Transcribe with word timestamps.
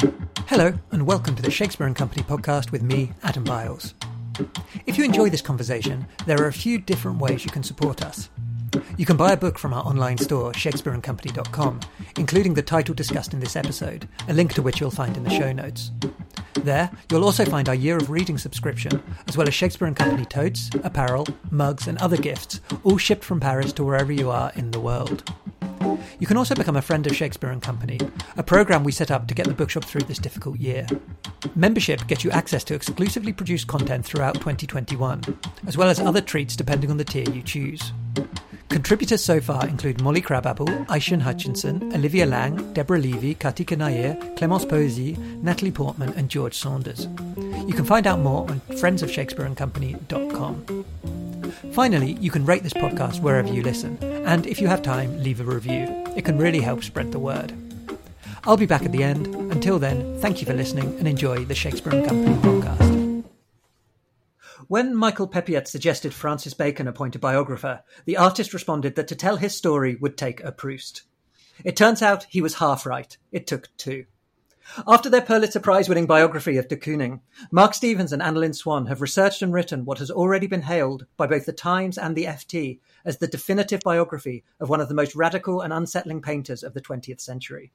Hello, 0.00 0.72
and 0.92 1.06
welcome 1.06 1.34
to 1.34 1.42
the 1.42 1.50
Shakespeare 1.50 1.86
and 1.86 1.96
Company 1.96 2.22
podcast 2.22 2.70
with 2.70 2.82
me, 2.82 3.12
Adam 3.22 3.44
Biles. 3.44 3.94
If 4.86 4.96
you 4.96 5.04
enjoy 5.04 5.30
this 5.30 5.42
conversation, 5.42 6.06
there 6.26 6.40
are 6.42 6.46
a 6.46 6.52
few 6.52 6.78
different 6.78 7.18
ways 7.18 7.44
you 7.44 7.50
can 7.50 7.62
support 7.62 8.02
us. 8.02 8.30
You 8.96 9.06
can 9.06 9.16
buy 9.16 9.32
a 9.32 9.36
book 9.36 9.58
from 9.58 9.74
our 9.74 9.84
online 9.84 10.18
store, 10.18 10.52
shakespeareandcompany.com, 10.52 11.80
including 12.16 12.54
the 12.54 12.62
title 12.62 12.94
discussed 12.94 13.32
in 13.32 13.40
this 13.40 13.56
episode, 13.56 14.08
a 14.28 14.32
link 14.32 14.54
to 14.54 14.62
which 14.62 14.80
you'll 14.80 14.90
find 14.90 15.16
in 15.16 15.24
the 15.24 15.30
show 15.30 15.52
notes. 15.52 15.90
There, 16.54 16.90
you'll 17.10 17.24
also 17.24 17.44
find 17.44 17.68
our 17.68 17.74
year 17.74 17.96
of 17.96 18.10
reading 18.10 18.38
subscription, 18.38 19.02
as 19.26 19.36
well 19.36 19.48
as 19.48 19.54
Shakespeare 19.54 19.88
and 19.88 19.96
Company 19.96 20.24
totes, 20.24 20.70
apparel, 20.84 21.26
mugs, 21.50 21.88
and 21.88 21.98
other 21.98 22.16
gifts, 22.16 22.60
all 22.84 22.98
shipped 22.98 23.24
from 23.24 23.40
Paris 23.40 23.72
to 23.74 23.84
wherever 23.84 24.12
you 24.12 24.30
are 24.30 24.52
in 24.54 24.70
the 24.70 24.80
world. 24.80 25.30
You 26.18 26.26
can 26.26 26.36
also 26.36 26.54
become 26.54 26.76
a 26.76 26.82
friend 26.82 27.06
of 27.06 27.14
Shakespeare 27.14 27.50
and 27.50 27.62
Company, 27.62 27.98
a 28.36 28.42
program 28.42 28.84
we 28.84 28.92
set 28.92 29.10
up 29.10 29.28
to 29.28 29.34
get 29.34 29.46
the 29.46 29.54
bookshop 29.54 29.84
through 29.84 30.02
this 30.02 30.18
difficult 30.18 30.58
year. 30.58 30.86
Membership 31.54 32.06
gets 32.06 32.24
you 32.24 32.30
access 32.30 32.64
to 32.64 32.74
exclusively 32.74 33.32
produced 33.32 33.66
content 33.66 34.04
throughout 34.04 34.34
2021, 34.34 35.22
as 35.66 35.76
well 35.76 35.88
as 35.88 36.00
other 36.00 36.20
treats 36.20 36.56
depending 36.56 36.90
on 36.90 36.96
the 36.96 37.04
tier 37.04 37.28
you 37.30 37.42
choose. 37.42 37.92
Contributors 38.68 39.24
so 39.24 39.40
far 39.40 39.66
include 39.66 40.02
Molly 40.02 40.20
Crabapple, 40.20 40.66
Aishan 40.66 41.22
Hutchinson, 41.22 41.90
Olivia 41.94 42.26
Laing, 42.26 42.74
Deborah 42.74 42.98
Levy, 42.98 43.34
Karthika 43.34 43.76
Naïr, 43.76 44.36
Clemence 44.36 44.66
Poesy, 44.66 45.16
Natalie 45.42 45.72
Portman, 45.72 46.12
and 46.16 46.28
George 46.28 46.54
Saunders. 46.54 47.08
You 47.66 47.72
can 47.74 47.86
find 47.86 48.06
out 48.06 48.20
more 48.20 48.42
on 48.48 48.60
friendsofshakespeareandcompany.com. 48.68 50.84
Finally, 51.72 52.12
you 52.20 52.30
can 52.30 52.44
rate 52.44 52.62
this 52.62 52.74
podcast 52.74 53.20
wherever 53.20 53.52
you 53.52 53.62
listen, 53.62 53.98
and 54.28 54.46
if 54.46 54.60
you 54.60 54.66
have 54.66 54.82
time, 54.82 55.22
leave 55.22 55.40
a 55.40 55.44
review. 55.44 56.04
It 56.14 56.22
can 56.22 56.36
really 56.36 56.60
help 56.60 56.84
spread 56.84 57.12
the 57.12 57.18
word. 57.18 57.50
I'll 58.44 58.58
be 58.58 58.66
back 58.66 58.82
at 58.82 58.92
the 58.92 59.02
end. 59.02 59.26
Until 59.26 59.78
then, 59.78 60.20
thank 60.20 60.40
you 60.40 60.46
for 60.46 60.52
listening 60.52 60.94
and 60.98 61.08
enjoy 61.08 61.46
the 61.46 61.54
Shakespeare 61.54 61.94
and 61.94 62.06
Company 62.06 62.36
podcast. 62.36 63.24
When 64.66 64.94
Michael 64.94 65.28
Peppiatt 65.28 65.66
suggested 65.66 66.12
Francis 66.12 66.52
Bacon 66.52 66.86
appoint 66.86 67.16
a 67.16 67.18
biographer, 67.18 67.82
the 68.04 68.18
artist 68.18 68.52
responded 68.52 68.96
that 68.96 69.08
to 69.08 69.16
tell 69.16 69.38
his 69.38 69.56
story 69.56 69.94
would 69.94 70.18
take 70.18 70.44
a 70.44 70.52
Proust. 70.52 71.04
It 71.64 71.74
turns 71.74 72.02
out 72.02 72.26
he 72.28 72.42
was 72.42 72.56
half 72.56 72.84
right. 72.84 73.16
It 73.32 73.46
took 73.46 73.74
two. 73.78 74.04
After 74.86 75.08
their 75.08 75.22
Pulitzer 75.22 75.60
Prize 75.60 75.88
winning 75.88 76.04
biography 76.04 76.58
of 76.58 76.68
de 76.68 76.76
Kooning, 76.76 77.20
Mark 77.50 77.72
Stevens 77.72 78.12
and 78.12 78.20
Annalyn 78.20 78.54
Swan 78.54 78.86
have 78.86 79.00
researched 79.00 79.40
and 79.40 79.54
written 79.54 79.86
what 79.86 79.98
has 79.98 80.10
already 80.10 80.46
been 80.46 80.62
hailed 80.62 81.06
by 81.16 81.26
both 81.26 81.46
the 81.46 81.54
Times 81.54 81.96
and 81.96 82.14
the 82.14 82.26
FT 82.26 82.80
as 83.08 83.18
the 83.18 83.26
definitive 83.26 83.80
biography 83.80 84.44
of 84.60 84.68
one 84.68 84.82
of 84.82 84.88
the 84.88 84.94
most 84.94 85.16
radical 85.16 85.62
and 85.62 85.72
unsettling 85.72 86.20
painters 86.20 86.62
of 86.62 86.74
the 86.74 86.80
20th 86.80 87.22
century. 87.22 87.72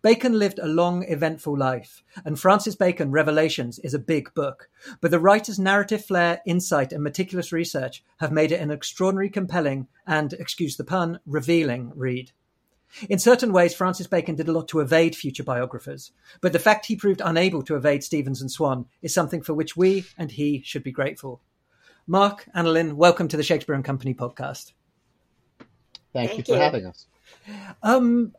Bacon 0.00 0.38
lived 0.38 0.60
a 0.60 0.66
long, 0.66 1.02
eventful 1.08 1.58
life, 1.58 2.04
and 2.24 2.38
Francis 2.38 2.76
Bacon 2.76 3.10
Revelations 3.10 3.80
is 3.80 3.94
a 3.94 3.98
big 3.98 4.32
book, 4.32 4.70
but 5.00 5.10
the 5.10 5.18
writer's 5.18 5.58
narrative 5.58 6.04
flair, 6.04 6.40
insight, 6.46 6.92
and 6.92 7.02
meticulous 7.02 7.52
research 7.52 8.04
have 8.18 8.30
made 8.30 8.52
it 8.52 8.60
an 8.60 8.70
extraordinary, 8.70 9.28
compelling, 9.28 9.88
and, 10.06 10.32
excuse 10.34 10.76
the 10.76 10.84
pun, 10.84 11.18
revealing 11.26 11.90
read. 11.96 12.30
In 13.10 13.18
certain 13.18 13.52
ways, 13.52 13.74
Francis 13.74 14.06
Bacon 14.06 14.36
did 14.36 14.48
a 14.48 14.52
lot 14.52 14.68
to 14.68 14.78
evade 14.78 15.16
future 15.16 15.42
biographers, 15.42 16.12
but 16.40 16.52
the 16.52 16.60
fact 16.60 16.86
he 16.86 16.94
proved 16.94 17.20
unable 17.22 17.62
to 17.64 17.74
evade 17.74 18.04
Stevens 18.04 18.40
and 18.40 18.50
Swan 18.50 18.86
is 19.02 19.12
something 19.12 19.42
for 19.42 19.52
which 19.52 19.76
we 19.76 20.04
and 20.16 20.30
he 20.30 20.62
should 20.64 20.84
be 20.84 20.92
grateful. 20.92 21.40
Mark, 22.06 22.46
Annalyn, 22.54 22.94
welcome 22.94 23.28
to 23.28 23.36
the 23.36 23.42
Shakespeare 23.42 23.74
and 23.74 23.84
Company 23.84 24.12
podcast. 24.12 24.72
Thank, 26.12 26.30
Thank 26.30 26.36
you 26.36 26.54
for 26.54 26.60
having 26.60 26.84
us. 26.84 27.06
Um, 27.82 28.34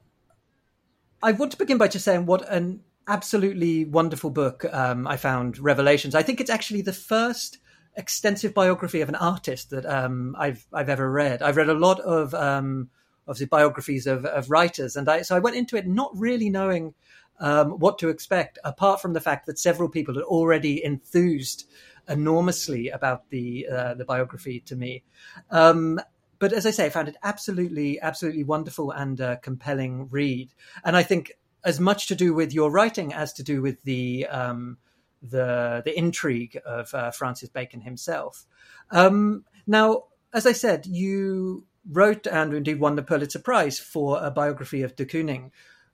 I 1.23 1.31
want 1.31 1.51
to 1.51 1.57
begin 1.57 1.79
by 1.79 1.87
just 1.87 2.05
saying 2.05 2.27
what 2.27 2.47
an 2.47 2.81
absolutely 3.07 3.85
wonderful 3.85 4.29
book 4.29 4.65
um, 4.71 5.07
I 5.07 5.17
found, 5.17 5.57
Revelations. 5.57 6.13
I 6.13 6.21
think 6.21 6.39
it's 6.39 6.51
actually 6.51 6.83
the 6.83 6.93
first 6.93 7.57
extensive 7.95 8.53
biography 8.53 9.01
of 9.01 9.09
an 9.09 9.15
artist 9.15 9.71
that 9.71 9.85
um, 9.85 10.35
I've 10.37 10.67
I've 10.71 10.89
ever 10.89 11.09
read. 11.11 11.41
I've 11.41 11.57
read 11.57 11.69
a 11.69 11.73
lot 11.73 11.99
of 12.01 12.35
um, 12.35 12.89
obviously 13.27 13.47
biographies 13.47 14.05
of, 14.05 14.25
of 14.25 14.49
writers. 14.51 14.95
And 14.95 15.09
I, 15.09 15.23
so 15.23 15.35
I 15.35 15.39
went 15.39 15.55
into 15.55 15.75
it 15.75 15.87
not 15.87 16.11
really 16.15 16.49
knowing 16.49 16.93
um, 17.39 17.71
what 17.79 17.99
to 17.99 18.09
expect, 18.09 18.59
apart 18.63 19.01
from 19.01 19.13
the 19.13 19.21
fact 19.21 19.45
that 19.45 19.59
several 19.59 19.89
people 19.89 20.15
had 20.15 20.23
already 20.23 20.83
enthused 20.83 21.69
enormously 22.07 22.89
about 22.89 23.29
the 23.29 23.67
uh, 23.67 23.93
the 23.95 24.05
biography 24.05 24.59
to 24.61 24.75
me. 24.75 25.03
Um, 25.51 25.99
but 26.39 26.53
as 26.53 26.65
I 26.65 26.71
say, 26.71 26.85
I 26.85 26.89
found 26.89 27.07
it 27.07 27.17
absolutely, 27.23 27.99
absolutely 27.99 28.43
wonderful 28.43 28.91
and 28.91 29.19
uh, 29.19 29.37
compelling 29.37 30.09
read. 30.09 30.51
And 30.83 30.95
I 30.95 31.03
think 31.03 31.33
as 31.63 31.79
much 31.79 32.07
to 32.07 32.15
do 32.15 32.33
with 32.33 32.53
your 32.53 32.69
writing 32.69 33.13
as 33.13 33.33
to 33.33 33.43
do 33.43 33.61
with 33.61 33.81
the 33.83 34.27
um, 34.27 34.77
the 35.21 35.81
the 35.83 35.97
intrigue 35.97 36.59
of 36.65 36.93
uh, 36.93 37.11
Francis 37.11 37.49
Bacon 37.49 37.81
himself. 37.81 38.45
Um, 38.91 39.45
now, 39.65 40.03
as 40.33 40.45
I 40.45 40.51
said, 40.51 40.85
you 40.85 41.65
wrote 41.89 42.27
and 42.27 42.53
indeed 42.53 42.79
won 42.79 42.95
the 42.95 43.03
Pulitzer 43.03 43.39
Prize 43.39 43.79
for 43.79 44.23
a 44.23 44.31
biography 44.31 44.81
of 44.83 44.95
de 44.95 45.05
Kooning. 45.05 45.51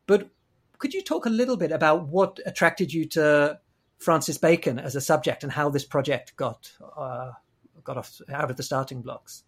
But 0.08 0.30
could 0.82 0.96
you 0.96 1.04
talk 1.04 1.28
a 1.28 1.30
little 1.30 1.58
bit 1.58 1.72
about 1.72 2.08
what 2.08 2.40
attracted 2.44 2.92
you 2.92 3.06
to 3.06 3.60
Francis 4.00 4.40
Bacon 4.40 4.80
as 4.80 4.96
a 4.96 5.02
subject 5.02 5.44
and 5.44 5.52
how 5.52 5.70
this 5.70 5.86
project 5.86 6.36
got 6.36 6.72
uh, 6.98 7.32
got 7.84 7.98
off 7.98 8.20
out 8.34 8.50
of 8.50 8.58
the 8.58 8.64
starting 8.64 9.04
blocks? 9.04 9.44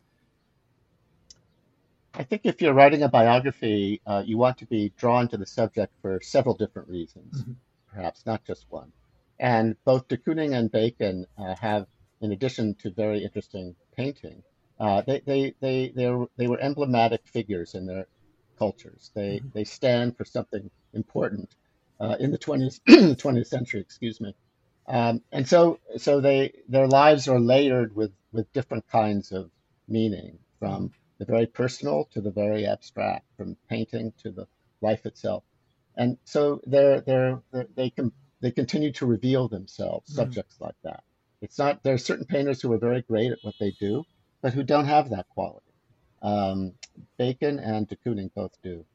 I 2.13 2.21
think 2.21 2.43
if 2.43 2.61
you're 2.61 2.75
writing 2.75 3.01
a 3.01 3.09
biography, 3.09 3.99
uh, 4.05 4.21
you 4.23 4.37
want 4.37 4.59
to 4.59 4.67
be 4.67 4.93
drawn 4.95 5.27
to 5.29 5.37
the 5.37 5.47
subject 5.47 5.91
for 6.03 6.19
several 6.21 6.55
different 6.55 6.87
reasons, 6.87 7.41
mm-hmm. 7.41 7.53
perhaps 7.91 8.27
not 8.27 8.45
just 8.45 8.67
one. 8.69 8.91
And 9.39 9.75
both 9.83 10.07
de 10.07 10.17
Kooning 10.17 10.55
and 10.55 10.71
Bacon 10.71 11.25
uh, 11.39 11.55
have, 11.55 11.87
in 12.21 12.31
addition 12.31 12.75
to 12.75 12.91
very 12.91 13.23
interesting 13.23 13.75
painting, 13.97 14.43
uh, 14.79 15.01
they, 15.01 15.21
they, 15.25 15.55
they, 15.59 15.91
they, 16.37 16.47
were 16.47 16.59
emblematic 16.59 17.21
figures 17.25 17.73
in 17.73 17.87
their 17.87 18.05
cultures. 18.59 19.09
They, 19.15 19.37
mm-hmm. 19.37 19.47
they 19.55 19.63
stand 19.63 20.15
for 20.15 20.25
something 20.25 20.69
important 20.93 21.55
uh, 21.99 22.15
in 22.19 22.31
the 22.31 22.37
20th, 22.37 22.79
20th 22.87 23.47
century, 23.57 23.81
excuse 23.81 24.19
me. 24.19 24.35
Um, 24.87 25.21
and 25.31 25.47
so, 25.47 25.79
so 25.97 26.19
they, 26.19 26.53
their 26.67 26.87
lives 26.87 27.27
are 27.27 27.39
layered 27.39 27.95
with, 27.95 28.11
with 28.31 28.51
different 28.53 28.87
kinds 28.87 29.31
of 29.31 29.49
meaning, 29.87 30.39
from 30.59 30.91
the 31.19 31.25
very 31.25 31.45
personal 31.45 32.09
to 32.13 32.21
the 32.21 32.31
very 32.31 32.65
abstract, 32.65 33.25
from 33.37 33.55
painting 33.69 34.13
to 34.23 34.31
the 34.31 34.47
life 34.81 35.05
itself. 35.05 35.43
And 35.95 36.17
so 36.25 36.59
they're, 36.65 37.01
they're, 37.01 37.41
they're 37.51 37.67
they 37.75 37.89
can, 37.89 38.11
they 38.41 38.51
continue 38.51 38.91
to 38.93 39.05
reveal 39.05 39.47
themselves, 39.47 40.09
mm-hmm. 40.09 40.21
subjects 40.21 40.57
like 40.59 40.75
that. 40.83 41.03
It's 41.41 41.57
not, 41.57 41.83
there 41.83 41.93
are 41.93 41.99
certain 41.99 42.25
painters 42.25 42.61
who 42.61 42.71
are 42.73 42.77
very 42.77 43.01
great 43.01 43.31
at 43.31 43.39
what 43.41 43.55
they 43.59 43.71
do, 43.79 44.03
but 44.41 44.53
who 44.53 44.63
don't 44.63 44.85
have 44.85 45.09
that 45.11 45.29
quality. 45.29 45.65
Um, 46.21 46.73
Bacon 47.17 47.59
and 47.59 47.87
de 47.87 47.95
Kooning 47.97 48.31
both 48.33 48.53
do. 48.61 48.85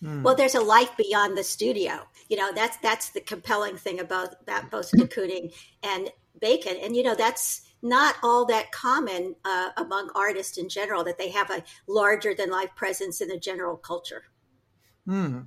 Hmm. 0.00 0.22
Well, 0.22 0.34
there's 0.34 0.54
a 0.54 0.60
life 0.60 0.96
beyond 0.96 1.36
the 1.36 1.44
studio. 1.44 2.00
You 2.28 2.36
know, 2.36 2.52
that's 2.52 2.76
that's 2.78 3.10
the 3.10 3.20
compelling 3.20 3.76
thing 3.76 4.00
about 4.00 4.34
about 4.42 4.70
both 4.70 4.90
de 4.90 5.06
Kooning 5.06 5.52
and 5.82 6.10
Bacon, 6.40 6.76
and 6.82 6.94
you 6.94 7.02
know 7.02 7.14
that's 7.14 7.62
not 7.82 8.16
all 8.22 8.44
that 8.46 8.72
common 8.72 9.34
uh, 9.44 9.70
among 9.76 10.10
artists 10.14 10.58
in 10.58 10.68
general 10.68 11.04
that 11.04 11.18
they 11.18 11.30
have 11.30 11.50
a 11.50 11.62
larger 11.86 12.34
than 12.34 12.50
life 12.50 12.70
presence 12.74 13.20
in 13.20 13.28
the 13.28 13.38
general 13.38 13.76
culture. 13.76 14.24
Hmm. 15.06 15.40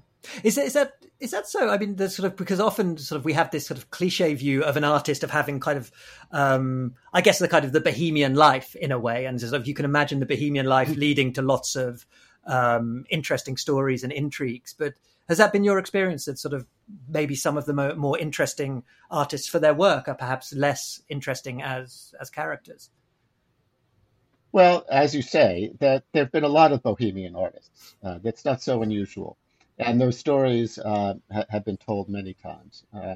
Is 0.44 0.56
that, 0.56 0.66
is 0.66 0.74
that 0.74 0.94
is 1.20 1.32
that 1.32 1.48
so? 1.48 1.70
I 1.70 1.78
mean, 1.78 1.96
the 1.96 2.10
sort 2.10 2.28
of 2.28 2.36
because 2.36 2.60
often 2.60 2.98
sort 2.98 3.18
of 3.18 3.26
we 3.26 3.34
have 3.34 3.52
this 3.52 3.66
sort 3.66 3.78
of 3.78 3.90
cliche 3.90 4.34
view 4.36 4.64
of 4.64 4.78
an 4.78 4.84
artist 4.84 5.24
of 5.24 5.32
having 5.32 5.60
kind 5.60 5.78
of, 5.78 5.92
um, 6.32 6.96
I 7.14 7.22
guess 7.22 7.40
the 7.40 7.48
kind 7.48 7.66
of 7.66 7.72
the 7.72 7.82
bohemian 7.82 8.36
life 8.36 8.76
in 8.76 8.92
a 8.92 9.00
way, 9.00 9.26
and 9.26 9.40
sort 9.42 9.54
of 9.54 9.68
you 9.68 9.74
can 9.74 9.86
imagine 9.86 10.20
the 10.20 10.26
bohemian 10.26 10.68
life 10.68 10.90
mm. 10.90 10.98
leading 10.98 11.34
to 11.34 11.42
lots 11.42 11.76
of 11.76 12.06
um, 12.46 13.06
interesting 13.10 13.58
stories 13.58 14.04
and 14.04 14.12
intrigues. 14.12 14.74
But 14.78 14.94
has 15.30 15.38
that 15.38 15.54
been 15.54 15.64
your 15.64 15.80
experience 15.80 16.26
that 16.26 16.40
sort 16.40 16.54
of 16.54 16.66
maybe 17.08 17.36
some 17.36 17.58
of 17.58 17.66
the 17.66 17.74
more, 17.74 17.96
more 17.96 18.18
interesting 18.18 18.84
artists 19.10 19.48
for 19.48 19.60
their 19.60 19.74
work 19.74 20.08
are 20.08 20.16
perhaps 20.16 20.54
less 20.54 21.02
interesting 21.10 21.62
as 21.62 22.14
as 22.20 22.30
characters? 22.30 22.90
Well, 24.54 24.86
as 24.90 25.16
you 25.16 25.22
say, 25.22 25.72
that 25.80 26.04
there 26.12 26.24
have 26.26 26.32
been 26.32 26.44
a 26.44 26.50
lot 26.50 26.74
of 26.74 26.84
bohemian 26.84 27.36
artists. 27.36 27.96
Uh, 28.04 28.20
that's 28.22 28.44
not 28.44 28.62
so 28.62 28.82
unusual 28.82 29.38
and 29.82 30.00
those 30.00 30.18
stories 30.18 30.78
uh, 30.78 31.16
ha- 31.32 31.46
have 31.50 31.66
been 31.66 31.78
told 31.78 32.10
many 32.10 32.34
times. 32.34 32.84
Uh, 32.94 33.16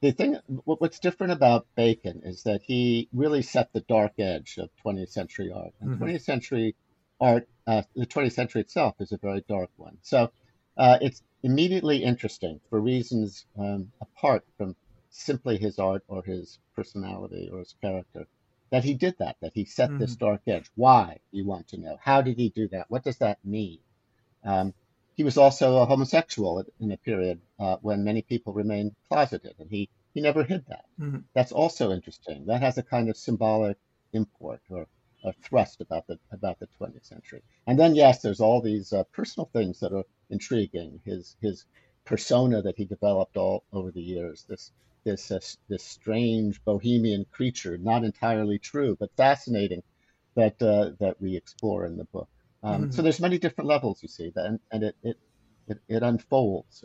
the 0.00 0.12
thing, 0.12 0.38
what's 0.64 0.98
different 0.98 1.32
about 1.32 1.66
Bacon 1.74 2.22
is 2.24 2.42
that 2.42 2.62
he 2.62 3.08
really 3.12 3.42
set 3.42 3.72
the 3.72 3.80
dark 3.80 4.12
edge 4.18 4.58
of 4.58 4.68
20th 4.84 5.10
century 5.10 5.50
art. 5.52 5.72
And 5.80 5.90
mm-hmm. 5.90 6.04
20th 6.04 6.22
century 6.22 6.74
art, 7.20 7.48
uh, 7.66 7.82
the 7.94 8.06
20th 8.06 8.32
century 8.32 8.60
itself 8.60 8.94
is 9.00 9.12
a 9.12 9.18
very 9.18 9.44
dark 9.48 9.70
one. 9.76 9.98
So 10.02 10.30
uh, 10.76 10.98
it's 11.00 11.22
immediately 11.42 12.02
interesting 12.02 12.60
for 12.68 12.80
reasons 12.80 13.46
um, 13.58 13.92
apart 14.00 14.44
from 14.56 14.76
simply 15.10 15.56
his 15.56 15.78
art 15.78 16.02
or 16.08 16.22
his 16.22 16.58
personality 16.74 17.48
or 17.52 17.60
his 17.60 17.74
character 17.80 18.26
that 18.70 18.84
he 18.84 18.94
did 18.94 19.16
that, 19.18 19.36
that 19.40 19.52
he 19.54 19.64
set 19.64 19.90
mm-hmm. 19.90 19.98
this 19.98 20.16
dark 20.16 20.42
edge. 20.46 20.70
Why, 20.74 21.18
you 21.30 21.46
want 21.46 21.68
to 21.68 21.78
know? 21.78 21.96
How 22.00 22.22
did 22.22 22.36
he 22.36 22.48
do 22.50 22.68
that? 22.68 22.90
What 22.90 23.04
does 23.04 23.18
that 23.18 23.38
mean? 23.44 23.78
Um, 24.44 24.74
he 25.16 25.24
was 25.24 25.38
also 25.38 25.78
a 25.78 25.86
homosexual 25.86 26.64
in 26.80 26.92
a 26.92 26.96
period 26.96 27.40
uh, 27.58 27.76
when 27.80 28.04
many 28.04 28.22
people 28.22 28.52
remained 28.52 28.94
closeted, 29.08 29.54
and 29.58 29.70
he, 29.70 29.88
he 30.14 30.20
never 30.20 30.42
hid 30.42 30.66
that. 30.68 30.84
Mm-hmm. 31.00 31.20
That's 31.32 31.52
also 31.52 31.92
interesting. 31.92 32.46
That 32.46 32.60
has 32.60 32.76
a 32.76 32.82
kind 32.82 33.08
of 33.08 33.16
symbolic 33.16 33.78
import 34.12 34.60
or 34.68 34.88
a 35.26 35.32
thrust 35.32 35.80
about 35.80 36.06
the 36.06 36.18
about 36.30 36.58
the 36.60 36.68
20th 36.80 37.04
century. 37.04 37.42
And 37.66 37.78
then 37.78 37.94
yes, 37.94 38.22
there's 38.22 38.40
all 38.40 38.62
these 38.62 38.92
uh, 38.92 39.02
personal 39.12 39.50
things 39.52 39.80
that 39.80 39.92
are 39.92 40.04
intriguing. 40.30 41.00
His 41.04 41.36
his 41.42 41.66
persona 42.04 42.62
that 42.62 42.76
he 42.76 42.84
developed 42.84 43.36
all 43.36 43.64
over 43.72 43.90
the 43.90 44.00
years. 44.00 44.46
This 44.48 44.72
this 45.04 45.30
uh, 45.30 45.40
this 45.68 45.82
strange 45.82 46.64
bohemian 46.64 47.26
creature, 47.30 47.76
not 47.76 48.04
entirely 48.04 48.58
true, 48.58 48.96
but 48.98 49.10
fascinating, 49.16 49.82
that 50.36 50.62
uh, 50.62 50.92
that 51.00 51.20
we 51.20 51.36
explore 51.36 51.84
in 51.86 51.96
the 51.96 52.04
book. 52.04 52.28
Um, 52.62 52.82
mm-hmm. 52.82 52.90
So 52.92 53.02
there's 53.02 53.20
many 53.20 53.38
different 53.38 53.68
levels 53.68 54.02
you 54.02 54.08
see, 54.08 54.32
and, 54.34 54.58
and 54.72 54.82
it, 54.84 54.96
it, 55.02 55.16
it, 55.68 55.78
it 55.88 56.02
unfolds. 56.02 56.84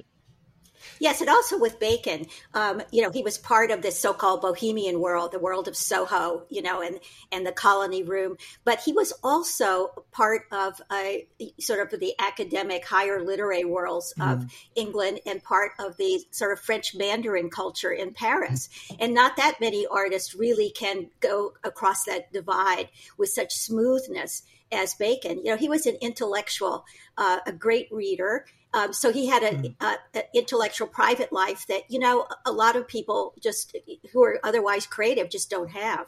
Yes, 0.99 1.21
and 1.21 1.29
also 1.29 1.57
with 1.57 1.79
Bacon, 1.79 2.27
um, 2.53 2.81
you 2.91 3.01
know, 3.01 3.11
he 3.11 3.23
was 3.23 3.37
part 3.37 3.71
of 3.71 3.81
this 3.81 3.99
so-called 3.99 4.41
bohemian 4.41 4.99
world, 4.99 5.31
the 5.31 5.39
world 5.39 5.67
of 5.67 5.75
Soho, 5.75 6.43
you 6.49 6.61
know, 6.61 6.81
and 6.81 6.99
and 7.31 7.45
the 7.45 7.51
colony 7.51 8.03
room. 8.03 8.37
But 8.63 8.79
he 8.81 8.93
was 8.93 9.13
also 9.23 10.03
part 10.11 10.43
of 10.51 10.81
a 10.91 11.27
sort 11.59 11.79
of 11.79 11.99
the 11.99 12.13
academic, 12.19 12.85
higher 12.85 13.23
literary 13.23 13.65
worlds 13.65 14.13
mm. 14.17 14.31
of 14.31 14.39
mm-hmm. 14.39 14.47
England, 14.75 15.19
and 15.25 15.43
part 15.43 15.71
of 15.79 15.97
the 15.97 16.23
sort 16.31 16.53
of 16.53 16.59
French 16.59 16.95
Mandarin 16.95 17.49
culture 17.49 17.91
in 17.91 18.13
Paris. 18.13 18.69
Mm. 18.89 18.97
And 18.99 19.13
not 19.13 19.37
that 19.37 19.59
many 19.59 19.85
artists 19.89 20.35
really 20.35 20.69
can 20.71 21.07
go 21.19 21.53
across 21.63 22.05
that 22.05 22.31
divide 22.33 22.89
with 23.17 23.29
such 23.29 23.53
smoothness 23.53 24.43
as 24.71 24.93
Bacon. 24.93 25.39
You 25.43 25.51
know, 25.51 25.57
he 25.57 25.69
was 25.69 25.85
an 25.85 25.97
intellectual, 26.01 26.85
uh, 27.17 27.39
a 27.45 27.51
great 27.51 27.91
reader. 27.91 28.45
Um, 28.73 28.93
so 28.93 29.11
he 29.11 29.27
had 29.27 29.43
an 29.43 29.75
mm. 29.79 30.23
intellectual 30.33 30.87
private 30.87 31.33
life 31.33 31.67
that, 31.67 31.83
you 31.89 31.99
know, 31.99 32.25
a 32.45 32.51
lot 32.51 32.75
of 32.75 32.87
people 32.87 33.33
just 33.41 33.75
who 34.13 34.23
are 34.23 34.39
otherwise 34.43 34.85
creative 34.85 35.29
just 35.29 35.49
don't 35.49 35.71
have. 35.71 36.07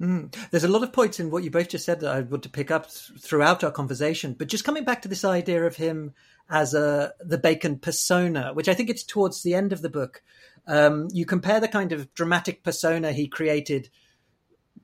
Mm. 0.00 0.34
There's 0.50 0.64
a 0.64 0.68
lot 0.68 0.82
of 0.82 0.92
points 0.92 1.20
in 1.20 1.30
what 1.30 1.44
you 1.44 1.50
both 1.50 1.68
just 1.68 1.84
said 1.84 2.00
that 2.00 2.10
I 2.10 2.20
want 2.20 2.42
to 2.44 2.48
pick 2.48 2.70
up 2.70 2.90
throughout 2.90 3.62
our 3.62 3.70
conversation. 3.70 4.34
But 4.36 4.48
just 4.48 4.64
coming 4.64 4.84
back 4.84 5.02
to 5.02 5.08
this 5.08 5.24
idea 5.24 5.64
of 5.64 5.76
him 5.76 6.14
as 6.50 6.74
a 6.74 7.12
the 7.20 7.38
Bacon 7.38 7.78
persona, 7.78 8.52
which 8.52 8.68
I 8.68 8.74
think 8.74 8.90
it's 8.90 9.04
towards 9.04 9.42
the 9.42 9.54
end 9.54 9.72
of 9.72 9.82
the 9.82 9.88
book. 9.88 10.22
Um, 10.66 11.08
you 11.12 11.26
compare 11.26 11.60
the 11.60 11.68
kind 11.68 11.92
of 11.92 12.12
dramatic 12.14 12.62
persona 12.62 13.12
he 13.12 13.28
created 13.28 13.90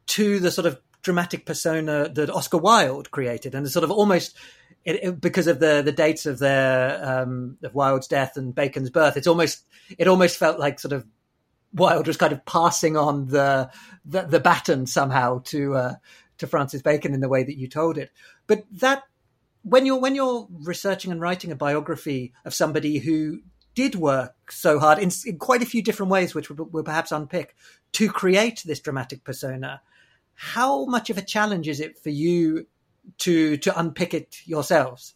to 0.08 0.40
the 0.40 0.50
sort 0.50 0.66
of 0.66 0.80
dramatic 1.02 1.46
persona 1.46 2.08
that 2.08 2.30
Oscar 2.30 2.58
Wilde 2.58 3.10
created, 3.10 3.54
and 3.54 3.64
the 3.64 3.70
sort 3.70 3.84
of 3.84 3.90
almost 3.90 4.36
it, 4.88 5.04
it, 5.04 5.20
because 5.20 5.46
of 5.46 5.60
the 5.60 5.82
the 5.82 5.92
dates 5.92 6.24
of 6.24 6.38
their 6.38 6.98
um, 7.04 7.58
of 7.62 7.74
Wilde's 7.74 8.08
death 8.08 8.38
and 8.38 8.54
Bacon's 8.54 8.88
birth. 8.88 9.18
It's 9.18 9.26
almost 9.26 9.66
it 9.98 10.08
almost 10.08 10.38
felt 10.38 10.58
like 10.58 10.80
sort 10.80 10.92
of 10.92 11.06
Wilde 11.74 12.06
was 12.06 12.16
kind 12.16 12.32
of 12.32 12.46
passing 12.46 12.96
on 12.96 13.26
the 13.26 13.70
the, 14.06 14.22
the 14.22 14.40
baton 14.40 14.86
somehow 14.86 15.42
to 15.44 15.74
uh, 15.74 15.94
to 16.38 16.46
Francis 16.46 16.80
Bacon 16.80 17.12
in 17.12 17.20
the 17.20 17.28
way 17.28 17.42
that 17.42 17.58
you 17.58 17.68
told 17.68 17.98
it. 17.98 18.10
But 18.46 18.64
that 18.80 19.02
when 19.62 19.84
you're 19.84 20.00
when 20.00 20.14
you're 20.14 20.48
researching 20.50 21.12
and 21.12 21.20
writing 21.20 21.52
a 21.52 21.56
biography 21.56 22.32
of 22.46 22.54
somebody 22.54 22.96
who 22.96 23.40
did 23.74 23.94
work 23.94 24.50
so 24.50 24.78
hard 24.78 24.98
in, 24.98 25.10
in 25.26 25.38
quite 25.38 25.62
a 25.62 25.66
few 25.66 25.82
different 25.82 26.10
ways, 26.10 26.34
which 26.34 26.48
we'll, 26.48 26.66
we'll 26.72 26.82
perhaps 26.82 27.12
unpick, 27.12 27.54
to 27.92 28.10
create 28.10 28.62
this 28.64 28.80
dramatic 28.80 29.22
persona 29.22 29.82
how 30.40 30.84
much 30.84 31.10
of 31.10 31.18
a 31.18 31.22
challenge 31.22 31.66
is 31.66 31.80
it 31.80 31.98
for 31.98 32.10
you 32.10 32.64
to 33.18 33.56
to 33.58 33.78
unpick 33.78 34.14
it 34.14 34.36
yourselves? 34.44 35.14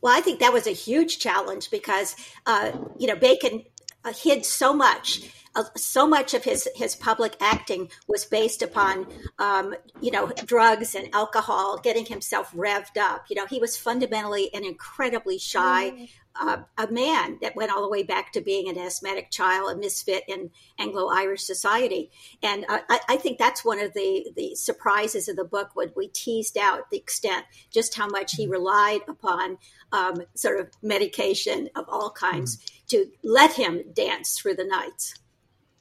Well, 0.00 0.16
I 0.16 0.20
think 0.20 0.40
that 0.40 0.52
was 0.52 0.66
a 0.66 0.72
huge 0.72 1.18
challenge 1.18 1.70
because 1.70 2.16
uh, 2.46 2.72
you 2.98 3.06
know 3.06 3.16
Bacon 3.16 3.64
uh, 4.04 4.12
hid 4.12 4.44
so 4.44 4.72
much. 4.72 5.30
Uh, 5.54 5.64
so 5.76 6.06
much 6.08 6.32
of 6.32 6.44
his 6.44 6.66
his 6.74 6.96
public 6.96 7.36
acting 7.38 7.90
was 8.08 8.24
based 8.24 8.62
upon 8.62 9.06
um, 9.38 9.74
you 10.00 10.10
know 10.10 10.32
drugs 10.46 10.94
and 10.94 11.08
alcohol, 11.14 11.78
getting 11.78 12.06
himself 12.06 12.50
revved 12.52 12.96
up. 12.98 13.26
You 13.28 13.36
know, 13.36 13.46
he 13.46 13.58
was 13.58 13.76
fundamentally 13.76 14.52
an 14.54 14.64
incredibly 14.64 15.38
shy, 15.38 16.08
uh, 16.40 16.58
a 16.78 16.90
man 16.90 17.38
that 17.42 17.56
went 17.56 17.70
all 17.70 17.82
the 17.82 17.88
way 17.88 18.02
back 18.02 18.32
to 18.32 18.40
being 18.40 18.68
an 18.68 18.78
asthmatic 18.78 19.30
child, 19.30 19.70
a 19.70 19.76
misfit 19.76 20.24
in 20.28 20.50
Anglo-Irish 20.78 21.42
society. 21.42 22.10
And 22.42 22.64
uh, 22.68 22.80
I, 22.88 23.00
I, 23.08 23.16
think 23.16 23.38
that's 23.38 23.64
one 23.64 23.78
of 23.78 23.92
the, 23.92 24.32
the 24.34 24.54
surprises 24.54 25.28
of 25.28 25.36
the 25.36 25.44
book 25.44 25.70
when 25.74 25.92
we 25.94 26.08
teased 26.08 26.56
out 26.56 26.90
the 26.90 26.96
extent, 26.96 27.44
just 27.70 27.96
how 27.96 28.06
much 28.08 28.34
he 28.34 28.44
mm-hmm. 28.44 28.52
relied 28.52 29.00
upon 29.08 29.58
um, 29.92 30.22
sort 30.34 30.60
of 30.60 30.68
medication 30.82 31.68
of 31.76 31.84
all 31.88 32.10
kinds 32.10 32.56
mm. 32.56 32.86
to 32.88 33.06
let 33.22 33.52
him 33.52 33.82
dance 33.92 34.38
through 34.38 34.54
the 34.54 34.64
nights. 34.64 35.14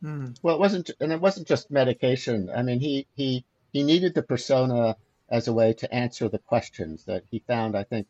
Mm. 0.03 0.37
Well, 0.41 0.55
it 0.55 0.59
wasn't, 0.59 0.91
and 0.99 1.11
it 1.13 1.21
wasn't 1.21 1.47
just 1.47 1.71
medication. 1.71 2.49
I 2.53 2.61
mean, 2.61 2.79
he, 2.79 3.07
he, 3.15 3.45
he 3.71 3.83
needed 3.83 4.15
the 4.15 4.23
persona 4.23 4.97
as 5.29 5.47
a 5.47 5.53
way 5.53 5.73
to 5.73 5.93
answer 5.93 6.27
the 6.27 6.39
questions 6.39 7.05
that 7.05 7.23
he 7.31 7.39
found, 7.47 7.77
I 7.77 7.83
think, 7.83 8.07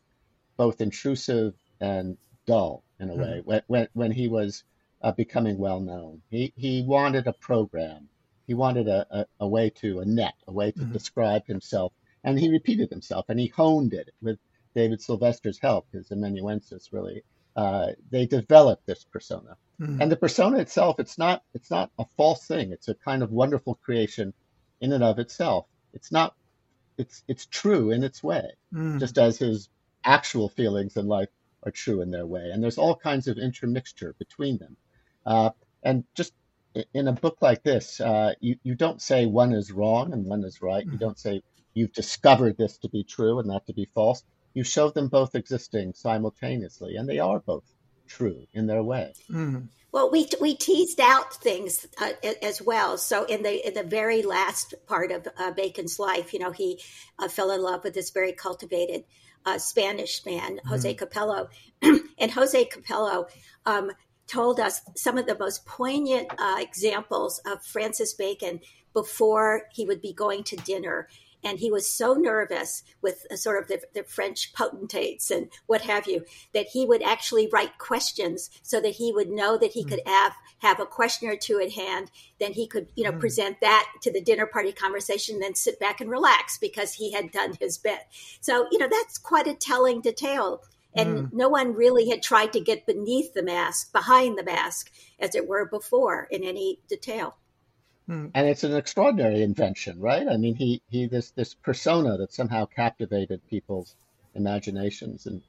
both 0.56 0.80
intrusive 0.80 1.54
and 1.80 2.16
dull 2.46 2.84
in 3.00 3.10
a 3.10 3.14
way 3.14 3.42
when, 3.44 3.62
when, 3.66 3.88
when 3.92 4.10
he 4.10 4.28
was 4.28 4.64
uh, 5.02 5.12
becoming 5.12 5.58
well 5.58 5.80
known. 5.80 6.22
He, 6.30 6.52
he 6.56 6.82
wanted 6.82 7.26
a 7.26 7.32
program. 7.32 8.08
He 8.46 8.54
wanted 8.54 8.88
a, 8.88 9.06
a, 9.10 9.26
a 9.40 9.48
way 9.48 9.70
to, 9.80 10.00
a 10.00 10.04
net, 10.04 10.34
a 10.46 10.52
way 10.52 10.72
to 10.72 10.80
mm-hmm. 10.80 10.92
describe 10.92 11.46
himself. 11.46 11.92
And 12.24 12.38
he 12.38 12.50
repeated 12.50 12.90
himself 12.90 13.26
and 13.28 13.38
he 13.38 13.48
honed 13.48 13.94
it 13.94 14.10
with 14.20 14.38
David 14.74 15.02
Sylvester's 15.02 15.58
help, 15.58 15.86
his 15.92 16.10
amanuensis 16.10 16.92
really. 16.92 17.22
Uh, 17.54 17.88
they 18.10 18.26
developed 18.26 18.86
this 18.86 19.04
persona. 19.04 19.56
Mm-hmm. 19.80 20.00
And 20.00 20.10
the 20.10 20.16
persona 20.16 20.58
itself, 20.58 20.96
it's 20.98 21.18
not, 21.18 21.42
it's 21.54 21.70
not 21.70 21.90
a 21.98 22.06
false 22.16 22.46
thing. 22.46 22.72
It's 22.72 22.88
a 22.88 22.94
kind 22.94 23.22
of 23.22 23.30
wonderful 23.30 23.74
creation 23.74 24.32
in 24.80 24.92
and 24.92 25.04
of 25.04 25.18
itself. 25.18 25.66
It's 25.92 26.10
not, 26.12 26.34
it's, 26.96 27.22
it's 27.28 27.46
true 27.46 27.90
in 27.90 28.04
its 28.04 28.22
way, 28.22 28.52
mm. 28.72 28.98
just 29.00 29.18
as 29.18 29.38
his 29.38 29.68
actual 30.04 30.48
feelings 30.48 30.96
in 30.96 31.06
life 31.06 31.28
are 31.62 31.70
true 31.70 32.00
in 32.00 32.10
their 32.10 32.26
way. 32.26 32.50
And 32.52 32.62
there's 32.62 32.78
all 32.78 32.96
kinds 32.96 33.28
of 33.28 33.38
intermixture 33.38 34.14
between 34.18 34.58
them. 34.58 34.76
Uh, 35.24 35.50
and 35.82 36.04
just 36.14 36.32
in 36.94 37.08
a 37.08 37.12
book 37.12 37.38
like 37.40 37.62
this, 37.62 38.00
uh, 38.00 38.34
you, 38.40 38.56
you 38.62 38.74
don't 38.74 39.00
say 39.00 39.26
one 39.26 39.52
is 39.52 39.72
wrong 39.72 40.12
and 40.12 40.24
one 40.24 40.44
is 40.44 40.62
right. 40.62 40.84
You 40.84 40.92
hmm. 40.92 40.98
don't 40.98 41.18
say 41.18 41.42
you've 41.74 41.92
discovered 41.92 42.56
this 42.56 42.78
to 42.78 42.88
be 42.88 43.04
true 43.04 43.38
and 43.38 43.50
that 43.50 43.66
to 43.66 43.74
be 43.74 43.88
false. 43.94 44.22
You 44.54 44.64
show 44.64 44.90
them 44.90 45.08
both 45.08 45.34
existing 45.34 45.94
simultaneously, 45.94 46.96
and 46.96 47.08
they 47.08 47.18
are 47.18 47.40
both 47.40 47.64
true 48.06 48.46
in 48.52 48.66
their 48.66 48.82
way. 48.82 49.14
Mm. 49.30 49.68
Well, 49.92 50.10
we 50.10 50.28
we 50.40 50.54
teased 50.54 51.00
out 51.00 51.34
things 51.34 51.86
uh, 51.98 52.12
as 52.42 52.60
well. 52.60 52.98
So 52.98 53.24
in 53.24 53.42
the 53.42 53.66
in 53.66 53.74
the 53.74 53.82
very 53.82 54.22
last 54.22 54.74
part 54.86 55.10
of 55.10 55.26
uh, 55.38 55.52
Bacon's 55.52 55.98
life, 55.98 56.32
you 56.32 56.38
know, 56.38 56.50
he 56.50 56.80
uh, 57.18 57.28
fell 57.28 57.50
in 57.50 57.62
love 57.62 57.84
with 57.84 57.94
this 57.94 58.10
very 58.10 58.32
cultivated 58.32 59.04
uh, 59.44 59.58
Spanish 59.58 60.24
man, 60.24 60.60
Jose 60.66 60.94
mm. 60.94 60.98
Capelo. 60.98 61.48
and 62.18 62.30
Jose 62.30 62.64
Capelo 62.66 63.28
um, 63.66 63.90
told 64.26 64.60
us 64.60 64.80
some 64.96 65.18
of 65.18 65.26
the 65.26 65.38
most 65.38 65.64
poignant 65.66 66.28
uh, 66.38 66.56
examples 66.58 67.40
of 67.46 67.64
Francis 67.64 68.14
Bacon 68.14 68.60
before 68.92 69.62
he 69.72 69.84
would 69.86 70.00
be 70.00 70.12
going 70.12 70.44
to 70.44 70.56
dinner. 70.56 71.08
And 71.44 71.58
he 71.58 71.70
was 71.70 71.90
so 71.90 72.14
nervous 72.14 72.82
with 73.00 73.26
uh, 73.30 73.36
sort 73.36 73.62
of 73.62 73.68
the, 73.68 73.82
the, 73.94 74.04
French 74.04 74.52
potentates 74.52 75.30
and 75.30 75.48
what 75.66 75.80
have 75.82 76.06
you 76.06 76.24
that 76.54 76.66
he 76.66 76.86
would 76.86 77.02
actually 77.02 77.48
write 77.52 77.78
questions 77.78 78.50
so 78.62 78.80
that 78.80 78.94
he 78.94 79.12
would 79.12 79.28
know 79.28 79.56
that 79.58 79.72
he 79.72 79.84
mm. 79.84 79.88
could 79.88 80.00
have 80.06 80.32
have 80.58 80.78
a 80.78 80.86
question 80.86 81.28
or 81.28 81.36
two 81.36 81.58
at 81.58 81.72
hand. 81.72 82.10
Then 82.38 82.52
he 82.52 82.66
could, 82.66 82.88
you 82.94 83.04
know, 83.04 83.12
mm. 83.12 83.20
present 83.20 83.60
that 83.60 83.88
to 84.02 84.12
the 84.12 84.20
dinner 84.20 84.46
party 84.46 84.72
conversation, 84.72 85.40
then 85.40 85.54
sit 85.54 85.80
back 85.80 86.00
and 86.00 86.10
relax 86.10 86.58
because 86.58 86.94
he 86.94 87.12
had 87.12 87.32
done 87.32 87.54
his 87.60 87.78
bit. 87.78 88.00
So, 88.40 88.68
you 88.70 88.78
know, 88.78 88.88
that's 88.88 89.18
quite 89.18 89.46
a 89.46 89.54
telling 89.54 90.00
detail. 90.00 90.62
And 90.94 91.18
mm. 91.18 91.32
no 91.32 91.48
one 91.48 91.74
really 91.74 92.10
had 92.10 92.22
tried 92.22 92.52
to 92.52 92.60
get 92.60 92.86
beneath 92.86 93.34
the 93.34 93.42
mask, 93.42 93.92
behind 93.92 94.38
the 94.38 94.44
mask, 94.44 94.92
as 95.18 95.34
it 95.34 95.48
were, 95.48 95.66
before 95.66 96.28
in 96.30 96.44
any 96.44 96.80
detail. 96.88 97.36
Hmm. 98.06 98.26
And 98.34 98.48
it's 98.48 98.64
an 98.64 98.74
extraordinary 98.74 99.42
invention, 99.42 100.00
right? 100.00 100.26
I 100.28 100.36
mean, 100.36 100.54
he, 100.54 100.82
he 100.90 101.06
this 101.06 101.30
this 101.30 101.54
persona 101.54 102.16
that 102.18 102.32
somehow 102.32 102.66
captivated 102.66 103.40
people's 103.48 103.94
imaginations, 104.34 105.26
and 105.26 105.42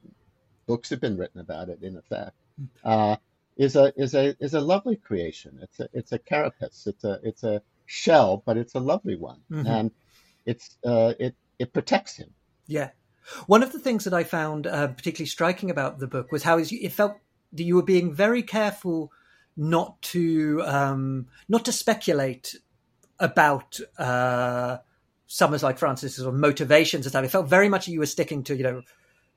books 0.66 0.90
have 0.90 1.00
been 1.00 1.16
written 1.16 1.40
about 1.40 1.68
it. 1.68 1.82
In 1.82 1.96
effect, 1.96 2.36
hmm. 2.58 2.66
uh, 2.84 3.16
is 3.56 3.76
a 3.76 3.92
is 3.96 4.14
a 4.14 4.36
is 4.40 4.54
a 4.54 4.60
lovely 4.60 4.96
creation. 4.96 5.58
It's 5.62 5.80
a 5.80 5.88
it's 5.92 6.12
a 6.12 6.18
carapace. 6.18 6.86
It's 6.86 7.04
a 7.04 7.20
it's 7.22 7.42
a 7.42 7.62
shell, 7.86 8.42
but 8.44 8.56
it's 8.56 8.74
a 8.74 8.80
lovely 8.80 9.16
one, 9.16 9.40
mm-hmm. 9.50 9.66
and 9.66 9.90
it's 10.46 10.76
uh, 10.84 11.14
it 11.18 11.34
it 11.58 11.72
protects 11.72 12.16
him. 12.16 12.30
Yeah, 12.66 12.90
one 13.46 13.62
of 13.62 13.72
the 13.72 13.78
things 13.78 14.04
that 14.04 14.14
I 14.14 14.24
found 14.24 14.66
uh, 14.66 14.88
particularly 14.88 15.28
striking 15.28 15.70
about 15.70 15.98
the 15.98 16.06
book 16.06 16.32
was 16.32 16.42
how 16.42 16.58
it 16.58 16.92
felt 16.92 17.16
that 17.52 17.62
you 17.62 17.76
were 17.76 17.82
being 17.82 18.12
very 18.12 18.42
careful 18.42 19.12
not 19.56 20.00
to 20.02 20.62
um, 20.64 21.26
not 21.48 21.64
to 21.66 21.72
speculate 21.72 22.54
about 23.18 23.78
uh, 23.98 24.78
Summers 25.26 25.62
like 25.62 25.78
Francis's 25.78 26.26
or 26.26 26.32
motivations 26.32 27.06
and 27.06 27.12
stuff. 27.12 27.24
It 27.24 27.30
felt 27.30 27.48
very 27.48 27.68
much 27.68 27.88
you 27.88 28.00
were 28.00 28.06
sticking 28.06 28.42
to 28.44 28.56
you 28.56 28.62
know 28.62 28.82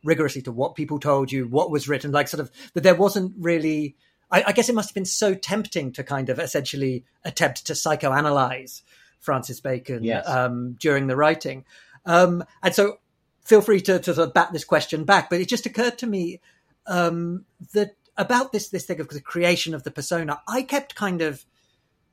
rigorously 0.03 0.41
to 0.43 0.51
what 0.51 0.75
people 0.75 0.99
told 0.99 1.31
you, 1.31 1.47
what 1.47 1.71
was 1.71 1.87
written, 1.87 2.11
like 2.11 2.27
sort 2.27 2.41
of 2.41 2.51
that 2.73 2.81
there 2.83 2.95
wasn't 2.95 3.33
really. 3.37 3.95
I, 4.29 4.43
I 4.47 4.51
guess 4.51 4.67
it 4.67 4.75
must 4.75 4.89
have 4.89 4.95
been 4.95 5.05
so 5.05 5.33
tempting 5.33 5.93
to 5.93 6.03
kind 6.03 6.27
of 6.29 6.37
essentially 6.37 7.05
attempt 7.23 7.65
to 7.67 7.73
psychoanalyze 7.73 8.81
Francis 9.19 9.61
Bacon 9.61 10.03
Yes. 10.03 10.27
um, 10.27 10.75
during 10.79 11.07
the 11.07 11.15
writing. 11.15 11.63
Um, 12.05 12.43
and 12.61 12.75
so 12.75 12.99
feel 13.45 13.61
free 13.61 13.79
to, 13.81 13.99
to 13.99 14.13
sort 14.13 14.27
of 14.27 14.33
bat 14.33 14.51
this 14.51 14.65
question 14.65 15.05
back, 15.05 15.29
but 15.29 15.39
it 15.39 15.47
just 15.47 15.65
occurred 15.65 15.97
to 15.99 16.07
me 16.07 16.41
um, 16.87 17.45
that 17.73 17.95
about 18.17 18.51
this 18.51 18.69
this 18.69 18.85
thing 18.85 18.99
of 18.99 19.09
the 19.09 19.21
creation 19.21 19.73
of 19.73 19.83
the 19.83 19.91
persona, 19.91 20.41
I 20.47 20.61
kept 20.63 20.95
kind 20.95 21.21
of 21.21 21.45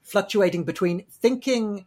fluctuating 0.03 0.65
between 0.65 1.05
thinking 1.11 1.87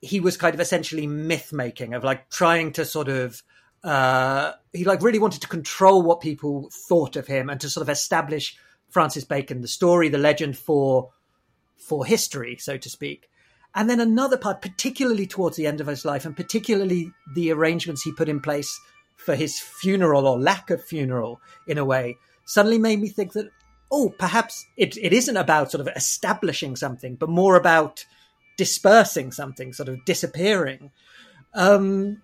he 0.00 0.20
was 0.20 0.36
kind 0.36 0.54
of 0.54 0.60
essentially 0.60 1.06
myth 1.06 1.52
making 1.52 1.94
of 1.94 2.04
like 2.04 2.28
trying 2.28 2.72
to 2.72 2.84
sort 2.84 3.08
of 3.08 3.42
uh, 3.84 4.52
he 4.72 4.84
like 4.84 5.02
really 5.02 5.18
wanted 5.18 5.42
to 5.42 5.48
control 5.48 6.02
what 6.02 6.20
people 6.20 6.70
thought 6.72 7.16
of 7.16 7.26
him 7.26 7.48
and 7.48 7.60
to 7.60 7.70
sort 7.70 7.82
of 7.82 7.88
establish 7.88 8.56
Francis 8.88 9.24
Bacon, 9.24 9.60
the 9.60 9.68
story, 9.68 10.08
the 10.08 10.18
legend 10.18 10.58
for 10.58 11.10
for 11.76 12.04
history, 12.04 12.56
so 12.56 12.76
to 12.76 12.88
speak. 12.88 13.28
And 13.74 13.90
then 13.90 14.00
another 14.00 14.38
part, 14.38 14.62
particularly 14.62 15.26
towards 15.26 15.56
the 15.56 15.66
end 15.66 15.80
of 15.80 15.86
his 15.86 16.04
life, 16.04 16.24
and 16.24 16.34
particularly 16.34 17.12
the 17.34 17.52
arrangements 17.52 18.02
he 18.02 18.12
put 18.12 18.28
in 18.28 18.40
place 18.40 18.80
for 19.16 19.34
his 19.34 19.60
funeral 19.60 20.26
or 20.26 20.38
lack 20.38 20.70
of 20.70 20.82
funeral, 20.82 21.40
in 21.66 21.76
a 21.76 21.84
way, 21.84 22.16
suddenly 22.46 22.78
made 22.78 23.00
me 23.00 23.08
think 23.08 23.32
that, 23.34 23.50
oh, 23.92 24.14
perhaps 24.18 24.64
it, 24.78 24.96
it 24.96 25.12
isn't 25.12 25.36
about 25.36 25.70
sort 25.70 25.86
of 25.86 25.94
establishing 25.94 26.76
something, 26.76 27.16
but 27.16 27.28
more 27.28 27.56
about 27.56 28.06
dispersing 28.56 29.30
something, 29.32 29.74
sort 29.74 29.90
of 29.90 30.02
disappearing. 30.06 30.90
Um, 31.52 32.22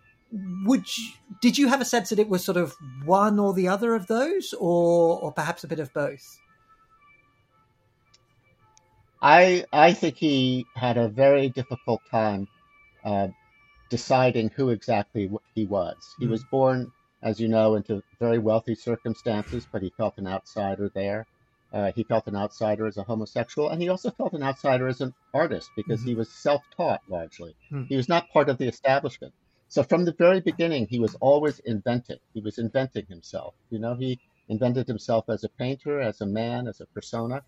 would 0.64 0.87
you, 0.97 1.09
did 1.43 1.59
you 1.59 1.69
have 1.69 1.83
a 1.83 1.85
sense 1.85 2.09
that 2.09 2.19
it 2.19 2.29
was 2.29 2.43
sort 2.43 2.57
of 2.57 2.75
one 3.05 3.38
or 3.38 3.52
the 3.52 3.69
other 3.69 3.95
of 3.95 4.07
those, 4.07 4.55
or 4.59 5.21
or 5.21 5.33
perhaps 5.33 5.62
a 5.62 5.69
bit 5.69 5.79
of 5.79 5.93
both? 5.93 6.38
I 9.21 9.64
I 9.73 9.93
think 9.93 10.17
he 10.17 10.67
had 10.75 10.97
a 10.97 11.09
very 11.09 11.49
difficult 11.49 12.00
time 12.11 12.49
uh, 13.05 13.29
deciding 13.91 14.50
who 14.57 14.71
exactly 14.71 15.31
he 15.55 15.67
was. 15.67 15.97
He 16.19 16.26
Mm. 16.26 16.31
was 16.31 16.45
born, 16.45 16.93
as 17.23 17.41
you 17.41 17.49
know, 17.49 17.76
into 17.76 18.02
very 18.21 18.38
wealthy 18.38 18.75
circumstances, 18.75 19.67
but 19.71 19.83
he 19.83 19.91
felt 19.97 20.19
an 20.19 20.26
outsider 20.26 20.91
there. 20.95 21.26
Uh, 21.73 21.91
he 21.93 22.02
felt 22.05 22.26
an 22.26 22.37
outsider 22.37 22.87
as 22.87 22.99
a 22.99 23.02
homosexual, 23.02 23.71
and 23.71 23.81
he 23.81 23.88
also 23.88 24.11
felt 24.11 24.33
an 24.35 24.43
outsider 24.43 24.88
as 24.88 25.00
an 25.00 25.14
artist 25.33 25.71
because 25.76 26.02
Mhm. 26.02 26.07
he 26.07 26.14
was 26.14 26.31
self-taught 26.31 27.00
largely. 27.09 27.55
Mm. 27.71 27.87
He 27.88 27.97
was 27.97 28.09
not 28.09 28.29
part 28.31 28.49
of 28.49 28.59
the 28.59 28.69
establishment. 28.69 29.33
So 29.69 29.83
from 29.83 30.05
the 30.05 30.12
very 30.12 30.41
beginning, 30.41 30.87
he 30.91 30.99
was 30.99 31.14
always 31.17 31.61
inventing. 31.61 32.19
He 32.35 32.41
was 32.43 32.59
inventing 32.59 33.07
himself. 33.07 33.55
You 33.71 33.79
know, 33.79 33.95
he 33.95 34.21
invented 34.49 34.87
himself 34.87 35.25
as 35.31 35.45
a 35.45 35.49
painter, 35.49 36.00
as 36.00 36.21
a 36.21 36.26
man, 36.26 36.69
as 36.69 36.81
a 36.81 36.87
persona. 36.87 37.43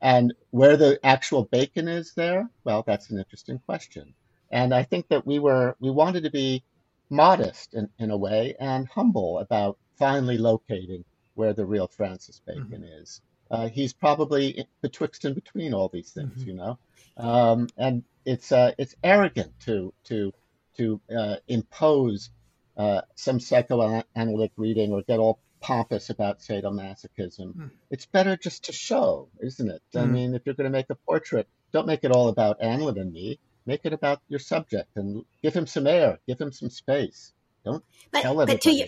And 0.00 0.32
where 0.50 0.76
the 0.76 0.98
actual 1.04 1.44
bacon 1.44 1.88
is 1.88 2.14
there, 2.14 2.48
well, 2.64 2.82
that's 2.86 3.10
an 3.10 3.18
interesting 3.18 3.58
question. 3.58 4.14
And 4.50 4.72
I 4.72 4.84
think 4.84 5.08
that 5.08 5.26
we 5.26 5.38
were 5.38 5.76
we 5.80 5.90
wanted 5.90 6.22
to 6.24 6.30
be 6.30 6.64
modest 7.10 7.74
in, 7.74 7.88
in 7.98 8.10
a 8.10 8.16
way 8.16 8.54
and 8.58 8.86
humble 8.88 9.38
about 9.38 9.78
finally 9.98 10.38
locating 10.38 11.04
where 11.34 11.52
the 11.52 11.64
real 11.66 11.86
Francis 11.86 12.40
Bacon 12.46 12.82
is. 12.84 13.20
Uh, 13.50 13.68
he's 13.68 13.92
probably 13.92 14.66
betwixt 14.82 15.24
and 15.24 15.34
between 15.34 15.72
all 15.72 15.88
these 15.88 16.10
things, 16.10 16.42
Mhm. 16.42 16.46
you 16.46 16.54
know. 16.54 16.78
Um, 17.16 17.68
and 17.76 18.02
it's 18.24 18.50
uh, 18.50 18.72
it's 18.78 18.94
arrogant 19.04 19.52
to 19.60 19.92
to 20.04 20.32
to 20.78 21.00
uh, 21.16 21.36
impose 21.46 22.30
uh, 22.76 23.02
some 23.14 23.38
psychoanalytic 23.40 24.52
reading 24.56 24.92
or 24.92 25.02
get 25.02 25.18
all 25.20 25.38
pompous 25.60 26.10
about 26.10 26.40
sadomasochism. 26.40 27.54
Mm. 27.54 27.70
It's 27.90 28.04
better 28.06 28.36
just 28.36 28.64
to 28.64 28.72
show, 28.72 29.28
isn't 29.40 29.70
it? 29.70 29.82
I 29.94 30.00
Mm. 30.00 30.10
mean, 30.10 30.34
if 30.34 30.42
you're 30.44 30.54
going 30.54 30.70
to 30.70 30.76
make 30.78 30.90
a 30.90 30.94
portrait, 30.94 31.48
don't 31.72 31.86
make 31.86 32.04
it 32.04 32.10
all 32.12 32.28
about 32.28 32.60
Annalyn 32.60 33.00
and 33.00 33.12
me. 33.12 33.38
Make 33.66 33.86
it 33.86 33.92
about 33.94 34.22
your 34.28 34.40
subject 34.40 34.90
and 34.96 35.24
give 35.42 35.54
him 35.54 35.66
some 35.66 35.86
air, 35.88 36.18
give 36.28 36.40
him 36.40 36.52
some 36.52 36.70
space. 36.70 37.32
Don't 37.66 37.82
But, 38.12 38.22
but 38.46 38.60
to 38.60 38.70
you, 38.70 38.86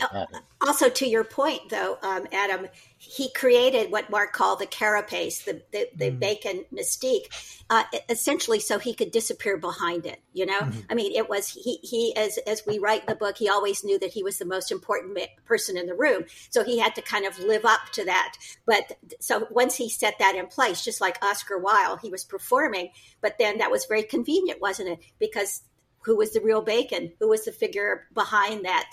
also 0.64 0.88
to 0.88 1.06
your 1.06 1.24
point, 1.24 1.68
though, 1.68 1.98
um, 2.02 2.28
Adam, 2.32 2.68
he 2.96 3.28
created 3.32 3.90
what 3.90 4.08
Mark 4.08 4.32
called 4.32 4.60
the 4.60 4.66
carapace, 4.66 5.44
the 5.44 5.62
the, 5.72 5.88
the 5.96 6.10
Mm. 6.12 6.20
bacon 6.20 6.64
mystique, 6.72 7.26
uh, 7.70 7.82
essentially 8.08 8.60
so 8.60 8.78
he 8.78 8.94
could 8.94 9.10
disappear 9.10 9.56
behind 9.56 10.06
it. 10.06 10.20
You 10.32 10.46
know, 10.46 10.60
Mhm. 10.60 10.84
I 10.90 10.94
mean, 10.94 11.12
it 11.12 11.28
was 11.28 11.48
he 11.48 11.78
he 11.82 12.14
as 12.16 12.38
as 12.38 12.64
we 12.66 12.78
write 12.78 13.00
in 13.00 13.06
the 13.06 13.14
book, 13.16 13.36
he 13.36 13.48
always 13.48 13.82
knew 13.82 13.98
that 13.98 14.12
he 14.12 14.22
was 14.22 14.38
the 14.38 14.44
most 14.44 14.70
important 14.70 15.18
person 15.44 15.76
in 15.76 15.86
the 15.86 15.94
room, 15.94 16.24
so 16.50 16.62
he 16.62 16.78
had 16.78 16.94
to 16.94 17.02
kind 17.02 17.26
of 17.26 17.36
live 17.40 17.64
up 17.64 17.80
to 17.94 18.04
that. 18.04 18.34
But 18.64 18.96
so 19.20 19.48
once 19.50 19.74
he 19.74 19.88
set 19.88 20.14
that 20.20 20.36
in 20.36 20.46
place, 20.46 20.84
just 20.84 21.00
like 21.00 21.22
Oscar 21.24 21.58
Wilde, 21.58 21.98
he 22.00 22.10
was 22.10 22.22
performing, 22.24 22.90
but 23.20 23.38
then 23.38 23.58
that 23.58 23.72
was 23.72 23.86
very 23.86 24.04
convenient, 24.04 24.60
wasn't 24.60 24.88
it? 24.88 25.00
Because 25.18 25.62
who 26.04 26.16
was 26.16 26.32
the 26.32 26.40
real 26.40 26.62
bacon? 26.62 27.12
Who 27.20 27.28
was 27.28 27.44
the 27.44 27.52
figure 27.52 28.06
behind 28.14 28.64
that? 28.64 28.90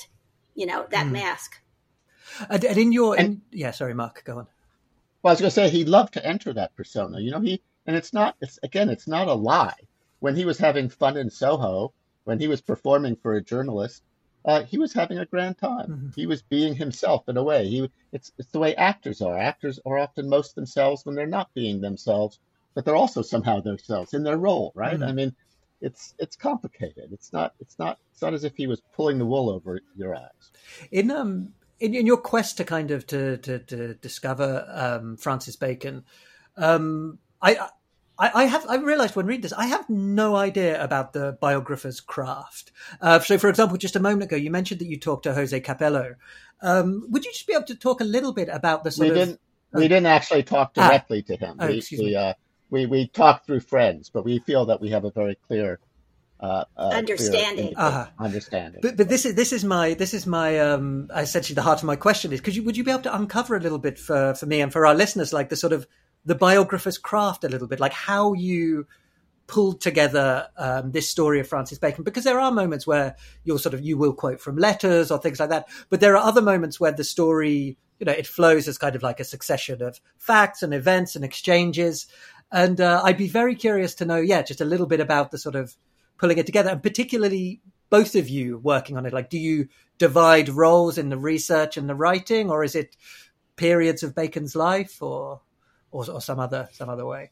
You 0.56 0.66
know, 0.66 0.86
that 0.92 1.08
Mm. 1.08 1.12
mask. 1.12 1.62
And, 2.50 2.64
and 2.64 2.78
in 2.78 2.92
your, 2.92 3.16
in, 3.18 3.42
yeah, 3.52 3.72
sorry, 3.72 3.94
Mark, 3.94 4.24
go 4.26 4.40
on. 4.40 4.48
Well, 5.22 5.32
I 5.32 5.34
was 5.34 5.40
going 5.42 5.50
to 5.50 5.56
say 5.56 5.70
he 5.70 5.86
loved 5.86 6.14
to 6.14 6.26
enter 6.26 6.54
that 6.54 6.76
persona. 6.76 7.20
You 7.20 7.32
know, 7.32 7.40
he 7.42 7.62
and 7.86 7.96
it's 7.96 8.14
not. 8.14 8.36
It's 8.42 8.60
again, 8.64 8.90
it's 8.90 9.08
not 9.08 9.28
a 9.28 9.34
lie. 9.34 9.76
When 10.20 10.36
he 10.36 10.46
was 10.46 10.58
having 10.58 10.90
fun 10.90 11.18
in 11.18 11.30
Soho, 11.30 11.94
when 12.24 12.40
he 12.40 12.48
was 12.48 12.62
performing 12.62 13.16
for 13.16 13.36
a 13.36 13.44
journalist, 13.44 14.02
uh, 14.44 14.64
he 14.64 14.78
was 14.78 14.94
having 14.94 15.18
a 15.20 15.26
grand 15.26 15.58
time. 15.58 15.90
Mhm. 15.90 16.16
He 16.16 16.26
was 16.26 16.42
being 16.42 16.76
himself 16.76 17.28
in 17.28 17.38
a 17.38 17.44
way. 17.44 17.68
He 17.68 17.90
it's 18.12 18.32
it's 18.38 18.52
the 18.52 18.60
way 18.60 18.76
actors 18.76 19.22
are. 19.22 19.38
Actors 19.38 19.80
are 19.86 20.00
often 20.00 20.30
most 20.30 20.56
themselves 20.56 21.06
when 21.06 21.16
they're 21.16 21.28
not 21.28 21.54
being 21.54 21.82
themselves, 21.82 22.40
but 22.74 22.86
they're 22.86 22.96
also 22.96 23.22
somehow 23.22 23.60
themselves 23.62 24.14
in 24.14 24.24
their 24.24 24.38
role, 24.38 24.72
right? 24.76 25.00
Mhm. 25.00 25.08
I 25.08 25.12
mean, 25.12 25.36
it's 25.82 26.14
it's 26.20 26.36
complicated. 26.36 27.10
It's 27.12 27.32
not 27.34 27.54
it's 27.60 27.78
not 27.78 28.00
it's 28.12 28.22
not 28.22 28.34
as 28.34 28.44
if 28.44 28.56
he 28.56 28.68
was 28.68 28.82
pulling 28.96 29.18
the 29.20 29.26
wool 29.26 29.50
over 29.50 29.80
your 29.96 30.16
eyes. 30.16 30.52
in 30.92 31.12
um 31.12 31.54
in, 31.80 31.94
in 31.94 32.06
your 32.06 32.18
quest 32.18 32.58
to 32.58 32.64
kind 32.64 32.92
of 32.92 33.06
to 33.08 33.38
to, 33.38 33.60
to 33.60 33.94
discover 33.96 34.66
um 34.70 35.18
Francis 35.18 35.56
Bacon, 35.56 36.04
um 36.58 37.20
I. 37.42 37.70
I, 38.18 38.32
I 38.34 38.44
have. 38.46 38.66
I 38.70 38.78
realised 38.78 39.18
when 39.18 39.26
reading 39.26 39.42
this, 39.42 39.52
I 39.52 39.66
have 39.66 39.90
no 39.90 40.38
idea 40.38 40.82
about 40.82 41.12
the 41.12 41.38
biographer's 41.42 42.00
craft. 42.00 42.72
Uh, 43.02 43.20
so, 43.20 43.38
for 43.38 43.50
example, 43.50 43.76
just 43.78 43.98
a 43.98 44.00
moment 44.00 44.24
ago, 44.24 44.38
you 44.38 44.50
mentioned 44.50 44.80
that 44.80 44.88
you 44.88 44.98
talked 44.98 45.24
to 45.24 45.34
Jose 45.34 45.60
Capelo. 45.60 46.16
Um, 46.62 47.08
would 47.10 47.26
you 47.26 47.32
just 47.34 47.46
be 47.46 47.52
able 47.52 47.66
to 47.66 47.76
talk 47.76 48.00
a 48.00 48.06
little 48.06 48.32
bit 48.32 48.48
about 48.48 48.86
the 48.86 48.92
sort 48.92 49.08
we 49.08 49.10
of? 49.10 49.16
didn't 49.16 49.42
we 49.74 49.90
didn't 49.90 50.06
actually 50.06 50.44
talk 50.44 50.72
Ah. 50.78 50.88
directly 50.88 51.24
to 51.24 51.36
him. 51.36 51.58
Oh, 51.60 51.68
we, 51.68 51.80
excuse 51.80 52.00
we, 52.00 52.06
me. 52.12 52.16
uh, 52.16 52.34
we 52.76 52.86
we 52.86 53.08
talked 53.08 53.46
through 53.46 53.62
friends, 53.62 54.10
but 54.14 54.26
we 54.26 54.40
feel 54.40 54.66
that 54.68 54.82
we 54.82 54.90
have 54.92 55.06
a 55.06 55.12
very 55.12 55.36
clear 55.48 55.80
uh, 56.42 56.66
uh, 56.76 56.90
Understanding. 57.02 57.68
indi- 57.68 57.76
Uh-huh. 57.78 58.08
understanding. 58.20 58.82
But, 58.82 58.98
but 58.98 59.08
this 59.08 59.24
is 59.26 59.36
this 59.36 59.54
is 59.54 59.64
my 59.64 59.94
this 59.94 60.14
is 60.14 60.28
my 60.28 60.60
um 60.60 61.08
essentially 61.16 61.56
the 61.56 61.62
heart 61.62 61.80
of 61.80 61.86
my 61.86 61.96
question 61.96 62.34
is 62.34 62.42
could 62.42 62.56
you 62.56 62.64
would 62.66 62.76
you 62.78 62.84
be 62.84 62.92
able 62.92 63.04
to 63.04 63.16
uncover 63.16 63.56
a 63.56 63.60
little 63.62 63.80
bit 63.88 63.98
for 63.98 64.36
for 64.36 64.46
me 64.46 64.60
and 64.62 64.72
for 64.74 64.86
our 64.86 64.94
listeners 64.94 65.32
like 65.32 65.48
the 65.50 65.56
sort 65.56 65.72
of 65.74 65.88
the 66.26 66.36
biographer's 66.36 66.98
craft 66.98 67.44
a 67.46 67.50
little 67.50 67.68
bit 67.68 67.80
like 67.80 67.94
how 67.94 68.34
you 68.34 68.86
pulled 69.48 69.80
together 69.80 70.48
um, 70.58 70.92
this 70.92 71.08
story 71.08 71.40
of 71.40 71.48
Francis 71.48 71.78
Bacon 71.80 72.04
because 72.04 72.24
there 72.26 72.40
are 72.40 72.52
moments 72.52 72.86
where 72.86 73.16
you'll 73.46 73.60
sort 73.60 73.76
of 73.76 73.82
you 73.82 73.96
will 73.98 74.14
quote 74.14 74.42
from 74.42 74.58
letters 74.58 75.12
or 75.12 75.18
things 75.20 75.40
like 75.40 75.50
that 75.50 75.68
but 75.90 76.00
there 76.02 76.16
are 76.18 76.28
other 76.28 76.42
moments 76.42 76.80
where 76.80 76.92
the 76.92 77.04
story 77.04 77.78
you 78.00 78.06
know 78.06 78.12
it 78.12 78.28
flows 78.28 78.68
as 78.68 78.78
kind 78.78 78.96
of 78.96 79.04
like 79.04 79.20
a 79.22 79.24
succession 79.24 79.82
of 79.82 80.02
facts 80.18 80.64
and 80.64 80.74
events 80.74 81.16
and 81.16 81.24
exchanges 81.24 82.08
and 82.52 82.80
uh, 82.80 83.02
I'd 83.04 83.18
be 83.18 83.28
very 83.28 83.56
curious 83.56 83.96
to 83.96 84.06
know 84.06 84.18
yeah 84.18 84.42
just 84.42 84.62
a 84.62 84.66
little 84.66 84.86
bit 84.86 85.00
about 85.00 85.32
the 85.32 85.38
sort 85.38 85.56
of 85.56 85.76
pulling 86.18 86.38
it 86.38 86.46
together 86.46 86.70
and 86.70 86.84
particularly 86.84 87.62
both 87.90 88.16
of 88.16 88.30
you 88.30 88.58
working 88.58 88.98
on 88.98 89.06
it. 89.06 89.14
Like 89.14 89.30
do 89.30 89.38
you 89.38 89.68
divide 89.98 90.50
roles 90.50 90.98
in 90.98 91.10
the 91.10 91.18
research 91.18 91.78
and 91.78 91.90
the 91.90 91.96
writing 91.96 92.50
or 92.50 92.64
is 92.64 92.76
it 92.76 92.96
periods 93.56 94.04
of 94.04 94.16
bacon's 94.16 94.56
life 94.56 95.02
or 95.02 95.42
or, 95.92 96.10
or 96.10 96.22
some 96.22 96.40
other 96.40 96.68
some 96.74 96.90
other 96.90 97.06
way 97.06 97.32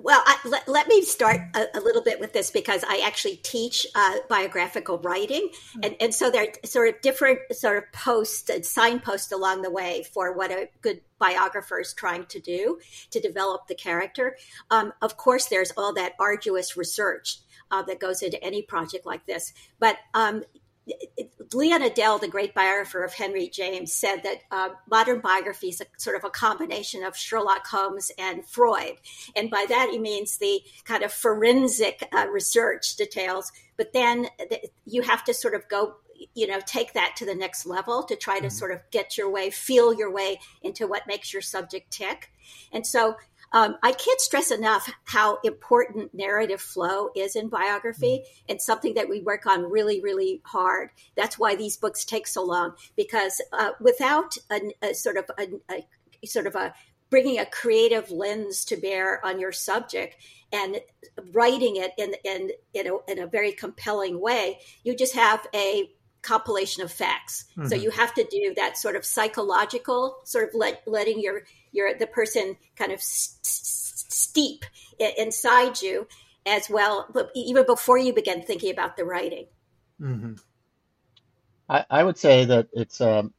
Well, 0.00 0.22
I, 0.24 0.36
let, 0.44 0.68
let 0.68 0.86
me 0.86 1.02
start 1.02 1.40
a, 1.56 1.76
a 1.76 1.80
little 1.80 2.02
bit 2.02 2.20
with 2.20 2.32
this 2.32 2.52
because 2.52 2.84
I 2.88 3.02
actually 3.04 3.34
teach 3.36 3.84
uh, 3.96 4.18
biographical 4.28 4.98
writing, 4.98 5.50
and, 5.82 5.96
and 6.00 6.14
so 6.14 6.30
there 6.30 6.44
are 6.44 6.66
sort 6.68 6.94
of 6.94 7.00
different 7.00 7.40
sort 7.50 7.78
of 7.78 7.92
posts 7.92 8.48
and 8.48 8.64
signposts 8.64 9.32
along 9.32 9.62
the 9.62 9.72
way 9.72 10.04
for 10.14 10.32
what 10.34 10.52
a 10.52 10.68
good 10.82 11.00
biographer 11.18 11.80
is 11.80 11.92
trying 11.92 12.26
to 12.26 12.38
do 12.38 12.78
to 13.10 13.18
develop 13.18 13.66
the 13.66 13.74
character. 13.74 14.36
Um, 14.70 14.92
of 15.02 15.16
course, 15.16 15.46
there's 15.46 15.72
all 15.76 15.92
that 15.94 16.12
arduous 16.20 16.76
research 16.76 17.38
uh, 17.72 17.82
that 17.82 17.98
goes 17.98 18.22
into 18.22 18.42
any 18.42 18.62
project 18.62 19.04
like 19.04 19.26
this, 19.26 19.52
but 19.80 19.96
um, 20.14 20.44
Leon 21.54 21.82
Edel, 21.82 22.18
the 22.18 22.28
great 22.28 22.54
biographer 22.54 23.02
of 23.02 23.14
Henry 23.14 23.48
James, 23.48 23.92
said 23.92 24.22
that 24.22 24.42
uh, 24.50 24.70
modern 24.90 25.20
biography 25.20 25.68
is 25.68 25.80
a, 25.80 25.86
sort 25.96 26.16
of 26.16 26.24
a 26.24 26.30
combination 26.30 27.02
of 27.02 27.16
Sherlock 27.16 27.66
Holmes 27.66 28.10
and 28.18 28.44
Freud. 28.44 28.96
And 29.34 29.50
by 29.50 29.64
that, 29.68 29.88
he 29.90 29.98
means 29.98 30.36
the 30.36 30.60
kind 30.84 31.02
of 31.02 31.12
forensic 31.12 32.06
uh, 32.12 32.26
research 32.28 32.96
details. 32.96 33.52
But 33.76 33.92
then 33.92 34.28
th- 34.38 34.66
you 34.84 35.02
have 35.02 35.24
to 35.24 35.34
sort 35.34 35.54
of 35.54 35.68
go, 35.68 35.96
you 36.34 36.46
know 36.46 36.58
take 36.66 36.94
that 36.94 37.14
to 37.16 37.24
the 37.24 37.34
next 37.34 37.64
level 37.64 38.02
to 38.02 38.16
try 38.16 38.40
to 38.40 38.46
mm-hmm. 38.46 38.56
sort 38.56 38.72
of 38.72 38.80
get 38.90 39.16
your 39.16 39.30
way 39.30 39.50
feel 39.50 39.94
your 39.94 40.10
way 40.10 40.40
into 40.62 40.86
what 40.86 41.06
makes 41.06 41.32
your 41.32 41.42
subject 41.42 41.92
tick 41.92 42.32
and 42.72 42.84
so 42.84 43.14
um, 43.52 43.76
I 43.82 43.92
can't 43.92 44.20
stress 44.20 44.50
enough 44.50 44.90
how 45.04 45.38
important 45.42 46.14
narrative 46.14 46.60
flow 46.60 47.10
is 47.16 47.36
in 47.36 47.48
biography 47.48 48.22
mm-hmm. 48.22 48.44
and 48.50 48.60
something 48.60 48.94
that 48.94 49.08
we 49.08 49.20
work 49.20 49.46
on 49.46 49.70
really, 49.70 50.00
really 50.00 50.42
hard. 50.44 50.90
That's 51.16 51.38
why 51.38 51.56
these 51.56 51.76
books 51.76 52.04
take 52.04 52.26
so 52.26 52.44
long 52.44 52.74
because 52.96 53.40
uh, 53.52 53.70
without 53.80 54.36
a, 54.50 54.72
a, 54.82 54.94
sort 54.94 55.16
of 55.16 55.30
a, 55.38 55.48
a 55.70 56.26
sort 56.26 56.46
of 56.46 56.54
a 56.54 56.74
bringing 57.10 57.38
a 57.38 57.46
creative 57.46 58.10
lens 58.10 58.64
to 58.66 58.76
bear 58.76 59.24
on 59.24 59.40
your 59.40 59.52
subject 59.52 60.16
and 60.52 60.78
writing 61.32 61.76
it 61.76 61.92
in 61.98 62.14
in 62.24 62.50
in 62.74 62.86
a, 62.86 63.10
in 63.10 63.18
a 63.18 63.26
very 63.26 63.52
compelling 63.52 64.20
way, 64.20 64.58
you 64.82 64.94
just 64.96 65.14
have 65.14 65.46
a 65.54 65.90
compilation 66.28 66.82
of 66.82 66.92
facts. 66.92 67.46
Mm-hmm. 67.52 67.68
So 67.68 67.74
you 67.74 67.90
have 67.90 68.12
to 68.14 68.24
do 68.24 68.52
that 68.56 68.76
sort 68.76 68.96
of 68.96 69.04
psychological, 69.04 70.18
sort 70.24 70.48
of 70.48 70.54
let, 70.54 70.82
letting 70.86 71.20
your 71.20 71.42
your 71.72 71.96
the 71.98 72.06
person 72.06 72.56
kind 72.76 72.92
of 72.92 73.00
st- 73.00 73.46
steep 74.10 74.64
inside 75.16 75.80
you 75.80 76.06
as 76.46 76.68
well, 76.70 77.06
but 77.12 77.30
even 77.34 77.64
before 77.66 77.98
you 77.98 78.12
begin 78.12 78.42
thinking 78.42 78.70
about 78.70 78.96
the 78.96 79.04
writing. 79.04 79.46
Mm-hmm. 80.00 80.34
I, 81.68 81.84
I, 81.90 82.04
would 82.04 82.16
say 82.16 82.46
that 82.46 82.68
it's 82.72 83.00
um, 83.00 83.34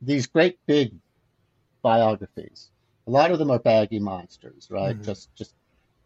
these 0.00 0.26
great 0.26 0.58
big 0.66 0.94
biographies. 1.82 2.70
A 3.06 3.10
lot 3.10 3.30
of 3.30 3.38
them 3.38 3.50
are 3.50 3.58
baggy 3.58 3.98
monsters, 3.98 4.68
right? 4.70 4.94
Mm-hmm. 4.94 5.04
Just 5.04 5.34
just 5.34 5.54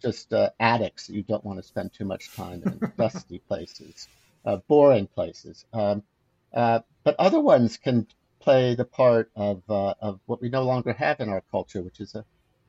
just 0.03 0.33
uh, 0.33 0.51
addicts 0.59 1.09
you 1.09 1.23
don't 1.23 1.45
want 1.45 1.59
to 1.59 1.63
spend 1.63 1.93
too 1.93 2.05
much 2.05 2.35
time 2.35 2.63
in, 2.65 2.93
dusty 2.99 3.39
places, 3.39 4.09
boring 4.57 5.07
places. 5.07 5.65
Um, 5.73 6.03
uh, 6.53 6.81
but 7.05 7.17
other 7.19 7.41
ones 7.41 7.77
can 7.77 8.07
play 8.41 8.75
the 8.75 8.85
part 8.85 9.31
of 9.37 9.63
uh, 9.69 9.95
of 10.01 10.21
what 10.27 10.41
we 10.41 10.49
no 10.49 10.63
longer 10.63 10.93
have 10.93 11.21
in 11.21 11.29
our 11.29 11.43
culture, 11.51 11.83
which 11.83 12.01
is 12.01 12.15
a 12.15 12.25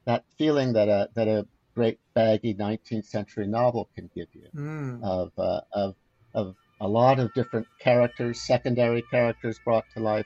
that 0.05 0.25
feeling 0.37 0.73
that 0.73 0.89
a 0.89 1.09
that 1.15 1.27
a 1.27 1.47
great 1.75 1.99
baggy 2.13 2.53
19th 2.53 3.05
century 3.05 3.47
novel 3.47 3.89
can 3.95 4.09
give 4.13 4.27
you 4.33 4.47
mm. 4.53 5.03
of 5.03 5.31
uh, 5.37 5.61
of 5.71 5.95
of 6.33 6.55
a 6.81 6.87
lot 6.87 7.19
of 7.19 7.33
different 7.33 7.67
characters, 7.79 8.41
secondary 8.41 9.01
characters 9.01 9.59
brought 9.63 9.85
to 9.93 9.99
life, 9.99 10.25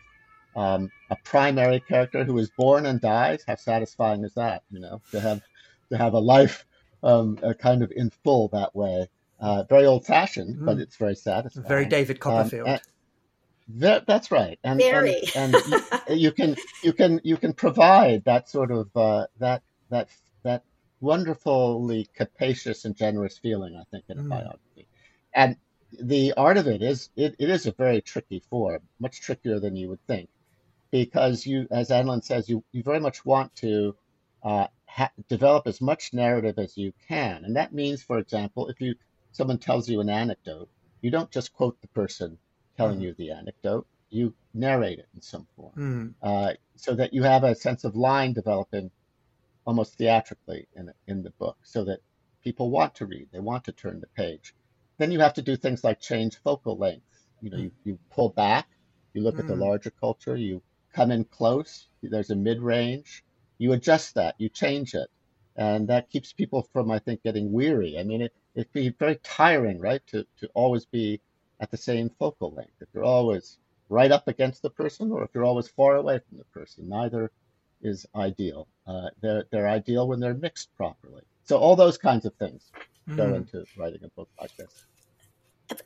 um, 0.56 0.92
a 1.10 1.16
primary 1.24 1.80
character 1.80 2.24
who 2.24 2.38
is 2.38 2.50
born 2.58 2.86
and 2.86 3.02
dies. 3.02 3.44
How 3.48 3.56
satisfying 3.56 4.24
is 4.24 4.34
that? 4.36 4.64
You 4.72 4.80
know, 4.80 5.02
to 5.12 5.20
have 5.20 5.42
to 5.92 5.98
have 5.98 6.14
a 6.14 6.20
life 6.20 6.66
um, 7.02 7.38
kind 7.60 7.84
of 7.84 7.92
in 7.92 8.10
full 8.24 8.48
that 8.50 8.76
way. 8.76 9.08
Uh, 9.44 9.64
very 9.64 9.86
old 9.86 10.06
fashioned, 10.06 10.56
mm. 10.56 10.66
but 10.66 10.78
it's 10.78 10.96
very 10.96 11.16
satisfying. 11.16 11.68
Very 11.68 11.86
David 11.86 12.16
um, 12.16 12.20
Copperfield. 12.22 12.70
Um, 12.70 12.80
that, 13.68 14.08
that's 14.08 14.32
right, 14.32 14.58
and 14.64 14.80
Very. 14.80 15.22
and, 15.36 15.54
and 15.54 15.66
you, 16.08 16.16
you, 16.16 16.32
can 16.32 16.56
you 16.82 16.94
can 16.94 17.22
you 17.26 17.36
can 17.36 17.52
provide 17.52 18.24
that 18.24 18.50
sort 18.50 18.72
of 18.72 18.90
uh, 18.96 19.28
that 19.40 19.64
that 19.90 20.08
that 20.44 20.64
wonderfully 21.02 22.10
capacious 22.16 22.86
and 22.86 22.96
generous 22.96 23.38
feeling, 23.38 23.76
I 23.76 23.84
think, 23.92 24.06
in 24.08 24.20
a 24.20 24.22
mm. 24.22 24.30
biography. 24.30 24.88
And 25.34 25.58
the 25.92 26.34
art 26.38 26.58
of 26.58 26.68
it 26.68 26.82
is 26.82 27.10
it, 27.18 27.36
it 27.38 27.50
is 27.50 27.66
a 27.66 27.74
very 27.74 28.02
tricky 28.02 28.42
form, 28.50 28.80
much 29.00 29.20
trickier 29.20 29.60
than 29.60 29.76
you 29.76 29.90
would 29.90 30.08
think, 30.08 30.30
because 30.90 31.46
you, 31.46 31.68
as 31.70 31.90
Annalyn 31.90 32.24
says, 32.24 32.48
you 32.48 32.64
you 32.72 32.82
very 32.82 33.02
much 33.02 33.26
want 33.26 33.54
to 33.58 33.96
uh, 34.42 34.68
ha- 34.86 35.12
develop 35.28 35.68
as 35.68 35.82
much 35.82 36.14
narrative 36.14 36.60
as 36.60 36.78
you 36.78 36.94
can, 37.10 37.44
and 37.44 37.58
that 37.58 37.74
means, 37.74 38.02
for 38.02 38.20
example, 38.20 38.70
if 38.70 38.80
you 38.80 38.96
someone 39.34 39.58
tells 39.58 39.90
you 39.90 40.00
an 40.00 40.10
anecdote, 40.10 40.70
you 41.02 41.12
don't 41.12 41.30
just 41.30 41.54
quote 41.54 41.80
the 41.82 41.88
person 41.90 42.38
telling 42.78 43.00
mm. 43.00 43.04
you 43.04 43.16
the 43.18 43.32
anecdote. 43.32 43.86
You 44.10 44.34
narrate 44.54 45.00
it 45.00 45.08
in 45.14 45.22
some 45.22 45.48
form 45.56 45.74
mm. 45.76 46.14
uh, 46.22 46.54
so 46.76 46.96
that 46.96 47.14
you 47.14 47.24
have 47.24 47.44
a 47.44 47.56
sense 47.56 47.84
of 47.84 47.96
line 47.96 48.34
developing 48.34 48.92
almost 49.66 49.98
theatrically 49.98 50.68
in, 50.76 50.92
in 51.08 51.24
the 51.24 51.32
book 51.32 51.58
so 51.64 51.84
that 51.86 52.00
people 52.44 52.70
want 52.70 52.96
to 52.96 53.06
read, 53.06 53.28
they 53.32 53.40
want 53.40 53.64
to 53.66 53.72
turn 53.72 54.00
the 54.00 54.08
page. 54.08 54.54
Then 54.98 55.12
you 55.12 55.20
have 55.20 55.34
to 55.34 55.42
do 55.42 55.56
things 55.56 55.84
like 55.84 56.00
change 56.00 56.38
focal 56.44 56.78
length. 56.78 57.06
You 57.42 57.50
know, 57.50 57.58
you, 57.58 57.72
you 57.84 58.00
pull 58.12 58.30
back, 58.30 58.68
you 59.14 59.22
look 59.24 59.36
mm. 59.36 59.40
at 59.40 59.48
the 59.48 59.56
hmm. 59.56 59.62
larger 59.62 59.90
culture, 59.90 60.36
you 60.36 60.62
come 60.94 61.12
in 61.12 61.26
close, 61.26 61.88
there's 62.02 62.30
a 62.30 62.36
mid 62.36 62.62
range, 62.62 63.24
you 63.58 63.74
adjust 63.74 64.16
that, 64.16 64.36
you 64.38 64.50
change 64.50 64.94
it. 64.94 65.10
And 65.56 65.88
that 65.90 66.10
keeps 66.10 66.34
people 66.34 66.68
from, 66.74 66.90
I 66.90 67.00
think, 67.00 67.24
getting 67.24 67.52
weary. 67.52 67.98
I 68.00 68.04
mean, 68.04 68.22
it, 68.22 68.34
it'd 68.56 68.74
be 68.74 68.90
very 68.90 69.16
tiring, 69.24 69.80
right, 69.80 70.02
to, 70.08 70.26
to 70.40 70.48
always 70.54 70.86
be 70.86 71.22
at 71.60 71.72
the 71.72 71.78
same 71.78 72.10
focal 72.20 72.54
length. 72.54 72.74
If 72.82 72.90
you're 72.94 73.04
always 73.04 73.58
right 73.90 74.12
up 74.12 74.28
against 74.28 74.62
the 74.62 74.70
person 74.70 75.12
or 75.12 75.24
if 75.24 75.30
you're 75.34 75.46
always 75.46 75.68
far 75.68 75.96
away 75.96 76.20
from 76.28 76.38
the 76.38 76.46
person, 76.46 76.90
neither 76.90 77.32
is 77.82 78.06
ideal. 78.16 78.68
Uh, 78.88 79.10
they're, 79.22 79.46
they're 79.52 79.68
ideal 79.68 80.08
when 80.08 80.20
they're 80.20 80.34
mixed 80.34 80.76
properly. 80.76 81.24
So 81.44 81.58
all 81.58 81.76
those 81.76 81.98
kinds 81.98 82.26
of 82.26 82.34
things 82.36 82.72
mm. 83.10 83.18
go 83.18 83.34
into 83.34 83.66
writing 83.78 84.04
a 84.04 84.10
book 84.10 84.30
like 84.40 84.56
this. 84.58 84.86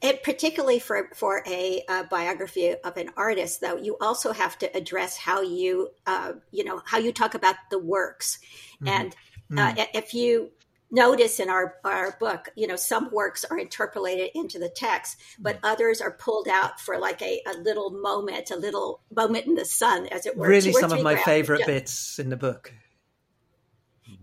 And 0.01 0.19
particularly 0.21 0.79
for 0.79 1.09
for 1.13 1.43
a 1.47 1.83
uh, 1.87 2.03
biography 2.09 2.73
of 2.73 2.97
an 2.97 3.11
artist, 3.15 3.61
though, 3.61 3.77
you 3.77 3.95
also 4.01 4.33
have 4.33 4.57
to 4.57 4.75
address 4.75 5.15
how 5.15 5.41
you 5.41 5.89
uh, 6.05 6.33
you 6.51 6.65
know 6.65 6.81
how 6.83 6.97
you 6.97 7.13
talk 7.13 7.35
about 7.35 7.55
the 7.69 7.79
works, 7.79 8.39
mm. 8.81 8.89
and 8.89 9.15
mm. 9.49 9.87
if 9.93 10.13
you 10.13 10.51
notice 10.91 11.39
in 11.39 11.49
our, 11.49 11.75
our 11.83 12.15
book, 12.19 12.49
you 12.55 12.67
know, 12.67 12.75
some 12.75 13.11
works 13.11 13.43
are 13.45 13.57
interpolated 13.57 14.29
into 14.35 14.59
the 14.59 14.69
text, 14.69 15.17
but 15.39 15.57
mm-hmm. 15.57 15.65
others 15.65 16.01
are 16.01 16.11
pulled 16.11 16.47
out 16.47 16.79
for 16.79 16.97
like 16.97 17.21
a, 17.21 17.41
a 17.47 17.57
little 17.57 17.91
moment, 17.91 18.51
a 18.51 18.55
little 18.55 19.01
moment 19.15 19.45
in 19.45 19.55
the 19.55 19.65
sun, 19.65 20.07
as 20.07 20.25
it 20.25 20.37
were. 20.37 20.47
Really, 20.47 20.71
some 20.71 20.91
of 20.91 21.01
my 21.01 21.15
favorite 21.15 21.65
bits 21.65 22.19
in 22.19 22.29
the 22.29 22.37
book. 22.37 22.73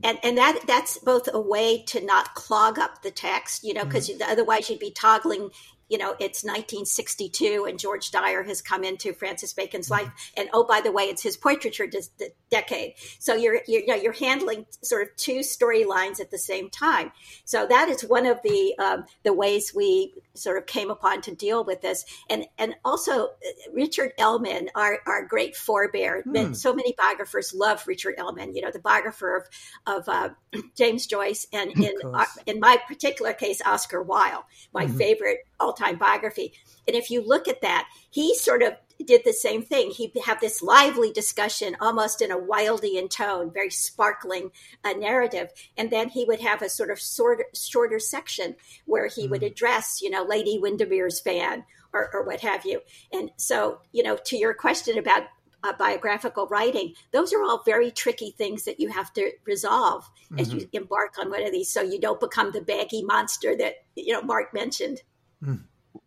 And, 0.02 0.18
and 0.22 0.36
that 0.36 0.60
that's 0.66 0.98
both 0.98 1.28
a 1.32 1.40
way 1.40 1.82
to 1.84 2.04
not 2.04 2.34
clog 2.34 2.78
up 2.78 3.02
the 3.02 3.10
text, 3.10 3.64
you 3.64 3.72
know, 3.72 3.84
because 3.84 4.08
mm-hmm. 4.08 4.30
otherwise 4.30 4.68
you'd 4.68 4.78
be 4.78 4.90
toggling 4.90 5.50
you 5.94 5.98
know, 5.98 6.16
it's 6.18 6.42
1962 6.42 7.66
and 7.68 7.78
George 7.78 8.10
Dyer 8.10 8.42
has 8.42 8.60
come 8.60 8.82
into 8.82 9.12
Francis 9.12 9.52
Bacon's 9.52 9.88
life. 9.88 10.10
And 10.36 10.48
oh, 10.52 10.64
by 10.64 10.80
the 10.80 10.90
way, 10.90 11.04
it's 11.04 11.22
his 11.22 11.36
portraiture 11.36 11.86
de- 11.86 12.32
decade. 12.50 12.94
So 13.20 13.36
you're, 13.36 13.60
you're, 13.68 13.82
you 13.82 13.86
know, 13.86 13.94
you're 13.94 14.12
handling 14.12 14.66
sort 14.82 15.02
of 15.02 15.14
two 15.14 15.38
storylines 15.38 16.18
at 16.18 16.32
the 16.32 16.38
same 16.38 16.68
time. 16.68 17.12
So 17.44 17.64
that 17.68 17.88
is 17.90 18.04
one 18.04 18.26
of 18.26 18.40
the, 18.42 18.74
um, 18.76 19.04
the 19.22 19.32
ways 19.32 19.72
we 19.72 20.14
sort 20.34 20.58
of 20.58 20.66
came 20.66 20.90
upon 20.90 21.20
to 21.20 21.34
deal 21.36 21.62
with 21.62 21.80
this. 21.80 22.04
And, 22.28 22.46
and 22.58 22.74
also 22.84 23.26
uh, 23.26 23.28
Richard 23.72 24.14
Ellmann, 24.18 24.66
our, 24.74 24.98
our 25.06 25.24
great 25.24 25.54
forebear, 25.54 26.22
hmm. 26.22 26.54
so 26.54 26.74
many 26.74 26.96
biographers 26.98 27.54
love 27.54 27.86
Richard 27.86 28.16
Ellmann, 28.18 28.56
you 28.56 28.62
know, 28.62 28.72
the 28.72 28.80
biographer 28.80 29.36
of, 29.36 29.46
of 29.86 30.08
uh, 30.08 30.30
James 30.76 31.06
Joyce 31.06 31.46
and 31.52 31.70
in, 31.70 31.92
uh, 32.02 32.24
in 32.46 32.58
my 32.58 32.78
particular 32.88 33.32
case, 33.32 33.62
Oscar 33.64 34.02
Wilde, 34.02 34.42
my 34.72 34.86
mm-hmm. 34.86 34.96
favorite 34.96 35.38
all-time 35.64 35.96
biography. 35.96 36.52
And 36.86 36.94
if 36.94 37.10
you 37.10 37.26
look 37.26 37.48
at 37.48 37.62
that, 37.62 37.88
he 38.10 38.34
sort 38.36 38.62
of 38.62 38.74
did 39.04 39.22
the 39.24 39.32
same 39.32 39.62
thing. 39.62 39.90
He 39.90 40.12
had 40.24 40.40
this 40.40 40.62
lively 40.62 41.12
discussion, 41.12 41.76
almost 41.80 42.22
in 42.22 42.30
a 42.30 42.38
Wildean 42.38 43.10
tone, 43.10 43.50
very 43.52 43.70
sparkling 43.70 44.50
uh, 44.84 44.92
narrative, 44.92 45.48
and 45.76 45.90
then 45.90 46.08
he 46.08 46.24
would 46.24 46.40
have 46.40 46.62
a 46.62 46.68
sort 46.68 46.90
of 46.90 47.00
shorter, 47.00 47.46
shorter 47.54 47.98
section 47.98 48.56
where 48.84 49.08
he 49.08 49.26
mm. 49.26 49.30
would 49.30 49.42
address, 49.42 50.00
you 50.02 50.10
know, 50.10 50.24
Lady 50.24 50.60
Windermere's 50.62 51.20
fan 51.20 51.64
or, 51.92 52.10
or 52.12 52.24
what 52.24 52.40
have 52.40 52.64
you. 52.64 52.80
And 53.12 53.30
so, 53.36 53.80
you 53.92 54.02
know, 54.02 54.16
to 54.26 54.36
your 54.36 54.54
question 54.54 54.98
about 54.98 55.22
uh, 55.64 55.72
biographical 55.78 56.46
writing, 56.48 56.94
those 57.12 57.32
are 57.32 57.42
all 57.42 57.62
very 57.64 57.90
tricky 57.90 58.34
things 58.36 58.64
that 58.64 58.78
you 58.78 58.90
have 58.90 59.12
to 59.14 59.32
resolve 59.46 60.04
mm-hmm. 60.04 60.38
as 60.38 60.52
you 60.52 60.60
mm-hmm. 60.60 60.76
embark 60.76 61.18
on 61.18 61.30
one 61.30 61.42
of 61.42 61.52
these, 61.52 61.72
so 61.72 61.80
you 61.82 61.98
don't 61.98 62.20
become 62.20 62.52
the 62.52 62.60
baggy 62.60 63.02
monster 63.02 63.56
that 63.56 63.74
you 63.96 64.12
know 64.12 64.22
Mark 64.22 64.52
mentioned. 64.54 65.02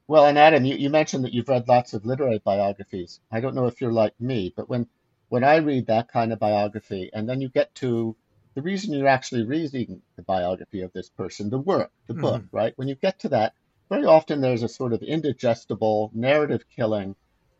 Well, 0.08 0.26
and 0.26 0.38
Adam, 0.38 0.66
you, 0.66 0.76
you 0.76 0.90
mentioned 0.90 1.26
that 1.26 1.34
you've 1.34 1.50
read 1.50 1.68
lots 1.68 1.94
of 1.94 2.06
literary 2.06 2.40
biographies. 2.44 3.20
I 3.32 3.40
don't 3.40 3.56
know 3.56 3.68
if 3.68 3.82
you're 3.82 3.92
like 3.92 4.20
me, 4.20 4.54
but 4.56 4.70
when 4.70 4.88
when 5.30 5.44
I 5.44 5.58
read 5.58 5.88
that 5.88 6.08
kind 6.08 6.32
of 6.32 6.40
biography, 6.40 7.10
and 7.14 7.28
then 7.28 7.42
you 7.42 7.50
get 7.50 7.76
to 7.76 8.16
the 8.56 8.62
reason 8.62 8.94
you're 8.94 9.08
actually 9.08 9.46
reading 9.46 10.02
the 10.16 10.24
biography 10.24 10.82
of 10.82 10.94
this 10.94 11.10
person, 11.10 11.50
the 11.50 11.60
work, 11.60 11.92
the 12.08 12.14
mm-hmm. 12.14 12.22
book, 12.22 12.44
right? 12.52 12.74
When 12.78 12.88
you 12.88 12.96
get 12.96 13.20
to 13.20 13.30
that, 13.30 13.54
very 13.90 14.06
often 14.06 14.42
there's 14.42 14.64
a 14.64 14.70
sort 14.70 14.94
of 14.94 15.04
indigestible, 15.04 16.12
narrative 16.14 16.64
killing 16.76 17.16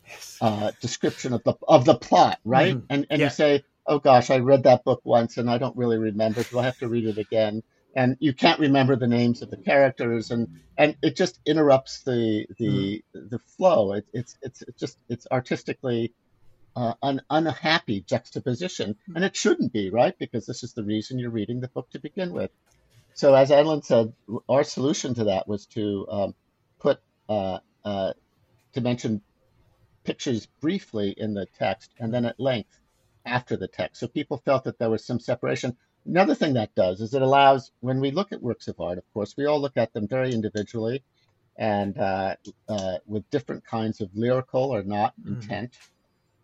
yes. 0.08 0.38
uh, 0.42 0.72
description 0.82 1.34
of 1.34 1.44
the 1.44 1.54
of 1.68 1.86
the 1.86 1.96
plot, 1.96 2.40
right? 2.44 2.76
Mm-hmm. 2.76 2.86
And 2.90 3.08
and 3.10 3.20
yeah. 3.20 3.26
you 3.28 3.30
say, 3.30 3.64
oh 3.86 4.00
gosh, 4.00 4.30
I 4.30 4.40
read 4.40 4.64
that 4.64 4.84
book 4.84 5.02
once 5.04 5.38
and 5.38 5.50
I 5.50 5.58
don't 5.58 5.78
really 5.78 5.98
remember. 5.98 6.44
Do 6.44 6.60
I 6.60 6.64
have 6.64 6.80
to 6.80 6.88
read 6.88 7.06
it 7.06 7.18
again? 7.18 7.64
And 7.98 8.16
you 8.20 8.32
can't 8.32 8.60
remember 8.60 8.96
the 8.96 9.08
names 9.08 9.42
of 9.42 9.50
the 9.50 9.58
characters 9.58 10.30
and 10.30 10.60
and 10.78 10.96
it 11.02 11.16
just 11.16 11.40
interrupts 11.48 12.04
the 12.04 12.46
the 12.60 13.04
mm. 13.16 13.30
the 13.32 13.40
flow 13.40 13.94
it, 13.94 14.06
it's 14.14 14.38
it's 14.44 14.64
just 14.80 15.00
it's 15.10 15.26
artistically 15.32 16.14
uh, 16.76 16.94
an 17.02 17.22
unhappy 17.32 18.02
juxtaposition 18.02 18.96
and 19.16 19.26
it 19.26 19.36
shouldn't 19.36 19.74
be 19.74 19.90
right 19.90 20.16
because 20.20 20.46
this 20.46 20.62
is 20.62 20.74
the 20.74 20.84
reason 20.84 21.18
you're 21.18 21.32
reading 21.32 21.60
the 21.60 21.70
book 21.70 21.90
to 21.90 22.00
begin 22.00 22.32
with 22.34 22.52
so 23.16 23.34
as 23.34 23.50
Annalyn 23.50 23.84
said 23.84 24.14
our 24.48 24.64
solution 24.64 25.16
to 25.16 25.24
that 25.24 25.48
was 25.48 25.66
to 25.78 26.06
um, 26.08 26.36
put 26.80 27.00
uh, 27.28 27.58
uh, 27.84 28.14
to 28.74 28.82
mention 28.82 29.22
pictures 30.04 30.46
briefly 30.62 31.16
in 31.18 31.34
the 31.34 31.48
text 31.58 31.92
and 32.00 32.14
then 32.14 32.26
at 32.26 32.40
length 32.40 32.80
after 33.26 33.58
the 33.58 33.68
text. 33.68 34.00
So 34.00 34.08
people 34.08 34.38
felt 34.38 34.64
that 34.64 34.80
there 34.80 34.90
was 34.90 35.06
some 35.06 35.20
separation. 35.20 35.76
Another 36.08 36.36
thing 36.36 36.54
that 36.54 36.74
does 36.76 37.02
is 37.02 37.14
it 37.14 37.22
allows, 37.22 37.72
when 37.82 38.00
we 38.00 38.12
look 38.12 38.32
at 38.32 38.42
works 38.42 38.68
of 38.68 38.80
art, 38.80 38.98
of 38.98 39.14
course, 39.14 39.36
we 39.38 39.46
all 39.46 39.60
look 39.60 39.76
at 39.76 39.94
them 39.94 40.08
very 40.08 40.34
individually 40.34 41.04
and 41.58 41.98
uh, 41.98 42.36
uh, 42.70 42.98
with 43.06 43.30
different 43.30 43.66
kinds 43.66 44.00
of 44.00 44.10
lyrical 44.16 44.74
or 44.74 44.84
not 44.84 45.14
mm-hmm. 45.20 45.34
intent. 45.34 45.78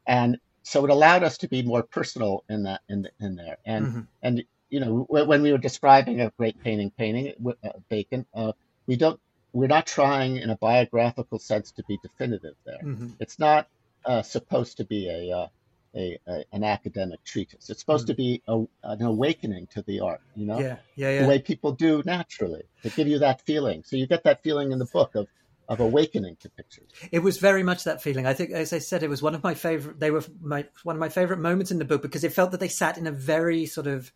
And 0.05 0.37
so 0.63 0.83
it 0.83 0.89
allowed 0.89 1.23
us 1.23 1.37
to 1.39 1.47
be 1.47 1.61
more 1.61 1.83
personal 1.83 2.43
in 2.49 2.63
that 2.63 2.81
in, 2.89 3.07
in 3.19 3.35
there. 3.35 3.57
And 3.65 3.85
mm-hmm. 3.85 3.99
and 4.21 4.43
you 4.69 4.79
know 4.79 5.05
when 5.09 5.41
we 5.41 5.51
were 5.51 5.57
describing 5.57 6.21
a 6.21 6.31
great 6.37 6.61
painting, 6.63 6.91
painting 6.97 7.33
uh, 7.63 7.69
Bacon, 7.89 8.25
uh, 8.33 8.53
we 8.87 8.95
don't 8.95 9.19
we're 9.53 9.67
not 9.67 9.85
trying 9.85 10.37
in 10.37 10.49
a 10.49 10.57
biographical 10.57 11.39
sense 11.39 11.71
to 11.73 11.83
be 11.87 11.99
definitive 12.01 12.55
there. 12.65 12.81
Mm-hmm. 12.83 13.09
It's 13.19 13.37
not 13.37 13.67
uh, 14.05 14.23
supposed 14.23 14.77
to 14.77 14.83
be 14.83 15.09
a, 15.09 15.37
uh, 15.37 15.47
a, 15.95 16.17
a, 16.27 16.43
an 16.51 16.63
academic 16.63 17.23
treatise. 17.23 17.69
It's 17.69 17.79
supposed 17.79 18.07
mm-hmm. 18.07 18.11
to 18.11 18.15
be 18.15 18.41
a, 18.47 18.63
an 18.83 19.01
awakening 19.01 19.67
to 19.67 19.81
the 19.81 19.99
art, 19.99 20.21
you 20.35 20.45
know, 20.45 20.59
yeah, 20.59 20.77
yeah, 20.95 21.11
yeah. 21.11 21.21
the 21.23 21.27
way 21.27 21.39
people 21.39 21.73
do 21.73 22.01
naturally 22.05 22.63
to 22.81 22.89
give 22.89 23.07
you 23.07 23.19
that 23.19 23.41
feeling. 23.41 23.83
So 23.83 23.95
you 23.95 24.07
get 24.07 24.23
that 24.23 24.43
feeling 24.43 24.71
in 24.71 24.79
the 24.79 24.85
book 24.85 25.15
of 25.15 25.27
of 25.69 25.79
awakening 25.79 26.35
to 26.41 26.49
pictures. 26.49 26.89
It 27.11 27.19
was 27.19 27.37
very 27.37 27.63
much 27.63 27.85
that 27.85 28.01
feeling. 28.01 28.25
I 28.25 28.33
think, 28.33 28.51
as 28.51 28.73
I 28.73 28.79
said, 28.79 29.01
it 29.01 29.09
was 29.09 29.21
one 29.21 29.33
of 29.33 29.43
my 29.43 29.53
favorite. 29.53 29.99
They 29.99 30.11
were 30.11 30.23
my 30.41 30.65
one 30.83 30.95
of 30.95 30.99
my 30.99 31.09
favorite 31.09 31.39
moments 31.39 31.71
in 31.71 31.79
the 31.79 31.85
book 31.85 32.01
because 32.01 32.23
it 32.23 32.33
felt 32.33 32.51
that 32.51 32.59
they 32.59 32.67
sat 32.67 32.97
in 32.97 33.07
a 33.07 33.11
very 33.11 33.65
sort 33.65 33.87
of 33.87 34.11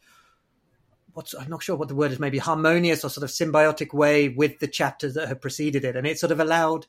what's 1.13 1.33
I'm 1.33 1.49
not 1.49 1.63
sure 1.63 1.75
what 1.75 1.87
the 1.87 1.95
word 1.95 2.11
is, 2.11 2.19
maybe 2.19 2.37
harmonious 2.37 3.03
or 3.03 3.09
sort 3.09 3.23
of 3.23 3.29
symbiotic 3.29 3.93
way 3.93 4.29
with 4.29 4.59
the 4.59 4.67
chapters 4.67 5.13
that 5.13 5.27
had 5.27 5.41
preceded 5.41 5.85
it, 5.85 5.95
and 5.95 6.05
it 6.05 6.19
sort 6.19 6.31
of 6.31 6.39
allowed. 6.39 6.85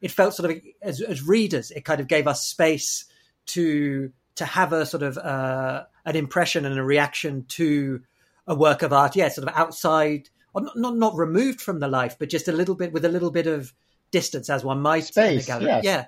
It 0.00 0.10
felt 0.10 0.34
sort 0.34 0.50
of 0.50 0.62
as, 0.80 1.02
as 1.02 1.22
readers, 1.22 1.70
it 1.70 1.84
kind 1.84 2.00
of 2.00 2.08
gave 2.08 2.26
us 2.26 2.46
space 2.46 3.04
to 3.46 4.12
to 4.40 4.46
have 4.46 4.72
a 4.72 4.84
sort 4.86 5.02
of 5.02 5.16
uh, 5.18 5.84
an 6.04 6.16
impression 6.16 6.64
and 6.64 6.78
a 6.78 6.82
reaction 6.82 7.44
to 7.48 8.00
a 8.46 8.54
work 8.54 8.82
of 8.82 8.92
art. 8.92 9.14
Yeah, 9.16 9.28
sort 9.28 9.46
of 9.46 9.54
outside, 9.54 10.30
or 10.54 10.62
not, 10.62 10.76
not 10.76 10.96
not 10.96 11.14
removed 11.14 11.60
from 11.60 11.78
the 11.78 11.88
life, 11.88 12.16
but 12.18 12.30
just 12.30 12.48
a 12.48 12.52
little 12.52 12.74
bit 12.74 12.92
with 12.92 13.04
a 13.04 13.08
little 13.08 13.30
bit 13.30 13.46
of 13.46 13.72
distance, 14.10 14.48
as 14.48 14.64
one 14.64 14.80
might 14.80 15.04
space. 15.04 15.46
Yes. 15.46 15.84
Yeah. 15.84 16.06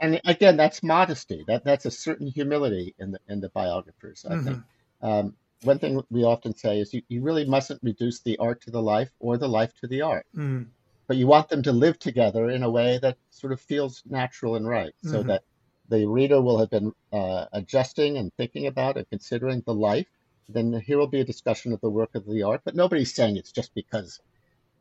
And 0.00 0.20
again, 0.24 0.56
that's 0.56 0.82
modesty. 0.82 1.44
That 1.46 1.62
that's 1.64 1.84
a 1.84 1.90
certain 1.90 2.26
humility 2.26 2.94
in 2.98 3.12
the 3.12 3.20
in 3.28 3.40
the 3.40 3.50
biographers. 3.50 4.24
I 4.28 4.32
mm-hmm. 4.34 4.44
think. 4.44 4.62
Um, 5.02 5.34
one 5.62 5.78
thing 5.78 6.02
we 6.10 6.24
often 6.24 6.56
say 6.56 6.80
is 6.80 6.94
you, 6.94 7.02
you 7.08 7.22
really 7.22 7.44
mustn't 7.44 7.80
reduce 7.82 8.20
the 8.20 8.38
art 8.38 8.62
to 8.62 8.70
the 8.70 8.80
life 8.80 9.10
or 9.20 9.36
the 9.36 9.48
life 9.48 9.74
to 9.80 9.86
the 9.86 10.00
art. 10.00 10.24
Mm. 10.34 10.68
But 11.06 11.18
you 11.18 11.26
want 11.26 11.50
them 11.50 11.62
to 11.64 11.72
live 11.72 11.98
together 11.98 12.48
in 12.48 12.62
a 12.62 12.70
way 12.70 12.98
that 13.02 13.18
sort 13.30 13.52
of 13.52 13.60
feels 13.60 14.02
natural 14.08 14.56
and 14.56 14.66
right, 14.66 14.94
mm-hmm. 15.04 15.10
so 15.10 15.22
that 15.24 15.42
the 15.90 16.06
reader 16.06 16.40
will 16.40 16.58
have 16.58 16.70
been 16.70 16.92
uh, 17.12 17.46
adjusting 17.52 18.16
and 18.16 18.32
thinking 18.34 18.66
about 18.66 18.96
and 18.96 19.08
considering 19.10 19.62
the 19.66 19.74
life. 19.74 20.06
Then 20.48 20.72
here 20.80 20.98
will 20.98 21.06
be 21.06 21.20
a 21.20 21.24
discussion 21.24 21.72
of 21.72 21.80
the 21.80 21.90
work 21.90 22.14
of 22.14 22.26
the 22.26 22.42
art, 22.44 22.62
but 22.64 22.74
nobody's 22.74 23.14
saying 23.14 23.36
it's 23.36 23.52
just 23.52 23.74
because 23.74 24.20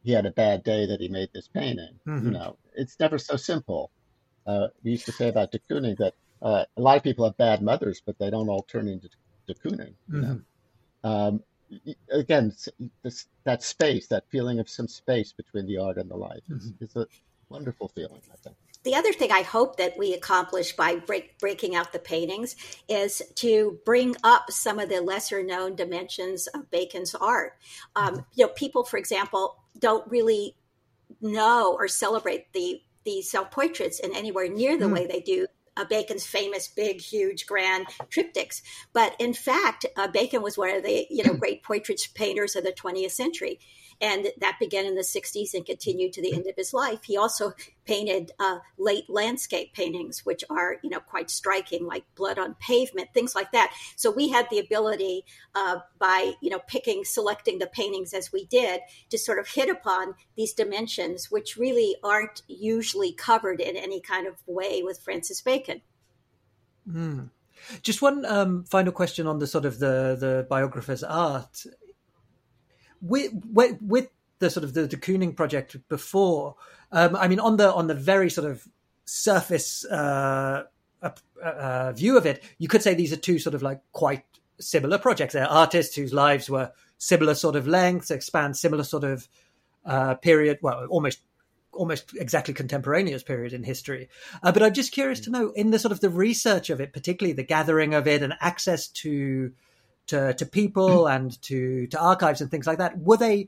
he 0.03 0.11
had 0.11 0.25
a 0.25 0.31
bad 0.31 0.63
day 0.63 0.85
that 0.85 1.01
he 1.01 1.07
made 1.07 1.29
this 1.33 1.47
painting. 1.47 1.99
Mm-hmm. 2.07 2.25
You 2.25 2.31
know, 2.31 2.57
it's 2.75 2.99
never 2.99 3.17
so 3.17 3.35
simple. 3.35 3.91
Uh, 4.47 4.67
we 4.83 4.91
used 4.91 5.05
to 5.05 5.11
say 5.11 5.29
about 5.29 5.51
de 5.51 5.59
Kooning 5.69 5.97
that 5.97 6.13
uh, 6.41 6.65
a 6.77 6.81
lot 6.81 6.97
of 6.97 7.03
people 7.03 7.25
have 7.25 7.37
bad 7.37 7.61
mothers, 7.61 8.01
but 8.05 8.17
they 8.17 8.29
don't 8.29 8.49
all 8.49 8.63
turn 8.63 8.87
into 8.87 9.09
de 9.47 9.53
Kooning. 9.55 9.93
You 10.07 10.15
mm-hmm. 10.15 10.21
know? 10.21 11.09
um, 11.09 11.43
again, 12.11 12.53
this, 13.03 13.27
that 13.43 13.61
space, 13.61 14.07
that 14.07 14.29
feeling 14.29 14.59
of 14.59 14.69
some 14.69 14.87
space 14.87 15.33
between 15.33 15.65
the 15.65 15.77
art 15.77 15.97
and 15.97 16.09
the 16.09 16.17
life 16.17 16.41
mm-hmm. 16.49 16.83
is 16.83 16.95
a 16.95 17.05
wonderful 17.49 17.89
feeling, 17.89 18.21
I 18.31 18.37
think. 18.37 18.55
The 18.83 18.95
other 18.95 19.11
thing 19.11 19.31
I 19.31 19.41
hope 19.41 19.77
that 19.77 19.97
we 19.97 20.13
accomplish 20.13 20.73
by 20.75 20.95
break, 20.95 21.37
breaking 21.39 21.75
out 21.75 21.91
the 21.91 21.99
paintings 21.99 22.55
is 22.87 23.21
to 23.35 23.77
bring 23.85 24.15
up 24.23 24.51
some 24.51 24.79
of 24.79 24.87
the 24.87 25.01
lesser 25.01 25.43
known 25.43 25.75
dimensions 25.75 26.47
of 26.47 26.71
Bacon's 26.71 27.13
art. 27.13 27.57
Um, 27.95 28.07
mm-hmm. 28.07 28.19
You 28.35 28.45
know, 28.45 28.53
people, 28.53 28.85
for 28.85 28.97
example, 28.97 29.57
don't 29.77 30.09
really 30.09 30.55
know 31.21 31.75
or 31.77 31.87
celebrate 31.87 32.53
the 32.53 32.81
the 33.05 33.21
self 33.21 33.49
portraits 33.51 33.99
in 33.99 34.15
anywhere 34.15 34.47
near 34.47 34.77
the 34.77 34.85
mm. 34.85 34.93
way 34.93 35.07
they 35.07 35.21
do 35.21 35.47
uh, 35.79 35.85
Bacon's 35.85 36.25
famous 36.25 36.67
big, 36.67 37.01
huge, 37.01 37.45
grand 37.45 37.87
triptychs. 38.09 38.61
But 38.93 39.15
in 39.19 39.33
fact, 39.33 39.85
uh, 39.95 40.07
Bacon 40.07 40.41
was 40.41 40.57
one 40.57 40.75
of 40.75 40.83
the 40.83 41.07
you 41.09 41.23
know 41.23 41.33
great 41.39 41.63
portrait 41.63 42.01
painters 42.13 42.55
of 42.55 42.63
the 42.63 42.73
20th 42.73 43.11
century 43.11 43.59
and 44.01 44.27
that 44.39 44.57
began 44.59 44.85
in 44.85 44.95
the 44.95 45.01
60s 45.01 45.53
and 45.53 45.65
continued 45.65 46.13
to 46.13 46.21
the 46.21 46.33
end 46.33 46.47
of 46.47 46.55
his 46.55 46.73
life. 46.73 47.03
He 47.03 47.17
also 47.17 47.53
painted 47.85 48.31
uh, 48.39 48.59
late 48.77 49.09
landscape 49.09 49.73
paintings, 49.73 50.25
which 50.25 50.43
are 50.49 50.77
you 50.83 50.89
know 50.89 50.99
quite 50.99 51.29
striking, 51.29 51.85
like 51.85 52.03
Blood 52.15 52.39
on 52.39 52.55
Pavement, 52.59 53.09
things 53.13 53.35
like 53.35 53.51
that. 53.51 53.73
So 53.95 54.09
we 54.11 54.29
had 54.29 54.47
the 54.49 54.59
ability 54.59 55.25
uh, 55.55 55.79
by 55.97 56.33
you 56.41 56.49
know 56.49 56.59
picking, 56.67 57.03
selecting 57.03 57.59
the 57.59 57.67
paintings 57.67 58.13
as 58.13 58.31
we 58.31 58.45
did 58.45 58.81
to 59.09 59.17
sort 59.17 59.39
of 59.39 59.47
hit 59.47 59.69
upon 59.69 60.15
these 60.35 60.53
dimensions, 60.53 61.29
which 61.29 61.57
really 61.57 61.95
aren't 62.03 62.41
usually 62.47 63.11
covered 63.11 63.59
in 63.59 63.75
any 63.75 63.99
kind 63.99 64.27
of 64.27 64.35
way 64.47 64.81
with 64.81 64.99
Francis 64.99 65.41
Bacon. 65.41 65.81
Mm. 66.89 67.29
Just 67.81 68.01
one 68.01 68.25
um, 68.25 68.63
final 68.63 68.93
question 68.93 69.27
on 69.27 69.39
the 69.39 69.47
sort 69.47 69.65
of 69.65 69.79
the 69.79 70.15
the 70.17 70.47
biographer's 70.49 71.03
art 71.03 71.65
with, 73.01 73.31
with, 73.81 74.09
the 74.39 74.49
sort 74.49 74.63
of 74.63 74.73
the, 74.73 74.87
de 74.87 74.97
Kooning 74.97 75.35
project 75.35 75.75
before, 75.89 76.55
um, 76.91 77.15
I 77.15 77.27
mean, 77.27 77.39
on 77.39 77.57
the 77.57 77.73
on 77.73 77.87
the 77.87 77.93
very 77.93 78.29
sort 78.29 78.49
of 78.49 78.67
surface 79.05 79.85
uh, 79.85 80.63
uh, 81.01 81.09
uh, 81.43 81.91
view 81.91 82.17
of 82.17 82.25
it, 82.25 82.43
you 82.57 82.67
could 82.67 82.81
say 82.81 82.93
these 82.93 83.13
are 83.13 83.17
two 83.17 83.37
sort 83.37 83.53
of 83.53 83.61
like 83.61 83.81
quite 83.91 84.23
similar 84.59 84.97
projects. 84.97 85.33
They're 85.33 85.47
artists 85.47 85.95
whose 85.95 86.13
lives 86.13 86.49
were 86.49 86.71
similar 86.97 87.35
sort 87.35 87.55
of 87.55 87.67
lengths, 87.67 88.11
expand 88.11 88.57
similar 88.57 88.83
sort 88.83 89.03
of 89.03 89.27
uh, 89.85 90.15
period, 90.15 90.59
well, 90.61 90.85
almost 90.85 91.19
almost 91.71 92.15
exactly 92.15 92.53
contemporaneous 92.53 93.23
period 93.23 93.53
in 93.53 93.63
history. 93.63 94.09
Uh, 94.41 94.51
but 94.51 94.63
I'm 94.63 94.73
just 94.73 94.91
curious 94.91 95.19
to 95.21 95.29
know, 95.29 95.51
in 95.51 95.69
the 95.69 95.79
sort 95.79 95.91
of 95.91 95.99
the 95.99 96.09
research 96.09 96.69
of 96.69 96.81
it, 96.81 96.93
particularly 96.93 97.33
the 97.33 97.43
gathering 97.43 97.93
of 97.93 98.07
it 98.07 98.23
and 98.23 98.33
access 98.41 98.87
to 98.87 99.53
to, 100.09 100.33
to 100.33 100.45
people 100.45 101.07
and 101.07 101.41
to, 101.43 101.87
to 101.87 101.99
archives 101.99 102.41
and 102.41 102.51
things 102.51 102.67
like 102.67 102.77
that. 102.77 102.97
Were 102.99 103.17
they 103.17 103.47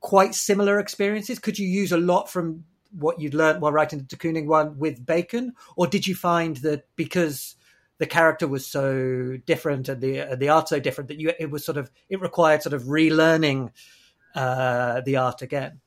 quite 0.00 0.34
similar 0.34 0.78
experiences? 0.78 1.38
Could 1.38 1.58
you 1.58 1.66
use 1.66 1.92
a 1.92 1.98
lot 1.98 2.30
from 2.30 2.64
what 2.92 3.20
you'd 3.20 3.34
learned 3.34 3.60
while 3.60 3.72
writing 3.72 3.98
the 3.98 4.04
de 4.04 4.16
Kooning 4.16 4.46
one 4.46 4.78
with 4.78 5.04
Bacon? 5.04 5.54
Or 5.76 5.86
did 5.86 6.06
you 6.06 6.14
find 6.14 6.56
that 6.58 6.86
because 6.96 7.56
the 7.98 8.06
character 8.06 8.46
was 8.46 8.66
so 8.66 9.38
different 9.44 9.88
and 9.88 10.00
the, 10.00 10.20
uh, 10.20 10.36
the 10.36 10.48
art 10.48 10.68
so 10.68 10.78
different 10.78 11.08
that 11.08 11.18
you, 11.18 11.32
it 11.38 11.50
was 11.50 11.64
sort 11.64 11.78
of, 11.78 11.90
it 12.08 12.20
required 12.20 12.62
sort 12.62 12.74
of 12.74 12.84
relearning 12.84 13.70
uh, 14.34 15.00
the 15.02 15.16
art 15.16 15.42
again? 15.42 15.80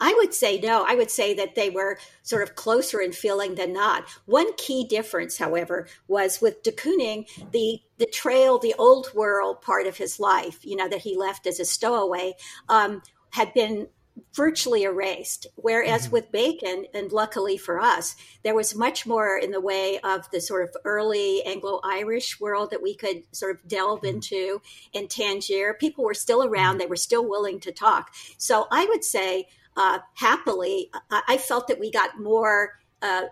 I 0.00 0.14
would 0.18 0.34
say 0.34 0.58
no. 0.58 0.84
I 0.86 0.94
would 0.94 1.10
say 1.10 1.34
that 1.34 1.54
they 1.54 1.70
were 1.70 1.98
sort 2.22 2.42
of 2.42 2.54
closer 2.54 3.00
in 3.00 3.12
feeling 3.12 3.54
than 3.54 3.72
not. 3.72 4.04
One 4.26 4.54
key 4.56 4.84
difference, 4.84 5.38
however, 5.38 5.86
was 6.06 6.40
with 6.40 6.62
de 6.62 6.72
Kooning, 6.72 7.26
the 7.52 7.80
the 7.98 8.06
trail, 8.06 8.58
the 8.58 8.74
old 8.78 9.12
world 9.14 9.60
part 9.60 9.86
of 9.86 9.96
his 9.96 10.20
life, 10.20 10.64
you 10.64 10.76
know, 10.76 10.88
that 10.88 11.00
he 11.00 11.16
left 11.16 11.46
as 11.46 11.58
a 11.58 11.64
stowaway, 11.64 12.34
um, 12.68 13.02
had 13.30 13.52
been 13.54 13.88
virtually 14.34 14.84
erased. 14.84 15.46
Whereas 15.56 16.04
mm-hmm. 16.04 16.12
with 16.12 16.32
Bacon, 16.32 16.86
and 16.94 17.12
luckily 17.12 17.56
for 17.56 17.80
us, 17.80 18.16
there 18.42 18.54
was 18.54 18.74
much 18.74 19.06
more 19.06 19.36
in 19.36 19.50
the 19.50 19.60
way 19.60 19.98
of 20.02 20.30
the 20.30 20.40
sort 20.40 20.64
of 20.64 20.76
early 20.84 21.42
Anglo 21.44 21.80
Irish 21.84 22.40
world 22.40 22.70
that 22.70 22.82
we 22.82 22.94
could 22.94 23.22
sort 23.32 23.56
of 23.56 23.68
delve 23.68 24.00
mm-hmm. 24.00 24.16
into 24.16 24.60
in 24.92 25.08
Tangier. 25.08 25.74
People 25.74 26.04
were 26.04 26.14
still 26.14 26.44
around, 26.44 26.74
mm-hmm. 26.74 26.78
they 26.80 26.86
were 26.86 26.96
still 26.96 27.28
willing 27.28 27.60
to 27.60 27.72
talk. 27.72 28.14
So 28.36 28.66
I 28.70 28.86
would 28.86 29.04
say 29.04 29.48
uh, 29.78 30.00
happily, 30.14 30.90
I 31.08 31.38
felt 31.38 31.68
that 31.68 31.78
we 31.78 31.90
got 31.90 32.20
more 32.20 32.80
uh, 33.00 33.26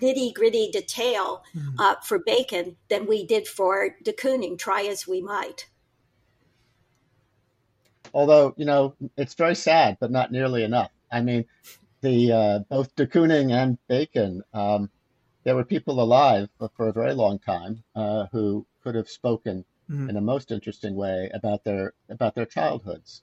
nitty 0.00 0.34
gritty 0.34 0.68
detail 0.72 1.44
mm-hmm. 1.54 1.78
uh, 1.78 1.94
for 2.02 2.18
Bacon 2.18 2.76
than 2.88 3.06
we 3.06 3.24
did 3.24 3.46
for 3.46 3.94
de 4.02 4.12
Kooning, 4.12 4.58
try 4.58 4.82
as 4.82 5.06
we 5.06 5.22
might. 5.22 5.68
Although, 8.12 8.52
you 8.56 8.64
know, 8.64 8.96
it's 9.16 9.34
very 9.34 9.54
sad, 9.54 9.96
but 10.00 10.10
not 10.10 10.32
nearly 10.32 10.64
enough. 10.64 10.90
I 11.10 11.20
mean, 11.20 11.44
the 12.00 12.32
uh, 12.32 12.58
both 12.68 12.94
de 12.96 13.06
Kooning 13.06 13.52
and 13.52 13.78
Bacon, 13.86 14.42
um, 14.52 14.90
there 15.44 15.54
were 15.54 15.64
people 15.64 16.02
alive 16.02 16.48
for 16.76 16.88
a 16.88 16.92
very 16.92 17.14
long 17.14 17.38
time 17.38 17.84
uh, 17.94 18.26
who 18.32 18.66
could 18.82 18.96
have 18.96 19.08
spoken 19.08 19.64
mm-hmm. 19.88 20.10
in 20.10 20.16
a 20.16 20.20
most 20.20 20.50
interesting 20.50 20.96
way 20.96 21.30
about 21.32 21.62
their 21.62 21.92
about 22.08 22.34
their 22.34 22.46
childhoods 22.46 23.22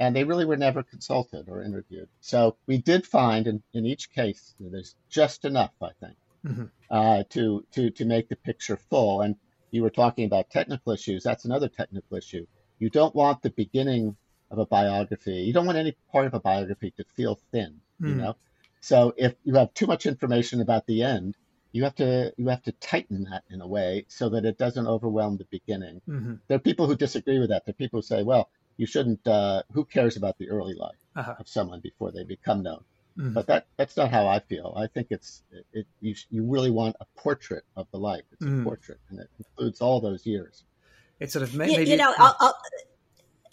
and 0.00 0.16
they 0.16 0.24
really 0.24 0.46
were 0.46 0.56
never 0.56 0.82
consulted 0.82 1.48
or 1.48 1.62
interviewed. 1.62 2.08
So 2.20 2.56
we 2.66 2.78
did 2.78 3.06
find 3.06 3.46
in, 3.46 3.62
in 3.74 3.84
each 3.84 4.10
case 4.10 4.54
there's 4.58 4.96
just 5.10 5.44
enough, 5.44 5.74
I 5.80 5.90
think, 6.00 6.16
mm-hmm. 6.44 6.64
uh, 6.90 7.22
to 7.30 7.64
to 7.72 7.90
to 7.90 8.04
make 8.06 8.28
the 8.28 8.36
picture 8.36 8.78
full. 8.78 9.20
And 9.20 9.36
you 9.70 9.82
were 9.82 9.90
talking 9.90 10.24
about 10.24 10.50
technical 10.50 10.92
issues. 10.92 11.22
That's 11.22 11.44
another 11.44 11.68
technical 11.68 12.16
issue. 12.16 12.46
You 12.78 12.88
don't 12.88 13.14
want 13.14 13.42
the 13.42 13.50
beginning 13.50 14.16
of 14.50 14.58
a 14.58 14.66
biography. 14.66 15.42
You 15.46 15.52
don't 15.52 15.66
want 15.66 15.78
any 15.78 15.94
part 16.10 16.26
of 16.26 16.34
a 16.34 16.40
biography 16.40 16.92
to 16.96 17.04
feel 17.16 17.38
thin. 17.52 17.80
Mm. 18.00 18.08
You 18.08 18.14
know, 18.16 18.36
So 18.80 19.12
if 19.16 19.34
you 19.44 19.54
have 19.54 19.74
too 19.74 19.86
much 19.86 20.06
information 20.06 20.62
about 20.62 20.86
the 20.86 21.02
end, 21.02 21.36
you 21.72 21.84
have 21.84 21.94
to 21.96 22.32
you 22.36 22.48
have 22.48 22.62
to 22.62 22.72
tighten 22.72 23.24
that 23.30 23.44
in 23.50 23.60
a 23.60 23.66
way 23.66 24.06
so 24.08 24.30
that 24.30 24.44
it 24.44 24.58
doesn't 24.58 24.86
overwhelm 24.86 25.36
the 25.36 25.44
beginning. 25.44 26.00
Mm-hmm. 26.08 26.34
There 26.48 26.56
are 26.56 26.60
people 26.60 26.86
who 26.86 26.96
disagree 26.96 27.38
with 27.38 27.50
that. 27.50 27.64
There 27.64 27.72
are 27.72 27.82
people 27.84 27.98
who 27.98 28.06
say, 28.06 28.22
well, 28.22 28.48
you 28.80 28.86
shouldn't. 28.86 29.26
Uh, 29.26 29.62
who 29.72 29.84
cares 29.84 30.16
about 30.16 30.38
the 30.38 30.48
early 30.48 30.74
life 30.74 30.96
uh-huh. 31.14 31.34
of 31.38 31.46
someone 31.46 31.80
before 31.80 32.10
they 32.10 32.24
become 32.24 32.62
known? 32.62 32.82
Mm-hmm. 33.18 33.34
But 33.34 33.46
that 33.48 33.66
that's 33.76 33.94
not 33.94 34.10
how 34.10 34.26
I 34.26 34.38
feel. 34.40 34.72
I 34.74 34.86
think 34.86 35.08
it's 35.10 35.42
it, 35.74 35.86
you 36.00 36.14
you 36.30 36.44
really 36.44 36.70
want 36.70 36.96
a 36.98 37.04
portrait 37.14 37.64
of 37.76 37.86
the 37.92 37.98
life. 37.98 38.22
It's 38.32 38.42
mm. 38.42 38.62
a 38.62 38.64
portrait, 38.64 38.98
and 39.10 39.20
it 39.20 39.28
includes 39.38 39.82
all 39.82 40.00
those 40.00 40.24
years. 40.24 40.64
It's 41.18 41.34
sort 41.34 41.42
of 41.42 41.54
maybe 41.54 41.84
you, 41.84 41.90
you 41.90 41.96
know. 41.98 42.14
I'll, 42.16 42.36
I'll, 42.40 42.56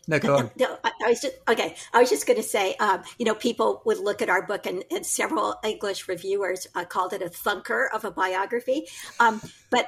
no, 0.08 0.20
go 0.20 0.38
on. 0.38 0.52
No, 0.58 0.78
I, 0.84 1.10
was 1.10 1.22
just 1.22 1.36
okay. 1.48 1.76
I 1.94 2.00
was 2.00 2.10
just 2.10 2.26
going 2.26 2.38
to 2.38 2.44
say, 2.44 2.76
um, 2.76 3.02
you 3.18 3.26
know, 3.26 3.36
people 3.36 3.82
would 3.86 4.00
look 4.00 4.22
at 4.22 4.30
our 4.30 4.46
book, 4.46 4.66
and, 4.66 4.84
and 4.90 5.06
several 5.06 5.56
English 5.64 6.08
reviewers 6.08 6.68
uh, 6.76 6.86
called 6.86 7.14
it 7.14 7.22
a 7.22 7.30
thunker 7.30 7.88
of 7.94 8.06
a 8.06 8.12
biography. 8.12 8.88
Um, 9.20 9.42
but 9.70 9.88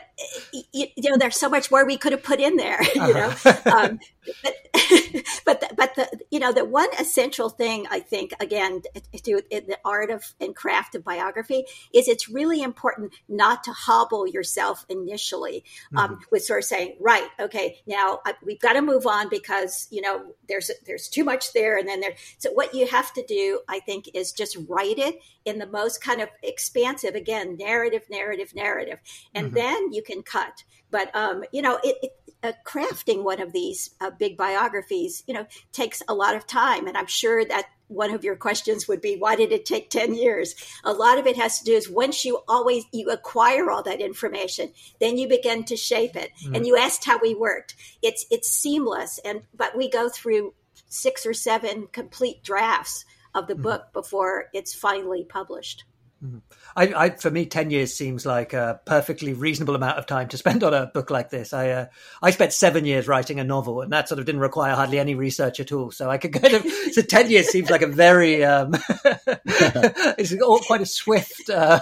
you, 0.51 0.87
you, 0.95 1.09
know, 1.09 1.17
there's 1.17 1.37
so 1.37 1.49
much 1.49 1.71
more 1.71 1.85
we 1.85 1.97
could 1.97 2.11
have 2.11 2.23
put 2.23 2.39
in 2.39 2.57
there. 2.57 2.79
You 2.99 3.13
know, 3.13 3.33
uh-huh. 3.45 3.71
um, 3.77 3.99
but 4.43 4.53
but 5.45 5.59
the, 5.61 5.69
but 5.75 5.95
the 5.95 6.19
you 6.31 6.39
know 6.39 6.51
the 6.51 6.65
one 6.65 6.89
essential 6.99 7.49
thing 7.49 7.87
I 7.89 7.99
think 7.99 8.33
again 8.39 8.81
to 9.23 9.41
in 9.49 9.65
the 9.67 9.77
art 9.85 10.11
of 10.11 10.23
and 10.39 10.55
craft 10.55 10.95
of 10.95 11.03
biography 11.03 11.65
is 11.93 12.07
it's 12.07 12.29
really 12.29 12.61
important 12.61 13.13
not 13.27 13.63
to 13.63 13.71
hobble 13.71 14.27
yourself 14.27 14.85
initially 14.89 15.63
um, 15.95 16.11
mm-hmm. 16.11 16.23
with 16.31 16.43
sort 16.43 16.59
of 16.59 16.65
saying 16.65 16.97
right 16.99 17.27
okay 17.39 17.79
now 17.87 18.19
I, 18.25 18.33
we've 18.43 18.59
got 18.59 18.73
to 18.73 18.81
move 18.81 19.07
on 19.07 19.29
because 19.29 19.87
you 19.89 20.01
know 20.01 20.08
there's 20.47 20.71
there's 20.85 21.07
too 21.07 21.23
much 21.23 21.53
there 21.53 21.77
and 21.77 21.87
then 21.87 21.99
there 21.99 22.13
so 22.37 22.51
what 22.51 22.73
you 22.73 22.87
have 22.87 23.13
to 23.13 23.25
do 23.25 23.59
I 23.67 23.79
think 23.79 24.09
is 24.13 24.31
just 24.31 24.57
write 24.67 24.99
it 24.99 25.19
in 25.45 25.59
the 25.59 25.67
most 25.67 26.01
kind 26.01 26.21
of 26.21 26.29
expansive 26.43 27.15
again 27.15 27.57
narrative 27.57 28.03
narrative 28.09 28.53
narrative 28.55 28.99
and 29.33 29.47
mm-hmm. 29.47 29.55
then 29.55 29.93
you 29.93 30.03
can 30.03 30.23
cut 30.23 30.63
but 30.91 31.15
um, 31.15 31.43
you 31.51 31.61
know 31.61 31.79
it, 31.83 31.97
it 32.01 32.11
uh, 32.41 32.53
crafting 32.65 33.23
one 33.23 33.41
of 33.41 33.51
these 33.51 33.89
uh, 33.99 34.11
big 34.11 34.37
biographies, 34.37 35.23
you 35.27 35.33
know, 35.33 35.45
takes 35.71 36.01
a 36.07 36.13
lot 36.13 36.35
of 36.35 36.47
time. 36.47 36.87
And 36.87 36.97
I'm 36.97 37.07
sure 37.07 37.43
that 37.43 37.67
one 37.87 38.13
of 38.13 38.23
your 38.23 38.35
questions 38.35 38.87
would 38.87 39.01
be, 39.01 39.17
why 39.17 39.35
did 39.35 39.51
it 39.51 39.65
take 39.65 39.89
10 39.89 40.13
years? 40.13 40.55
A 40.83 40.93
lot 40.93 41.17
of 41.17 41.27
it 41.27 41.35
has 41.35 41.59
to 41.59 41.65
do 41.65 41.73
is 41.73 41.89
once 41.89 42.23
you 42.23 42.39
always, 42.47 42.85
you 42.93 43.09
acquire 43.09 43.69
all 43.69 43.83
that 43.83 43.99
information, 43.99 44.71
then 44.99 45.17
you 45.17 45.27
begin 45.27 45.65
to 45.65 45.75
shape 45.75 46.15
it. 46.15 46.31
Mm. 46.45 46.57
And 46.57 46.67
you 46.67 46.77
asked 46.77 47.03
how 47.03 47.19
we 47.19 47.35
worked. 47.35 47.75
It's, 48.01 48.25
it's 48.31 48.49
seamless. 48.49 49.19
And, 49.25 49.41
but 49.53 49.75
we 49.75 49.89
go 49.89 50.07
through 50.07 50.53
six 50.87 51.25
or 51.25 51.33
seven 51.33 51.87
complete 51.91 52.43
drafts 52.43 53.05
of 53.35 53.47
the 53.47 53.55
mm. 53.55 53.63
book 53.63 53.91
before 53.91 54.45
it's 54.53 54.73
finally 54.73 55.25
published. 55.25 55.83
Mm-hmm. 56.23 56.37
I, 56.75 57.05
I, 57.05 57.09
for 57.11 57.31
me, 57.31 57.45
ten 57.45 57.71
years 57.71 57.93
seems 57.93 58.25
like 58.25 58.53
a 58.53 58.81
perfectly 58.85 59.33
reasonable 59.33 59.75
amount 59.75 59.97
of 59.97 60.05
time 60.05 60.27
to 60.29 60.37
spend 60.37 60.63
on 60.65 60.73
a 60.73 60.87
book 60.87 61.09
like 61.09 61.29
this. 61.29 61.53
I, 61.53 61.69
uh, 61.69 61.85
I 62.21 62.31
spent 62.31 62.51
seven 62.51 62.85
years 62.85 63.07
writing 63.07 63.39
a 63.39 63.43
novel, 63.43 63.81
and 63.81 63.93
that 63.93 64.09
sort 64.09 64.19
of 64.19 64.25
didn't 64.25 64.41
require 64.41 64.75
hardly 64.75 64.99
any 64.99 65.15
research 65.15 65.59
at 65.59 65.71
all. 65.71 65.91
So 65.91 66.09
I 66.09 66.17
could 66.17 66.33
kind 66.33 66.53
of, 66.53 66.65
so 66.91 67.01
ten 67.01 67.29
years 67.29 67.47
seems 67.47 67.69
like 67.69 67.81
a 67.81 67.87
very, 67.87 68.43
um, 68.43 68.75
it's 69.05 70.35
all 70.41 70.59
quite 70.59 70.81
a 70.81 70.85
swift. 70.85 71.49
Uh... 71.49 71.79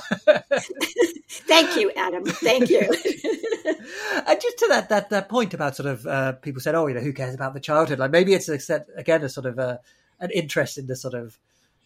Thank 1.29 1.77
you, 1.77 1.91
Adam. 1.95 2.25
Thank 2.25 2.69
you. 2.69 2.81
and 2.81 4.41
just 4.41 4.57
to 4.59 4.67
that 4.69 4.89
that 4.89 5.09
that 5.09 5.29
point 5.29 5.53
about 5.53 5.75
sort 5.75 5.87
of 5.87 6.05
uh, 6.05 6.33
people 6.33 6.61
said, 6.61 6.75
oh, 6.75 6.87
you 6.87 6.93
know, 6.93 7.01
who 7.01 7.13
cares 7.13 7.33
about 7.33 7.53
the 7.53 7.59
childhood? 7.59 7.99
Like 7.99 8.11
maybe 8.11 8.33
it's 8.33 8.49
a, 8.49 8.85
again 8.95 9.23
a 9.23 9.29
sort 9.29 9.45
of 9.47 9.57
a, 9.57 9.61
uh, 9.61 9.77
an 10.19 10.29
interest 10.31 10.77
in 10.77 10.87
the 10.87 10.95
sort 10.95 11.13
of 11.13 11.37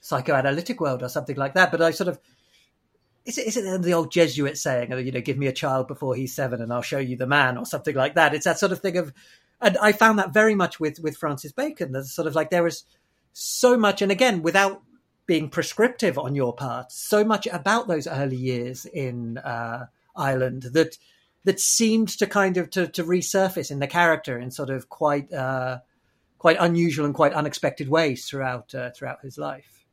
psychoanalytic 0.02 0.80
world 0.82 1.04
or 1.04 1.10
something 1.10 1.36
like 1.36 1.54
that. 1.54 1.72
But 1.72 1.82
I 1.82 1.92
sort 1.92 2.08
of 2.08 2.20
is 3.26 3.38
it, 3.38 3.48
is 3.48 3.58
it 3.58 3.82
the 3.82 3.94
old 3.94 4.12
Jesuit 4.12 4.58
saying, 4.58 4.92
you 4.92 5.12
know, 5.12 5.22
give 5.22 5.38
me 5.38 5.48
a 5.48 5.54
child 5.54 5.88
before 5.88 6.16
he's 6.16 6.36
seven 6.36 6.62
and 6.62 6.74
I'll 6.74 6.82
show 6.82 7.00
you 7.00 7.16
the 7.16 7.28
man 7.28 7.58
or 7.58 7.66
something 7.66 7.96
like 7.96 8.16
that? 8.16 8.34
It's 8.34 8.46
that 8.46 8.60
sort 8.60 8.72
of 8.72 8.80
thing 8.80 8.98
of, 8.98 9.14
and 9.62 9.78
I 9.78 9.92
found 9.92 10.20
that 10.20 10.34
very 10.34 10.56
much 10.56 10.80
with, 10.80 11.00
with 11.00 11.18
Francis 11.18 11.52
Bacon. 11.52 11.92
There's 11.92 12.14
sort 12.14 12.28
of 12.28 12.36
like 12.36 12.50
there 12.50 12.68
is 12.68 12.84
so 13.34 13.78
much, 13.78 14.02
and 14.02 14.12
again, 14.12 14.42
without 14.42 14.82
being 15.28 15.50
prescriptive 15.50 16.18
on 16.18 16.36
your 16.36 16.54
part, 16.54 16.92
so 16.92 17.24
much 17.24 17.48
about 17.48 17.88
those 17.88 18.08
early 18.08 18.36
years 18.36 18.86
in 18.86 19.38
uh, 19.38 19.86
Ireland 20.16 20.64
that 20.74 20.98
that 21.44 21.60
seemed 21.60 22.10
to 22.10 22.28
kind 22.28 22.58
of 22.58 22.70
to, 22.72 22.88
to 22.88 23.04
resurface 23.04 23.72
in 23.72 23.80
the 23.80 23.88
character 23.88 24.38
in 24.38 24.52
sort 24.52 24.70
of 24.70 24.90
quite 24.90 25.32
uh, 25.32 25.80
quite 26.38 26.58
unusual 26.60 27.06
and 27.06 27.16
quite 27.16 27.34
unexpected 27.34 27.88
ways 27.88 28.26
throughout 28.26 28.74
uh, 28.76 28.90
throughout 28.92 29.22
his 29.22 29.38
life. 29.38 29.86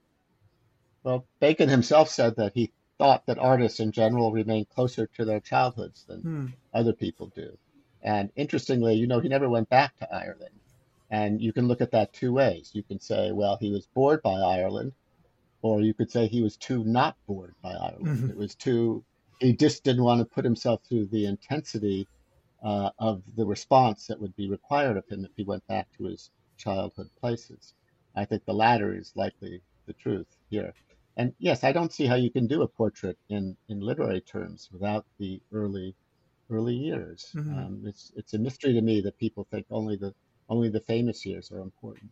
Well, 1.03 1.27
Bacon 1.41 1.69
himself 1.69 2.09
said 2.11 2.37
that 2.37 2.53
he 2.55 2.73
thought 2.99 3.27
that 3.27 3.39
artists 3.39 3.81
in 3.81 3.93
general 3.93 4.33
remain 4.33 4.65
closer 4.65 5.07
to 5.07 5.25
their 5.25 5.41
childhoods 5.41 6.05
than 6.05 6.21
hmm. 6.21 6.47
other 6.75 6.93
people 6.93 7.29
do. 7.35 7.57
And 8.03 8.31
interestingly, 8.37 8.95
you 8.95 9.07
know, 9.07 9.21
he 9.21 9.29
never 9.29 9.49
went 9.49 9.69
back 9.69 9.97
to 9.99 10.13
Ireland. 10.13 10.55
And 11.11 11.41
you 11.41 11.53
can 11.53 11.69
look 11.69 11.81
at 11.81 11.93
that 11.93 12.13
two 12.13 12.33
ways. 12.33 12.71
You 12.75 12.83
can 12.83 13.01
say, 13.01 13.33
well, 13.33 13.57
he 13.61 13.71
was 13.71 13.87
bored 13.87 14.23
by 14.23 14.35
Ireland, 14.35 14.93
or 15.63 15.81
you 15.81 15.95
could 15.95 16.11
say 16.11 16.27
he 16.27 16.43
was 16.43 16.57
too 16.57 16.85
not 16.85 17.17
bored 17.27 17.55
by 17.63 17.73
Ireland. 17.73 18.07
Mm-hmm. 18.07 18.31
It 18.31 18.37
was 18.37 18.55
too, 18.55 19.05
he 19.41 19.55
just 19.55 19.85
didn't 19.85 20.05
want 20.05 20.21
to 20.21 20.27
put 20.27 20.45
himself 20.45 20.83
through 20.85 21.07
the 21.07 21.27
intensity 21.27 22.07
uh, 22.63 22.91
of 22.99 23.23
the 23.37 23.47
response 23.47 24.07
that 24.09 24.21
would 24.21 24.37
be 24.37 24.49
required 24.49 24.97
of 24.97 25.09
him 25.09 25.25
if 25.25 25.31
he 25.37 25.45
went 25.45 25.67
back 25.67 25.87
to 25.97 26.05
his 26.05 26.31
childhood 26.57 27.09
places. 27.21 27.73
I 28.15 28.25
think 28.25 28.45
the 28.45 28.53
latter 28.55 28.95
is 28.95 29.13
likely 29.15 29.63
the 29.87 29.93
truth 29.95 30.27
here. 30.51 30.75
And 31.19 31.35
yes, 31.41 31.65
I 31.65 31.73
don't 31.73 31.93
see 31.93 32.07
how 32.07 32.15
you 32.15 32.31
can 32.31 32.47
do 32.47 32.63
a 32.63 32.69
portrait 32.69 33.19
in, 33.29 33.57
in 33.69 33.81
literary 33.81 34.21
terms 34.21 34.69
without 34.73 35.05
the 35.19 35.43
early 35.53 35.97
early 36.51 36.75
years. 36.75 37.27
Mm-hmm. 37.35 37.59
Um, 37.59 37.83
it's 37.85 38.13
it's 38.17 38.35
a 38.35 38.39
mystery 38.39 38.73
to 38.73 38.81
me 38.81 39.01
that 39.03 39.19
people 39.19 39.47
think 39.51 39.67
only 39.71 39.97
the 39.97 40.15
only 40.49 40.69
the 40.71 40.81
famous 40.81 41.27
years 41.27 41.51
are 41.53 41.61
important. 41.61 42.11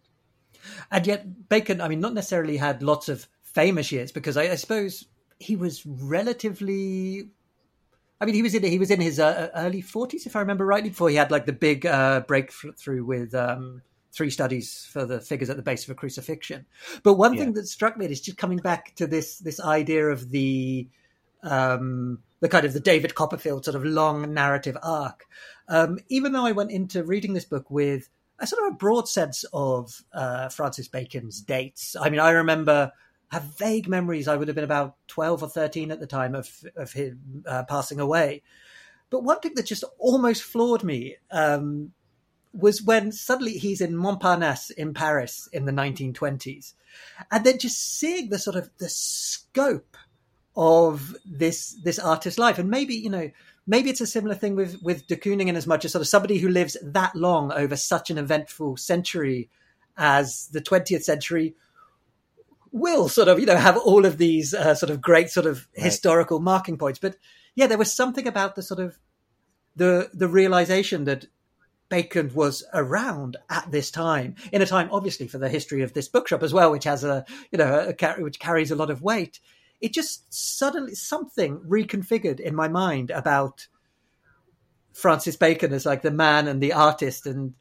And 0.90 1.06
yet, 1.06 1.48
Bacon, 1.48 1.80
I 1.80 1.88
mean, 1.88 2.00
not 2.00 2.14
necessarily 2.14 2.56
had 2.56 2.82
lots 2.82 3.08
of 3.08 3.28
famous 3.42 3.92
years 3.92 4.12
because 4.12 4.36
I, 4.36 4.44
I 4.44 4.56
suppose 4.56 5.06
he 5.38 5.56
was 5.56 5.86
relatively. 5.86 7.30
I 8.20 8.24
mean, 8.24 8.34
he 8.34 8.42
was 8.42 8.54
in 8.54 8.64
he 8.64 8.78
was 8.78 8.90
in 8.90 9.00
his 9.00 9.20
uh, 9.20 9.50
early 9.54 9.82
forties, 9.82 10.26
if 10.26 10.34
I 10.34 10.40
remember 10.40 10.66
rightly, 10.66 10.90
before 10.90 11.10
he 11.10 11.16
had 11.16 11.30
like 11.30 11.46
the 11.46 11.52
big 11.52 11.86
uh, 11.86 12.20
breakthrough 12.20 13.04
with 13.04 13.34
um, 13.34 13.82
three 14.12 14.30
studies 14.30 14.88
for 14.90 15.04
the 15.04 15.20
figures 15.20 15.50
at 15.50 15.56
the 15.56 15.62
base 15.62 15.84
of 15.84 15.90
a 15.90 15.94
crucifixion. 15.94 16.66
But 17.02 17.14
one 17.14 17.34
yeah. 17.34 17.40
thing 17.40 17.52
that 17.54 17.68
struck 17.68 17.96
me 17.96 18.06
is 18.06 18.20
just 18.20 18.38
coming 18.38 18.58
back 18.58 18.94
to 18.96 19.06
this 19.06 19.38
this 19.38 19.60
idea 19.60 20.06
of 20.06 20.30
the 20.30 20.88
um, 21.42 22.18
the 22.40 22.48
kind 22.48 22.64
of 22.64 22.72
the 22.72 22.80
David 22.80 23.14
Copperfield 23.14 23.64
sort 23.64 23.76
of 23.76 23.84
long 23.84 24.34
narrative 24.34 24.76
arc. 24.82 25.26
Um, 25.68 25.98
even 26.08 26.32
though 26.32 26.46
I 26.46 26.52
went 26.52 26.70
into 26.70 27.04
reading 27.04 27.34
this 27.34 27.44
book 27.44 27.70
with 27.70 28.08
a 28.38 28.46
sort 28.46 28.66
of 28.66 28.74
a 28.74 28.76
broad 28.76 29.08
sense 29.08 29.44
of 29.52 30.02
uh, 30.12 30.48
Francis 30.48 30.88
Bacon's 30.88 31.40
dates. 31.40 31.96
I 31.98 32.10
mean, 32.10 32.20
I 32.20 32.30
remember 32.30 32.92
have 33.30 33.42
vague 33.58 33.88
memories. 33.88 34.28
I 34.28 34.36
would 34.36 34.48
have 34.48 34.54
been 34.54 34.64
about 34.64 34.96
twelve 35.08 35.42
or 35.42 35.48
thirteen 35.48 35.90
at 35.90 36.00
the 36.00 36.06
time 36.06 36.34
of 36.34 36.48
of 36.76 36.92
him 36.92 37.44
uh, 37.46 37.64
passing 37.64 38.00
away. 38.00 38.42
But 39.10 39.24
one 39.24 39.40
thing 39.40 39.54
that 39.54 39.66
just 39.66 39.84
almost 39.98 40.42
floored 40.42 40.84
me 40.84 41.16
um, 41.30 41.92
was 42.56 42.82
when 42.82 43.12
suddenly 43.12 43.58
he's 43.58 43.80
in 43.80 43.94
Montparnasse 43.94 44.70
in 44.70 44.94
Paris 44.94 45.48
in 45.52 45.66
the 45.66 45.72
1920s. 45.72 46.72
And 47.30 47.44
then 47.44 47.58
just 47.58 47.98
seeing 47.98 48.30
the 48.30 48.38
sort 48.38 48.56
of 48.56 48.70
the 48.78 48.88
scope 48.88 49.96
of 50.56 51.14
this 51.26 51.78
this 51.84 51.98
artist's 51.98 52.38
life. 52.38 52.58
And 52.58 52.70
maybe, 52.70 52.94
you 52.94 53.10
know, 53.10 53.30
maybe 53.66 53.90
it's 53.90 54.00
a 54.00 54.06
similar 54.06 54.34
thing 54.34 54.56
with, 54.56 54.82
with 54.82 55.06
de 55.06 55.16
Kooning 55.16 55.48
in 55.48 55.56
as 55.56 55.66
much 55.66 55.84
as 55.84 55.92
sort 55.92 56.00
of 56.00 56.08
somebody 56.08 56.38
who 56.38 56.48
lives 56.48 56.76
that 56.82 57.14
long 57.14 57.52
over 57.52 57.76
such 57.76 58.10
an 58.10 58.18
eventful 58.18 58.78
century 58.78 59.50
as 59.98 60.48
the 60.52 60.60
20th 60.60 61.02
century 61.02 61.54
will 62.72 63.08
sort 63.08 63.28
of, 63.28 63.38
you 63.38 63.46
know, 63.46 63.56
have 63.56 63.76
all 63.76 64.04
of 64.04 64.18
these 64.18 64.54
uh, 64.54 64.74
sort 64.74 64.90
of 64.90 65.00
great 65.00 65.30
sort 65.30 65.46
of 65.46 65.66
right. 65.76 65.84
historical 65.84 66.40
marking 66.40 66.78
points. 66.78 66.98
But 66.98 67.16
yeah, 67.54 67.66
there 67.66 67.78
was 67.78 67.92
something 67.92 68.26
about 68.26 68.54
the 68.54 68.62
sort 68.62 68.80
of 68.80 68.98
the 69.74 70.10
the 70.14 70.28
realization 70.28 71.04
that 71.04 71.26
Bacon 71.88 72.32
was 72.34 72.64
around 72.74 73.36
at 73.48 73.70
this 73.70 73.90
time, 73.90 74.34
in 74.52 74.62
a 74.62 74.66
time 74.66 74.88
obviously 74.90 75.28
for 75.28 75.38
the 75.38 75.48
history 75.48 75.82
of 75.82 75.92
this 75.92 76.08
bookshop 76.08 76.42
as 76.42 76.52
well, 76.52 76.70
which 76.70 76.84
has 76.84 77.04
a 77.04 77.24
you 77.50 77.58
know 77.58 77.94
a, 78.00 78.22
which 78.22 78.38
carries 78.38 78.70
a 78.70 78.76
lot 78.76 78.90
of 78.90 79.02
weight. 79.02 79.40
It 79.80 79.92
just 79.92 80.32
suddenly 80.32 80.94
something 80.94 81.58
reconfigured 81.60 82.40
in 82.40 82.54
my 82.54 82.68
mind 82.68 83.10
about 83.10 83.68
Francis 84.92 85.36
Bacon 85.36 85.72
as 85.72 85.84
like 85.84 86.02
the 86.02 86.10
man 86.10 86.48
and 86.48 86.62
the 86.62 86.72
artist, 86.72 87.26
and 87.26 87.54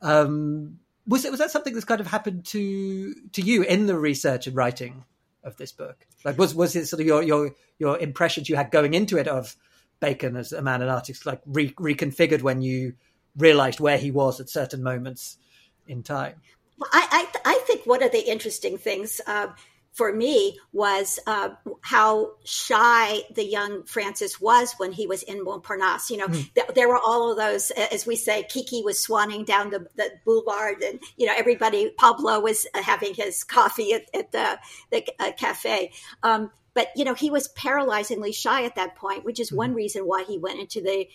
um, 0.00 0.78
was 1.06 1.24
it 1.24 1.30
was 1.30 1.40
that 1.40 1.50
something 1.50 1.74
that's 1.74 1.84
kind 1.84 2.00
of 2.00 2.06
happened 2.06 2.46
to 2.46 3.14
to 3.32 3.42
you 3.42 3.62
in 3.62 3.86
the 3.86 3.98
research 3.98 4.46
and 4.46 4.56
writing 4.56 5.04
of 5.44 5.56
this 5.56 5.72
book? 5.72 6.06
Like 6.24 6.38
was 6.38 6.54
was 6.54 6.74
it 6.74 6.86
sort 6.86 7.00
of 7.00 7.06
your 7.06 7.22
your 7.22 7.54
your 7.78 7.98
impressions 7.98 8.48
you 8.48 8.56
had 8.56 8.70
going 8.70 8.94
into 8.94 9.18
it 9.18 9.28
of 9.28 9.54
Bacon 10.00 10.36
as 10.36 10.52
a 10.52 10.62
man 10.62 10.80
and 10.80 10.90
artist 10.90 11.26
like 11.26 11.42
re- 11.46 11.74
reconfigured 11.74 12.42
when 12.42 12.62
you 12.62 12.94
realized 13.36 13.80
where 13.80 13.98
he 13.98 14.10
was 14.10 14.40
at 14.40 14.48
certain 14.48 14.82
moments 14.82 15.38
in 15.86 16.02
time. 16.02 16.34
Well, 16.78 16.90
I, 16.92 17.26
I, 17.44 17.52
I 17.54 17.60
think 17.66 17.86
one 17.86 18.02
of 18.02 18.12
the 18.12 18.30
interesting 18.30 18.78
things 18.78 19.20
uh, 19.26 19.48
for 19.92 20.12
me 20.12 20.56
was 20.72 21.18
uh, 21.26 21.50
how 21.80 22.30
shy 22.44 23.18
the 23.34 23.44
young 23.44 23.82
Francis 23.82 24.40
was 24.40 24.74
when 24.76 24.92
he 24.92 25.08
was 25.08 25.24
in 25.24 25.44
Montparnasse. 25.44 26.10
You 26.10 26.18
know, 26.18 26.28
mm. 26.28 26.54
th- 26.54 26.68
there 26.76 26.88
were 26.88 27.00
all 27.04 27.32
of 27.32 27.36
those, 27.36 27.72
as 27.72 28.06
we 28.06 28.14
say, 28.14 28.44
Kiki 28.44 28.82
was 28.84 29.04
swanning 29.04 29.44
down 29.44 29.70
the, 29.70 29.88
the 29.96 30.12
boulevard, 30.24 30.82
and 30.82 31.00
you 31.16 31.26
know, 31.26 31.34
everybody. 31.36 31.90
Pablo 31.98 32.38
was 32.38 32.64
having 32.74 33.12
his 33.14 33.42
coffee 33.42 33.92
at, 33.92 34.04
at 34.14 34.30
the 34.30 34.58
the 34.92 35.04
uh, 35.18 35.32
cafe. 35.32 35.90
Um, 36.22 36.52
but 36.78 36.90
you 36.94 37.04
know, 37.04 37.14
he 37.14 37.28
was 37.28 37.48
paralyzingly 37.48 38.32
shy 38.32 38.62
at 38.62 38.76
that 38.76 38.94
point, 38.94 39.24
which 39.24 39.40
is 39.40 39.50
mm. 39.50 39.56
one 39.56 39.74
reason 39.74 40.04
why 40.04 40.22
he 40.22 40.38
went 40.38 40.60
into 40.60 40.80
the 40.80 41.08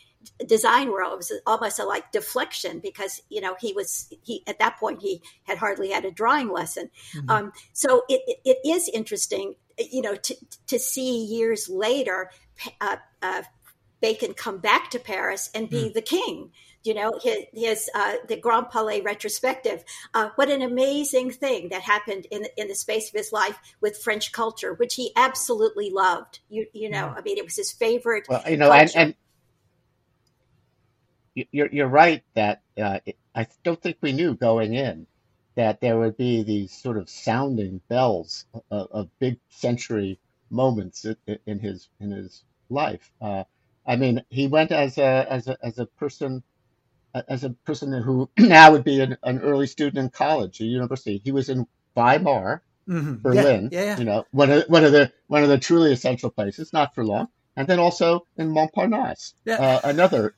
design 0.45 0.91
world. 0.91 1.13
It 1.13 1.15
was 1.15 1.31
almost 1.47 1.79
a 1.79 1.85
like 1.85 2.11
deflection 2.11 2.79
because 2.79 3.21
you 3.29 3.39
know 3.39 3.55
he 3.57 3.71
was 3.71 4.13
he 4.23 4.43
at 4.45 4.59
that 4.59 4.77
point 4.77 5.01
he 5.01 5.21
had 5.43 5.57
hardly 5.57 5.91
had 5.91 6.03
a 6.03 6.11
drawing 6.11 6.49
lesson. 6.51 6.89
Mm-hmm. 7.15 7.29
Um, 7.29 7.53
so 7.71 8.03
it, 8.09 8.19
it, 8.27 8.39
it 8.43 8.67
is 8.67 8.89
interesting, 8.89 9.55
you 9.77 10.01
know, 10.01 10.15
to 10.15 10.35
to 10.67 10.79
see 10.79 11.23
years 11.23 11.69
later 11.69 12.29
uh, 12.81 12.97
uh, 13.21 13.43
Bacon 14.01 14.33
come 14.33 14.57
back 14.57 14.91
to 14.91 14.99
Paris 14.99 15.49
and 15.55 15.69
be 15.69 15.85
mm. 15.85 15.93
the 15.93 16.01
king. 16.01 16.51
You 16.83 16.93
know, 16.93 17.19
his, 17.21 17.45
his 17.53 17.89
uh, 17.95 18.15
the 18.27 18.37
Grand 18.37 18.69
Palais 18.69 19.01
retrospective. 19.01 19.83
Uh, 20.13 20.29
what 20.35 20.49
an 20.49 20.61
amazing 20.61 21.31
thing 21.31 21.69
that 21.69 21.81
happened 21.81 22.27
in 22.29 22.45
in 22.57 22.67
the 22.67 22.75
space 22.75 23.09
of 23.09 23.15
his 23.15 23.31
life 23.31 23.57
with 23.81 23.97
French 23.97 24.31
culture, 24.31 24.73
which 24.73 24.95
he 24.95 25.11
absolutely 25.15 25.89
loved. 25.89 26.39
You 26.49 26.67
you 26.73 26.89
know, 26.89 27.07
mm. 27.07 27.17
I 27.17 27.21
mean, 27.21 27.37
it 27.37 27.45
was 27.45 27.55
his 27.55 27.71
favorite. 27.71 28.27
Well, 28.27 28.43
you 28.47 28.57
know, 28.57 28.71
and, 28.71 28.91
and 28.95 29.15
you're 31.51 31.69
you're 31.71 31.87
right 31.87 32.23
that 32.35 32.61
uh, 32.77 32.99
I 33.35 33.47
don't 33.63 33.81
think 33.81 33.97
we 34.01 34.11
knew 34.11 34.35
going 34.35 34.73
in 34.73 35.07
that 35.55 35.81
there 35.81 35.97
would 35.97 36.17
be 36.17 36.43
these 36.43 36.71
sort 36.71 36.97
of 36.97 37.09
sounding 37.09 37.79
bells 37.87 38.45
of, 38.71 38.87
of 38.91 39.19
big 39.19 39.39
century 39.49 40.19
moments 40.49 41.05
in, 41.05 41.39
in, 41.45 41.59
his 41.59 41.89
in 41.99 42.11
his 42.11 42.43
life. 42.69 43.11
Uh, 43.21 43.43
I 43.85 43.95
mean, 43.95 44.23
he 44.29 44.47
went 44.47 44.71
as 44.71 44.97
a 44.97 45.27
as 45.29 45.47
a 45.47 45.57
as 45.61 45.79
a 45.79 45.85
person 45.85 46.43
as 47.27 47.43
a 47.43 47.51
person 47.65 47.93
who 48.01 48.29
now 48.37 48.71
would 48.71 48.83
be 48.83 49.01
an, 49.01 49.17
an 49.23 49.39
early 49.39 49.67
student 49.67 49.97
in 49.97 50.09
college 50.09 50.61
or 50.61 50.65
university. 50.65 51.21
He 51.23 51.31
was 51.31 51.49
in 51.49 51.67
Weimar, 51.95 52.61
mm-hmm. 52.87 53.15
Berlin. 53.21 53.69
Yeah, 53.71 53.79
yeah, 53.79 53.85
yeah. 53.85 53.97
You 53.97 54.05
know, 54.05 54.25
one 54.31 54.51
of 54.51 54.63
one 54.67 54.83
of 54.83 54.91
the 54.91 55.11
one 55.27 55.43
of 55.43 55.49
the 55.49 55.57
truly 55.57 55.91
essential 55.93 56.29
places. 56.29 56.73
Not 56.73 56.95
for 56.95 57.05
long, 57.05 57.27
and 57.55 57.67
then 57.67 57.79
also 57.79 58.25
in 58.37 58.49
Montparnasse, 58.49 59.33
uh, 59.47 59.79
another 59.83 60.35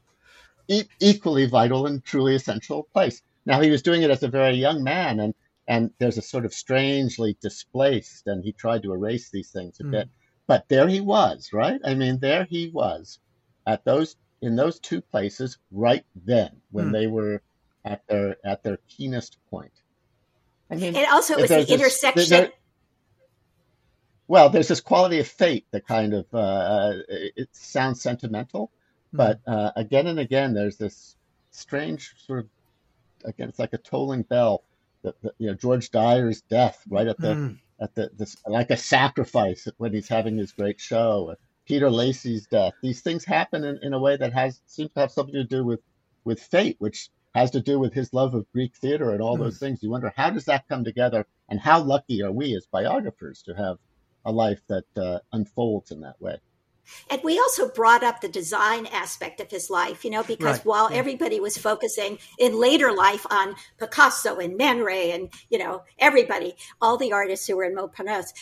e- 0.67 0.89
equally 0.99 1.45
vital 1.45 1.87
and 1.87 2.03
truly 2.03 2.35
essential 2.35 2.83
place. 2.93 3.21
Now 3.45 3.61
he 3.61 3.71
was 3.71 3.81
doing 3.81 4.01
it 4.01 4.11
as 4.11 4.23
a 4.23 4.27
very 4.27 4.55
young 4.55 4.83
man, 4.83 5.19
and 5.19 5.33
and 5.67 5.91
there's 5.99 6.17
a 6.17 6.21
sort 6.21 6.45
of 6.45 6.53
strangely 6.53 7.37
displaced, 7.41 8.27
and 8.27 8.43
he 8.43 8.51
tried 8.51 8.83
to 8.83 8.93
erase 8.93 9.29
these 9.29 9.49
things 9.51 9.79
a 9.79 9.83
mm. 9.83 9.91
bit. 9.91 10.09
But 10.47 10.67
there 10.69 10.87
he 10.87 11.01
was, 11.01 11.51
right? 11.53 11.81
I 11.83 11.95
mean, 11.95 12.19
there 12.19 12.43
he 12.43 12.69
was 12.69 13.19
at 13.65 13.83
those 13.83 14.15
in 14.41 14.55
those 14.55 14.79
two 14.79 15.01
places 15.01 15.57
right 15.71 16.05
then 16.15 16.61
when 16.71 16.89
mm. 16.89 16.91
they 16.91 17.07
were 17.07 17.41
at 17.83 18.05
their 18.07 18.37
at 18.43 18.63
their 18.63 18.77
keenest 18.87 19.37
point. 19.49 19.71
I 20.69 20.75
mean, 20.75 20.95
and 20.95 21.07
also 21.07 21.35
it 21.35 21.41
was 21.41 21.49
the 21.49 21.57
this, 21.57 21.69
intersection. 21.69 22.29
There, 22.29 22.51
well, 24.27 24.49
there's 24.49 24.67
this 24.67 24.81
quality 24.81 25.19
of 25.19 25.27
fate 25.27 25.65
that 25.71 25.87
kind 25.87 26.13
of 26.13 26.25
uh, 26.33 26.93
it 27.07 27.49
sounds 27.51 28.01
sentimental, 28.01 28.71
but 29.13 29.39
uh, 29.45 29.71
again 29.75 30.07
and 30.07 30.19
again, 30.19 30.53
there's 30.53 30.77
this 30.77 31.15
strange 31.51 32.13
sort 32.17 32.39
of 32.39 32.49
again, 33.23 33.49
it's 33.49 33.59
like 33.59 33.73
a 33.73 33.77
tolling 33.77 34.23
bell. 34.23 34.63
That, 35.03 35.15
you 35.37 35.47
know 35.47 35.53
George 35.53 35.91
Dyer's 35.91 36.41
death 36.41 36.81
right 36.89 37.05
at 37.05 37.19
the 37.19 37.27
mm. 37.27 37.57
at 37.79 37.93
the 37.93 38.09
this 38.17 38.35
like 38.47 38.71
a 38.71 38.77
sacrifice 38.77 39.67
when 39.77 39.93
he's 39.93 40.07
having 40.07 40.37
his 40.37 40.51
great 40.51 40.79
show. 40.79 41.35
Peter 41.65 41.89
Lacy's 41.89 42.47
death. 42.47 42.73
These 42.81 43.01
things 43.01 43.25
happen 43.25 43.63
in, 43.63 43.79
in 43.81 43.93
a 43.93 43.99
way 43.99 44.17
that 44.17 44.33
has 44.33 44.61
seems 44.65 44.91
to 44.93 44.99
have 45.01 45.11
something 45.11 45.35
to 45.35 45.43
do 45.43 45.63
with 45.63 45.81
with 46.23 46.39
fate, 46.39 46.77
which 46.79 47.09
has 47.33 47.51
to 47.51 47.59
do 47.59 47.79
with 47.79 47.93
his 47.93 48.13
love 48.13 48.33
of 48.33 48.51
Greek 48.53 48.75
theater 48.75 49.11
and 49.11 49.21
all 49.21 49.37
mm. 49.37 49.41
those 49.41 49.59
things. 49.59 49.83
You 49.83 49.89
wonder 49.89 50.13
how 50.15 50.29
does 50.29 50.45
that 50.45 50.67
come 50.67 50.83
together, 50.83 51.25
and 51.49 51.59
how 51.59 51.81
lucky 51.81 52.23
are 52.23 52.31
we 52.31 52.55
as 52.55 52.65
biographers 52.71 53.43
to 53.43 53.53
have 53.53 53.77
a 54.25 54.31
life 54.31 54.61
that 54.67 54.85
uh, 54.97 55.19
unfolds 55.31 55.91
in 55.91 56.01
that 56.01 56.19
way. 56.19 56.37
And 57.09 57.21
we 57.23 57.39
also 57.39 57.69
brought 57.69 58.03
up 58.03 58.21
the 58.21 58.27
design 58.27 58.85
aspect 58.87 59.39
of 59.39 59.49
his 59.49 59.69
life, 59.69 60.05
you 60.05 60.11
know, 60.11 60.23
because 60.23 60.57
right. 60.57 60.65
while 60.65 60.91
yeah. 60.91 60.97
everybody 60.97 61.39
was 61.39 61.57
focusing 61.57 62.19
in 62.37 62.59
later 62.59 62.91
life 62.91 63.25
on 63.29 63.55
Picasso 63.79 64.37
and 64.37 64.55
Man 64.57 64.81
Ray 64.81 65.11
and, 65.11 65.29
you 65.49 65.57
know, 65.57 65.83
everybody, 65.97 66.55
all 66.81 66.97
the 66.97 67.11
artists 67.11 67.47
who 67.47 67.55
were 67.55 67.63
in 67.63 67.75
Montparnasse, 67.75 68.33
it, 68.33 68.37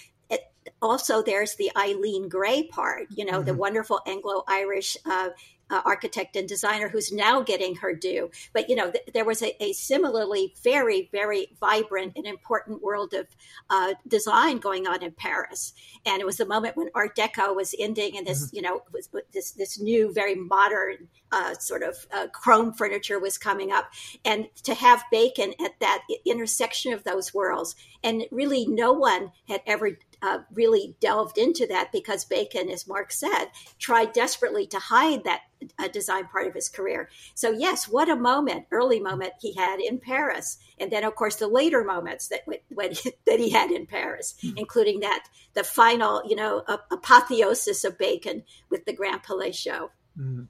also 0.84 1.24
there's 1.24 1.56
the 1.56 1.72
Eileen 1.78 2.30
Gray 2.30 2.64
part, 2.64 3.08
you 3.16 3.26
know, 3.26 3.38
mm-hmm. 3.38 3.46
the 3.46 3.54
wonderful 3.54 4.02
Anglo 4.06 4.44
Irish 4.48 4.98
uh, 5.06 5.30
uh, 5.70 5.82
architect 5.86 6.36
and 6.36 6.48
designer 6.48 6.90
who's 6.90 7.12
now 7.12 7.42
getting 7.42 7.76
her 7.78 7.96
due. 7.96 8.30
But 8.54 8.70
you 8.70 8.76
know, 8.76 8.92
th- 8.92 9.06
there 9.14 9.26
was 9.26 9.42
a, 9.42 9.64
a, 9.64 9.74
similarly 9.74 10.54
very, 10.64 11.10
very 11.12 11.48
vibrant 11.60 12.14
and 12.16 12.28
important 12.28 12.84
world 12.84 13.14
of 13.14 13.28
uh, 13.70 13.94
design 14.08 14.60
going 14.60 14.86
on 14.88 15.02
in 15.02 15.12
Paris, 15.14 15.74
and 16.06 16.22
it 16.22 16.26
was 16.26 16.38
the 16.38 16.46
moment 16.46 16.78
when 16.78 16.90
Art 16.94 17.16
Deco 17.16 17.56
was 17.56 17.74
ending, 17.80 18.18
and 18.18 18.28
this, 18.28 18.48
mm-hmm. 18.48 18.58
you 18.58 18.62
know, 18.62 18.82
was 18.92 19.10
this 19.34 19.52
this 19.52 19.80
new, 19.80 20.14
very 20.14 20.36
modern 20.36 21.08
uh, 21.34 21.56
sort 21.56 21.84
of 21.84 22.06
uh, 22.14 22.28
chrome 22.28 22.72
furniture 22.74 23.20
was 23.20 23.38
coming 23.38 23.72
up, 23.72 23.92
and 24.24 24.48
to 24.64 24.74
have 24.76 25.04
Bacon 25.12 25.54
at 25.64 25.80
that 25.80 26.04
intersection 26.26 26.94
of 26.94 27.04
those 27.04 27.34
worlds, 27.34 27.76
and 28.04 28.24
really 28.32 28.68
no 28.68 28.94
one 28.94 29.32
had 29.48 29.62
ever 29.66 29.98
uh, 30.24 30.40
really 30.54 30.96
delved 31.02 31.38
into 31.38 31.68
that 31.68 31.92
because 31.92 32.24
Bacon, 32.24 32.70
as 32.70 32.88
Mark 32.88 33.12
said, 33.12 33.48
tried 33.78 34.14
desperately 34.14 34.66
to 34.68 34.80
hide 34.80 35.26
that 35.26 35.42
uh, 35.78 35.90
design 35.90 36.28
part 36.28 36.48
of 36.48 36.54
his 36.54 36.70
career. 36.70 37.10
So, 37.36 37.52
yes, 37.52 37.90
what 37.90 38.10
a 38.10 38.16
moment, 38.16 38.68
early 38.72 39.02
moment 39.02 39.34
he 39.42 39.54
had 39.54 39.82
in 39.82 40.00
Paris. 40.00 40.60
And 40.78 40.92
then, 40.92 41.04
of 41.04 41.16
course, 41.16 41.36
the 41.36 41.48
later 41.48 41.84
moments 41.84 42.30
that, 42.30 42.42
when, 42.46 42.92
that 43.26 43.40
he 43.40 43.50
had 43.50 43.72
in 43.72 43.86
Paris, 43.86 44.36
mm-hmm. 44.42 44.58
including 44.58 45.02
that, 45.02 45.26
the 45.56 45.64
final, 45.64 46.22
you 46.26 46.38
know, 46.38 46.64
apotheosis 46.90 47.84
of 47.84 47.98
Bacon 47.98 48.44
with 48.70 48.86
the 48.86 48.94
Grand 48.94 49.24
Palais 49.24 49.52
show. 49.52 49.92
Mm-hmm. 50.18 50.44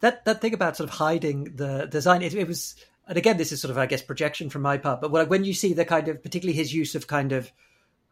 That, 0.00 0.24
that 0.24 0.40
thing 0.40 0.54
about 0.54 0.76
sort 0.76 0.88
of 0.88 0.96
hiding 0.96 1.56
the 1.56 1.86
design, 1.86 2.22
it, 2.22 2.34
it 2.34 2.46
was, 2.46 2.76
and 3.08 3.16
again, 3.16 3.36
this 3.36 3.52
is 3.52 3.60
sort 3.60 3.70
of, 3.70 3.78
I 3.78 3.86
guess, 3.86 4.02
projection 4.02 4.50
from 4.50 4.62
my 4.62 4.78
part, 4.78 5.00
but 5.00 5.10
when 5.10 5.44
you 5.44 5.54
see 5.54 5.72
the 5.72 5.84
kind 5.84 6.08
of, 6.08 6.22
particularly 6.22 6.56
his 6.56 6.74
use 6.74 6.94
of 6.94 7.06
kind 7.06 7.32
of, 7.32 7.50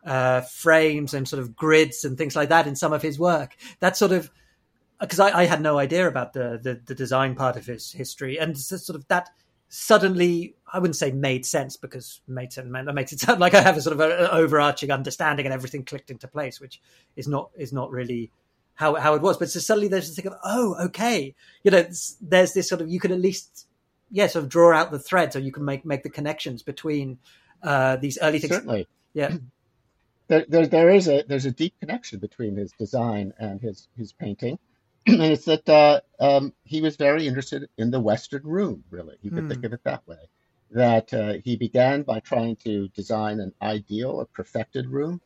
uh, 0.05 0.43
frames 0.43 1.15
and 1.15 1.27
sort 1.27 1.41
of 1.41 1.57
grids 1.57 2.05
and 2.05 2.19
things 2.19 2.37
like 2.37 2.51
that 2.51 2.67
in 2.67 2.77
some 2.77 2.93
of 2.93 3.03
his 3.03 3.19
work. 3.19 3.57
That 3.81 3.97
sort 3.97 4.13
of 4.13 4.31
because 5.01 5.21
I, 5.21 5.41
I, 5.41 5.45
had 5.45 5.61
no 5.61 5.79
idea 5.79 6.07
about 6.07 6.33
the, 6.33 6.59
the, 6.63 6.81
the 6.85 6.95
design 6.95 7.35
part 7.35 7.57
of 7.57 7.67
his 7.67 7.91
history, 7.93 8.39
and 8.39 8.57
sort 8.57 8.97
of 8.97 9.07
that 9.09 9.31
suddenly 9.69 10.55
I 10.73 10.79
wouldn't 10.79 10.97
say 10.97 11.11
made 11.11 11.45
sense 11.45 11.77
because 11.77 12.21
made 12.29 12.53
sense 12.53 12.71
that 12.73 12.95
makes 12.95 13.13
it 13.13 13.21
sound 13.21 13.41
like 13.41 13.55
I 13.55 13.61
have 13.61 13.77
a 13.77 13.81
sort 13.81 13.95
of 13.95 14.01
a, 14.01 14.33
overarching 14.33 14.91
understanding 14.91 15.47
and 15.47 15.53
everything 15.53 15.85
clicked 15.85 16.11
into 16.11 16.29
place, 16.29 16.61
which 16.61 16.81
is 17.17 17.27
not 17.27 17.51
is 17.57 17.73
not 17.73 17.91
really 17.91 18.31
how 18.75 18.95
how 18.95 19.15
it 19.15 19.23
was. 19.23 19.37
But 19.37 19.51
so 19.51 19.61
suddenly 19.61 19.89
there's 19.89 20.09
this 20.09 20.17
thing 20.17 20.27
of 20.27 20.39
oh 20.45 20.77
okay, 20.87 21.35
you 21.63 21.71
know, 21.71 21.87
there's 22.21 22.53
this 22.53 22.69
sort 22.69 22.81
of 22.81 22.89
you 22.89 23.01
can 23.01 23.13
at 23.13 23.21
least 23.21 23.67
yeah 24.11 24.27
sort 24.27 24.45
of 24.45 24.51
draw 24.51 24.75
out 24.75 24.91
the 24.91 24.99
threads 24.99 25.37
or 25.37 25.41
you 25.41 25.53
can 25.53 25.65
make 25.65 25.85
make 25.85 26.03
the 26.03 26.11
connections 26.11 26.63
between 26.63 27.19
uh, 27.63 27.97
these 27.97 28.19
early 28.21 28.39
things. 28.39 28.55
Certainly, 28.55 28.89
yeah 29.13 29.37
there, 30.29 30.45
there, 30.49 30.67
there 30.67 30.91
is 30.91 31.09
a 31.09 31.25
there's 31.27 31.47
a 31.47 31.51
deep 31.51 31.75
connection 31.81 32.19
between 32.19 32.57
his 32.57 32.73
design 32.73 33.33
and 33.39 33.61
his 33.61 33.89
his 33.97 34.13
painting, 34.13 34.59
and 35.07 35.23
it's 35.23 35.45
that 35.45 35.69
uh, 35.69 36.01
um, 36.21 36.53
he 36.65 36.81
was 36.81 36.97
very 36.97 37.27
interested 37.27 37.69
in 37.77 37.91
the 37.91 38.01
Western 38.01 38.43
room. 38.45 38.85
Really, 38.91 39.17
you 39.23 39.31
could 39.31 39.45
mm. 39.45 39.51
think 39.51 39.65
of 39.65 39.73
it 39.73 39.85
that 39.85 40.07
way. 40.07 40.29
That 40.71 41.13
uh, 41.15 41.35
he 41.45 41.57
began 41.57 42.03
by 42.03 42.21
trying 42.21 42.57
to 42.57 42.89
design 42.89 43.39
an 43.39 43.53
ideal, 43.63 44.21
a 44.21 44.27
perfected 44.27 44.89
room, 44.89 45.21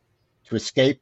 to 0.45 0.55
escape 0.55 1.01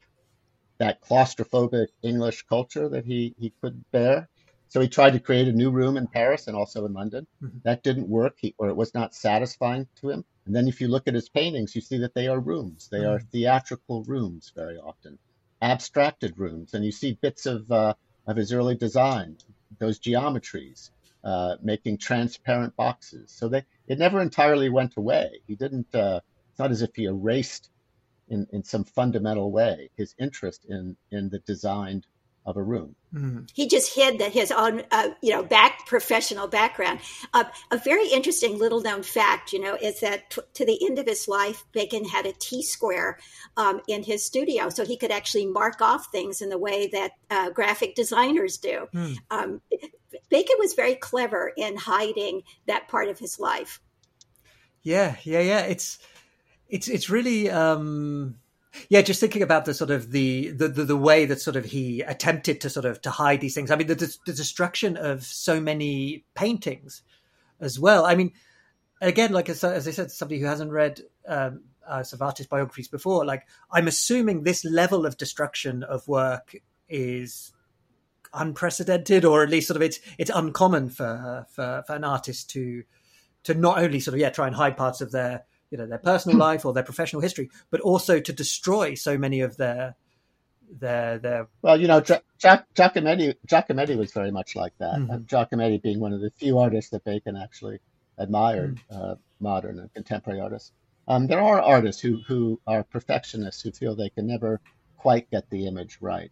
that 0.80 1.02
claustrophobic 1.02 1.88
English 2.02 2.44
culture 2.44 2.90
that 2.90 3.06
he 3.06 3.36
he 3.40 3.54
couldn't 3.62 3.90
bear. 3.92 4.30
So 4.70 4.82
he 4.82 4.90
tried 4.90 5.14
to 5.14 5.20
create 5.20 5.48
a 5.48 5.54
new 5.54 5.72
room 5.72 5.96
in 5.96 6.08
Paris 6.08 6.48
and 6.48 6.56
also 6.56 6.86
in 6.86 6.94
London. 6.94 7.26
Mm-hmm. 7.42 7.60
That 7.64 7.84
didn't 7.84 8.10
work, 8.10 8.36
he, 8.38 8.54
or 8.58 8.68
it 8.68 8.76
was 8.76 8.94
not 8.94 9.16
satisfying 9.16 9.88
to 10.02 10.10
him. 10.10 10.26
And 10.46 10.56
then 10.56 10.68
if 10.68 10.82
you 10.82 10.88
look 10.90 11.08
at 11.08 11.14
his 11.14 11.30
paintings, 11.30 11.74
you 11.76 11.82
see 11.82 12.00
that 12.00 12.14
they 12.14 12.28
are 12.28 12.40
rooms. 12.40 12.90
They 12.90 13.06
are 13.06 13.20
mm. 13.20 13.30
theatrical 13.32 14.04
rooms 14.04 14.52
very 14.56 14.78
often, 14.78 15.20
abstracted 15.62 16.38
rooms. 16.38 16.74
And 16.74 16.84
you 16.84 16.92
see 16.92 17.18
bits 17.22 17.46
of, 17.46 17.70
uh, 17.72 17.94
of 18.26 18.38
his 18.38 18.52
early 18.52 18.76
design, 18.76 19.38
those 19.80 20.00
geometries, 20.00 20.90
uh, 21.24 21.56
making 21.62 21.98
transparent 21.98 22.76
boxes. 22.76 23.32
So 23.32 23.50
they, 23.50 23.64
it 23.88 24.00
never 24.00 24.22
entirely 24.22 24.70
went 24.70 24.98
away. 24.98 25.42
He 25.48 25.56
didn't, 25.56 25.94
uh, 25.96 26.20
it's 26.52 26.60
not 26.60 26.72
as 26.72 26.82
if 26.82 26.96
he 26.96 27.06
erased 27.06 27.70
in, 28.30 28.48
in 28.52 28.64
some 28.64 28.84
fundamental 28.84 29.52
way 29.52 29.90
his 29.96 30.16
interest 30.20 30.66
in, 30.68 30.98
in 31.12 31.30
the 31.30 31.40
design 31.40 32.04
of 32.48 32.56
a 32.56 32.64
room. 32.64 32.96
Mm. 33.14 33.50
He 33.54 33.68
just 33.68 33.94
hid 33.94 34.20
that 34.20 34.32
his 34.32 34.54
own, 34.54 34.84
uh, 34.90 35.10
you 35.22 35.32
know, 35.32 35.44
back 35.44 35.86
professional 35.86 36.48
background. 36.48 37.02
Uh, 37.34 37.44
a 37.72 37.78
very 37.78 38.08
interesting 38.08 38.58
little 38.58 38.82
known 38.82 39.04
fact, 39.04 39.52
you 39.52 39.60
know, 39.60 39.76
is 39.76 40.00
that 40.00 40.30
t- 40.30 40.42
to 40.54 40.66
the 40.66 40.86
end 40.86 40.98
of 40.98 41.06
his 41.06 41.28
life, 41.28 41.66
Bacon 41.74 42.06
had 42.06 42.26
a 42.26 42.32
T 42.32 42.64
square 42.64 43.20
um, 43.58 43.82
in 43.90 44.02
his 44.02 44.24
studio, 44.24 44.70
so 44.70 44.86
he 44.86 44.96
could 44.96 45.12
actually 45.12 45.46
mark 45.46 45.82
off 45.82 46.08
things 46.10 46.42
in 46.42 46.48
the 46.48 46.58
way 46.58 46.88
that 46.88 47.12
uh, 47.30 47.50
graphic 47.50 47.96
designers 47.96 48.58
do. 48.58 48.88
Mm. 48.94 49.18
Um, 49.30 49.62
Bacon 50.30 50.56
was 50.58 50.74
very 50.74 50.96
clever 50.96 51.52
in 51.58 51.76
hiding 51.76 52.44
that 52.66 52.88
part 52.88 53.10
of 53.10 53.20
his 53.20 53.42
life. 53.42 53.82
Yeah, 54.84 55.18
yeah, 55.24 55.42
yeah. 55.42 55.62
It's 55.64 56.00
it's 56.70 56.88
it's 56.88 57.10
really. 57.10 57.50
Um 57.50 58.38
yeah, 58.90 59.02
just 59.02 59.20
thinking 59.20 59.42
about 59.42 59.66
the 59.66 59.74
sort 59.74 59.90
of 59.90 60.12
the, 60.12 60.52
the 60.52 60.68
the, 60.68 60.84
the 60.84 60.98
way 60.98 61.26
that 61.26 61.42
sort 61.42 61.56
of 61.56 61.66
he 61.66 62.02
attempted 62.02 62.62
to 62.62 62.70
sort 62.70 62.86
of 62.86 63.02
to 63.02 63.10
hide 63.10 63.42
these 63.42 63.56
things. 63.56 63.72
I 63.72 63.76
mean, 63.76 63.88
the, 63.88 63.96
the 63.96 64.34
destruction 64.34 64.98
of 64.98 65.24
so 65.24 65.60
many 65.60 66.26
paintings 66.36 67.02
as 67.60 67.80
well. 67.80 68.06
I 68.06 68.16
mean, 68.16 68.34
again, 69.02 69.32
like 69.32 69.50
as, 69.50 69.64
as 69.64 69.88
I 69.88 69.92
said, 69.92 70.12
somebody 70.12 70.40
who 70.40 70.46
hasn't 70.46 70.72
read 70.72 71.02
um, 71.28 71.64
uh, 71.88 72.04
artist 72.20 72.50
biographies 72.50 72.88
before, 72.88 73.26
like 73.26 73.48
I'm 73.72 73.88
assuming 73.88 74.44
this 74.44 74.64
level 74.66 75.06
of 75.06 75.18
destruction 75.18 75.84
of 75.84 76.08
work 76.08 76.56
is 76.90 77.54
unprecedented, 78.34 79.26
or 79.26 79.44
at 79.44 79.50
least 79.50 79.68
sort 79.68 79.78
of 79.78 79.82
it's 79.82 80.00
it's 80.18 80.32
uncommon 80.34 80.90
for 80.90 81.46
for, 81.52 81.84
for 81.88 81.96
an 81.96 82.04
artist 82.04 82.50
to 82.52 82.84
to 83.44 83.54
not 83.54 83.80
only 83.80 84.00
sort 84.00 84.14
of 84.14 84.20
yeah 84.20 84.30
try 84.30 84.48
and 84.48 84.56
hide 84.56 84.78
parts 84.78 85.02
of 85.02 85.12
their 85.12 85.46
you 85.72 85.78
know 85.78 85.88
their 85.88 85.98
personal 85.98 86.38
life 86.38 86.66
or 86.66 86.74
their 86.74 86.84
professional 86.84 87.22
history, 87.22 87.50
but 87.70 87.82
also 87.82 88.20
to 88.20 88.34
destroy 88.34 88.94
so 88.94 89.18
many 89.18 89.42
of 89.42 89.58
their 89.58 89.96
their 90.70 91.20
their. 91.20 91.48
Well, 91.62 91.80
you 91.80 91.88
know, 91.88 92.02
Jack, 92.02 92.24
Giacometti 92.40 93.36
Giacometti 93.48 93.98
was 93.98 94.12
very 94.12 94.32
much 94.32 94.56
like 94.56 94.74
that. 94.80 94.96
Mm-hmm. 94.96 95.24
Giacometti 95.24 95.82
being 95.82 96.00
one 96.00 96.14
of 96.14 96.22
the 96.22 96.32
few 96.32 96.60
artists 96.60 96.92
that 96.92 97.04
Bacon 97.04 97.36
actually 97.36 97.80
admired, 98.18 98.80
mm-hmm. 98.92 99.12
uh, 99.12 99.16
modern 99.40 99.80
and 99.80 99.94
contemporary 99.94 100.40
artists. 100.40 100.72
Um, 101.08 101.28
there 101.28 101.42
are 101.42 101.62
artists 101.62 102.02
who 102.02 102.22
who 102.28 102.60
are 102.68 102.84
perfectionists 102.84 103.62
who 103.62 103.72
feel 103.72 103.96
they 103.96 104.10
can 104.10 104.28
never 104.28 104.60
quite 104.98 105.30
get 105.32 105.50
the 105.50 105.68
image 105.68 105.98
right. 106.02 106.32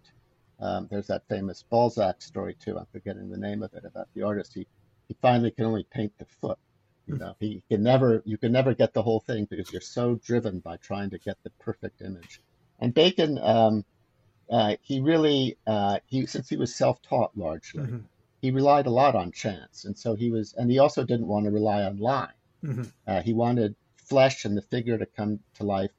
Um, 0.59 0.87
there's 0.89 1.07
that 1.07 1.27
famous 1.27 1.63
Balzac 1.69 2.21
story 2.21 2.55
too. 2.55 2.77
I'm 2.77 2.87
forgetting 2.91 3.29
the 3.29 3.37
name 3.37 3.63
of 3.63 3.73
it 3.73 3.85
about 3.85 4.07
the 4.13 4.23
artist. 4.23 4.53
He 4.53 4.67
he 5.07 5.15
finally 5.21 5.51
can 5.51 5.65
only 5.65 5.83
paint 5.83 6.13
the 6.17 6.25
foot 6.41 6.57
you 7.07 7.17
know, 7.17 7.35
he 7.39 7.61
can 7.69 7.83
never, 7.83 8.21
you 8.25 8.37
can 8.37 8.51
never 8.51 8.73
get 8.73 8.93
the 8.93 9.03
whole 9.03 9.19
thing 9.19 9.45
because 9.45 9.71
you're 9.71 9.81
so 9.81 10.15
driven 10.15 10.59
by 10.59 10.77
trying 10.77 11.11
to 11.11 11.19
get 11.19 11.37
the 11.43 11.51
perfect 11.59 12.01
image. 12.01 12.41
And 12.79 12.93
Bacon, 12.93 13.37
um, 13.37 13.85
uh, 14.49 14.75
he 14.81 14.99
really, 14.99 15.57
uh, 15.65 15.99
he 16.07 16.25
since 16.25 16.49
he 16.49 16.57
was 16.57 16.75
self-taught 16.75 17.31
largely, 17.35 17.83
mm-hmm. 17.83 17.99
he 18.41 18.51
relied 18.51 18.85
a 18.85 18.91
lot 18.91 19.15
on 19.15 19.31
chance, 19.31 19.85
and 19.85 19.97
so 19.97 20.15
he 20.15 20.29
was, 20.31 20.53
and 20.53 20.69
he 20.69 20.79
also 20.79 21.03
didn't 21.03 21.27
want 21.27 21.45
to 21.45 21.51
rely 21.51 21.83
on 21.83 21.97
line. 21.97 22.33
Mm-hmm. 22.63 22.83
Uh, 23.07 23.21
he 23.21 23.33
wanted 23.33 23.75
flesh 23.97 24.45
and 24.45 24.57
the 24.57 24.61
figure 24.61 24.97
to 24.97 25.05
come 25.05 25.39
to 25.55 25.63
life 25.63 25.91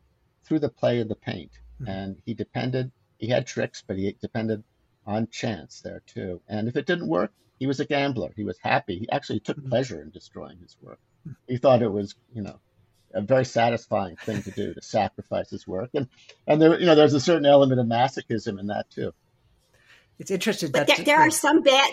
through 0.44 0.60
the 0.60 0.68
play 0.68 1.00
of 1.00 1.08
the 1.08 1.16
paint, 1.16 1.52
mm-hmm. 1.80 1.90
and 1.90 2.22
he 2.24 2.34
depended. 2.34 2.92
He 3.18 3.28
had 3.28 3.46
tricks, 3.46 3.82
but 3.86 3.96
he 3.96 4.14
depended 4.20 4.62
on 5.06 5.28
chance 5.28 5.80
there 5.80 6.02
too. 6.06 6.40
And 6.48 6.68
if 6.68 6.76
it 6.76 6.86
didn't 6.86 7.08
work, 7.08 7.32
he 7.58 7.66
was 7.66 7.80
a 7.80 7.84
gambler. 7.84 8.30
He 8.36 8.44
was 8.44 8.58
happy. 8.58 8.98
He 8.98 9.10
actually 9.10 9.40
took 9.40 9.56
mm-hmm. 9.56 9.68
pleasure 9.68 10.00
in 10.00 10.10
destroying 10.10 10.58
his 10.58 10.76
work. 10.80 10.98
He 11.48 11.56
thought 11.56 11.82
it 11.82 11.90
was, 11.90 12.14
you 12.32 12.42
know, 12.42 12.60
a 13.12 13.20
very 13.20 13.44
satisfying 13.44 14.16
thing 14.16 14.42
to 14.42 14.50
do 14.50 14.74
to 14.74 14.82
sacrifice 14.82 15.50
his 15.50 15.66
work. 15.66 15.90
And 15.94 16.08
and 16.46 16.60
there, 16.60 16.78
you 16.78 16.86
know, 16.86 16.94
there's 16.94 17.14
a 17.14 17.20
certain 17.20 17.46
element 17.46 17.80
of 17.80 17.86
masochism 17.86 18.60
in 18.60 18.68
that 18.68 18.90
too. 18.90 19.12
It's 20.18 20.30
interesting 20.30 20.70
but 20.70 20.86
that 20.86 20.98
there, 20.98 21.04
there 21.04 21.20
are 21.20 21.30
some 21.30 21.62
bad. 21.62 21.90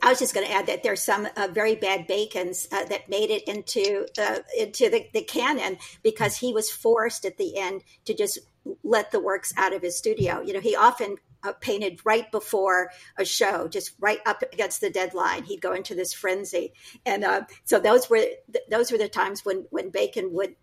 I 0.00 0.08
was 0.08 0.18
just 0.18 0.32
going 0.34 0.46
to 0.46 0.52
add 0.52 0.66
that 0.68 0.82
there's 0.82 1.02
some 1.02 1.28
uh, 1.36 1.48
very 1.52 1.74
bad 1.74 2.06
Bacon's 2.06 2.66
uh, 2.72 2.84
that 2.86 3.10
made 3.10 3.30
it 3.30 3.42
into 3.46 4.06
uh, 4.18 4.38
into 4.58 4.88
the, 4.88 5.06
the 5.12 5.22
canon 5.22 5.76
because 6.02 6.36
he 6.38 6.52
was 6.52 6.70
forced 6.70 7.26
at 7.26 7.36
the 7.36 7.58
end 7.58 7.82
to 8.06 8.14
just 8.14 8.38
let 8.82 9.10
the 9.10 9.20
works 9.20 9.52
out 9.56 9.74
of 9.74 9.82
his 9.82 9.98
studio. 9.98 10.40
You 10.40 10.54
know, 10.54 10.60
he 10.60 10.74
often 10.74 11.16
uh, 11.42 11.52
painted 11.60 12.00
right 12.04 12.30
before 12.30 12.90
a 13.16 13.24
show, 13.24 13.68
just 13.68 13.92
right 14.00 14.20
up 14.26 14.42
against 14.52 14.80
the 14.80 14.90
deadline. 14.90 15.44
He'd 15.44 15.60
go 15.60 15.72
into 15.72 15.94
this 15.94 16.12
frenzy, 16.12 16.72
and 17.04 17.24
uh, 17.24 17.42
so 17.64 17.80
those 17.80 18.08
were 18.08 18.24
th- 18.52 18.64
those 18.70 18.92
were 18.92 18.98
the 18.98 19.08
times 19.08 19.44
when 19.44 19.66
when 19.70 19.90
Bacon 19.90 20.32
would 20.32 20.56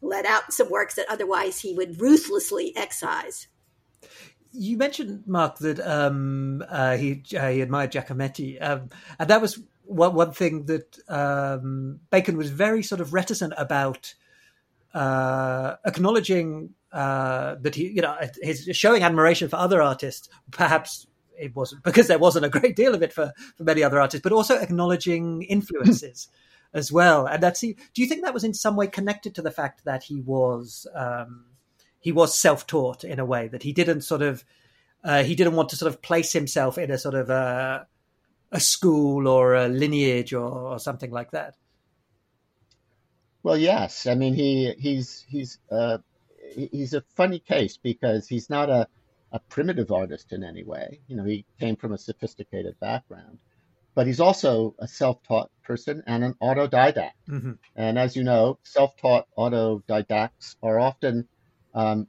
let 0.00 0.26
out 0.26 0.52
some 0.52 0.70
works 0.70 0.94
that 0.94 1.06
otherwise 1.08 1.60
he 1.60 1.74
would 1.74 2.00
ruthlessly 2.00 2.72
excise. 2.76 3.48
You 4.52 4.76
mentioned 4.76 5.24
Mark 5.26 5.58
that 5.58 5.80
um, 5.80 6.64
uh, 6.68 6.96
he 6.96 7.22
uh, 7.36 7.50
he 7.50 7.60
admired 7.60 7.92
Giacometti, 7.92 8.62
um, 8.62 8.90
and 9.18 9.28
that 9.28 9.40
was 9.40 9.58
one 9.84 10.14
one 10.14 10.32
thing 10.32 10.66
that 10.66 10.98
um, 11.08 12.00
Bacon 12.10 12.36
was 12.36 12.50
very 12.50 12.82
sort 12.82 13.00
of 13.00 13.12
reticent 13.12 13.52
about 13.56 14.14
uh, 14.94 15.76
acknowledging 15.84 16.74
uh, 16.92 17.56
that 17.60 17.74
he, 17.74 17.88
you 17.88 18.02
know, 18.02 18.16
his 18.40 18.68
showing 18.72 19.02
admiration 19.02 19.48
for 19.48 19.56
other 19.56 19.82
artists. 19.82 20.28
Perhaps 20.50 21.06
it 21.38 21.54
wasn't 21.54 21.82
because 21.84 22.08
there 22.08 22.18
wasn't 22.18 22.44
a 22.44 22.48
great 22.48 22.76
deal 22.76 22.94
of 22.94 23.02
it 23.02 23.12
for 23.12 23.32
for 23.56 23.64
many 23.64 23.82
other 23.82 24.00
artists, 24.00 24.22
but 24.22 24.32
also 24.32 24.56
acknowledging 24.56 25.42
influences 25.42 26.28
as 26.72 26.92
well. 26.92 27.26
And 27.26 27.42
that's 27.42 27.60
do 27.60 27.74
you 27.96 28.06
think 28.06 28.24
that 28.24 28.34
was 28.34 28.44
in 28.44 28.54
some 28.54 28.76
way 28.76 28.86
connected 28.86 29.34
to 29.36 29.42
the 29.42 29.50
fact 29.50 29.84
that 29.84 30.04
he 30.04 30.20
was 30.20 30.86
um, 30.94 31.44
he 32.00 32.12
was 32.12 32.38
self 32.38 32.66
taught 32.66 33.04
in 33.04 33.18
a 33.18 33.24
way 33.24 33.48
that 33.48 33.62
he 33.62 33.72
didn't 33.72 34.02
sort 34.02 34.22
of 34.22 34.44
uh, 35.04 35.22
he 35.22 35.34
didn't 35.34 35.54
want 35.54 35.68
to 35.70 35.76
sort 35.76 35.92
of 35.92 36.02
place 36.02 36.32
himself 36.32 36.78
in 36.78 36.90
a 36.90 36.98
sort 36.98 37.14
of 37.14 37.30
a, 37.30 37.86
a 38.50 38.60
school 38.60 39.28
or 39.28 39.54
a 39.54 39.68
lineage 39.68 40.32
or, 40.32 40.48
or 40.48 40.78
something 40.78 41.10
like 41.10 41.30
that. 41.30 41.54
Well, 43.42 43.56
yes. 43.56 44.06
I 44.06 44.14
mean, 44.14 44.34
he 44.34 44.74
he's 44.78 45.24
he's 45.28 45.58
uh, 45.70 45.98
he's 46.54 46.94
a 46.94 47.02
funny 47.16 47.38
case 47.38 47.76
because 47.76 48.28
he's 48.28 48.50
not 48.50 48.70
a, 48.70 48.88
a 49.32 49.38
primitive 49.38 49.90
artist 49.92 50.32
in 50.32 50.44
any 50.44 50.64
way. 50.64 51.00
You 51.06 51.16
know, 51.16 51.24
he 51.24 51.44
came 51.60 51.76
from 51.76 51.92
a 51.92 51.98
sophisticated 51.98 52.78
background, 52.80 53.38
but 53.94 54.06
he's 54.06 54.20
also 54.20 54.74
a 54.78 54.88
self-taught 54.88 55.50
person 55.64 56.02
and 56.06 56.24
an 56.24 56.34
autodidact. 56.42 57.12
Mm-hmm. 57.28 57.52
And 57.76 57.98
as 57.98 58.16
you 58.16 58.24
know, 58.24 58.58
self-taught 58.62 59.26
autodidacts 59.36 60.56
are 60.62 60.78
often 60.78 61.28
um, 61.74 62.06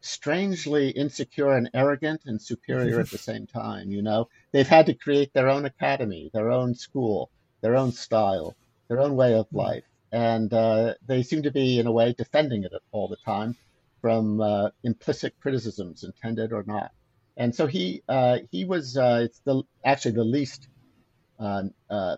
strangely 0.00 0.90
insecure 0.90 1.52
and 1.52 1.70
arrogant 1.74 2.22
and 2.26 2.40
superior 2.40 3.00
at 3.00 3.10
the 3.10 3.18
same 3.30 3.46
time. 3.46 3.90
You 3.90 4.02
know, 4.02 4.28
they've 4.52 4.68
had 4.68 4.86
to 4.86 4.94
create 4.94 5.32
their 5.32 5.48
own 5.48 5.64
academy, 5.64 6.30
their 6.32 6.50
own 6.50 6.74
school, 6.74 7.30
their 7.60 7.76
own 7.76 7.92
style, 7.92 8.56
their 8.88 9.00
own 9.00 9.16
way 9.16 9.34
of 9.34 9.46
mm-hmm. 9.46 9.58
life 9.58 9.84
and 10.12 10.52
uh, 10.52 10.94
they 11.06 11.22
seem 11.22 11.42
to 11.42 11.50
be, 11.50 11.78
in 11.78 11.86
a 11.86 11.92
way, 11.92 12.12
defending 12.12 12.64
it 12.64 12.72
all 12.92 13.08
the 13.08 13.16
time 13.16 13.56
from 14.00 14.40
uh, 14.40 14.70
implicit 14.82 15.34
criticisms, 15.40 16.04
intended 16.04 16.52
or 16.52 16.64
not. 16.66 16.92
And 17.36 17.54
so 17.54 17.66
he 17.66 18.02
uh, 18.08 18.38
he 18.50 18.64
was 18.64 18.96
uh, 18.96 19.22
it's 19.24 19.38
the 19.40 19.62
actually 19.84 20.12
the 20.12 20.24
least 20.24 20.68
uh, 21.38 21.62
uh, 21.88 22.16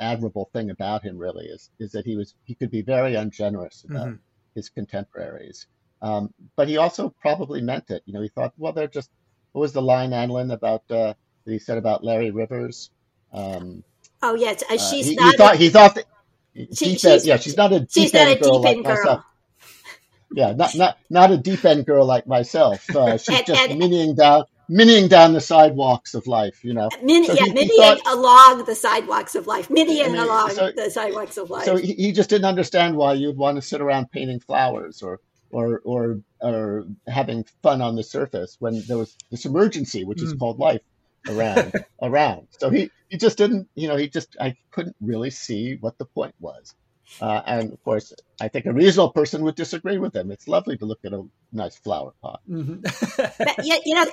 admirable 0.00 0.48
thing 0.52 0.70
about 0.70 1.02
him 1.02 1.18
really 1.18 1.46
is 1.46 1.70
is 1.78 1.92
that 1.92 2.04
he 2.04 2.16
was 2.16 2.34
he 2.44 2.54
could 2.54 2.70
be 2.70 2.82
very 2.82 3.14
ungenerous 3.14 3.84
about 3.88 4.08
mm-hmm. 4.08 4.16
his 4.54 4.68
contemporaries, 4.68 5.66
um, 6.00 6.32
but 6.56 6.66
he 6.66 6.76
also 6.76 7.14
probably 7.20 7.60
meant 7.60 7.90
it. 7.90 8.02
You 8.06 8.14
know, 8.14 8.22
he 8.22 8.28
thought, 8.28 8.52
well, 8.56 8.72
they're 8.72 8.88
just 8.88 9.10
what 9.52 9.60
was 9.60 9.72
the 9.72 9.82
line 9.82 10.10
Annalyn 10.10 10.52
about 10.52 10.88
that 10.88 11.16
he 11.44 11.58
said 11.58 11.78
about 11.78 12.02
Larry 12.02 12.30
Rivers? 12.30 12.90
Um, 13.32 13.84
oh 14.22 14.34
yes, 14.34 14.64
she's 14.90 15.06
he, 15.06 15.14
not. 15.14 15.30
He 15.30 15.36
thought, 15.36 15.56
he 15.56 15.68
thought 15.68 15.94
that 15.94 16.06
she, 16.54 16.96
she's, 16.96 17.26
yeah, 17.26 17.36
she's 17.36 17.56
not 17.56 17.72
a 17.72 17.86
she's 17.90 18.12
not 18.12 18.28
a 18.28 18.38
girl 18.38 18.62
deep 18.62 18.70
end 18.70 18.84
like 18.84 18.96
girl. 18.96 19.04
Myself. 19.04 19.24
Yeah, 20.34 20.52
not 20.52 20.74
not 20.74 20.98
not 21.10 21.30
a 21.30 21.36
deep 21.36 21.64
end 21.64 21.86
girl 21.86 22.06
like 22.06 22.26
myself. 22.26 22.88
Uh, 22.94 23.16
she's 23.18 23.36
and, 23.36 23.46
just 23.46 23.70
and, 23.70 23.78
minning 23.78 24.14
down 24.14 24.44
minning 24.68 25.08
down 25.08 25.32
the 25.32 25.40
sidewalks 25.40 26.14
of 26.14 26.26
life, 26.26 26.64
you 26.64 26.74
know. 26.74 26.88
Min, 27.02 27.24
so 27.24 27.34
yeah, 27.34 27.52
he, 27.52 27.64
he 27.64 27.76
thought, 27.76 28.00
along 28.06 28.64
the 28.64 28.74
sidewalks 28.74 29.34
of 29.34 29.46
life, 29.46 29.70
minning 29.70 30.14
along 30.16 30.50
so, 30.50 30.72
the 30.74 30.90
sidewalks 30.90 31.36
of 31.36 31.50
life. 31.50 31.64
So 31.64 31.76
he, 31.76 31.92
he 31.94 32.12
just 32.12 32.30
didn't 32.30 32.46
understand 32.46 32.96
why 32.96 33.14
you'd 33.14 33.36
want 33.36 33.56
to 33.56 33.62
sit 33.62 33.80
around 33.80 34.10
painting 34.10 34.40
flowers 34.40 35.02
or 35.02 35.20
or 35.50 35.80
or 35.84 36.20
or 36.40 36.84
having 37.06 37.44
fun 37.62 37.80
on 37.82 37.96
the 37.96 38.02
surface 38.02 38.56
when 38.58 38.82
there 38.88 38.98
was 38.98 39.16
this 39.30 39.44
emergency, 39.44 40.04
which 40.04 40.18
mm. 40.18 40.24
is 40.24 40.34
called 40.34 40.58
life 40.58 40.80
around 41.28 41.72
around. 42.02 42.48
So 42.58 42.70
he 42.70 42.90
he 43.08 43.16
just 43.16 43.38
didn't, 43.38 43.68
you 43.74 43.88
know, 43.88 43.96
he 43.96 44.08
just 44.08 44.36
I 44.40 44.56
couldn't 44.70 44.96
really 45.00 45.30
see 45.30 45.76
what 45.80 45.98
the 45.98 46.04
point 46.04 46.34
was. 46.40 46.74
Uh, 47.20 47.42
and 47.46 47.72
of 47.72 47.82
course, 47.84 48.12
I 48.40 48.48
think 48.48 48.66
a 48.66 48.72
reasonable 48.72 49.12
person 49.12 49.42
would 49.42 49.54
disagree 49.54 49.98
with 49.98 50.16
him. 50.16 50.30
It's 50.30 50.48
lovely 50.48 50.78
to 50.78 50.86
look 50.86 51.00
at 51.04 51.12
a 51.12 51.22
nice 51.52 51.76
flower 51.76 52.14
pot. 52.22 52.40
Mm-hmm. 52.48 52.80
but 53.38 53.66
you 53.66 53.94
know, 53.94 54.06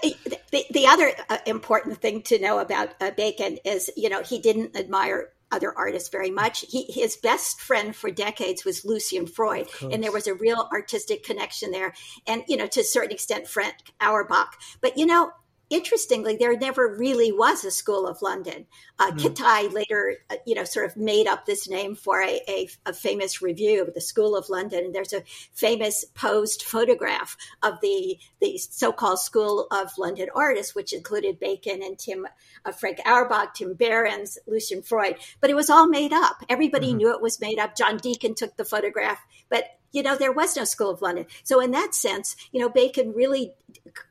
the, 0.51 0.65
the 0.71 0.87
other 0.87 1.11
uh, 1.29 1.37
important 1.45 2.01
thing 2.01 2.21
to 2.23 2.39
know 2.39 2.59
about 2.59 2.89
uh, 2.99 3.11
Bacon 3.11 3.57
is, 3.63 3.89
you 3.95 4.09
know, 4.09 4.21
he 4.21 4.39
didn't 4.39 4.75
admire 4.75 5.29
other 5.51 5.75
artists 5.75 6.09
very 6.09 6.29
much. 6.29 6.65
He, 6.67 6.83
his 6.89 7.17
best 7.17 7.59
friend 7.59 7.95
for 7.95 8.11
decades 8.11 8.65
was 8.65 8.85
Lucian 8.85 9.25
Freud, 9.25 9.67
and 9.81 10.03
there 10.03 10.11
was 10.11 10.27
a 10.27 10.33
real 10.33 10.69
artistic 10.71 11.23
connection 11.23 11.71
there. 11.71 11.93
And, 12.27 12.43
you 12.47 12.57
know, 12.57 12.67
to 12.67 12.81
a 12.81 12.83
certain 12.83 13.11
extent, 13.11 13.47
Frank 13.47 13.75
Auerbach. 13.99 14.57
But, 14.81 14.97
you 14.97 15.05
know, 15.05 15.31
interestingly, 15.69 16.35
there 16.35 16.57
never 16.57 16.95
really 16.97 17.31
was 17.31 17.63
a 17.63 17.71
School 17.71 18.07
of 18.07 18.21
London. 18.21 18.65
Uh, 18.97 19.11
mm. 19.11 19.19
Kitaj 19.19 19.73
later, 19.73 20.17
uh, 20.29 20.35
you 20.45 20.55
know, 20.55 20.63
sort 20.63 20.85
of 20.85 20.97
made 20.97 21.27
up 21.27 21.45
this 21.45 21.69
name 21.69 21.95
for 21.95 22.21
a, 22.21 22.41
a, 22.47 22.69
a, 22.87 22.93
famous 22.93 23.41
review 23.41 23.81
of 23.81 23.93
the 23.93 24.01
School 24.01 24.35
of 24.35 24.49
London. 24.49 24.85
And 24.85 24.95
there's 24.95 25.13
a 25.13 25.23
famous 25.53 26.03
posed 26.15 26.63
photograph 26.63 27.37
of 27.63 27.79
the 27.81 28.17
the 28.41 28.57
so-called 28.57 29.19
School 29.19 29.67
of 29.71 29.97
London 29.97 30.29
artists, 30.35 30.75
which 30.75 30.93
included 30.93 31.39
Bacon 31.39 31.81
and 31.83 31.97
Tim 31.97 32.27
uh, 32.65 32.71
Frank 32.71 32.99
Auerbach, 33.05 33.53
Tim 33.53 33.73
Behrens, 33.73 34.37
Lucian 34.47 34.81
Freud. 34.81 35.17
But 35.39 35.49
it 35.49 35.55
was 35.55 35.69
all 35.69 35.87
made 35.87 36.13
up. 36.13 36.43
Everybody 36.49 36.89
mm-hmm. 36.89 36.97
knew 36.97 37.13
it 37.13 37.21
was 37.21 37.39
made 37.39 37.59
up. 37.59 37.75
John 37.75 37.97
Deakin 37.97 38.35
took 38.35 38.57
the 38.57 38.65
photograph, 38.65 39.19
but 39.49 39.65
you 39.91 40.03
know, 40.03 40.15
there 40.15 40.31
was 40.31 40.55
no 40.55 40.63
School 40.63 40.89
of 40.89 41.01
London. 41.01 41.25
So 41.43 41.59
in 41.59 41.71
that 41.71 41.95
sense, 41.95 42.35
you 42.51 42.59
know, 42.59 42.69
Bacon 42.69 43.13
really 43.13 43.53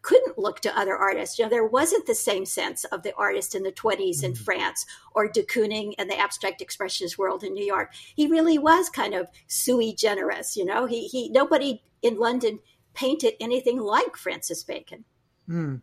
couldn't 0.03 0.39
look 0.39 0.61
to 0.61 0.79
other 0.79 0.97
artists. 0.97 1.39
You 1.39 1.45
know, 1.45 1.51
there 1.51 1.67
wasn't 1.67 2.07
the 2.07 2.15
same 2.15 2.45
sense 2.45 2.85
of 2.85 3.03
the 3.03 3.15
artist 3.15 3.55
in 3.55 3.63
the 3.63 3.73
20s 3.73 3.99
mm-hmm. 3.99 4.27
in 4.27 4.35
France 4.35 4.87
or 5.15 5.29
de 5.29 5.43
Kooning 5.43 5.95
and 5.99 6.11
the 6.11 6.19
abstract 6.19 6.63
expressionist 6.63 7.19
world 7.19 7.45
in 7.45 7.55
New 7.55 7.65
York. 7.65 7.93
He 8.15 8.27
really 8.27 8.59
was 8.59 8.89
kind 8.89 9.15
of 9.15 9.29
sui 9.47 9.95
generis, 9.95 10.57
you 10.57 10.65
know. 10.65 10.87
He 10.87 11.07
he 11.07 11.29
nobody 11.29 11.83
in 12.03 12.19
London 12.19 12.61
painted 12.95 13.35
anything 13.41 13.79
like 13.79 14.17
Francis 14.17 14.65
Bacon. 14.65 15.05
Mm. 15.49 15.83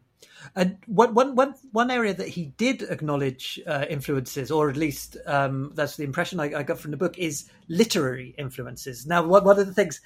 And 0.56 0.78
one, 0.86 1.14
one, 1.14 1.36
one, 1.36 1.56
one 1.72 1.92
area 1.92 2.14
that 2.14 2.30
he 2.30 2.48
did 2.58 2.84
acknowledge 2.84 3.60
uh, 3.68 3.86
influences, 3.90 4.52
or 4.52 4.70
at 4.70 4.78
least 4.78 5.18
um, 5.26 5.72
that's 5.74 5.98
the 5.98 6.04
impression 6.04 6.40
I, 6.40 6.60
I, 6.60 6.64
got 6.64 6.80
from 6.80 6.92
the 6.92 6.98
book, 6.98 7.18
is 7.18 7.50
literary 7.68 8.36
influences. 8.38 9.06
Now, 9.06 9.26
one, 9.26 9.44
one 9.44 9.60
of 9.60 9.66
the 9.66 9.74
things 9.74 10.02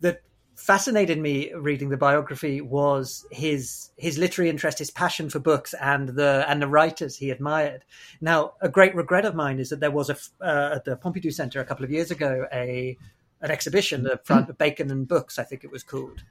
that 0.00 0.22
fascinated 0.56 1.18
me 1.18 1.52
reading 1.54 1.88
the 1.88 1.96
biography 1.96 2.60
was 2.60 3.26
his 3.30 3.90
his 3.96 4.18
literary 4.18 4.50
interest, 4.50 4.78
his 4.78 4.90
passion 4.90 5.30
for 5.30 5.38
books, 5.38 5.74
and 5.74 6.10
the 6.10 6.44
and 6.48 6.60
the 6.60 6.68
writers 6.68 7.16
he 7.16 7.30
admired. 7.30 7.84
Now, 8.20 8.54
a 8.60 8.68
great 8.68 8.94
regret 8.94 9.24
of 9.24 9.34
mine 9.34 9.58
is 9.58 9.70
that 9.70 9.80
there 9.80 9.90
was 9.90 10.10
a 10.10 10.16
uh, 10.44 10.76
at 10.76 10.84
the 10.84 10.96
Pompidou 10.96 11.32
Center 11.32 11.60
a 11.60 11.64
couple 11.64 11.84
of 11.84 11.90
years 11.90 12.10
ago 12.10 12.46
a 12.52 12.96
an 13.40 13.50
exhibition, 13.50 14.02
the 14.02 14.20
front 14.24 14.48
of 14.50 14.58
Bacon 14.58 14.90
and 14.90 15.08
Books, 15.08 15.38
I 15.38 15.44
think 15.44 15.64
it 15.64 15.70
was 15.70 15.82
called, 15.82 16.22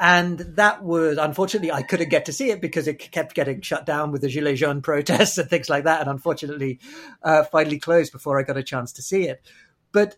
and 0.00 0.38
that 0.38 0.84
was, 0.84 1.18
unfortunately, 1.18 1.72
I 1.72 1.82
couldn't 1.82 2.08
get 2.08 2.26
to 2.26 2.32
see 2.32 2.50
it 2.50 2.60
because 2.60 2.86
it 2.86 2.98
kept 2.98 3.34
getting 3.34 3.60
shut 3.62 3.84
down 3.84 4.12
with 4.12 4.22
the 4.22 4.28
Gilets 4.28 4.56
jaunes 4.56 4.82
protests 4.82 5.38
and 5.38 5.50
things 5.50 5.68
like 5.68 5.84
that. 5.84 6.00
And 6.00 6.08
unfortunately, 6.08 6.78
uh, 7.22 7.44
finally 7.44 7.80
closed 7.80 8.12
before 8.12 8.38
I 8.38 8.44
got 8.44 8.56
a 8.56 8.62
chance 8.62 8.92
to 8.92 9.02
see 9.02 9.24
it. 9.26 9.42
But 9.90 10.16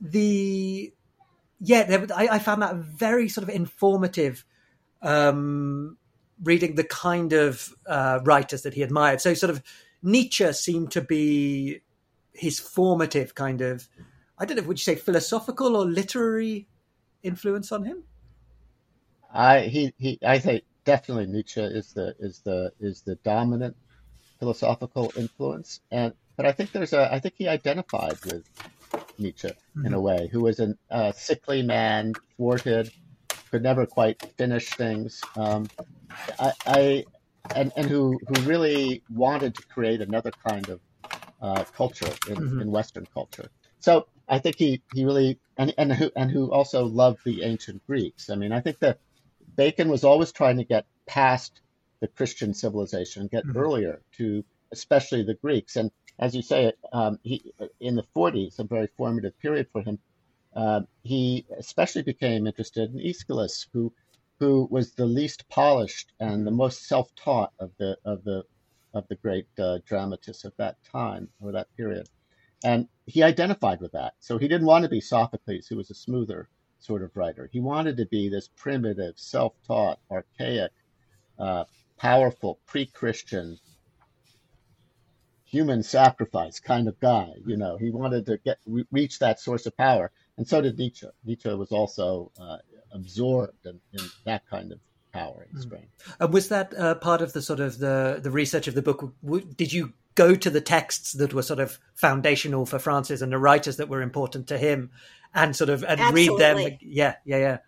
the, 0.00 0.92
yeah, 1.60 1.84
there, 1.84 2.06
I, 2.14 2.28
I, 2.28 2.38
found 2.40 2.62
that 2.62 2.76
very 2.76 3.28
sort 3.28 3.46
of 3.46 3.54
informative, 3.54 4.44
um, 5.02 5.96
reading 6.42 6.74
the 6.74 6.84
kind 6.84 7.32
of 7.32 7.72
uh, 7.86 8.18
writers 8.24 8.62
that 8.62 8.74
he 8.74 8.82
admired. 8.82 9.20
So 9.20 9.34
sort 9.34 9.50
of 9.50 9.62
Nietzsche 10.02 10.52
seemed 10.54 10.90
to 10.92 11.02
be 11.02 11.82
his 12.32 12.58
formative 12.58 13.34
kind 13.36 13.60
of, 13.60 13.88
I 14.38 14.44
don't 14.44 14.56
know, 14.56 14.62
would 14.64 14.78
you 14.78 14.82
say 14.82 14.96
philosophical 14.96 15.76
or 15.76 15.84
literary 15.84 16.66
influence 17.22 17.70
on 17.70 17.84
him? 17.84 18.04
I 19.32 19.60
he, 19.60 19.92
he 19.98 20.18
I 20.24 20.38
think 20.38 20.64
definitely 20.84 21.26
Nietzsche 21.26 21.60
is 21.60 21.92
the 21.92 22.14
is 22.18 22.40
the 22.40 22.72
is 22.80 23.02
the 23.02 23.16
dominant 23.16 23.76
philosophical 24.38 25.12
influence, 25.16 25.80
and 25.90 26.14
but 26.36 26.46
I 26.46 26.52
think 26.52 26.72
there's 26.72 26.92
a 26.92 27.12
I 27.12 27.20
think 27.20 27.34
he 27.36 27.48
identified 27.48 28.18
with 28.24 28.44
Nietzsche 29.18 29.48
mm-hmm. 29.48 29.86
in 29.86 29.92
a 29.92 29.96
mm-hmm. 29.96 30.04
way, 30.04 30.28
who 30.32 30.40
was 30.42 30.60
a 30.60 30.74
uh, 30.90 31.12
sickly 31.12 31.62
man, 31.62 32.14
thwarted, 32.36 32.90
could 33.50 33.62
never 33.62 33.86
quite 33.86 34.22
finish 34.36 34.70
things. 34.70 35.20
Um, 35.36 35.68
I, 36.38 36.52
I 36.66 37.04
and 37.54 37.72
and 37.76 37.86
who 37.86 38.18
who 38.26 38.42
really 38.42 39.02
wanted 39.10 39.54
to 39.56 39.66
create 39.66 40.00
another 40.00 40.30
kind 40.30 40.68
of 40.68 40.80
uh, 41.40 41.64
culture 41.64 42.12
in, 42.28 42.36
mm-hmm. 42.36 42.60
in 42.60 42.70
Western 42.70 43.06
culture. 43.12 43.48
So 43.80 44.06
I 44.28 44.38
think 44.38 44.56
he, 44.56 44.82
he 44.94 45.04
really 45.04 45.38
and 45.56 45.74
and 45.78 45.92
who 45.92 46.10
and 46.16 46.30
who 46.30 46.52
also 46.52 46.84
loved 46.84 47.20
the 47.24 47.42
ancient 47.42 47.86
Greeks. 47.86 48.30
I 48.30 48.36
mean, 48.36 48.52
I 48.52 48.60
think 48.60 48.78
that 48.80 48.98
Bacon 49.60 49.90
was 49.90 50.04
always 50.04 50.32
trying 50.32 50.56
to 50.56 50.64
get 50.64 50.86
past 51.04 51.60
the 52.00 52.08
Christian 52.08 52.54
civilization, 52.54 53.26
get 53.26 53.44
mm-hmm. 53.44 53.58
earlier 53.58 54.00
to 54.16 54.42
especially 54.72 55.22
the 55.22 55.34
Greeks. 55.34 55.76
And 55.76 55.90
as 56.18 56.34
you 56.34 56.40
say, 56.40 56.72
um, 56.94 57.18
he, 57.22 57.52
in 57.78 57.94
the 57.94 58.06
40s, 58.16 58.58
a 58.58 58.64
very 58.64 58.88
formative 58.96 59.38
period 59.38 59.66
for 59.70 59.82
him, 59.82 59.98
uh, 60.56 60.80
he 61.02 61.44
especially 61.58 62.00
became 62.00 62.46
interested 62.46 62.94
in 62.94 63.00
Aeschylus, 63.00 63.66
who 63.74 63.92
who 64.38 64.66
was 64.70 64.92
the 64.92 65.04
least 65.04 65.46
polished 65.50 66.10
and 66.18 66.46
the 66.46 66.58
most 66.62 66.86
self-taught 66.86 67.52
of 67.58 67.70
the 67.76 67.98
of 68.02 68.24
the 68.24 68.44
of 68.94 69.06
the 69.08 69.16
great 69.16 69.48
uh, 69.58 69.80
dramatists 69.84 70.46
of 70.46 70.54
that 70.56 70.82
time 70.84 71.28
or 71.38 71.52
that 71.52 71.68
period. 71.76 72.08
And 72.64 72.88
he 73.04 73.22
identified 73.22 73.82
with 73.82 73.92
that. 73.92 74.14
So 74.20 74.38
he 74.38 74.48
didn't 74.48 74.68
want 74.68 74.84
to 74.84 74.88
be 74.88 75.02
Sophocles, 75.02 75.66
who 75.66 75.76
was 75.76 75.90
a 75.90 75.94
smoother 75.94 76.48
sort 76.80 77.02
of 77.02 77.16
writer. 77.16 77.48
He 77.52 77.60
wanted 77.60 77.96
to 77.98 78.06
be 78.06 78.28
this 78.28 78.48
primitive, 78.56 79.14
self 79.16 79.54
taught, 79.66 79.98
archaic, 80.10 80.72
uh, 81.38 81.64
powerful, 81.98 82.58
pre 82.66 82.86
Christian, 82.86 83.58
human 85.44 85.82
sacrifice 85.82 86.60
kind 86.60 86.88
of 86.88 86.98
guy. 87.00 87.32
You 87.46 87.56
know, 87.56 87.76
he 87.76 87.90
wanted 87.90 88.26
to 88.26 88.38
get 88.38 88.58
re- 88.66 88.86
reach 88.90 89.18
that 89.18 89.40
source 89.40 89.66
of 89.66 89.76
power. 89.76 90.10
And 90.36 90.46
so 90.46 90.60
did 90.60 90.78
Nietzsche. 90.78 91.06
Nietzsche 91.24 91.52
was 91.52 91.72
also 91.72 92.32
uh, 92.40 92.58
absorbed 92.92 93.66
in, 93.66 93.80
in, 93.92 94.00
that 94.24 94.46
kind 94.48 94.72
of 94.72 94.78
power 95.12 95.46
and 95.52 95.64
hmm. 95.64 95.74
And 96.20 96.32
was 96.32 96.48
that 96.48 96.72
uh, 96.78 96.94
part 96.94 97.20
of 97.20 97.32
the 97.32 97.42
sort 97.42 97.58
of 97.58 97.78
the, 97.78 98.20
the 98.22 98.30
research 98.30 98.68
of 98.68 98.74
the 98.74 98.82
book? 98.82 99.12
Did 99.56 99.72
you 99.72 99.92
go 100.14 100.34
to 100.34 100.50
the 100.50 100.60
texts 100.60 101.12
that 101.14 101.34
were 101.34 101.42
sort 101.42 101.60
of 101.60 101.78
foundational 101.94 102.66
for 102.66 102.78
Francis 102.78 103.20
and 103.20 103.32
the 103.32 103.38
writers 103.38 103.76
that 103.76 103.88
were 103.88 104.02
important 104.02 104.46
to 104.48 104.58
him 104.58 104.90
and 105.34 105.54
sort 105.54 105.70
of 105.70 105.84
and 105.84 106.00
read 106.14 106.36
them. 106.38 106.78
Yeah, 106.80 107.14
yeah, 107.24 107.36
yeah. 107.38 107.58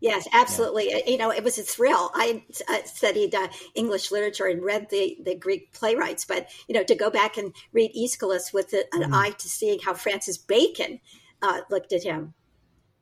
Yes, 0.00 0.28
absolutely. 0.32 0.90
Yeah. 0.90 1.00
You 1.08 1.18
know, 1.18 1.32
it 1.32 1.42
was 1.42 1.58
a 1.58 1.62
thrill. 1.62 2.10
I 2.14 2.44
studied 2.84 3.34
uh, 3.34 3.48
English 3.74 4.12
literature 4.12 4.46
and 4.46 4.62
read 4.62 4.88
the, 4.90 5.18
the 5.24 5.34
Greek 5.34 5.72
playwrights, 5.72 6.24
but 6.24 6.48
you 6.68 6.74
know, 6.74 6.84
to 6.84 6.94
go 6.94 7.10
back 7.10 7.36
and 7.36 7.52
read 7.72 7.90
Aeschylus 7.96 8.52
with 8.52 8.72
an 8.72 9.02
mm. 9.02 9.12
eye 9.12 9.30
to 9.30 9.48
seeing 9.48 9.80
how 9.80 9.94
Francis 9.94 10.38
Bacon 10.38 11.00
uh, 11.42 11.62
looked 11.68 11.92
at 11.92 12.04
him. 12.04 12.34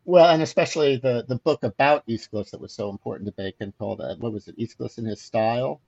Well, 0.06 0.30
and 0.30 0.40
especially 0.40 0.96
the 0.96 1.24
the 1.28 1.36
book 1.36 1.64
about 1.64 2.04
Aeschylus 2.08 2.52
that 2.52 2.60
was 2.60 2.72
so 2.72 2.88
important 2.88 3.26
to 3.26 3.32
Bacon, 3.32 3.74
called 3.78 4.00
uh, 4.00 4.14
what 4.18 4.32
was 4.32 4.48
it, 4.48 4.54
Aeschylus 4.58 4.96
in 4.98 5.04
His 5.04 5.20
Style? 5.20 5.80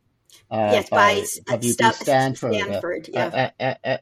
Uh, 0.51 0.71
yes, 0.73 0.91
by, 0.91 1.25
by 1.47 1.57
W. 1.57 1.69
B. 1.69 1.93
Stanford. 1.93 2.55
Stanford 2.55 3.09
yeah. 3.11 3.47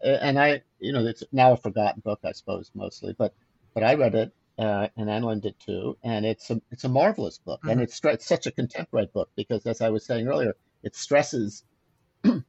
and 0.03 0.41
I, 0.41 0.63
you 0.81 0.93
know, 0.93 1.07
it's 1.07 1.23
now 1.31 1.53
a 1.53 1.57
forgotten 1.57 2.01
book, 2.01 2.19
I 2.25 2.33
suppose, 2.33 2.73
mostly, 2.75 3.15
but 3.17 3.33
but 3.77 3.85
I 3.85 3.95
read 3.97 4.15
it, 4.15 4.33
uh, 4.59 4.89
and 4.97 5.11
Annalyn 5.11 5.43
did 5.43 5.55
too, 5.61 5.99
and 6.03 6.25
it's 6.25 6.51
a 6.51 6.63
it's 6.71 6.85
a 6.85 6.89
marvelous 6.89 7.37
book, 7.37 7.61
mm-hmm. 7.61 7.69
and 7.73 7.83
it's, 7.83 8.01
it's 8.05 8.27
such 8.27 8.47
a 8.47 8.51
contemporary 8.51 9.11
book 9.13 9.29
because, 9.37 9.67
as 9.67 9.83
I 9.83 9.91
was 9.91 10.07
saying 10.07 10.27
earlier, 10.27 10.57
it 10.83 10.97
stresses 10.97 11.63
the, 12.23 12.43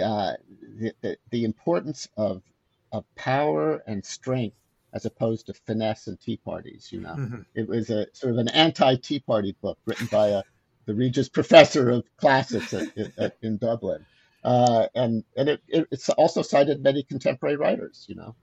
uh, 0.00 0.32
the, 0.78 0.94
the 1.02 1.18
the 1.30 1.44
importance 1.44 2.08
of 2.16 2.42
of 2.92 3.04
power 3.14 3.82
and 3.86 4.02
strength 4.06 4.56
as 4.94 5.04
opposed 5.04 5.46
to 5.46 5.52
finesse 5.52 6.06
and 6.06 6.18
tea 6.18 6.38
parties. 6.38 6.88
You 6.90 7.02
know, 7.02 7.14
mm-hmm. 7.14 7.40
it 7.54 7.68
was 7.68 7.90
a 7.90 8.06
sort 8.14 8.32
of 8.32 8.38
an 8.38 8.48
anti-tea 8.48 9.20
party 9.20 9.54
book 9.60 9.76
written 9.84 10.06
by 10.06 10.28
a 10.28 10.42
the 10.86 10.94
Regius 10.94 11.28
Professor 11.28 11.90
of 11.90 12.04
Classics 12.16 12.72
at, 12.72 12.88
at, 13.18 13.36
in 13.42 13.58
Dublin, 13.58 14.06
uh, 14.44 14.86
and 14.94 15.24
and 15.36 15.50
it, 15.50 15.62
it, 15.68 15.88
it's 15.90 16.08
also 16.08 16.40
cited 16.40 16.82
many 16.82 17.02
contemporary 17.02 17.56
writers. 17.56 18.06
You 18.08 18.14
know, 18.14 18.34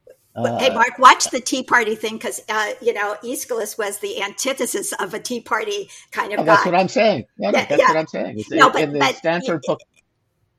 uh, 0.46 0.60
hey, 0.60 0.74
Mark, 0.74 0.98
watch 1.00 1.30
the 1.30 1.40
Tea 1.40 1.64
Party 1.64 1.96
thing 1.96 2.14
because 2.18 2.42
uh, 2.50 2.72
you 2.82 2.94
know 2.94 3.16
Aeschylus 3.24 3.78
was 3.78 4.00
the 4.00 4.22
antithesis 4.22 4.94
of 4.94 5.14
a 5.14 5.20
Tea 5.20 5.42
Party 5.42 5.90
kind 6.12 6.34
of. 6.34 6.40
Oh, 6.40 6.44
that's 6.44 6.66
what 6.66 6.76
I'm 6.76 6.88
saying. 6.88 7.26
Yeah, 7.38 7.52
yeah 7.54 7.66
that's 7.66 7.82
yeah. 7.82 7.88
what 7.88 7.98
I'm 7.98 8.08
saying. 8.08 8.40
It's, 8.40 8.52
no, 8.52 8.70
but, 8.70 8.82
in 8.82 8.94
the 8.94 9.00
but, 9.00 9.16
Stanford 9.16 9.62
book. 9.66 9.80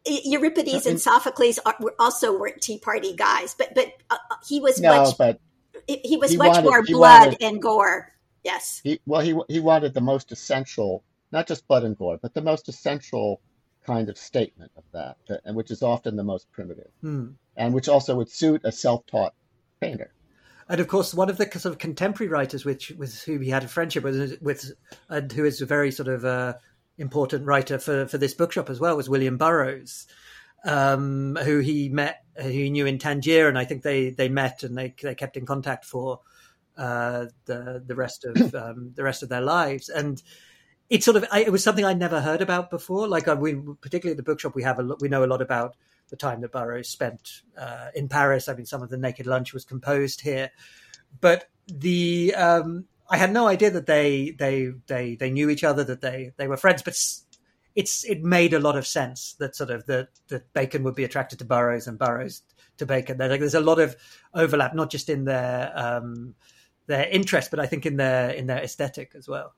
Euripides 0.06 0.86
and 0.86 0.98
Sophocles 0.98 1.58
are, 1.66 1.76
also 1.98 2.38
weren't 2.38 2.62
Tea 2.62 2.78
Party 2.78 3.14
guys, 3.14 3.54
but 3.58 3.74
but 3.74 3.92
uh, 4.10 4.16
uh 4.30 4.36
he 4.48 4.60
was 4.60 4.80
no, 4.80 5.04
much. 5.04 5.18
But 5.18 5.40
he 5.86 6.16
was 6.16 6.30
he 6.30 6.36
much 6.36 6.48
wanted, 6.48 6.64
more 6.64 6.82
blood 6.82 7.26
wanted, 7.26 7.42
and 7.42 7.62
gore. 7.62 8.12
Yes. 8.42 8.80
He, 8.82 9.00
well, 9.06 9.20
he 9.20 9.38
he 9.48 9.60
wanted 9.60 9.94
the 9.94 10.00
most 10.00 10.32
essential, 10.32 11.04
not 11.32 11.46
just 11.46 11.68
blood 11.68 11.84
and 11.84 11.96
gore, 11.96 12.18
but 12.20 12.34
the 12.34 12.42
most 12.42 12.68
essential 12.68 13.40
kind 13.84 14.08
of 14.08 14.18
statement 14.18 14.70
of 14.76 14.84
that, 14.92 15.16
and 15.44 15.56
which 15.56 15.70
is 15.70 15.82
often 15.82 16.16
the 16.16 16.24
most 16.24 16.50
primitive, 16.52 16.90
hmm. 17.00 17.28
and 17.56 17.74
which 17.74 17.88
also 17.88 18.14
would 18.16 18.30
suit 18.30 18.62
a 18.64 18.72
self-taught 18.72 19.34
painter. 19.80 20.12
And 20.68 20.80
of 20.80 20.86
course, 20.86 21.12
one 21.12 21.28
of 21.28 21.36
the 21.36 21.50
sort 21.58 21.72
of 21.72 21.78
contemporary 21.78 22.30
writers 22.30 22.64
which 22.64 22.90
with 22.96 23.22
whom 23.24 23.42
he 23.42 23.50
had 23.50 23.64
a 23.64 23.68
friendship 23.68 24.04
with, 24.04 24.38
with 24.40 24.72
and 25.08 25.30
who 25.32 25.44
is 25.44 25.60
a 25.60 25.66
very 25.66 25.90
sort 25.90 26.08
of 26.08 26.24
uh, 26.24 26.54
important 26.96 27.44
writer 27.44 27.78
for, 27.78 28.06
for 28.06 28.18
this 28.18 28.34
bookshop 28.34 28.70
as 28.70 28.78
well, 28.78 28.96
was 28.96 29.08
William 29.08 29.36
Burroughs, 29.36 30.06
um, 30.64 31.36
who 31.42 31.58
he 31.58 31.88
met, 31.88 32.22
who 32.36 32.48
he 32.48 32.70
knew 32.70 32.86
in 32.86 32.98
Tangier, 32.98 33.48
and 33.48 33.58
I 33.58 33.64
think 33.64 33.82
they, 33.82 34.10
they 34.10 34.28
met 34.28 34.62
and 34.62 34.78
they 34.78 34.94
they 35.02 35.16
kept 35.16 35.36
in 35.36 35.44
contact 35.44 35.84
for 35.84 36.20
uh, 36.76 37.26
the 37.46 37.82
the 37.84 37.94
rest 37.96 38.24
of 38.24 38.54
um, 38.54 38.92
the 38.94 39.02
rest 39.02 39.24
of 39.24 39.28
their 39.28 39.40
lives. 39.40 39.88
And 39.88 40.22
it's 40.88 41.04
sort 41.04 41.16
of 41.16 41.24
I, 41.32 41.40
it 41.42 41.52
was 41.52 41.64
something 41.64 41.84
I 41.84 41.94
never 41.94 42.20
heard 42.20 42.42
about 42.42 42.70
before. 42.70 43.08
Like 43.08 43.26
uh, 43.26 43.36
we, 43.38 43.54
particularly 43.80 44.12
at 44.12 44.16
the 44.18 44.30
bookshop, 44.30 44.54
we 44.54 44.62
have 44.62 44.78
a 44.78 44.96
we 45.00 45.08
know 45.08 45.24
a 45.24 45.26
lot 45.26 45.42
about 45.42 45.74
the 46.11 46.16
time 46.16 46.40
that 46.40 46.52
Burroughs 46.52 46.88
spent 46.88 47.42
uh, 47.56 47.88
in 47.94 48.08
Paris. 48.08 48.48
I 48.48 48.54
mean, 48.54 48.66
some 48.66 48.82
of 48.82 48.90
the 48.90 48.98
Naked 48.98 49.26
Lunch 49.26 49.54
was 49.54 49.64
composed 49.64 50.20
here, 50.20 50.50
but 51.20 51.48
the 51.66 52.34
um, 52.34 52.86
I 53.08 53.16
had 53.16 53.32
no 53.32 53.46
idea 53.46 53.70
that 53.70 53.86
they 53.86 54.30
they 54.38 54.72
they 54.86 55.16
they 55.16 55.30
knew 55.30 55.50
each 55.50 55.64
other, 55.64 55.84
that 55.84 56.00
they 56.00 56.32
they 56.36 56.48
were 56.48 56.56
friends. 56.56 56.82
But 56.82 56.96
it's 57.74 58.04
it 58.04 58.22
made 58.22 58.52
a 58.52 58.61
lot 58.61 58.76
of 58.76 58.86
sense 58.86 59.34
that 59.38 59.56
sort 59.56 59.70
of 59.70 59.86
that 59.86 60.08
that 60.28 60.52
Bacon 60.52 60.82
would 60.84 60.94
be 60.94 61.04
attracted 61.04 61.38
to 61.38 61.44
Burroughs 61.44 61.86
and 61.86 61.98
Burroughs 61.98 62.42
to 62.78 62.86
Bacon. 62.86 63.18
There, 63.18 63.28
like, 63.28 63.40
there's 63.40 63.54
a 63.54 63.61
lot 63.61 63.78
of 63.78 63.96
overlap, 64.34 64.74
not 64.74 64.90
just 64.90 65.08
in 65.08 65.24
their 65.24 65.72
um, 65.74 66.34
their 66.86 67.08
interest, 67.08 67.50
but 67.50 67.61
I 67.61 67.66
think 67.66 67.86
in 67.86 67.96
their 67.96 68.30
in 68.30 68.46
their 68.46 68.62
aesthetic 68.62 69.12
as 69.14 69.28
well. 69.28 69.54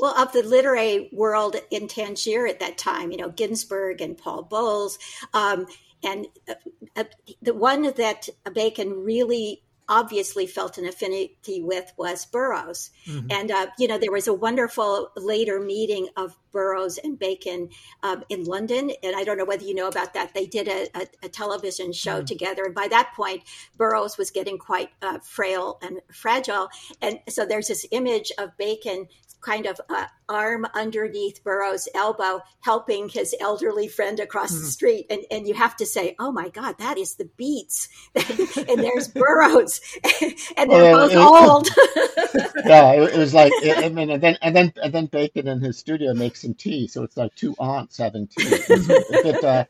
Well, 0.00 0.16
of 0.18 0.32
the 0.32 0.42
literary 0.42 1.08
world 1.12 1.56
in 1.70 1.88
Tangier 1.88 2.46
at 2.46 2.60
that 2.60 2.78
time, 2.78 3.12
you 3.12 3.16
know, 3.16 3.30
Ginsberg 3.30 4.00
and 4.00 4.18
Paul 4.18 4.42
Bowles, 4.42 4.98
um, 5.32 5.66
and 6.02 6.26
uh, 6.48 6.54
uh, 6.96 7.04
the 7.40 7.54
one 7.54 7.82
that 7.82 8.28
Bacon 8.52 9.04
really 9.04 9.62
obviously 9.88 10.46
felt 10.46 10.78
an 10.78 10.86
affinity 10.86 11.60
with 11.62 11.92
was 11.98 12.24
Burroughs. 12.24 12.90
Mm-hmm. 13.06 13.26
And, 13.30 13.50
uh, 13.50 13.66
you 13.78 13.86
know, 13.86 13.98
there 13.98 14.12
was 14.12 14.26
a 14.26 14.32
wonderful 14.32 15.10
later 15.16 15.60
meeting 15.60 16.08
of 16.16 16.36
Burroughs 16.52 16.98
and 16.98 17.18
Bacon 17.18 17.68
um, 18.02 18.24
in 18.28 18.44
London. 18.44 18.90
And 19.02 19.14
I 19.14 19.24
don't 19.24 19.36
know 19.36 19.44
whether 19.44 19.64
you 19.64 19.74
know 19.74 19.88
about 19.88 20.14
that. 20.14 20.32
They 20.32 20.46
did 20.46 20.68
a, 20.68 20.86
a, 20.94 21.06
a 21.24 21.28
television 21.28 21.92
show 21.92 22.16
mm-hmm. 22.16 22.24
together. 22.24 22.64
And 22.64 22.74
by 22.74 22.88
that 22.88 23.12
point, 23.14 23.42
Burroughs 23.76 24.16
was 24.16 24.30
getting 24.30 24.56
quite 24.56 24.88
uh, 25.02 25.18
frail 25.18 25.78
and 25.82 26.00
fragile. 26.12 26.68
And 27.02 27.18
so 27.28 27.44
there's 27.44 27.68
this 27.68 27.84
image 27.90 28.32
of 28.38 28.56
Bacon 28.56 29.08
kind 29.44 29.66
of 29.66 29.80
uh, 29.88 30.06
arm 30.28 30.66
underneath 30.74 31.42
Burroughs' 31.44 31.88
elbow, 31.94 32.40
helping 32.60 33.08
his 33.08 33.34
elderly 33.40 33.88
friend 33.88 34.20
across 34.20 34.52
mm-hmm. 34.52 34.64
the 34.64 34.70
street. 34.70 35.06
And, 35.10 35.20
and 35.30 35.46
you 35.46 35.54
have 35.54 35.76
to 35.76 35.86
say, 35.86 36.14
oh 36.18 36.32
my 36.32 36.48
God, 36.48 36.78
that 36.78 36.98
is 36.98 37.16
the 37.16 37.28
beats. 37.36 37.88
and 38.14 38.82
there's 38.82 39.08
Burroughs, 39.08 39.80
and 40.56 40.70
they're 40.70 40.94
both 40.94 41.12
it, 41.12 41.18
old. 41.18 41.68
yeah, 42.66 42.92
it, 42.92 43.14
it, 43.14 43.18
was 43.18 43.34
like, 43.34 43.52
I 43.64 43.88
mean, 43.88 44.10
and 44.10 44.22
then, 44.22 44.36
and 44.42 44.54
then, 44.54 44.72
and 44.82 44.92
then 44.92 45.06
Bacon 45.06 45.48
in 45.48 45.60
his 45.60 45.78
studio 45.78 46.14
makes 46.14 46.42
some 46.42 46.54
tea. 46.54 46.86
So 46.86 47.02
it's 47.02 47.16
like 47.16 47.34
two 47.34 47.54
aunts 47.58 47.98
having 47.98 48.26
tea. 48.26 48.54
a 48.70 49.22
bit, 49.22 49.44
uh, 49.44 49.64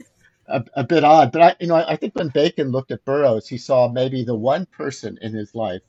a, 0.46 0.64
a, 0.74 0.84
bit 0.84 1.04
odd. 1.04 1.32
But 1.32 1.42
I, 1.42 1.56
you 1.60 1.66
know, 1.66 1.76
I 1.76 1.96
think 1.96 2.14
when 2.14 2.28
Bacon 2.28 2.70
looked 2.70 2.90
at 2.90 3.04
Burroughs, 3.04 3.48
he 3.48 3.58
saw 3.58 3.88
maybe 3.88 4.24
the 4.24 4.34
one 4.34 4.66
person 4.66 5.18
in 5.20 5.32
his 5.32 5.54
life 5.54 5.82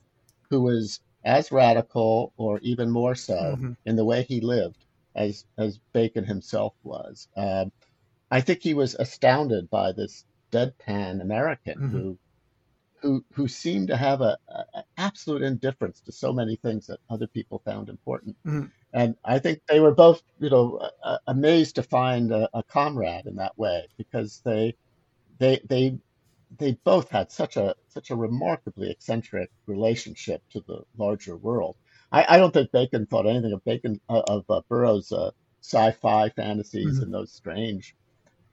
who 0.50 0.62
was 0.62 1.00
as 1.26 1.52
radical 1.52 2.32
or 2.36 2.58
even 2.60 2.90
more 2.90 3.14
so 3.14 3.34
mm-hmm. 3.34 3.72
in 3.84 3.96
the 3.96 4.04
way 4.04 4.22
he 4.22 4.40
lived 4.40 4.86
as 5.14 5.44
as 5.58 5.78
Bacon 5.92 6.24
himself 6.24 6.74
was. 6.82 7.28
Um, 7.36 7.72
I 8.30 8.40
think 8.40 8.62
he 8.62 8.74
was 8.74 8.94
astounded 8.94 9.68
by 9.68 9.92
this 9.92 10.24
deadpan 10.52 11.20
American 11.20 11.74
mm-hmm. 11.74 11.88
who 11.88 12.18
who 13.02 13.24
who 13.32 13.48
seemed 13.48 13.88
to 13.88 13.96
have 13.96 14.20
a, 14.20 14.38
a, 14.48 14.84
absolute 14.96 15.42
indifference 15.42 16.00
to 16.00 16.12
so 16.12 16.32
many 16.32 16.56
things 16.56 16.86
that 16.86 17.00
other 17.10 17.26
people 17.26 17.60
found 17.64 17.88
important. 17.88 18.36
Mm-hmm. 18.46 18.66
And 18.92 19.16
I 19.24 19.38
think 19.38 19.60
they 19.68 19.80
were 19.80 19.94
both, 19.94 20.22
you 20.38 20.48
know, 20.48 20.90
amazed 21.26 21.74
to 21.74 21.82
find 21.82 22.32
a, 22.32 22.48
a 22.54 22.62
comrade 22.62 23.26
in 23.26 23.36
that 23.36 23.58
way 23.58 23.88
because 23.98 24.40
they 24.44 24.74
they 25.38 25.60
they 25.68 25.98
they 26.58 26.72
both 26.84 27.10
had 27.10 27.30
such 27.32 27.56
a 27.56 27.74
such 27.88 28.10
a 28.10 28.16
remarkably 28.16 28.90
eccentric 28.90 29.50
relationship 29.66 30.42
to 30.50 30.60
the 30.60 30.82
larger 30.96 31.36
world. 31.36 31.76
I, 32.12 32.36
I 32.36 32.38
don't 32.38 32.52
think 32.52 32.72
Bacon 32.72 33.06
thought 33.06 33.26
anything 33.26 33.52
of 33.52 33.64
Bacon 33.64 34.00
uh, 34.08 34.22
of 34.26 34.44
uh, 34.48 34.60
Burroughs' 34.68 35.12
uh, 35.12 35.30
sci-fi 35.60 36.30
fantasies 36.30 36.94
mm-hmm. 36.94 37.02
and 37.02 37.14
those 37.14 37.32
strange 37.32 37.94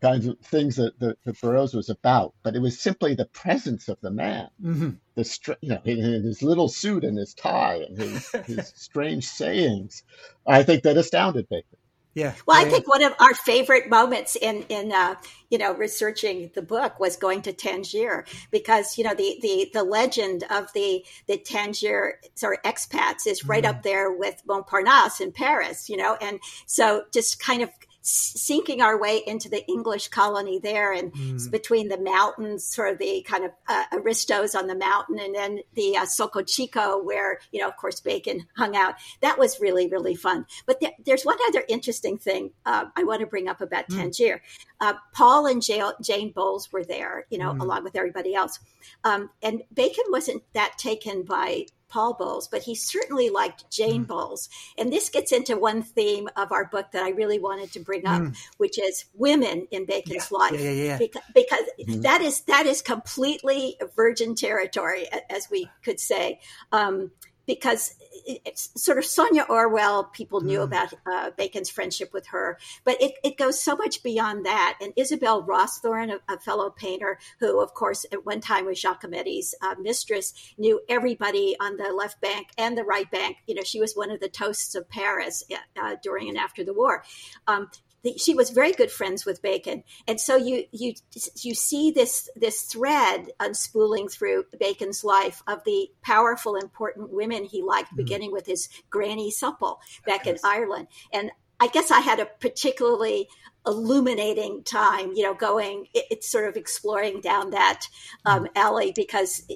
kinds 0.03 0.27
of 0.27 0.37
things 0.39 0.75
that, 0.75 0.99
that, 0.99 1.41
Burroughs 1.41 1.73
was 1.73 1.89
about, 1.89 2.33
but 2.43 2.55
it 2.57 2.59
was 2.59 2.77
simply 2.77 3.15
the 3.15 3.25
presence 3.25 3.87
of 3.87 3.97
the 4.01 4.11
man, 4.11 4.49
mm-hmm. 4.61 4.89
the 5.15 5.55
you 5.61 5.69
know, 5.69 5.81
in, 5.85 5.97
in, 5.97 6.23
his 6.23 6.43
little 6.43 6.67
suit 6.67 7.05
and 7.05 7.17
his 7.17 7.33
tie 7.33 7.85
and 7.87 7.97
his, 7.97 8.29
his 8.45 8.73
strange 8.75 9.25
sayings. 9.25 10.03
I 10.45 10.63
think 10.63 10.83
that 10.83 10.97
astounded 10.97 11.47
Bacon. 11.47 11.77
Yeah. 12.15 12.33
Well, 12.45 12.61
yeah. 12.61 12.67
I 12.67 12.69
think 12.69 12.87
one 12.87 13.03
of 13.03 13.13
our 13.19 13.33
favorite 13.33 13.89
moments 13.89 14.35
in 14.35 14.63
in 14.69 14.91
uh, 14.91 15.15
you 15.49 15.57
know 15.57 15.73
researching 15.73 16.51
the 16.53 16.61
book 16.61 16.99
was 16.99 17.15
going 17.15 17.41
to 17.43 17.53
Tangier 17.53 18.25
because 18.51 18.97
you 18.97 19.03
know 19.03 19.15
the 19.15 19.39
the 19.41 19.69
the 19.73 19.83
legend 19.83 20.43
of 20.49 20.71
the 20.73 21.03
the 21.27 21.37
Tangier 21.37 22.19
sorry 22.35 22.57
expats 22.63 23.25
is 23.25 23.45
right 23.45 23.63
mm. 23.63 23.69
up 23.69 23.83
there 23.83 24.11
with 24.11 24.43
Montparnasse 24.47 25.21
in 25.21 25.31
Paris. 25.31 25.89
You 25.89 25.97
know, 25.97 26.15
and 26.21 26.39
so 26.67 27.05
just 27.11 27.39
kind 27.39 27.63
of 27.63 27.69
sinking 28.03 28.81
our 28.81 28.99
way 28.99 29.21
into 29.25 29.49
the 29.49 29.65
English 29.67 30.09
colony 30.09 30.59
there, 30.59 30.91
and 30.91 31.13
mm. 31.13 31.51
between 31.51 31.87
the 31.87 31.97
mountains, 31.97 32.65
sort 32.65 32.91
of 32.91 32.99
the 32.99 33.25
kind 33.27 33.45
of 33.45 33.51
uh, 33.67 33.85
aristos 33.93 34.55
on 34.55 34.67
the 34.67 34.75
mountain, 34.75 35.19
and 35.19 35.33
then 35.33 35.59
the 35.73 35.97
uh, 35.97 36.05
Socco 36.05 36.41
Chico, 36.41 37.01
where 37.01 37.39
you 37.51 37.61
know, 37.61 37.67
of 37.67 37.77
course, 37.77 38.01
Bacon 38.01 38.45
hung 38.57 38.75
out. 38.75 38.95
That 39.21 39.39
was 39.39 39.59
really 39.59 39.87
really 39.87 40.15
fun. 40.15 40.45
But 40.65 40.81
th- 40.81 40.93
there's 41.05 41.23
one 41.23 41.37
other 41.47 41.63
interesting 41.67 42.17
thing 42.17 42.51
uh, 42.65 42.85
I 42.95 43.05
want 43.05 43.21
to 43.21 43.27
bring 43.27 43.47
up 43.47 43.61
about 43.61 43.87
mm. 43.87 43.97
Tangier. 43.97 44.41
Uh, 44.81 44.95
Paul 45.13 45.45
and 45.45 45.61
Jane 45.61 46.31
Bowles 46.31 46.71
were 46.73 46.83
there, 46.83 47.25
you 47.29 47.37
know, 47.37 47.53
mm. 47.53 47.61
along 47.61 47.85
with 47.85 47.95
everybody 47.95 48.35
else, 48.35 48.59
um, 49.05 49.29
and 49.41 49.63
Bacon 49.73 50.05
wasn't 50.09 50.43
that 50.53 50.77
taken 50.77 51.23
by 51.23 51.67
Paul 51.93 52.15
Bowles, 52.15 52.47
but 52.47 52.63
he 52.63 52.73
certainly 52.73 53.29
liked 53.29 53.69
Jane 53.69 54.03
mm. 54.03 54.07
Bowles. 54.07 54.49
And 54.79 54.91
this 54.91 55.09
gets 55.09 55.31
into 55.31 55.55
one 55.55 55.83
theme 55.83 56.27
of 56.35 56.51
our 56.51 56.65
book 56.65 56.87
that 56.91 57.03
I 57.03 57.09
really 57.09 57.37
wanted 57.37 57.71
to 57.73 57.79
bring 57.79 58.07
up, 58.07 58.23
mm. 58.23 58.35
which 58.57 58.79
is 58.79 59.05
women 59.13 59.67
in 59.69 59.85
Bacon's 59.85 60.29
yeah. 60.31 60.37
life. 60.37 60.59
Yeah, 60.59 60.71
yeah. 60.71 60.97
Because, 60.97 61.21
because 61.35 61.65
mm-hmm. 61.79 62.01
that 62.01 62.21
is 62.21 62.41
that 62.41 62.65
is 62.65 62.81
completely 62.81 63.77
virgin 63.95 64.33
territory, 64.33 65.05
as 65.29 65.49
we 65.51 65.69
could 65.83 65.99
say. 65.99 66.39
Um, 66.71 67.11
because 67.45 67.95
it's 68.25 68.69
sort 68.81 68.97
of 68.97 69.05
Sonia 69.05 69.45
Orwell, 69.49 70.05
people 70.05 70.41
knew 70.41 70.59
mm. 70.59 70.63
about 70.63 70.93
uh, 71.05 71.31
Bacon's 71.37 71.69
friendship 71.69 72.13
with 72.13 72.27
her, 72.27 72.57
but 72.83 73.01
it, 73.01 73.13
it 73.23 73.37
goes 73.37 73.61
so 73.61 73.75
much 73.75 74.01
beyond 74.03 74.45
that. 74.45 74.77
And 74.81 74.93
Isabel 74.95 75.43
Rawsthorne, 75.43 76.13
a, 76.13 76.33
a, 76.33 76.39
fellow 76.39 76.69
painter 76.69 77.19
who, 77.39 77.61
of 77.61 77.73
course, 77.73 78.05
at 78.11 78.25
one 78.25 78.41
time 78.41 78.65
was 78.65 78.81
Giacometti's 78.81 79.55
uh, 79.61 79.75
mistress, 79.79 80.33
knew 80.57 80.81
everybody 80.89 81.55
on 81.59 81.77
the 81.77 81.91
left 81.91 82.21
bank 82.21 82.47
and 82.57 82.77
the 82.77 82.83
right 82.83 83.09
bank. 83.11 83.37
You 83.47 83.55
know, 83.55 83.63
she 83.63 83.79
was 83.79 83.93
one 83.93 84.11
of 84.11 84.19
the 84.19 84.29
toasts 84.29 84.75
of 84.75 84.89
Paris 84.89 85.43
uh, 85.81 85.95
during 86.01 86.29
and 86.29 86.37
after 86.37 86.63
the 86.63 86.73
war. 86.73 87.03
Um, 87.47 87.69
she 88.17 88.33
was 88.33 88.49
very 88.49 88.73
good 88.73 88.91
friends 88.91 89.25
with 89.25 89.41
Bacon, 89.41 89.83
and 90.07 90.19
so 90.19 90.35
you 90.35 90.65
you 90.71 90.93
you 91.41 91.55
see 91.55 91.91
this 91.91 92.29
this 92.35 92.63
thread 92.63 93.29
unspooling 93.39 94.11
through 94.11 94.45
Bacon's 94.59 95.03
life 95.03 95.41
of 95.47 95.63
the 95.63 95.89
powerful, 96.01 96.55
important 96.55 97.11
women 97.11 97.45
he 97.45 97.61
liked, 97.61 97.89
mm-hmm. 97.89 97.97
beginning 97.97 98.31
with 98.31 98.45
his 98.45 98.69
Granny 98.89 99.31
Supple 99.31 99.79
back 100.05 100.27
in 100.27 100.37
Ireland. 100.43 100.87
And 101.13 101.31
I 101.59 101.67
guess 101.67 101.91
I 101.91 102.01
had 102.01 102.19
a 102.19 102.25
particularly 102.25 103.29
illuminating 103.65 104.63
time, 104.63 105.13
you 105.15 105.23
know, 105.23 105.33
going 105.33 105.87
it, 105.93 106.05
it's 106.11 106.29
sort 106.29 106.49
of 106.49 106.57
exploring 106.57 107.21
down 107.21 107.51
that 107.51 107.87
um, 108.25 108.43
mm-hmm. 108.45 108.57
alley 108.57 108.91
because 108.93 109.47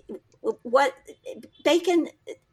what 0.62 0.94
Bacon 1.66 2.08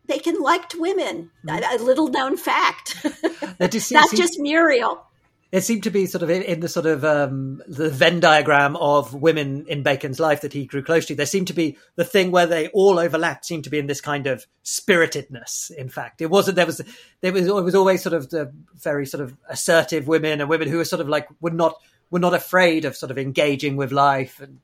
Bacon 0.07 0.41
liked 0.41 0.75
women. 0.75 1.31
Mm-hmm. 1.47 1.77
A, 1.77 1.77
a, 1.77 1.79
little 1.83 2.09
known 2.09 2.37
fact. 2.37 3.07
Not 3.61 3.71
just 3.71 4.39
Muriel 4.39 5.07
it 5.55 5.63
seemed 5.63 5.85
to 5.85 5.91
be 5.91 6.07
sort 6.07 6.25
of 6.25 6.31
in, 6.31 6.43
in 6.43 6.59
the 6.59 6.69
sort 6.69 6.85
of 6.85 7.05
um, 7.05 7.63
the 7.69 7.89
Venn 7.89 8.19
diagram 8.19 8.75
of 8.75 9.15
women 9.15 9.67
in 9.69 9.85
Bacon's 9.85 10.19
life 10.19 10.41
that 10.41 10.53
he 10.53 10.67
grew 10.67 10.83
close 10.83 11.07
to. 11.07 11.15
There 11.15 11.27
seemed 11.27 11.47
to 11.47 11.53
be 11.53 11.79
the 11.95 12.05
thing 12.05 12.33
where 12.33 12.47
they 12.47 12.67
all 12.71 12.99
overlapped. 12.99 13.45
Seemed 13.45 13.63
to 13.63 13.71
be 13.71 13.79
in 13.79 13.87
this 13.87 14.01
kind 14.01 14.27
of 14.27 14.45
spiritedness. 14.65 15.71
In 15.71 15.89
fact, 15.89 16.21
it 16.21 16.27
wasn't. 16.27 16.57
There 16.57 16.67
was 16.67 16.81
there 17.21 17.33
was 17.33 17.47
it 17.47 17.53
was 17.53 17.77
always 17.77 18.03
sort 18.03 18.15
of 18.15 18.31
the 18.31 18.53
very 18.75 19.07
sort 19.07 19.23
of 19.23 19.37
assertive 19.49 20.09
women 20.09 20.41
and 20.41 20.51
women 20.51 20.67
who 20.67 20.79
were 20.79 20.85
sort 20.85 21.01
of 21.01 21.09
like 21.09 21.29
were 21.41 21.51
not 21.53 21.77
were 22.11 22.19
not 22.19 22.35
afraid 22.35 22.85
of 22.85 22.97
sort 22.97 23.13
of 23.13 23.19
engaging 23.19 23.77
with 23.77 23.93
life 23.93 24.41
and 24.41 24.59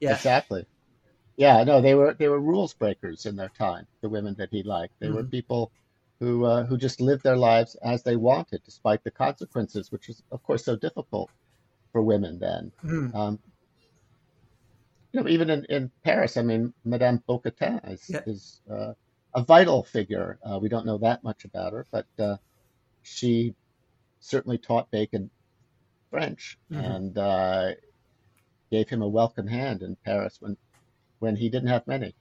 yeah 0.00 0.14
exactly 0.14 0.66
yeah 1.36 1.64
no 1.64 1.80
they 1.80 1.94
were 1.94 2.14
they 2.14 2.28
were 2.28 2.38
rules 2.38 2.74
breakers 2.74 3.26
in 3.26 3.34
their 3.34 3.48
time 3.48 3.86
the 4.02 4.08
women 4.08 4.36
that 4.38 4.48
he 4.52 4.62
liked 4.62 4.92
they 5.00 5.06
mm-hmm. 5.06 5.16
were 5.16 5.24
people 5.24 5.72
who 6.20 6.44
uh, 6.44 6.64
who 6.64 6.76
just 6.76 7.00
lived 7.00 7.22
their 7.22 7.36
lives 7.36 7.76
as 7.76 8.02
they 8.02 8.16
wanted, 8.16 8.62
despite 8.64 9.04
the 9.04 9.10
consequences, 9.10 9.92
which 9.92 10.08
is 10.08 10.22
of 10.32 10.42
course 10.42 10.64
so 10.64 10.76
difficult 10.76 11.30
for 11.92 12.02
women 12.02 12.38
then. 12.38 12.72
Mm. 12.84 13.14
Um, 13.14 13.38
you 15.12 15.20
know, 15.20 15.28
even 15.28 15.48
in, 15.50 15.64
in 15.66 15.90
Paris, 16.04 16.36
I 16.36 16.42
mean, 16.42 16.74
Madame 16.84 17.22
Bocquentin 17.26 17.80
is, 17.84 18.04
yeah. 18.08 18.20
is 18.26 18.60
uh, 18.70 18.92
a 19.34 19.42
vital 19.42 19.82
figure. 19.82 20.38
Uh, 20.44 20.58
we 20.60 20.68
don't 20.68 20.84
know 20.84 20.98
that 20.98 21.24
much 21.24 21.44
about 21.44 21.72
her, 21.72 21.86
but 21.90 22.06
uh, 22.18 22.36
she 23.02 23.54
certainly 24.20 24.58
taught 24.58 24.90
Bacon 24.90 25.30
French 26.10 26.58
mm-hmm. 26.70 26.84
and 26.84 27.18
uh, 27.18 27.70
gave 28.70 28.88
him 28.88 29.02
a 29.02 29.08
welcome 29.08 29.46
hand 29.46 29.82
in 29.82 29.96
Paris 30.04 30.36
when 30.40 30.56
when 31.20 31.36
he 31.36 31.48
didn't 31.48 31.68
have 31.68 31.86
many. 31.86 32.14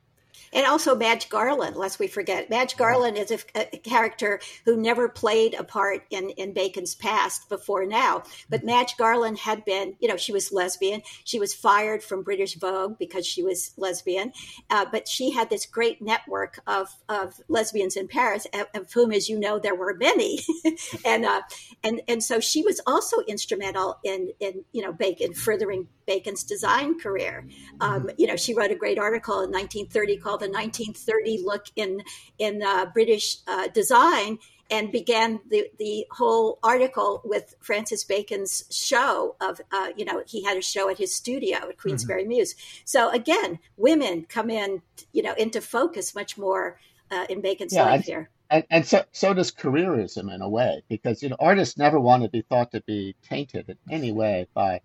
And 0.53 0.65
also 0.65 0.95
Madge 0.95 1.29
Garland, 1.29 1.75
lest 1.75 1.99
we 1.99 2.07
forget. 2.07 2.49
Madge 2.49 2.77
Garland 2.77 3.17
is 3.17 3.31
a, 3.31 3.39
a, 3.55 3.77
character 3.77 4.39
who 4.65 4.77
never 4.77 5.09
played 5.09 5.53
a 5.53 5.63
part 5.63 6.03
in, 6.09 6.29
in 6.31 6.53
Bacon's 6.53 6.95
past 6.95 7.49
before 7.49 7.85
now. 7.85 8.23
But 8.49 8.63
Madge 8.63 8.97
Garland 8.97 9.39
had 9.39 9.65
been, 9.65 9.95
you 9.99 10.07
know, 10.07 10.17
she 10.17 10.31
was 10.31 10.51
lesbian. 10.51 11.01
She 11.23 11.39
was 11.39 11.53
fired 11.53 12.03
from 12.03 12.23
British 12.23 12.55
Vogue 12.55 12.97
because 12.97 13.25
she 13.25 13.43
was 13.43 13.73
lesbian. 13.77 14.31
Uh, 14.69 14.85
but 14.91 15.07
she 15.07 15.31
had 15.31 15.49
this 15.49 15.65
great 15.65 16.01
network 16.01 16.59
of, 16.67 16.89
of 17.09 17.39
lesbians 17.47 17.95
in 17.95 18.07
Paris, 18.07 18.47
of, 18.53 18.67
of 18.73 18.91
whom, 18.93 19.11
as 19.11 19.29
you 19.29 19.39
know, 19.39 19.59
there 19.59 19.75
were 19.75 19.95
many. 19.95 20.39
and, 21.05 21.25
uh, 21.25 21.41
and, 21.83 22.01
and 22.07 22.23
so 22.23 22.39
she 22.39 22.63
was 22.63 22.81
also 22.87 23.19
instrumental 23.21 23.99
in, 24.03 24.31
in, 24.39 24.63
you 24.71 24.81
know, 24.81 24.93
Bacon, 24.93 25.33
furthering 25.33 25.87
Bacon's 26.07 26.43
design 26.43 26.97
career. 26.97 27.45
Um, 27.79 28.03
mm-hmm. 28.03 28.09
you 28.17 28.25
know, 28.27 28.35
she 28.35 28.55
wrote 28.55 28.71
a 28.71 28.75
great 28.75 28.97
article 28.97 29.41
in 29.41 29.51
1930 29.51 30.17
called 30.17 30.39
"The 30.39 30.49
1930 30.49 31.43
Look 31.43 31.65
in 31.75 32.01
in 32.39 32.63
uh, 32.63 32.87
British 32.93 33.37
uh, 33.45 33.67
Design," 33.67 34.39
and 34.71 34.91
began 34.91 35.39
the 35.49 35.69
the 35.77 36.07
whole 36.11 36.59
article 36.63 37.21
with 37.23 37.55
Francis 37.59 38.03
Bacon's 38.03 38.63
show 38.71 39.35
of 39.39 39.61
uh, 39.71 39.89
you 39.95 40.05
know 40.05 40.23
he 40.25 40.43
had 40.43 40.57
a 40.57 40.61
show 40.61 40.89
at 40.89 40.97
his 40.97 41.13
studio 41.13 41.57
at 41.69 41.77
Queensberry 41.77 42.23
mm-hmm. 42.23 42.29
Mews. 42.29 42.55
So 42.85 43.09
again, 43.11 43.59
women 43.75 44.25
come 44.27 44.49
in 44.49 44.81
you 45.11 45.21
know 45.21 45.33
into 45.33 45.61
focus 45.61 46.15
much 46.15 46.37
more 46.37 46.79
uh, 47.11 47.25
in 47.29 47.41
Bacon's 47.41 47.73
yeah, 47.73 47.83
life 47.83 48.05
here. 48.05 48.29
And, 48.49 48.63
and 48.69 48.85
so, 48.85 49.03
so 49.11 49.33
does 49.33 49.51
careerism 49.51 50.33
in 50.33 50.41
a 50.41 50.47
way, 50.47 50.81
because 50.87 51.21
you 51.21 51.29
know 51.29 51.35
artists 51.39 51.77
never 51.77 51.99
want 51.99 52.23
to 52.23 52.29
be 52.29 52.41
thought 52.41 52.71
to 52.71 52.81
be 52.81 53.15
tainted 53.23 53.69
in 53.69 53.77
any 53.89 54.11
way 54.11 54.47
by 54.53 54.81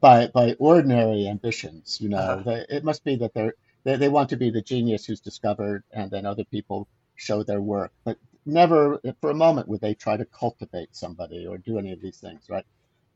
by 0.00 0.28
by 0.28 0.54
ordinary 0.58 1.28
ambitions. 1.28 2.00
You 2.00 2.10
know, 2.10 2.18
uh-huh. 2.18 2.42
they, 2.44 2.76
it 2.76 2.84
must 2.84 3.04
be 3.04 3.16
that 3.16 3.34
they're 3.34 3.54
they, 3.84 3.96
they 3.96 4.08
want 4.08 4.30
to 4.30 4.36
be 4.36 4.50
the 4.50 4.62
genius 4.62 5.04
who's 5.04 5.20
discovered, 5.20 5.84
and 5.92 6.10
then 6.10 6.26
other 6.26 6.44
people 6.44 6.88
show 7.16 7.42
their 7.42 7.60
work. 7.60 7.92
But 8.04 8.18
never 8.46 9.00
for 9.20 9.30
a 9.30 9.34
moment 9.34 9.68
would 9.68 9.80
they 9.80 9.94
try 9.94 10.16
to 10.16 10.24
cultivate 10.24 10.94
somebody 10.94 11.46
or 11.46 11.58
do 11.58 11.78
any 11.78 11.92
of 11.92 12.00
these 12.00 12.18
things, 12.18 12.44
right? 12.48 12.64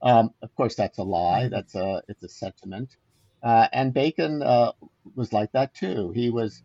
Um, 0.01 0.33
of 0.43 0.55
course, 0.55 0.75
that's 0.75 0.99
a 0.99 1.03
lie. 1.03 1.43
Mm-hmm. 1.43 1.51
That's 1.51 1.75
a 1.75 2.03
it's 2.09 2.23
a 2.23 2.29
sentiment. 2.29 2.97
Uh, 3.43 3.69
and 3.73 3.95
Bacon 3.95 4.43
uh, 4.43 4.73
was 5.15 5.33
like 5.33 5.53
that 5.53 5.75
too. 5.75 6.13
He 6.15 6.31
was 6.31 6.63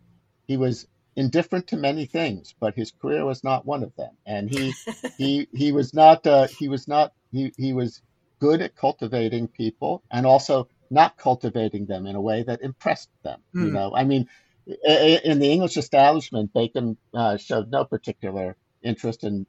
he 0.48 0.58
was 0.58 0.88
indifferent 1.16 1.68
to 1.68 1.78
many 1.78 2.06
things, 2.06 2.56
but 2.60 2.76
his 2.76 2.92
career 2.92 3.26
was 3.26 3.44
not 3.44 3.66
one 3.66 3.84
of 3.84 3.96
them. 3.96 4.12
And 4.26 4.50
he 4.50 4.74
he 5.18 5.48
he 5.54 5.72
was 5.72 5.94
not 5.94 6.26
uh, 6.28 6.48
he 6.48 6.68
was 6.68 6.88
not 6.88 7.14
he 7.32 7.54
he 7.58 7.74
was 7.74 8.02
good 8.44 8.62
at 8.62 8.76
cultivating 8.76 9.48
people 9.48 10.04
and 10.12 10.26
also 10.26 10.68
not 10.90 11.18
cultivating 11.18 11.86
them 11.86 12.06
in 12.06 12.16
a 12.18 12.22
way 12.22 12.44
that 12.44 12.62
impressed 12.62 13.10
them. 13.24 13.40
Mm. 13.56 13.62
You 13.62 13.68
hmm. 13.68 13.74
know, 13.74 13.96
I 13.96 14.04
mean, 14.04 14.28
in 14.68 15.40
the 15.40 15.50
English 15.50 15.78
establishment, 15.78 16.54
Bacon 16.54 16.98
uh, 17.14 17.38
showed 17.38 17.72
no 17.72 17.86
particular 17.86 18.58
interest 18.84 19.24
in 19.24 19.46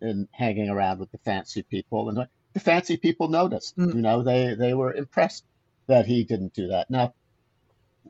in 0.00 0.26
hanging 0.32 0.70
around 0.70 1.00
with 1.00 1.12
the 1.12 1.18
fancy 1.18 1.62
people, 1.62 2.08
and 2.08 2.26
the 2.54 2.60
fancy 2.60 2.96
people 2.96 3.28
noticed. 3.28 3.76
Mm. 3.76 3.94
You 3.94 4.00
know, 4.00 4.22
they 4.22 4.54
they 4.54 4.72
were 4.72 4.94
impressed 4.94 5.44
that 5.86 6.06
he 6.06 6.24
didn't 6.24 6.54
do 6.54 6.68
that. 6.68 6.88
Now, 6.88 7.12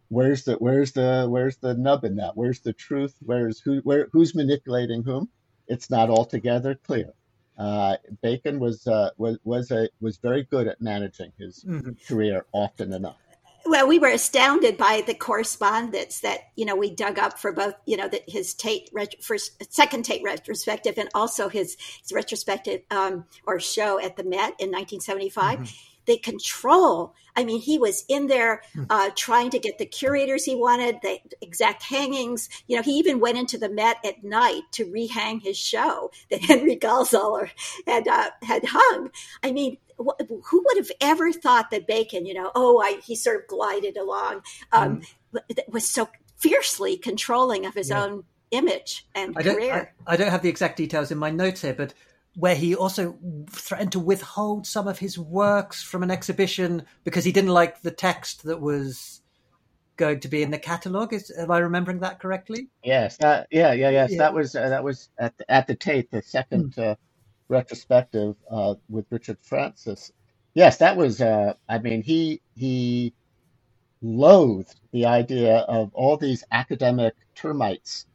where's 0.09 0.45
the 0.45 0.55
where's 0.55 0.93
the 0.93 1.27
where's 1.29 1.57
the 1.57 1.75
nub 1.75 2.05
in 2.05 2.17
that? 2.17 2.37
Where's 2.37 2.61
the 2.61 2.73
truth? 2.73 3.15
Where's 3.21 3.59
who 3.59 3.81
where 3.89 4.09
who's 4.13 4.35
manipulating 4.35 5.03
whom? 5.03 5.29
It's 5.67 5.91
not 5.91 6.09
altogether 6.09 6.77
clear. 6.77 7.15
Uh, 7.59 7.97
Bacon 8.23 8.59
was 8.59 8.87
uh, 8.87 9.11
was 9.19 9.39
was 9.45 9.71
a 9.71 9.89
was 10.01 10.17
very 10.17 10.45
good 10.45 10.67
at 10.67 10.81
managing 10.81 11.33
his 11.39 11.65
mm-hmm. 11.65 11.91
career 12.09 12.47
often 12.53 12.93
enough. 12.93 13.17
Well, 13.67 13.87
we 13.87 13.99
were 13.99 14.09
astounded 14.09 14.79
by 14.79 15.03
the 15.07 15.15
correspondence 15.15 16.21
that 16.21 16.49
you 16.57 16.65
know 16.65 16.75
we 16.75 16.95
dug 16.95 17.19
up 17.19 17.39
for 17.39 17.53
both 17.53 17.75
you 17.85 17.97
know 17.97 18.09
that 18.09 18.23
his 18.29 18.55
Tate 18.55 18.91
first 19.21 19.63
second 19.73 20.05
Tate 20.05 20.23
retrospective 20.25 20.97
and 20.97 21.11
also 21.15 21.49
his 21.49 21.77
his 22.01 22.13
retrospective 22.13 22.83
um, 22.91 23.27
or 23.47 23.61
show 23.61 24.01
at 24.01 24.17
the 24.17 24.25
Met 24.25 24.55
in 24.59 24.71
1975. 24.71 25.59
Mm-hmm 25.59 25.87
the 26.07 26.19
control. 26.19 27.15
I 27.37 27.45
mean, 27.45 27.61
he 27.61 27.79
was 27.79 28.05
in 28.09 28.27
there 28.27 28.63
hmm. 28.73 28.85
uh, 28.91 29.11
trying 29.15 29.51
to 29.51 29.59
get 29.59 29.79
the 29.79 29.87
curators 29.87 30.45
he 30.45 30.55
wanted, 30.55 30.97
the 31.03 31.21
exact 31.41 31.83
hangings. 31.83 32.49
You 32.67 32.77
know, 32.77 32.83
he 32.83 32.93
even 32.93 33.21
went 33.21 33.39
into 33.39 33.59
the 33.59 33.69
Met 33.69 33.99
at 34.05 34.25
night 34.25 34.63
to 34.73 34.87
rehang 34.87 35.43
his 35.43 35.57
show 35.57 36.11
that 36.31 36.41
Henry 36.45 36.77
Geldzahler 36.77 37.51
had 37.87 38.09
uh, 38.09 38.31
had 38.43 38.65
hung. 38.67 39.11
I 39.43 39.53
mean, 39.53 39.77
wh- 39.99 40.21
who 40.29 40.65
would 40.67 40.77
have 40.79 40.91
ever 41.01 41.33
thought 41.33 41.71
that 41.71 41.87
Bacon, 41.87 42.27
you 42.27 42.35
know, 42.35 42.51
oh, 42.55 42.81
I, 42.81 43.01
he 43.05 43.15
sort 43.15 43.37
of 43.37 43.47
glided 43.47 43.97
along, 43.97 44.43
um, 44.73 45.03
mm. 45.33 45.59
was 45.69 45.89
so 45.89 46.09
fiercely 46.37 46.97
controlling 46.97 47.67
of 47.67 47.75
his 47.75 47.91
yeah. 47.91 48.03
own 48.03 48.25
image 48.51 49.07
and 49.15 49.37
I 49.37 49.43
career. 49.43 49.95
I, 50.07 50.15
I, 50.15 50.17
don't 50.17 50.31
have 50.31 50.43
the 50.43 50.49
exact 50.49 50.77
details 50.77 51.11
in 51.11 51.19
my 51.19 51.31
notes 51.31 51.63
here, 51.63 51.75
but 51.75 51.95
where 52.41 52.55
he 52.55 52.75
also 52.75 53.19
threatened 53.51 53.93
to 53.93 54.01
withhold 54.01 54.67
some 54.67 54.89
of 54.89 54.99
his 54.99 55.19
works 55.19 55.83
from 55.83 56.03
an 56.03 56.11
exhibition 56.11 56.83
because 57.05 57.23
he 57.23 57.33
didn't 57.33 57.51
like 57.51 57.83
the 57.83 57.91
text 57.91 58.45
that 58.45 58.61
was 58.61 59.21
going 59.97 60.19
to 60.21 60.29
be 60.29 60.43
in 60.43 60.51
the 60.51 60.59
catalogue. 60.59 61.13
Is 61.13 61.31
am 61.37 61.51
I 61.51 61.59
remembering 61.59 62.01
that 62.01 62.19
correctly? 62.19 62.69
Yes. 62.83 63.21
Uh, 63.21 63.45
yeah. 63.51 63.73
Yeah. 63.73 63.91
Yes. 63.91 64.13
Yeah. 64.13 64.19
That 64.19 64.35
was 64.35 64.57
uh, 64.57 64.71
that 64.71 64.83
was 64.83 65.11
at 65.19 65.37
the, 65.37 65.51
at 65.51 65.67
the 65.67 65.75
Tate, 65.75 66.11
the 66.11 66.23
second 66.23 66.75
mm. 66.77 66.93
uh, 66.93 66.95
retrospective 67.49 68.37
uh, 68.51 68.75
with 68.89 69.05
Richard 69.11 69.37
Francis. 69.43 70.11
Yes, 70.55 70.79
that 70.79 70.97
was. 70.97 71.21
Uh, 71.21 71.53
I 71.69 71.79
mean, 71.79 72.03
he 72.03 72.41
he 72.57 73.13
loathed 74.01 74.81
the 74.93 75.05
idea 75.05 75.59
of 75.59 75.91
all 75.93 76.17
these 76.17 76.43
academic 76.51 77.15
termites 77.35 78.07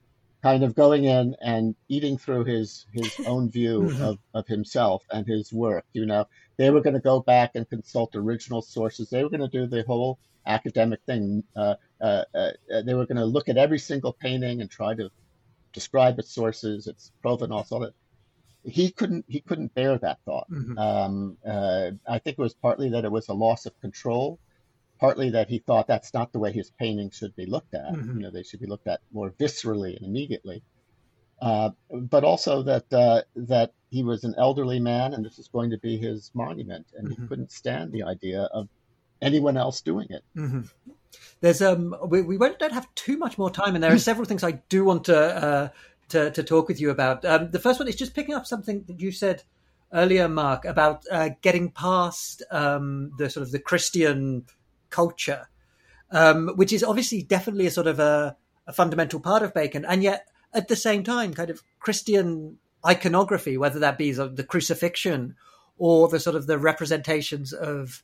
kind 0.46 0.64
of 0.64 0.76
going 0.76 1.06
in 1.06 1.36
and 1.42 1.76
eating 1.90 2.20
through 2.20 2.44
his 2.44 2.86
his 2.94 3.20
own 3.26 3.50
view 3.50 3.82
mm-hmm. 3.82 4.04
of, 4.04 4.20
of 4.36 4.46
himself 4.48 5.04
and 5.12 5.26
his 5.26 5.52
work. 5.52 5.86
You 5.94 6.06
know, 6.06 6.28
they 6.58 6.70
were 6.70 6.82
going 6.82 6.94
to 6.94 7.00
go 7.00 7.20
back 7.20 7.56
and 7.56 7.68
consult 7.68 8.16
original 8.16 8.62
sources. 8.62 9.10
They 9.10 9.24
were 9.24 9.32
going 9.32 9.50
to 9.50 9.58
do 9.60 9.66
the 9.66 9.84
whole 9.88 10.20
academic 10.46 11.00
thing. 11.08 11.44
Uh, 11.56 11.76
uh, 12.00 12.26
uh, 12.36 12.52
they 12.86 12.94
were 12.94 13.08
going 13.08 13.18
to 13.18 13.26
look 13.26 13.50
at 13.50 13.58
every 13.58 13.80
single 13.80 14.14
painting 14.14 14.62
and 14.62 14.70
try 14.70 14.94
to 14.94 15.10
describe 15.74 16.20
its 16.20 16.32
sources, 16.32 16.86
its 16.86 17.12
provenance, 17.24 17.72
all 17.72 17.80
that. 17.80 17.94
He 18.64 18.92
couldn't. 18.92 19.26
He 19.28 19.40
couldn't 19.40 19.74
bear 19.74 19.98
that 19.98 20.20
thought. 20.26 20.48
Mm-hmm. 20.52 20.78
Um, 20.78 21.38
uh, 21.46 21.92
I 22.08 22.20
think 22.20 22.38
it 22.38 22.42
was 22.48 22.54
partly 22.54 22.90
that 22.90 23.04
it 23.04 23.12
was 23.12 23.30
a 23.30 23.34
loss 23.34 23.66
of 23.66 23.80
control 23.82 24.40
partly 25.00 25.32
that 25.32 25.50
he 25.50 25.60
thought 25.60 25.88
that's 25.88 26.14
not 26.14 26.32
the 26.32 26.40
way 26.40 26.52
his 26.52 26.72
paintings 26.72 27.16
should 27.16 27.36
be 27.36 27.46
looked 27.46 27.74
at. 27.74 27.94
Mm-hmm. 27.94 28.18
You 28.18 28.24
know, 28.24 28.32
they 28.32 28.44
should 28.44 28.60
be 28.60 28.68
looked 28.68 28.88
at 28.88 29.02
more 29.12 29.32
viscerally 29.32 29.96
and 29.98 30.06
immediately. 30.06 30.64
Uh, 31.42 31.72
but 31.92 32.24
also 32.24 32.64
that 32.64 32.92
uh, 32.94 33.22
that 33.36 33.74
he 33.90 34.04
was 34.04 34.24
an 34.24 34.34
elderly 34.38 34.80
man, 34.80 35.14
and 35.14 35.26
this 35.26 35.38
is 35.38 35.50
going 35.50 35.70
to 35.72 35.78
be 35.78 35.98
his 35.98 36.32
monument, 36.34 36.88
and 36.96 37.10
mm-hmm. 37.10 37.22
he 37.22 37.28
couldn't 37.28 37.52
stand 37.52 37.92
the 37.92 38.04
idea 38.04 38.44
of 38.44 38.70
anyone 39.22 39.58
else 39.58 39.82
doing 39.82 40.08
it. 40.10 40.24
Mm-hmm. 40.38 40.62
There's 41.42 41.62
um, 41.62 41.96
we, 42.08 42.22
we 42.22 42.38
won't 42.38 42.58
don't 42.58 42.74
have 42.74 42.94
too 42.96 43.18
much 43.18 43.38
more 43.38 43.50
time, 43.50 43.76
and 43.76 43.84
there 43.84 43.94
are 43.94 43.98
several 44.10 44.26
things 44.26 44.44
I 44.44 44.52
do 44.70 44.86
want 44.86 45.06
to 45.06 45.18
uh, 45.18 45.70
to, 46.10 46.32
to 46.32 46.44
talk 46.44 46.68
with 46.68 46.80
you 46.80 46.90
about. 46.90 47.26
Um, 47.26 47.52
the 47.52 47.60
first 47.60 47.80
one 47.80 47.88
is 47.88 47.96
just 47.96 48.16
picking 48.16 48.36
up 48.36 48.46
something 48.46 48.84
that 48.88 49.02
you 49.02 49.12
said 49.12 49.44
earlier, 49.94 50.28
Mark, 50.28 50.66
about 50.66 51.04
uh, 51.12 51.30
getting 51.42 51.72
past 51.72 52.44
um, 52.52 53.12
the 53.18 53.30
sort 53.30 53.46
of 53.46 53.52
the 53.52 53.60
Christian 53.60 54.46
culture, 54.96 55.44
um, 56.12 56.40
which 56.56 56.74
is 56.74 56.84
obviously 56.84 57.22
definitely 57.22 57.68
a 57.68 57.72
sort 57.72 57.88
of 57.88 58.00
a, 58.00 58.38
a 58.68 58.74
fundamental 58.74 59.20
part 59.20 59.44
of 59.44 59.54
Bacon, 59.54 59.86
and 59.86 60.04
yet 60.04 60.28
at 60.54 60.68
the 60.68 60.76
same 60.76 61.04
time, 61.04 61.34
kind 61.34 61.50
of 61.50 61.62
Christian 61.80 62.58
iconography, 62.86 63.58
whether 63.58 63.80
that 63.80 63.98
be 63.98 64.12
the 64.12 64.46
crucifixion 64.48 65.36
or 65.78 66.08
the 66.08 66.20
sort 66.20 66.36
of 66.36 66.48
the 66.48 66.58
representations 66.58 67.52
of 67.52 68.04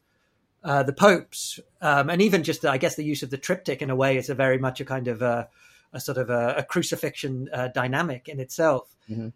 uh, 0.64 0.84
the 0.84 0.94
popes, 0.94 1.60
um, 1.82 2.10
and 2.10 2.22
even 2.22 2.44
just 2.44 2.66
I 2.66 2.78
guess 2.78 2.96
the 2.96 3.12
use 3.14 3.24
of 3.24 3.30
the 3.30 3.38
triptych 3.38 3.82
in 3.82 3.89
a 3.89 3.96
way 3.96 4.18
is 4.18 4.30
a 4.30 4.36
very 4.36 4.60
much 4.60 4.82
a 4.82 4.86
kind 4.86 5.08
of 5.08 5.22
a, 5.22 5.48
a 5.94 6.00
sort 6.00 6.18
of 6.18 6.30
a, 6.30 6.56
a 6.58 6.64
crucifixion 6.64 7.50
uh, 7.54 7.70
dynamic 7.70 8.28
in 8.28 8.39
itself. 8.39 8.96
Mm-hmm. 9.10 9.30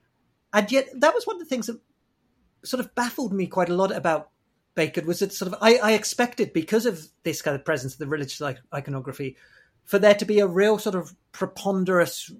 And 0.53 0.71
yet, 0.71 0.87
that 1.01 1.13
was 1.13 1.25
one 1.25 1.37
of 1.37 1.41
the 1.41 1.49
things 1.49 1.67
that 1.67 1.79
sort 2.63 2.79
of 2.79 2.93
baffled 2.95 3.33
me 3.33 3.47
quite 3.47 3.69
a 3.69 3.75
lot 3.75 3.91
about 3.91 4.29
Bacon 4.75 5.07
was 5.07 5.21
it 5.21 5.33
sort 5.33 5.51
of 5.51 5.57
I, 5.61 5.77
I 5.77 5.91
expected 5.93 6.53
because 6.53 6.85
of 6.85 7.07
this 7.23 7.41
kind 7.41 7.55
of 7.55 7.65
presence 7.65 7.93
of 7.93 7.99
the 7.99 8.07
religious 8.07 8.41
iconography 8.73 9.37
for 9.83 9.99
there 9.99 10.15
to 10.15 10.25
be 10.25 10.39
a 10.39 10.47
real 10.47 10.77
sort 10.77 10.95
of 10.95 11.15
preponderous 11.31 12.31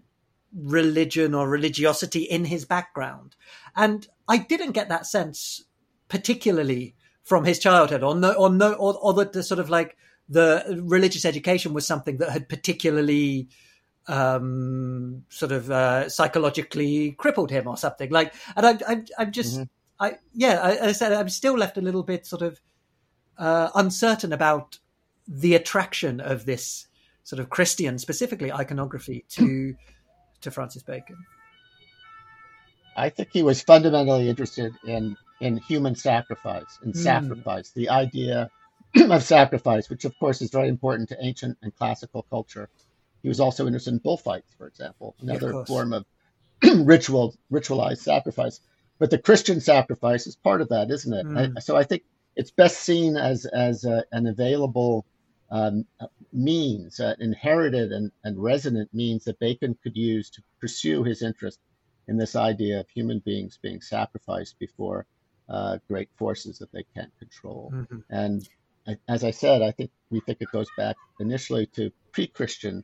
religion 0.53 1.33
or 1.33 1.49
religiosity 1.49 2.23
in 2.23 2.45
his 2.45 2.65
background, 2.65 3.35
and 3.75 4.07
I 4.27 4.37
didn't 4.37 4.71
get 4.71 4.89
that 4.89 5.05
sense 5.05 5.63
particularly 6.07 6.95
from 7.23 7.43
his 7.43 7.59
childhood, 7.59 8.03
or 8.03 8.15
no, 8.15 8.33
or 8.33 8.49
no, 8.49 8.73
or, 8.73 8.95
or 9.01 9.13
that 9.15 9.33
the 9.33 9.43
sort 9.43 9.59
of 9.59 9.69
like 9.69 9.97
the 10.29 10.81
religious 10.83 11.25
education 11.25 11.73
was 11.73 11.85
something 11.85 12.17
that 12.17 12.29
had 12.29 12.47
particularly 12.49 13.49
um, 14.07 15.23
sort 15.29 15.51
of 15.51 15.71
uh, 15.71 16.07
psychologically 16.09 17.13
crippled 17.13 17.51
him 17.51 17.67
or 17.67 17.77
something 17.77 18.09
like. 18.11 18.33
And 18.55 18.65
I, 18.65 18.91
I, 18.91 19.03
I'm 19.17 19.31
just. 19.31 19.55
Mm-hmm. 19.55 19.63
I 19.99 20.17
yeah, 20.33 20.59
I, 20.61 20.87
I, 20.87 20.91
said 20.91 21.13
I'm 21.13 21.29
still 21.29 21.57
left 21.57 21.77
a 21.77 21.81
little 21.81 22.03
bit 22.03 22.25
sort 22.25 22.41
of 22.41 22.59
uh, 23.37 23.69
uncertain 23.75 24.33
about 24.33 24.79
the 25.27 25.55
attraction 25.55 26.19
of 26.19 26.45
this 26.45 26.87
sort 27.23 27.39
of 27.39 27.49
Christian, 27.49 27.97
specifically 27.99 28.51
iconography, 28.51 29.25
to 29.29 29.75
to 30.41 30.51
Francis 30.51 30.83
Bacon? 30.83 31.17
I 32.95 33.09
think 33.09 33.29
he 33.33 33.43
was 33.43 33.61
fundamentally 33.61 34.29
interested 34.29 34.73
in 34.85 35.17
in 35.41 35.57
human 35.57 35.95
sacrifice, 35.95 36.79
in 36.83 36.93
mm. 36.93 36.97
sacrifice, 36.97 37.71
the 37.71 37.89
idea 37.89 38.49
of 39.09 39.23
sacrifice, 39.23 39.89
which 39.89 40.05
of 40.05 40.17
course 40.17 40.41
is 40.41 40.49
very 40.49 40.69
important 40.69 41.09
to 41.09 41.17
ancient 41.21 41.57
and 41.61 41.75
classical 41.75 42.23
culture. 42.23 42.69
He 43.21 43.27
was 43.27 43.39
also 43.39 43.65
interested 43.65 43.93
in 43.93 43.97
bullfights, 43.99 44.53
for 44.57 44.67
example, 44.67 45.15
another 45.19 45.51
of 45.51 45.67
form 45.67 45.93
of 45.93 46.05
ritual 46.63 47.35
ritualized 47.51 47.97
sacrifice. 47.97 48.61
But 48.99 49.11
the 49.11 49.17
Christian 49.17 49.59
sacrifice 49.59 50.25
is 50.27 50.35
part 50.35 50.61
of 50.61 50.69
that, 50.69 50.89
isn't 50.89 51.13
it? 51.13 51.25
Mm. 51.25 51.53
I, 51.57 51.59
so 51.59 51.75
I 51.75 51.83
think 51.83 52.03
it's 52.35 52.51
best 52.51 52.79
seen 52.79 53.17
as 53.17 53.45
as 53.45 53.83
an 53.83 54.27
available 54.27 55.05
um, 55.51 55.85
means, 56.33 56.99
uh, 56.99 57.15
inherited 57.19 57.91
and, 57.91 58.11
and 58.23 58.41
resonant 58.41 58.93
means 58.93 59.23
that 59.25 59.39
Bacon 59.39 59.77
could 59.83 59.95
use 59.95 60.29
to 60.31 60.41
pursue 60.59 61.03
his 61.03 61.21
interest 61.21 61.59
in 62.07 62.17
this 62.17 62.35
idea 62.35 62.79
of 62.79 62.89
human 62.89 63.19
beings 63.19 63.59
being 63.61 63.81
sacrificed 63.81 64.57
before 64.59 65.05
uh, 65.49 65.77
great 65.87 66.09
forces 66.15 66.59
that 66.59 66.71
they 66.71 66.83
can't 66.95 67.11
control. 67.19 67.71
Mm-hmm. 67.73 67.99
And 68.09 68.49
I, 68.87 68.97
as 69.07 69.23
I 69.23 69.31
said, 69.31 69.61
I 69.61 69.71
think 69.71 69.91
we 70.09 70.19
think 70.19 70.39
it 70.41 70.51
goes 70.51 70.69
back 70.77 70.95
initially 71.19 71.67
to 71.67 71.91
pre-Christian 72.11 72.83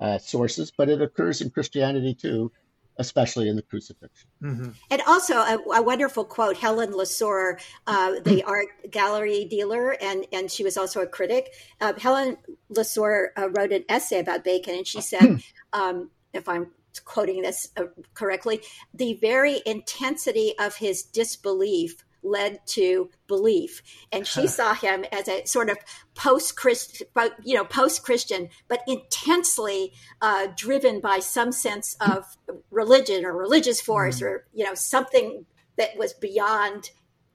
uh, 0.00 0.18
sources, 0.18 0.72
but 0.76 0.88
it 0.88 1.02
occurs 1.02 1.40
in 1.40 1.50
Christianity 1.50 2.14
too, 2.14 2.52
especially 2.98 3.48
in 3.48 3.56
the 3.56 3.62
crucifixion. 3.62 4.28
Mm-hmm. 4.42 4.70
And 4.90 5.02
also 5.06 5.34
a, 5.34 5.58
a, 5.74 5.82
wonderful 5.82 6.24
quote, 6.24 6.56
Helen 6.56 6.92
Lessore, 6.92 7.58
uh, 7.86 8.14
the 8.24 8.42
art 8.44 8.66
gallery 8.90 9.44
dealer, 9.44 9.96
and, 10.02 10.26
and 10.32 10.50
she 10.50 10.64
was 10.64 10.76
also 10.76 11.00
a 11.00 11.06
critic. 11.06 11.54
Uh, 11.80 11.94
Helen 11.98 12.36
Lessore 12.68 13.32
uh, 13.38 13.48
wrote 13.50 13.72
an 13.72 13.84
essay 13.88 14.18
about 14.18 14.44
Bacon, 14.44 14.74
and 14.74 14.86
she 14.86 15.00
said, 15.00 15.42
um, 15.72 16.10
if 16.32 16.48
I'm 16.48 16.72
quoting 17.04 17.42
this 17.42 17.68
uh, 17.76 17.84
correctly, 18.14 18.60
the 18.92 19.14
very 19.14 19.62
intensity 19.64 20.54
of 20.58 20.76
his 20.76 21.02
disbelief 21.02 22.04
led 22.22 22.60
to 22.66 23.10
belief. 23.26 23.82
And 24.12 24.26
she 24.26 24.46
saw 24.46 24.74
him 24.74 25.04
as 25.12 25.28
a 25.28 25.44
sort 25.46 25.70
of 25.70 25.78
post 26.14 26.56
christian 26.56 27.06
you 27.44 27.54
know 27.54 27.64
post 27.64 28.02
christian 28.02 28.48
but 28.66 28.80
intensely 28.88 29.92
uh, 30.20 30.48
driven 30.56 31.00
by 31.00 31.20
some 31.20 31.52
sense 31.52 31.96
of 32.00 32.24
religion 32.70 33.24
or 33.24 33.32
religious 33.32 33.80
force 33.80 34.20
mm. 34.20 34.26
or 34.26 34.46
you 34.52 34.64
know 34.64 34.74
something 34.74 35.46
that 35.76 35.96
was 35.96 36.12
beyond 36.14 36.90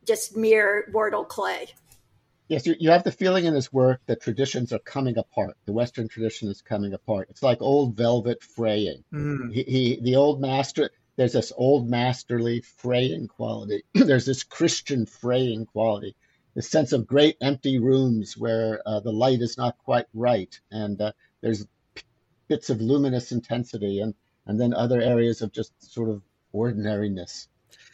just 0.05 0.35
mere 0.35 0.89
mortal 0.91 1.23
clay. 1.23 1.67
Yes 2.49 2.67
you, 2.67 2.75
you 2.77 2.89
have 2.89 3.05
the 3.05 3.11
feeling 3.11 3.45
in 3.45 3.53
this 3.53 3.71
work 3.71 4.01
that 4.07 4.21
traditions 4.21 4.73
are 4.73 4.79
coming 4.79 5.17
apart. 5.17 5.55
The 5.65 5.71
western 5.71 6.09
tradition 6.09 6.49
is 6.49 6.61
coming 6.61 6.93
apart. 6.93 7.27
It's 7.29 7.41
like 7.41 7.61
old 7.61 7.95
velvet 7.95 8.43
fraying. 8.43 9.03
Mm. 9.13 9.53
he, 9.53 9.63
he 9.63 9.99
the 10.01 10.17
old 10.17 10.41
master 10.41 10.91
there's 11.15 11.33
this 11.33 11.51
old 11.55 11.89
masterly 11.89 12.61
fraying 12.61 13.27
quality. 13.27 13.83
there's 13.93 14.25
this 14.25 14.43
Christian 14.43 15.05
fraying 15.05 15.65
quality, 15.65 16.15
this 16.55 16.69
sense 16.69 16.91
of 16.91 17.07
great 17.07 17.37
empty 17.41 17.79
rooms 17.79 18.37
where 18.37 18.81
uh, 18.85 18.99
the 18.99 19.11
light 19.11 19.41
is 19.41 19.57
not 19.57 19.77
quite 19.79 20.07
right, 20.13 20.59
and 20.71 20.99
uh, 21.01 21.11
there's 21.41 21.65
p- 21.95 22.03
bits 22.47 22.69
of 22.69 22.81
luminous 22.81 23.31
intensity, 23.31 23.99
and 23.99 24.13
and 24.45 24.59
then 24.59 24.73
other 24.73 25.01
areas 25.01 25.41
of 25.41 25.51
just 25.51 25.71
sort 25.79 26.09
of 26.09 26.21
ordinariness. 26.51 27.47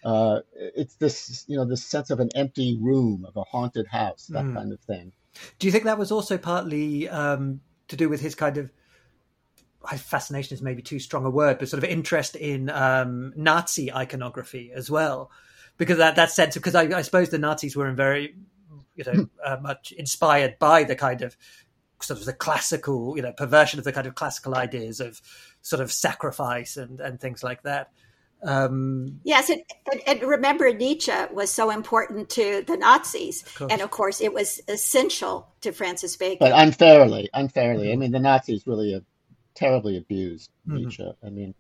Uh, 0.04 0.40
it's 0.56 0.96
this, 0.96 1.46
you 1.48 1.58
know, 1.58 1.66
this 1.66 1.84
sense 1.84 2.10
of 2.10 2.20
an 2.20 2.30
empty 2.36 2.78
room, 2.80 3.26
of 3.28 3.36
a 3.38 3.44
haunted 3.44 3.88
house, 3.88 4.28
that 4.28 4.46
mm. 4.46 4.56
kind 4.56 4.74
of 4.74 4.80
thing. 4.82 5.12
Do 5.60 5.68
you 5.68 5.72
think 5.72 5.84
that 5.84 5.98
was 5.98 6.12
also 6.12 6.38
partly 6.38 7.08
um, 7.08 7.62
to 7.88 7.96
do 7.96 8.10
with 8.10 8.22
his 8.22 8.36
kind 8.36 8.58
of 8.58 8.72
fascination 9.88 10.56
is 10.56 10.62
maybe 10.62 10.82
too 10.82 11.00
strong 11.00 11.26
a 11.26 11.30
word, 11.30 11.60
but 11.60 11.70
sort 11.70 11.84
of 11.84 11.90
interest 11.90 12.36
in 12.36 12.70
um, 12.70 13.34
Nazi 13.36 13.92
iconography 13.94 14.72
as 14.74 14.92
well, 14.92 15.32
because 15.78 15.98
that 15.98 16.16
that 16.16 16.32
sense 16.32 16.56
because 16.56 16.76
I, 16.76 16.84
I, 16.98 17.02
suppose 17.02 17.30
the 17.30 17.38
Nazis 17.38 17.76
were 17.76 17.88
in 17.88 17.96
very 17.96 18.36
you 18.96 19.04
know 19.06 19.12
hmm. 19.14 19.24
uh, 19.44 19.58
much 19.62 19.92
inspired 19.94 20.60
by 20.60 20.84
the 20.84 20.96
kind 20.96 21.22
of 21.22 21.38
sort 22.02 22.20
of 22.20 22.26
the 22.26 22.34
classical 22.34 23.16
you 23.16 23.22
know 23.22 23.32
perversion 23.32 23.80
of 23.80 23.86
the 23.86 23.94
kind 23.94 24.08
of 24.08 24.16
classical 24.16 24.56
ideas 24.56 25.00
of 25.00 25.22
sort 25.62 25.82
of 25.82 25.92
sacrifice 25.92 26.78
and 26.78 27.00
and 27.00 27.20
things 27.20 27.44
like 27.44 27.64
that. 27.64 27.92
Um, 28.42 29.20
yes, 29.24 29.50
and, 29.50 29.62
and, 30.08 30.22
remember 30.22 30.74
Nietzsche 30.74 31.12
was 31.34 31.52
so 31.52 31.70
important 31.72 32.30
to 32.32 32.64
the 32.66 32.78
Nazis, 32.78 33.44
of 33.60 33.70
and 33.70 33.82
of 33.82 33.92
course 33.92 34.22
it 34.22 34.34
was 34.34 34.62
essential 34.70 35.50
to 35.60 35.74
Francis 35.74 36.16
Bacon. 36.16 36.38
But 36.40 36.54
unfairly, 36.56 37.30
unfairly. 37.34 37.92
I 37.92 37.98
mean, 37.98 38.12
the 38.12 38.20
Nazis 38.20 38.66
really 38.66 38.94
have 38.94 39.04
terribly 39.60 39.98
abused 39.98 40.50
mm-hmm. 40.68 40.78
Nietzsche. 40.78 41.12
I 41.24 41.30
mean, 41.30 41.54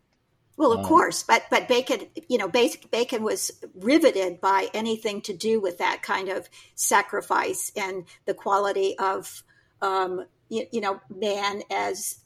well, 0.59 0.73
of 0.73 0.79
um, 0.79 0.85
course, 0.85 1.23
but 1.23 1.43
but 1.49 1.67
Bacon, 1.67 2.07
you 2.27 2.37
know, 2.37 2.49
Bacon 2.49 3.23
was 3.23 3.51
riveted 3.75 4.41
by 4.41 4.67
anything 4.73 5.21
to 5.21 5.33
do 5.33 5.61
with 5.61 5.77
that 5.77 6.01
kind 6.01 6.29
of 6.29 6.49
sacrifice 6.75 7.71
and 7.75 8.05
the 8.25 8.33
quality 8.33 8.97
of, 8.99 9.43
um, 9.81 10.25
you, 10.49 10.65
you, 10.71 10.81
know, 10.81 10.99
man 11.09 11.61
as 11.71 12.19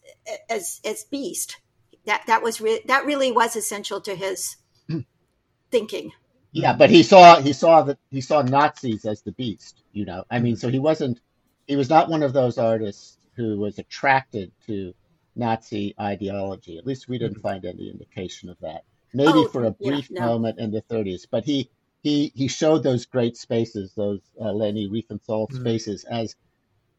as 0.50 0.82
as 0.84 1.04
beast. 1.04 1.58
That 2.06 2.24
that 2.26 2.42
was 2.42 2.60
re- 2.60 2.82
that 2.88 3.06
really 3.06 3.32
was 3.32 3.56
essential 3.56 4.02
to 4.02 4.16
his 4.16 4.56
thinking. 5.72 6.12
Yeah, 6.52 6.74
but 6.74 6.90
he 6.90 7.04
saw 7.04 7.40
he 7.40 7.54
saw 7.54 7.84
that 7.84 8.00
he 8.10 8.22
saw 8.22 8.42
Nazis 8.42 9.06
as 9.06 9.22
the 9.22 9.32
beast. 9.32 9.84
You 9.92 10.06
know, 10.06 10.24
I 10.32 10.40
mean, 10.40 10.56
so 10.56 10.70
he 10.70 10.80
wasn't 10.80 11.20
he 11.68 11.76
was 11.76 11.90
not 11.90 12.10
one 12.10 12.24
of 12.24 12.34
those 12.34 12.58
artists 12.58 13.18
who 13.36 13.60
was 13.60 13.78
attracted 13.78 14.52
to 14.66 14.96
Nazi 15.36 15.96
ideology. 16.00 16.78
At 16.78 16.86
least 16.86 17.08
we 17.08 17.18
didn't 17.18 17.38
mm-hmm. 17.38 17.42
find 17.42 17.66
any 17.66 17.90
indication 17.90 18.50
of 18.50 18.60
that. 18.60 18.84
Maybe 19.14 19.32
oh, 19.40 19.48
for 19.48 19.66
a 19.66 19.72
brief 19.72 20.10
yeah, 20.10 20.22
no. 20.22 20.28
moment 20.28 20.60
in 20.60 20.72
the 20.72 20.82
30s, 20.82 21.28
but 21.30 21.44
he 21.44 21.70
he 22.02 22.32
he 22.36 22.48
showed 22.48 22.84
those 22.84 23.06
great 23.06 23.38
spaces, 23.38 23.94
those 23.94 24.22
uh, 24.40 24.52
Leni 24.52 24.90
Riefenstahl 24.90 25.48
mm-hmm. 25.48 25.62
spaces, 25.62 26.04
as 26.04 26.36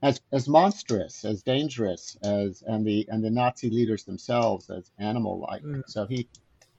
as 0.03 0.21
as 0.33 0.49
monstrous, 0.49 1.25
as 1.25 1.43
dangerous 1.43 2.17
as 2.23 2.63
and 2.67 2.87
the 2.87 3.07
and 3.11 3.25
the 3.25 3.31
Nazi 3.31 3.71
leaders 3.71 4.05
themselves 4.05 4.71
as 4.71 4.91
animal 4.99 5.41
like. 5.41 5.63
Mm. 5.63 5.83
So 5.87 6.07
he 6.07 6.29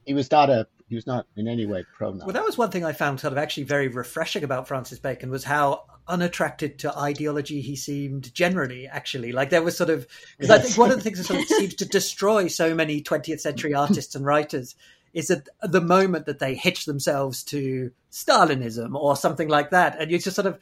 he 0.06 0.14
was 0.14 0.32
not 0.32 0.50
a 0.50 0.68
he 0.88 0.96
was 0.96 1.08
not 1.08 1.26
in 1.36 1.48
any 1.48 1.66
way 1.66 1.84
pro 1.96 2.12
Well, 2.12 2.28
that 2.28 2.44
was 2.44 2.58
one 2.58 2.70
thing 2.70 2.86
I 2.86 2.94
found 2.94 3.20
sort 3.20 3.34
of 3.34 3.40
actually 3.40 3.64
very 3.64 3.88
refreshing 3.88 4.44
about 4.44 4.68
Francis 4.68 5.00
Bacon 5.00 5.32
was 5.32 5.44
how 5.44 5.86
unattracted 6.08 6.78
to 6.80 6.98
ideology 6.98 7.62
he 7.62 7.76
seemed 7.76 8.34
generally. 8.36 8.88
Actually, 8.88 9.32
like 9.32 9.50
there 9.50 9.64
was 9.64 9.76
sort 9.76 9.90
of 9.90 10.08
because 10.38 10.50
yes. 10.50 10.60
I 10.60 10.62
think 10.62 10.78
one 10.78 10.92
of 10.92 10.98
the 10.98 11.04
things 11.04 11.18
that 11.18 11.26
sort 11.26 11.42
of 11.42 11.48
seems 11.48 11.76
to 11.76 11.86
destroy 11.86 12.48
so 12.48 12.76
many 12.76 13.02
20th 13.02 13.40
century 13.40 13.74
artists 13.74 14.14
and 14.16 14.26
writers 14.26 14.76
is 15.14 15.28
that 15.28 15.48
the 15.64 15.82
moment 15.82 16.28
that 16.28 16.40
they 16.40 16.54
hitch 16.54 16.86
themselves 16.86 17.44
to 17.46 17.92
Stalinism 18.12 18.96
or 18.96 19.16
something 19.16 19.48
like 19.48 19.72
that, 19.72 20.00
and 20.00 20.12
you 20.12 20.20
just 20.20 20.36
sort 20.36 20.48
of 20.48 20.60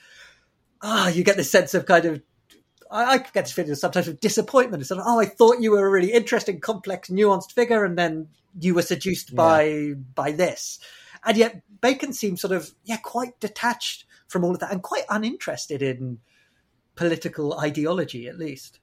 ah, 0.81 1.09
you 1.09 1.23
get 1.23 1.37
this 1.37 1.51
sense 1.51 1.73
of 1.73 1.85
kind 1.85 2.05
of 2.05 2.21
I, 2.93 3.17
get 3.17 3.45
this 3.45 3.51
feeling 3.51 3.71
of 3.71 3.77
sometimes 3.77 4.07
of 4.07 4.19
disappointment. 4.19 4.81
It's 4.81 4.89
sort 4.89 5.01
of, 5.01 5.07
oh, 5.07 5.19
I 5.19 5.25
thought 5.25 5.61
you 5.61 5.71
were 5.71 5.85
a 5.85 5.89
really 5.89 6.13
interesting, 6.13 6.59
complex, 6.59 7.09
nuanced 7.09 7.51
figure, 7.51 7.83
and 7.83 7.97
then 7.97 8.27
you 8.59 8.75
were 8.75 8.83
seduced 8.83 9.31
yeah. 9.31 9.35
by 9.35 9.93
by 10.13 10.31
this. 10.31 10.79
And 11.25 11.37
yet 11.37 11.63
Bacon 11.81 12.13
seems 12.13 12.41
sort 12.41 12.53
of 12.53 12.71
yeah 12.85 12.97
quite 12.97 13.39
detached 13.39 14.05
from 14.27 14.43
all 14.43 14.53
of 14.53 14.59
that 14.59 14.71
and 14.71 14.83
quite 14.83 15.05
uninterested 15.09 15.81
in 15.81 16.19
political 16.95 17.59
ideology, 17.59 18.27
at 18.27 18.37
least. 18.37 18.79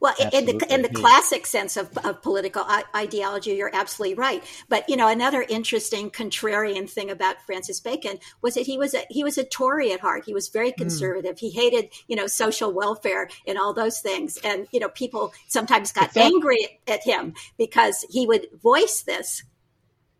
Well, 0.00 0.14
absolutely. 0.20 0.38
in 0.52 0.58
the 0.58 0.74
in 0.74 0.82
the 0.82 0.88
classic 0.88 1.44
sense 1.46 1.76
of, 1.76 1.96
of 1.98 2.22
political 2.22 2.64
ideology, 2.94 3.50
you're 3.52 3.74
absolutely 3.74 4.14
right. 4.14 4.44
But 4.68 4.88
you 4.88 4.96
know, 4.96 5.08
another 5.08 5.44
interesting 5.48 6.10
contrarian 6.10 6.88
thing 6.88 7.10
about 7.10 7.42
Francis 7.46 7.80
Bacon 7.80 8.18
was 8.40 8.54
that 8.54 8.64
he 8.64 8.78
was 8.78 8.94
a 8.94 9.02
he 9.10 9.24
was 9.24 9.38
a 9.38 9.44
Tory 9.44 9.92
at 9.92 10.00
heart. 10.00 10.24
He 10.24 10.34
was 10.34 10.48
very 10.48 10.70
hmm. 10.70 10.82
conservative. 10.82 11.36
Mm. 11.36 11.40
He 11.40 11.50
hated 11.50 11.90
you 12.06 12.16
know 12.16 12.26
social 12.26 12.72
welfare 12.72 13.28
and 13.46 13.58
all 13.58 13.74
those 13.74 14.00
things. 14.00 14.38
And 14.44 14.68
you 14.72 14.78
know, 14.78 14.88
people 14.88 15.32
sometimes 15.48 15.92
got 15.92 16.14
that, 16.14 16.24
angry 16.24 16.80
at 16.86 17.02
him 17.02 17.34
because 17.56 18.04
he 18.08 18.26
would 18.26 18.46
voice 18.62 19.02
this. 19.02 19.42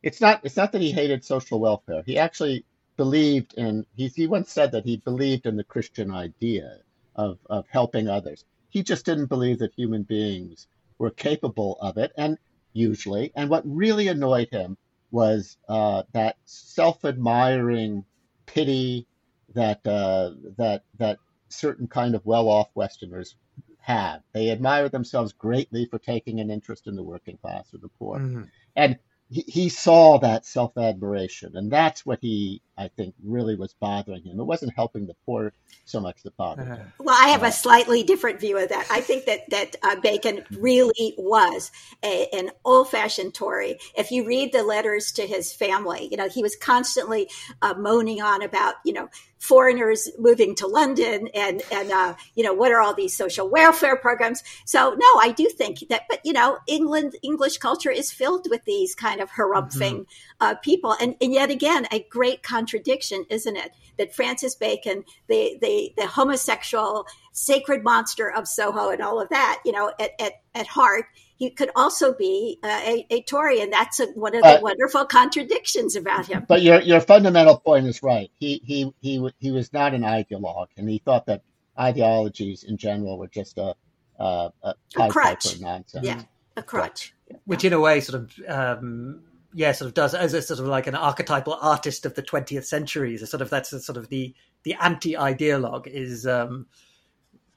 It's 0.03 0.21
not 0.21 0.41
it's 0.43 0.57
not 0.57 0.73
that 0.73 0.81
he 0.81 0.91
hated 0.91 1.25
social 1.25 1.61
welfare. 1.61 2.03
He 2.05 2.19
actually 2.19 2.65
believed 2.97 3.55
in 3.55 3.87
he 3.95 4.09
he 4.09 4.27
once 4.27 4.51
said 4.51 4.73
that 4.73 4.85
he 4.85 4.97
believed 4.97 5.47
in 5.47 5.57
the 5.57 5.65
Christian 5.65 6.11
idea 6.11 6.79
of 7.15 7.39
of 7.49 7.67
helping 7.69 8.09
others 8.09 8.45
he 8.69 8.83
just 8.83 9.05
didn't 9.05 9.27
believe 9.27 9.59
that 9.59 9.75
human 9.75 10.03
beings 10.03 10.67
were 10.99 11.11
capable 11.11 11.79
of 11.81 11.97
it, 11.97 12.13
and 12.17 12.39
usually. 12.73 13.33
And 13.35 13.51
what 13.51 13.63
really 13.65 14.09
annoyed 14.09 14.49
him 14.51 14.77
was 15.11 15.57
uh, 15.69 16.03
that 16.13 16.37
self-admiring 16.45 18.05
pity 18.47 19.07
that 19.55 19.87
uh, 19.87 20.33
that 20.57 20.85
that 20.99 21.19
certain 21.49 21.89
kind 21.89 22.15
of 22.15 22.27
well-off 22.27 22.69
Westerners 22.75 23.37
have. 23.81 24.23
They 24.33 24.51
admire 24.51 24.89
themselves 24.89 25.33
greatly 25.33 25.87
for 25.87 25.99
taking 25.99 26.41
an 26.41 26.51
interest 26.51 26.87
in 26.87 26.95
the 26.95 27.03
working 27.03 27.39
class 27.39 27.73
or 27.73 27.79
the 27.79 27.89
poor, 27.89 28.19
mm-hmm. 28.19 28.43
and 28.77 28.99
he, 29.31 29.45
he 29.47 29.69
saw 29.69 30.19
that 30.19 30.47
self 30.47 30.77
admiration, 30.79 31.57
and 31.57 31.71
that's 31.71 32.07
what 32.07 32.19
he, 32.23 32.63
I 32.77 32.89
think, 32.89 33.15
really 33.23 33.57
was 33.57 33.75
bothering 33.75 34.23
him. 34.23 34.41
It 34.41 34.45
wasn't 34.45 34.75
helping 34.75 35.07
the 35.07 35.17
poor 35.27 35.53
so 35.85 36.01
much 36.01 36.23
that 36.23 36.37
bothered 36.37 36.67
him. 36.67 36.73
Uh-huh. 36.73 36.85
Well, 36.99 37.17
I 37.19 37.29
have 37.29 37.43
a 37.43 37.53
slightly 37.53 38.03
different 38.03 38.41
view 38.41 38.57
of 38.59 38.71
that. 38.71 38.87
I 38.91 39.01
think 39.01 39.27
that 39.27 39.51
that 39.51 39.77
uh, 39.83 40.01
Bacon 40.01 40.45
really 40.53 41.15
was 41.19 41.71
a, 42.03 42.29
an 42.33 42.51
old 42.65 42.89
fashioned 42.89 43.35
Tory. 43.35 43.79
If 43.97 44.11
you 44.11 44.27
read 44.27 44.53
the 44.53 44.63
letters 44.63 45.13
to 45.13 45.27
his 45.27 45.53
family, 45.53 46.09
you 46.11 46.17
know 46.17 46.29
he 46.29 46.43
was 46.43 46.57
constantly 46.57 47.29
uh, 47.61 47.75
moaning 47.75 48.23
on 48.23 48.43
about 48.43 48.77
you 48.85 48.95
know 48.95 49.11
foreigners 49.39 50.09
moving 50.19 50.55
to 50.57 50.67
London 50.67 51.29
and 51.35 51.63
and 51.71 51.91
uh, 51.91 52.15
you 52.35 52.45
know 52.45 52.53
what 52.53 52.73
are 52.73 52.81
all 52.81 52.95
these 52.95 53.17
social 53.17 53.49
welfare 53.49 53.97
programs. 53.97 54.43
So 54.65 54.91
no, 54.91 55.21
I 55.21 55.33
do 55.37 55.49
think 55.49 55.89
that, 55.89 56.03
but 56.09 56.21
you 56.25 56.33
know 56.33 56.59
England 56.67 57.17
English 57.23 57.59
culture 57.59 57.91
is 57.91 58.13
filled 58.13 58.49
with 58.51 58.65
these 58.65 58.95
kind 58.95 59.21
of 59.21 59.31
harumphing 59.31 60.01
mm-hmm. 60.01 60.03
uh, 60.41 60.55
people, 60.57 60.95
and, 61.01 61.15
and 61.21 61.33
yet 61.33 61.51
again 61.51 61.87
a 61.93 62.07
great 62.11 62.43
contradiction, 62.43 63.25
isn't 63.31 63.57
it? 63.57 63.73
That 63.97 64.15
Francis 64.15 64.55
Bacon, 64.55 65.05
the 65.29 65.59
the 65.61 65.93
the 65.97 66.07
homosexual 66.07 67.07
sacred 67.33 67.85
monster 67.85 68.31
of 68.31 68.49
Soho 68.49 68.91
and 68.91 69.01
all 69.01 69.21
of 69.21 69.29
that, 69.29 69.61
you 69.65 69.73
know, 69.73 69.93
at 70.01 70.11
at, 70.21 70.33
at 70.55 70.67
heart 70.67 71.07
he 71.39 71.51
could 71.51 71.71
also 71.77 72.13
be 72.13 72.59
uh, 72.65 72.81
a, 72.85 73.07
a, 73.11 73.23
Tory, 73.23 73.61
and 73.61 73.73
that's 73.73 74.01
a, 74.01 74.07
one 74.07 74.35
of 74.35 74.43
the 74.43 74.59
uh, 74.59 74.61
wonderful 74.61 75.05
contradictions 75.05 75.95
about 75.95 76.27
him. 76.27 76.45
But 76.49 76.63
your 76.63 76.81
your 76.81 77.01
fundamental 77.01 77.59
point 77.59 77.87
is 77.87 78.03
right. 78.03 78.29
He 78.35 78.61
he 78.65 78.93
he 79.01 79.31
he 79.39 79.53
was 79.53 79.73
not 79.73 79.95
an 79.95 80.03
ideologue, 80.03 80.67
and 80.77 80.89
he 80.89 80.99
thought 80.99 81.27
that 81.27 81.43
ideologies 81.79 82.65
in 82.65 82.77
general 82.77 83.19
were 83.19 83.29
just 83.29 83.57
a 83.57 83.77
a, 84.19 84.51
a, 84.65 84.75
a 84.99 85.09
crutch 85.09 85.61
nonsense. 85.61 86.05
Yeah, 86.05 86.23
a 86.57 86.63
crutch. 86.63 87.15
Which, 87.45 87.65
in 87.65 87.73
a 87.73 87.81
way, 87.81 88.01
sort 88.01 88.23
of. 88.23 88.35
Um, 88.49 89.23
yeah, 89.55 89.73
sort 89.73 89.89
of 89.89 89.95
does 89.95 90.15
as 90.15 90.35
a 90.35 90.43
sort 90.43 90.61
of 90.61 90.67
like 90.67 90.87
an 90.87 90.95
archetypal 90.95 91.55
artist 91.55 92.05
of 92.05 92.15
the 92.15 92.23
20th 92.23 92.65
century. 92.65 93.15
Is 93.15 93.29
sort 93.31 93.41
of 93.41 93.49
that's 93.49 93.73
a 93.73 93.81
sort 93.81 93.97
of 93.97 94.09
the 94.09 94.35
the 94.63 94.75
anti-ideologue 94.75 95.87
is 95.87 96.27
um, 96.27 96.67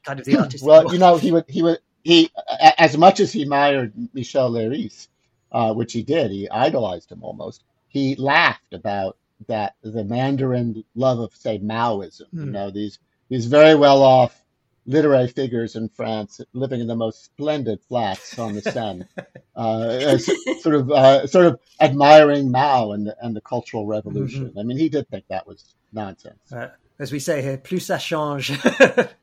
kind 0.03 0.17
of 0.19 0.25
the 0.25 0.38
artist. 0.39 0.63
well, 0.63 0.91
you 0.93 0.99
know, 0.99 1.17
he 1.17 1.32
would 1.32 1.45
he 1.49 1.61
would 1.61 1.79
he, 2.04 2.32
as 2.78 2.97
much 2.97 3.20
as 3.20 3.32
he 3.32 3.43
admired 3.43 3.93
Michel 4.14 4.52
Leiris, 4.52 5.08
uh, 5.52 5.74
which 5.74 5.93
he 5.93 6.04
did, 6.04 6.32
he 6.32 6.49
idolized 6.49 7.12
him 7.12 7.24
almost. 7.24 7.64
He 7.89 8.16
laughed 8.16 8.74
about 8.74 9.18
that 9.47 9.76
the 9.82 10.04
Mandarin 10.04 10.84
love 10.95 11.20
of 11.20 11.36
say 11.36 11.60
Maoism. 11.60 12.22
Mm. 12.22 12.34
You 12.34 12.41
hmm. 12.43 12.52
know 12.52 12.72
these 12.72 12.99
these 13.30 13.47
very 13.47 13.76
well 13.76 14.02
off 14.02 14.38
literary 14.86 15.28
figures 15.28 15.76
in 15.76 15.89
France 15.89 16.41
living 16.54 16.82
in 16.82 16.88
the 16.88 16.95
most 16.95 17.24
splendid 17.24 17.80
flats 17.88 18.38
on 18.39 18.56
the 18.56 18.62
Seine, 18.62 19.06
uh, 19.56 20.18
sort 20.60 20.76
of 20.76 20.91
uh, 20.91 21.28
sort 21.28 21.45
of 21.45 21.60
admiring 21.80 22.52
Mao 22.52 22.91
and 22.91 23.08
the, 23.08 23.16
and 23.22 23.36
the 23.36 23.41
Cultural 23.41 23.86
Revolution. 23.86 24.49
Mm-hmm. 24.49 24.60
I 24.60 24.64
mean, 24.64 24.78
he 24.78 24.89
did 24.89 25.08
think 25.10 25.26
that 25.30 25.47
was 25.47 25.76
nonsense. 25.93 26.52
Uh, 26.52 26.70
as 26.99 27.12
we 27.12 27.20
say 27.20 27.41
here, 27.41 27.58
plus 27.58 27.88
ça 27.88 27.99
change. 27.99 28.52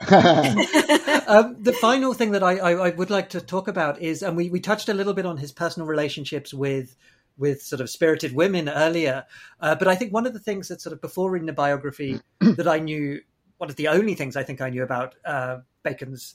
um, 0.08 1.56
the 1.62 1.76
final 1.78 2.14
thing 2.14 2.32
that 2.32 2.42
I, 2.42 2.56
I, 2.56 2.70
I, 2.72 2.90
would 2.90 3.10
like 3.10 3.28
to 3.30 3.40
talk 3.40 3.68
about 3.68 4.00
is, 4.00 4.22
and 4.22 4.34
we, 4.34 4.48
we 4.48 4.58
touched 4.58 4.88
a 4.88 4.94
little 4.94 5.12
bit 5.12 5.26
on 5.26 5.36
his 5.36 5.52
personal 5.52 5.86
relationships 5.86 6.54
with 6.54 6.96
with 7.36 7.60
sort 7.62 7.80
of 7.80 7.90
spirited 7.90 8.34
women 8.34 8.68
earlier, 8.70 9.26
uh, 9.60 9.74
but 9.74 9.88
I 9.88 9.94
think 9.96 10.12
one 10.12 10.26
of 10.26 10.32
the 10.32 10.38
things 10.38 10.68
that 10.68 10.80
sort 10.80 10.94
of 10.94 11.02
before 11.02 11.30
reading 11.30 11.46
the 11.46 11.52
biography 11.52 12.20
that 12.40 12.66
I 12.66 12.78
knew, 12.78 13.20
one 13.58 13.68
of 13.68 13.76
the 13.76 13.88
only 13.88 14.14
things 14.14 14.36
I 14.36 14.42
think 14.42 14.62
I 14.62 14.70
knew 14.70 14.82
about 14.82 15.16
uh, 15.24 15.58
Bacon's 15.82 16.34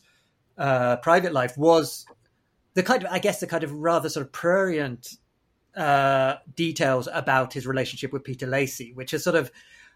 uh, 0.58 0.98
private 0.98 1.34
life 1.34 1.58
was 1.58 2.06
the 2.76 2.84
kind 2.84 3.04
of, 3.04 3.12
I 3.12 3.18
guess, 3.18 3.40
the 3.40 3.48
kind 3.48 3.64
of 3.64 3.72
rather 3.72 4.10
sort 4.10 4.26
of 4.26 4.32
prurient 4.32 5.16
uh, 5.76 6.36
details 6.56 7.08
about 7.12 7.54
his 7.54 7.66
relationship 7.66 8.14
with 8.14 8.24
Peter 8.24 8.46
Lacy, 8.46 8.92
which 8.94 9.12
has 9.12 9.24
sort 9.24 9.36
of 9.36 9.52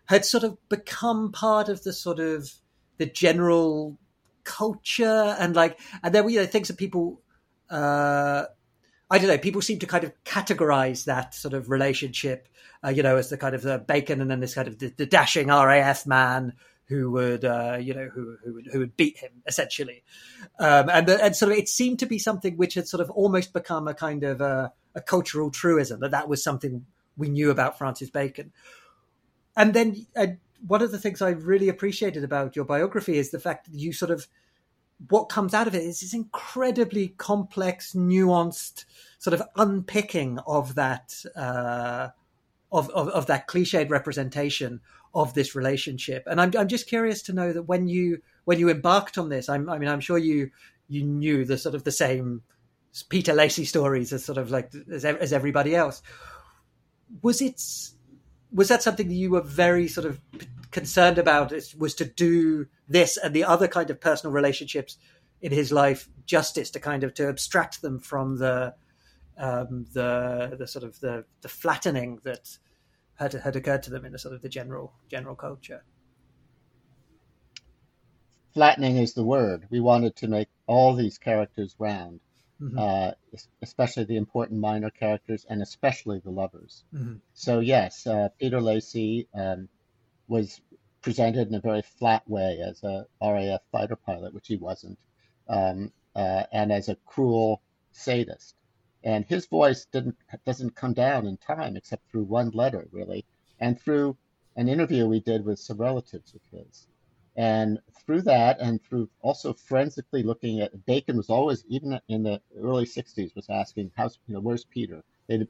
had 0.05 0.25
sort 0.25 0.43
of 0.43 0.57
become 0.69 1.31
part 1.31 1.69
of 1.69 1.83
the 1.83 1.93
sort 1.93 2.19
of 2.19 2.51
the 2.99 3.07
general 3.07 3.97
culture 4.43 5.35
and 5.39 5.55
like 5.55 5.79
and 6.03 6.13
then 6.13 6.29
you 6.29 6.39
know 6.39 6.45
things 6.45 6.67
that 6.67 6.77
people 6.77 7.21
uh 7.71 8.45
I 9.11 9.17
don't 9.17 9.27
know. 9.27 9.37
People 9.37 9.61
seem 9.61 9.79
to 9.79 9.87
kind 9.87 10.03
of 10.03 10.13
categorize 10.23 11.05
that 11.05 11.33
sort 11.33 11.55
of 11.55 11.69
relationship, 11.69 12.47
uh, 12.85 12.89
you 12.89 13.01
know, 13.01 13.17
as 13.17 13.29
the 13.29 13.37
kind 13.37 13.55
of 13.55 13.63
the 13.63 13.79
bacon, 13.79 14.21
and 14.21 14.29
then 14.29 14.39
this 14.39 14.53
kind 14.53 14.67
of 14.67 14.77
the, 14.77 14.93
the 14.95 15.07
dashing 15.07 15.47
RAF 15.47 16.05
man 16.05 16.53
who 16.85 17.11
would, 17.11 17.43
uh, 17.43 17.77
you 17.81 17.93
know, 17.93 18.07
who 18.13 18.37
who 18.43 18.53
would, 18.53 18.67
who 18.67 18.79
would 18.79 18.95
beat 18.95 19.17
him 19.17 19.31
essentially, 19.47 20.03
um, 20.59 20.89
and 20.89 21.09
and 21.09 21.35
sort 21.35 21.51
of 21.51 21.57
it 21.57 21.67
seemed 21.67 21.99
to 21.99 22.05
be 22.05 22.19
something 22.19 22.55
which 22.55 22.75
had 22.75 22.87
sort 22.87 23.01
of 23.01 23.09
almost 23.09 23.51
become 23.51 23.87
a 23.87 23.95
kind 23.95 24.23
of 24.23 24.41
a, 24.41 24.71
a 24.93 25.01
cultural 25.01 25.49
truism 25.49 26.01
that 26.01 26.11
that 26.11 26.29
was 26.29 26.43
something 26.43 26.85
we 27.17 27.29
knew 27.29 27.49
about 27.49 27.79
Francis 27.79 28.11
Bacon, 28.11 28.51
and 29.57 29.73
then 29.73 30.05
uh, 30.15 30.27
one 30.65 30.81
of 30.81 30.91
the 30.91 30.99
things 30.99 31.21
I 31.21 31.29
really 31.29 31.69
appreciated 31.69 32.23
about 32.23 32.55
your 32.55 32.65
biography 32.65 33.17
is 33.17 33.31
the 33.31 33.39
fact 33.39 33.65
that 33.71 33.77
you 33.77 33.93
sort 33.93 34.11
of 34.11 34.27
what 35.07 35.29
comes 35.29 35.53
out 35.53 35.67
of 35.67 35.75
it 35.75 35.83
is 35.83 36.01
this 36.01 36.13
incredibly 36.13 37.09
complex, 37.09 37.93
nuanced 37.93 38.83
sort 39.17 39.33
of 39.33 39.43
unpicking 39.55 40.39
of 40.39 40.75
that 40.75 41.13
uh, 41.35 42.09
of, 42.71 42.89
of, 42.89 43.07
of 43.09 43.25
that 43.27 43.47
cliched 43.47 43.89
representation 43.89 44.81
of 45.15 45.33
this 45.33 45.55
relationship. 45.55 46.23
And 46.27 46.39
I'm 46.39 46.51
I'm 46.57 46.67
just 46.67 46.87
curious 46.87 47.21
to 47.23 47.33
know 47.33 47.53
that 47.53 47.63
when 47.63 47.87
you 47.87 48.21
when 48.45 48.59
you 48.59 48.69
embarked 48.69 49.17
on 49.17 49.29
this, 49.29 49.49
I'm, 49.49 49.69
I 49.69 49.77
mean, 49.77 49.89
I'm 49.89 50.01
sure 50.01 50.17
you 50.17 50.51
you 50.87 51.03
knew 51.03 51.45
the 51.45 51.57
sort 51.57 51.75
of 51.75 51.83
the 51.83 51.91
same 51.91 52.41
Peter 53.07 53.33
Lacy 53.33 53.65
stories 53.65 54.11
as 54.11 54.25
sort 54.25 54.37
of 54.37 54.51
like 54.51 54.71
as, 54.91 55.05
as 55.05 55.33
everybody 55.33 55.75
else. 55.75 56.01
Was 57.21 57.41
it 57.41 57.61
was 58.51 58.67
that 58.69 58.83
something 58.83 59.07
that 59.07 59.13
you 59.13 59.31
were 59.31 59.41
very 59.41 59.87
sort 59.87 60.05
of 60.05 60.19
concerned 60.71 61.17
about? 61.17 61.53
Was 61.77 61.93
to 61.95 62.05
do 62.05 62.67
this 62.87 63.17
and 63.17 63.33
the 63.33 63.43
other 63.43 63.67
kind 63.67 63.89
of 63.89 64.01
personal 64.01 64.33
relationships 64.33 64.97
in 65.41 65.51
his 65.51 65.71
life 65.71 66.09
justice 66.25 66.69
to 66.71 66.79
kind 66.79 67.03
of 67.03 67.13
to 67.15 67.27
abstract 67.27 67.81
them 67.81 67.99
from 67.99 68.37
the 68.37 68.73
um, 69.37 69.85
the 69.93 70.55
the 70.57 70.67
sort 70.67 70.83
of 70.83 70.99
the 70.99 71.25
the 71.41 71.49
flattening 71.49 72.19
that 72.23 72.57
had 73.15 73.33
had 73.33 73.55
occurred 73.55 73.83
to 73.83 73.89
them 73.89 74.05
in 74.05 74.11
the 74.11 74.19
sort 74.19 74.33
of 74.33 74.41
the 74.41 74.49
general 74.49 74.93
general 75.07 75.35
culture. 75.35 75.83
Flattening 78.53 78.97
is 78.97 79.13
the 79.13 79.23
word. 79.23 79.67
We 79.69 79.79
wanted 79.79 80.15
to 80.17 80.27
make 80.27 80.49
all 80.65 80.95
these 80.95 81.17
characters 81.17 81.75
round 81.77 82.19
mm-hmm. 82.61 82.77
uh, 82.77 83.11
especially 83.61 84.03
the 84.03 84.17
important 84.17 84.59
minor 84.59 84.89
characters 84.89 85.45
and 85.49 85.61
especially 85.61 86.19
the 86.19 86.31
lovers. 86.31 86.83
Mm-hmm. 86.93 87.15
So 87.33 87.59
yes, 87.59 88.05
uh, 88.05 88.29
Peter 88.39 88.61
Lacy 88.61 89.27
um, 89.33 89.69
was 90.27 90.61
presented 91.01 91.47
in 91.47 91.55
a 91.55 91.61
very 91.61 91.81
flat 91.81 92.27
way 92.29 92.59
as 92.61 92.83
a 92.83 93.05
RAF 93.21 93.61
fighter 93.71 93.95
pilot, 93.95 94.33
which 94.33 94.47
he 94.47 94.57
wasn't, 94.57 94.99
um, 95.47 95.91
uh, 96.15 96.43
and 96.51 96.71
as 96.71 96.89
a 96.89 96.97
cruel 97.05 97.61
sadist. 97.91 98.55
And 99.03 99.25
his 99.25 99.45
voice 99.45 99.85
didn't 99.85 100.17
doesn't 100.45 100.75
come 100.75 100.93
down 100.93 101.25
in 101.25 101.37
time 101.37 101.77
except 101.77 102.09
through 102.11 102.23
one 102.23 102.49
letter, 102.49 102.87
really, 102.91 103.25
and 103.59 103.79
through 103.79 104.17
an 104.57 104.67
interview 104.67 105.07
we 105.07 105.21
did 105.21 105.45
with 105.45 105.57
some 105.57 105.77
relatives 105.77 106.33
of 106.33 106.41
his. 106.51 106.87
And 107.35 107.79
through 108.05 108.23
that, 108.23 108.59
and 108.59 108.81
through 108.83 109.09
also 109.21 109.53
forensically 109.53 110.23
looking 110.23 110.59
at 110.61 110.85
Bacon 110.85 111.17
was 111.17 111.29
always, 111.29 111.63
even 111.67 111.99
in 112.07 112.23
the 112.23 112.41
early 112.57 112.85
60s, 112.85 113.35
was 113.35 113.49
asking, 113.49 113.91
"How's 113.95 114.19
you 114.27 114.33
know 114.33 114.39
where's 114.39 114.65
Peter?" 114.65 115.03
They'd 115.27 115.47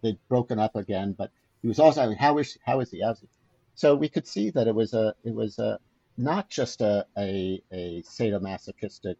they'd 0.00 0.18
broken 0.28 0.58
up 0.58 0.74
again, 0.76 1.12
but 1.12 1.30
he 1.62 1.68
was 1.68 1.78
also 1.78 2.00
asking, 2.02 2.16
"How 2.18 2.38
is 2.38 2.58
how 2.64 2.80
is 2.80 2.90
he? 2.90 3.00
How's 3.00 3.20
he?" 3.20 3.28
So 3.74 3.94
we 3.94 4.08
could 4.08 4.26
see 4.26 4.50
that 4.50 4.66
it 4.66 4.74
was 4.74 4.94
a 4.94 5.14
it 5.22 5.34
was 5.34 5.58
a 5.58 5.78
not 6.16 6.48
just 6.48 6.80
a 6.80 7.06
a, 7.16 7.62
a 7.70 8.02
sadomasochistic 8.02 9.16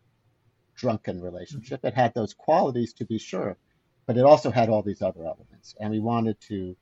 drunken 0.75 1.21
relationship. 1.21 1.85
It 1.85 1.95
had 1.95 2.15
those 2.15 2.35
qualities 2.35 2.93
to 2.95 3.05
be 3.05 3.19
sure, 3.19 3.57
but 4.07 4.17
it 4.17 4.25
also 4.25 4.51
had 4.51 4.69
all 4.69 4.83
these 4.83 5.03
other 5.03 5.25
elements, 5.25 5.75
and 5.79 5.91
we 5.91 6.01
wanted 6.01 6.41
to 6.43 6.77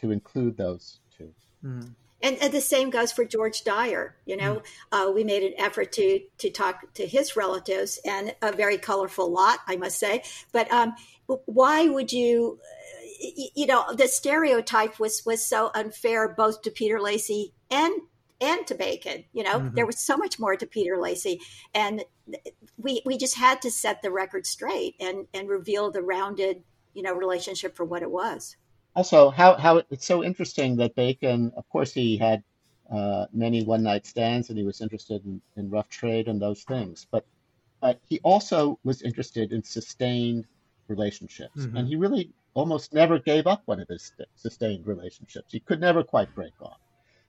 to 0.00 0.10
include 0.10 0.56
those 0.56 1.00
too. 1.16 1.32
Mm 1.62 1.94
and, 2.22 2.36
and, 2.40 2.52
the 2.52 2.60
same 2.60 2.90
goes 2.90 3.12
for 3.12 3.24
George 3.24 3.64
Dyer. 3.64 4.16
You 4.24 4.36
know, 4.36 4.56
mm. 4.56 4.62
uh, 4.92 5.10
we 5.10 5.24
made 5.24 5.42
an 5.42 5.54
effort 5.58 5.92
to 5.92 6.20
to 6.38 6.50
talk 6.50 6.92
to 6.94 7.06
his 7.06 7.36
relatives, 7.36 8.00
and 8.04 8.34
a 8.42 8.52
very 8.52 8.78
colorful 8.78 9.30
lot, 9.30 9.60
I 9.66 9.76
must 9.76 9.98
say. 9.98 10.22
But 10.52 10.70
um, 10.72 10.94
why 11.26 11.88
would 11.88 12.12
you? 12.12 12.58
You 13.54 13.66
know, 13.66 13.94
the 13.94 14.08
stereotype 14.08 14.98
was 14.98 15.24
was 15.24 15.44
so 15.44 15.70
unfair 15.74 16.28
both 16.28 16.62
to 16.62 16.70
Peter 16.70 17.00
Lacy 17.00 17.52
and 17.70 17.94
and 18.40 18.66
to 18.66 18.74
Bacon. 18.74 19.24
You 19.32 19.44
know, 19.44 19.60
mm-hmm. 19.60 19.74
there 19.74 19.86
was 19.86 19.98
so 19.98 20.16
much 20.16 20.38
more 20.38 20.56
to 20.56 20.66
Peter 20.66 20.98
Lacy, 20.98 21.40
and 21.74 22.04
we 22.76 23.02
we 23.06 23.16
just 23.16 23.36
had 23.36 23.62
to 23.62 23.70
set 23.70 24.02
the 24.02 24.10
record 24.10 24.46
straight 24.46 24.96
and 25.00 25.26
and 25.32 25.48
reveal 25.48 25.90
the 25.90 26.02
rounded 26.02 26.62
you 26.94 27.02
know 27.02 27.14
relationship 27.14 27.76
for 27.76 27.84
what 27.84 28.02
it 28.02 28.10
was 28.10 28.56
also 28.94 29.30
how 29.30 29.54
how 29.54 29.82
it's 29.90 30.06
so 30.06 30.22
interesting 30.22 30.76
that 30.76 30.94
Bacon, 30.94 31.52
of 31.56 31.68
course, 31.68 31.92
he 31.92 32.16
had 32.16 32.42
uh, 32.90 33.26
many 33.32 33.64
one 33.64 33.82
night 33.82 34.06
stands 34.06 34.48
and 34.48 34.58
he 34.58 34.64
was 34.64 34.80
interested 34.80 35.24
in, 35.24 35.40
in 35.56 35.70
rough 35.70 35.88
trade 35.88 36.28
and 36.28 36.40
those 36.40 36.62
things, 36.64 37.06
but 37.10 37.24
but 37.80 37.98
he 38.08 38.20
also 38.22 38.78
was 38.84 39.02
interested 39.02 39.52
in 39.52 39.62
sustained 39.64 40.46
relationships, 40.88 41.62
mm-hmm. 41.62 41.76
and 41.76 41.88
he 41.88 41.96
really 41.96 42.30
almost 42.54 42.92
never 42.92 43.18
gave 43.18 43.46
up 43.46 43.62
one 43.64 43.80
of 43.80 43.88
his 43.88 44.12
sustained 44.36 44.86
relationships. 44.86 45.52
He 45.52 45.60
could 45.60 45.80
never 45.80 46.02
quite 46.02 46.34
break 46.34 46.52
off. 46.60 46.78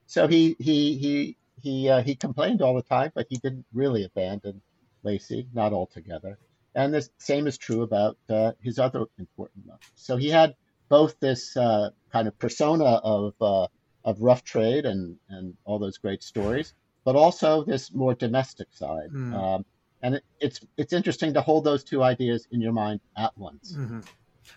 So 0.05 0.27
he 0.27 0.55
he 0.59 0.97
he 0.97 1.37
he 1.61 1.89
uh, 1.89 2.03
he 2.03 2.15
complained 2.15 2.61
all 2.61 2.75
the 2.75 2.83
time, 2.83 3.11
but 3.15 3.27
he 3.29 3.37
didn't 3.37 3.65
really 3.73 4.03
abandon 4.03 4.61
Lacy, 5.03 5.47
not 5.53 5.73
altogether. 5.73 6.37
And 6.75 6.93
the 6.93 7.07
same 7.17 7.47
is 7.47 7.57
true 7.57 7.83
about 7.83 8.17
uh, 8.29 8.53
his 8.61 8.79
other 8.79 9.05
important 9.19 9.67
lovers. 9.67 9.91
So 9.95 10.17
he 10.17 10.29
had 10.29 10.55
both 10.89 11.19
this 11.19 11.55
uh, 11.57 11.89
kind 12.11 12.27
of 12.27 12.37
persona 12.39 12.85
of 12.85 13.33
uh, 13.41 13.67
of 14.05 14.21
rough 14.21 14.43
trade 14.43 14.85
and 14.85 15.17
and 15.29 15.55
all 15.65 15.79
those 15.79 15.97
great 15.97 16.23
stories, 16.23 16.73
but 17.03 17.15
also 17.15 17.63
this 17.63 17.93
more 17.93 18.13
domestic 18.13 18.67
side. 18.71 19.09
Mm. 19.11 19.33
Um, 19.33 19.65
and 20.01 20.15
it, 20.15 20.23
it's 20.39 20.59
it's 20.77 20.93
interesting 20.93 21.33
to 21.33 21.41
hold 21.41 21.63
those 21.63 21.83
two 21.83 22.03
ideas 22.03 22.47
in 22.51 22.61
your 22.61 22.73
mind 22.73 22.99
at 23.17 23.37
once. 23.37 23.73
Mm-hmm. 23.73 24.01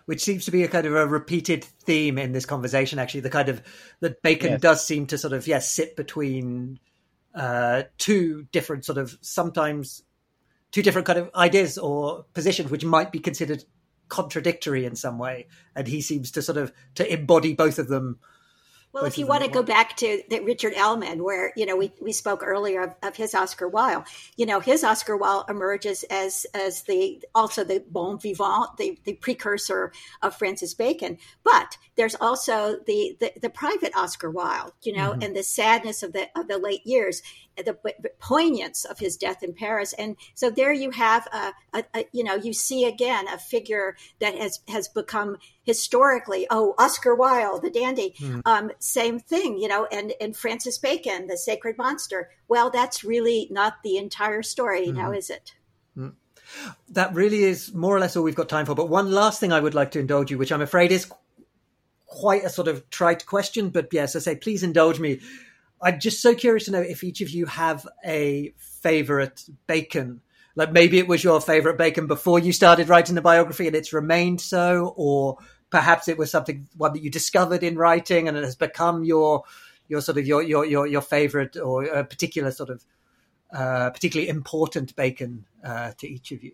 Which 0.07 0.23
seems 0.23 0.45
to 0.47 0.51
be 0.51 0.65
a 0.65 0.69
kind 0.69 0.87
of 0.87 0.95
a 0.95 1.07
repeated 1.07 1.63
theme 1.63 2.19
in 2.19 2.33
this 2.33 2.45
conversation. 2.45 2.99
Actually, 2.99 3.21
the 3.21 3.31
kind 3.31 3.49
of 3.49 3.63
that 4.01 4.21
Bacon 4.21 4.53
yes. 4.53 4.61
does 4.61 4.87
seem 4.87 5.07
to 5.07 5.19
sort 5.19 5.33
of 5.33 5.47
yes 5.47 5.71
sit 5.71 5.97
between 5.97 6.81
uh, 7.35 7.85
two 7.99 8.47
different 8.51 8.85
sort 8.85 8.99
of 8.99 9.17
sometimes 9.21 10.03
two 10.73 10.83
different 10.83 11.07
kind 11.07 11.19
of 11.19 11.31
ideas 11.35 11.79
or 11.79 12.25
positions 12.35 12.71
which 12.71 12.85
might 12.85 13.13
be 13.13 13.19
considered 13.19 13.65
contradictory 14.09 14.85
in 14.85 14.97
some 14.97 15.19
way, 15.19 15.47
and 15.75 15.87
he 15.87 16.01
seems 16.01 16.31
to 16.33 16.43
sort 16.43 16.59
of 16.59 16.73
to 16.95 17.13
embody 17.13 17.55
both 17.55 17.79
of 17.79 17.89
them 17.89 18.19
well, 18.97 19.05
if 19.05 19.19
you 19.19 19.27
want 19.27 19.45
to 19.45 19.51
go 19.51 19.63
back 19.63 19.95
to 19.99 20.23
the 20.31 20.41
Richard 20.41 20.73
Ellmann, 20.73 21.21
where 21.21 21.53
you 21.55 21.67
know 21.67 21.77
we, 21.77 21.93
we 22.01 22.13
spoke 22.13 22.43
earlier 22.43 22.83
of, 22.83 22.95
of, 23.03 23.15
his 23.15 23.35
Oscar 23.35 23.69
Wilde, 23.69 24.05
you 24.37 24.47
know 24.47 24.59
his 24.59 24.83
Oscar 24.83 25.19
Wilde 25.19 25.45
emerges 25.51 26.03
as 26.05 26.47
as 26.55 26.83
the 26.85 27.23
also 27.35 27.63
the 27.63 27.85
bon 27.91 28.19
vivant, 28.19 28.79
the, 28.79 28.99
the 29.05 29.13
precursor 29.13 29.93
of 30.23 30.35
Francis 30.35 30.73
Bacon. 30.73 31.19
But 31.45 31.77
there's 31.97 32.15
also 32.15 32.79
the 32.87 33.17
the, 33.21 33.33
the 33.43 33.51
private 33.51 33.95
Oscar 33.95 34.31
Wilde, 34.31 34.73
you 34.83 34.95
know, 34.95 35.11
mm-hmm. 35.11 35.23
and 35.23 35.37
the 35.37 35.43
sadness 35.43 36.03
of 36.03 36.15
the 36.15 36.29
of 36.35 36.49
the 36.49 36.59
late 36.59 36.87
years 36.87 37.21
the, 37.57 37.77
poignance 38.19 38.85
of 38.85 38.99
his 38.99 39.17
death 39.17 39.43
in 39.43 39.53
Paris. 39.53 39.93
And 39.95 40.17
so 40.35 40.51
there 40.51 40.73
you 40.73 40.91
have, 40.91 41.27
a, 41.33 41.53
a, 41.73 41.85
a, 41.95 42.05
you 42.13 42.25
know, 42.25 42.35
you 42.35 42.53
see 42.53 42.85
again 42.85 43.27
a 43.29 43.39
figure 43.39 43.97
that 44.21 44.35
has 44.37 44.61
has 44.69 44.89
become 44.89 45.39
historically, 45.63 46.47
oh, 46.51 46.75
Oscar 46.79 47.15
Wilde, 47.15 47.63
the 47.63 47.71
dandy, 47.71 48.15
mm. 48.19 48.43
um, 48.45 48.71
same 48.79 49.19
thing, 49.19 49.59
you 49.59 49.69
know, 49.69 49.87
and 49.87 50.13
and 50.21 50.37
Francis 50.37 50.79
Bacon, 50.79 51.27
the 51.27 51.37
sacred 51.37 51.79
monster. 51.79 52.31
Well, 52.49 52.71
that's 52.71 53.05
really 53.05 53.49
not 53.51 53.83
the 53.83 53.97
entire 53.97 54.43
story, 54.43 54.89
mm. 54.89 54.95
now 54.95 55.13
is 55.13 55.31
it? 55.31 55.55
Mm. 55.97 56.15
That 56.91 57.15
really 57.15 57.43
is 57.43 57.75
more 57.75 57.97
or 57.97 58.01
less 58.01 58.17
all 58.17 58.23
we've 58.23 58.35
got 58.35 58.49
time 58.49 58.67
for. 58.67 58.75
But 58.75 58.89
one 58.89 59.11
last 59.11 59.41
thing 59.41 59.53
I 59.53 59.61
would 59.61 59.75
like 59.75 59.91
to 59.93 59.99
indulge 59.99 60.31
you, 60.31 60.39
which 60.39 60.53
I'm 60.53 60.63
afraid 60.63 60.93
is 60.93 61.11
quite 62.07 62.45
a 62.45 62.49
sort 62.49 62.69
of 62.69 62.89
trite 62.91 63.27
question, 63.27 63.69
but 63.71 63.89
yes, 63.93 64.17
I 64.17 64.21
say 64.21 64.37
please 64.37 64.63
indulge 64.63 65.01
me 65.01 65.21
I'm 65.81 66.01
just 66.01 66.23
so 66.23 66.35
curious 66.35 66.65
to 66.65 66.71
know 66.71 66.81
if 66.81 67.05
each 67.05 67.21
of 67.21 67.31
you 67.31 67.47
have 67.47 67.87
a 68.05 68.55
favorite 68.59 69.45
bacon. 69.67 70.21
Like 70.55 70.73
maybe 70.73 70.99
it 70.99 71.07
was 71.07 71.23
your 71.23 71.41
favorite 71.41 71.77
bacon 71.77 72.07
before 72.07 72.39
you 72.39 72.53
started 72.53 72.89
writing 72.89 73.15
the 73.15 73.23
biography 73.23 73.67
and 73.67 73.77
it's 73.77 73.93
remained 73.93 74.41
so, 74.41 74.95
or 74.97 75.37
perhaps 75.71 76.09
it 76.09 76.17
was 76.17 76.31
something 76.31 76.67
one 76.77 76.95
that 76.95 77.03
you 77.03 77.11
discovered 77.11 77.63
in 77.63 77.77
writing 77.77 78.29
and 78.29 78.37
it 78.37 78.45
has 78.45 78.57
become 78.57 79.05
your 79.05 79.45
your 79.89 80.01
sort 80.01 80.19
of 80.19 80.27
your 80.27 80.43
your 80.43 80.65
your, 80.65 80.87
your 80.87 81.03
favorite 81.03 81.57
or 81.57 81.85
a 81.85 82.05
particular 82.05 82.51
sort 82.51 82.71
of 82.71 82.85
uh, 83.53 83.91
particularly 83.91 84.29
important 84.29 84.97
bacon 84.97 85.45
uh, 85.63 85.93
to 85.99 86.09
each 86.09 86.33
of 86.33 86.43
you 86.43 86.53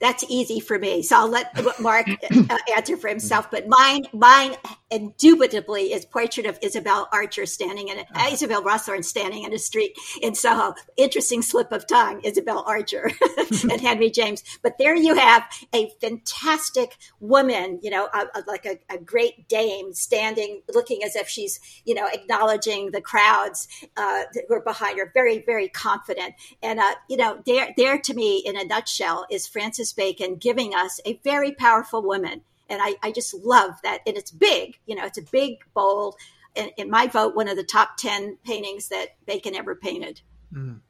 that's 0.00 0.24
easy 0.28 0.60
for 0.60 0.78
me. 0.78 1.02
So 1.02 1.16
I'll 1.16 1.28
let 1.28 1.52
Mark 1.80 2.06
uh, 2.08 2.58
answer 2.74 2.96
for 2.96 3.08
himself. 3.08 3.50
But 3.50 3.68
mine, 3.68 4.06
mine, 4.12 4.56
indubitably 4.90 5.92
is 5.92 6.04
portrait 6.04 6.46
of 6.46 6.58
Isabel 6.62 7.08
Archer 7.12 7.46
standing 7.46 7.88
in 7.88 7.98
a, 7.98 8.06
uh, 8.14 8.28
Isabel 8.30 8.62
Rawsthorne 8.62 9.04
standing 9.04 9.44
in 9.44 9.52
a 9.52 9.58
street 9.58 9.92
in 10.22 10.34
Soho. 10.34 10.74
Interesting 10.96 11.42
slip 11.42 11.72
of 11.72 11.86
tongue, 11.86 12.20
Isabel 12.22 12.64
Archer 12.66 13.10
and 13.70 13.80
Henry 13.80 14.10
James. 14.10 14.44
But 14.62 14.78
there 14.78 14.94
you 14.94 15.14
have 15.14 15.44
a 15.74 15.90
fantastic 16.00 16.96
woman, 17.20 17.80
you 17.82 17.90
know, 17.90 18.08
a, 18.12 18.26
a, 18.34 18.44
like 18.46 18.66
a, 18.66 18.78
a, 18.88 18.98
great 18.98 19.48
dame 19.48 19.92
standing, 19.92 20.62
looking 20.72 21.02
as 21.04 21.16
if 21.16 21.28
she's, 21.28 21.60
you 21.84 21.94
know, 21.94 22.08
acknowledging 22.12 22.90
the 22.92 23.00
crowds 23.00 23.68
uh, 23.96 24.22
who 24.48 24.54
are 24.54 24.60
behind 24.60 24.98
her, 24.98 25.10
very, 25.14 25.40
very 25.40 25.68
confident. 25.68 26.34
And 26.62 26.80
uh, 26.80 26.94
you 27.08 27.16
know, 27.16 27.40
there, 27.46 27.72
there 27.76 27.98
to 27.98 28.14
me, 28.14 28.42
in 28.44 28.56
a 28.56 28.64
nutshell, 28.64 29.26
is 29.30 29.46
Francis 29.46 29.75
Francis 29.76 29.92
Bacon 29.92 30.36
giving 30.36 30.74
us 30.74 31.00
a 31.04 31.20
very 31.22 31.52
powerful 31.52 32.02
woman. 32.02 32.40
And 32.70 32.80
I, 32.82 32.94
I 33.02 33.12
just 33.12 33.34
love 33.34 33.72
that. 33.82 34.00
And 34.06 34.16
it's 34.16 34.30
big, 34.30 34.78
you 34.86 34.96
know, 34.96 35.04
it's 35.04 35.18
a 35.18 35.22
big, 35.22 35.58
bold, 35.74 36.16
and 36.56 36.70
in 36.78 36.88
my 36.88 37.06
vote, 37.06 37.36
one 37.36 37.46
of 37.46 37.56
the 37.56 37.62
top 37.62 37.98
10 37.98 38.38
paintings 38.42 38.88
that 38.88 39.08
Bacon 39.26 39.54
ever 39.54 39.74
painted. 39.74 40.22
Mm. 40.50 40.80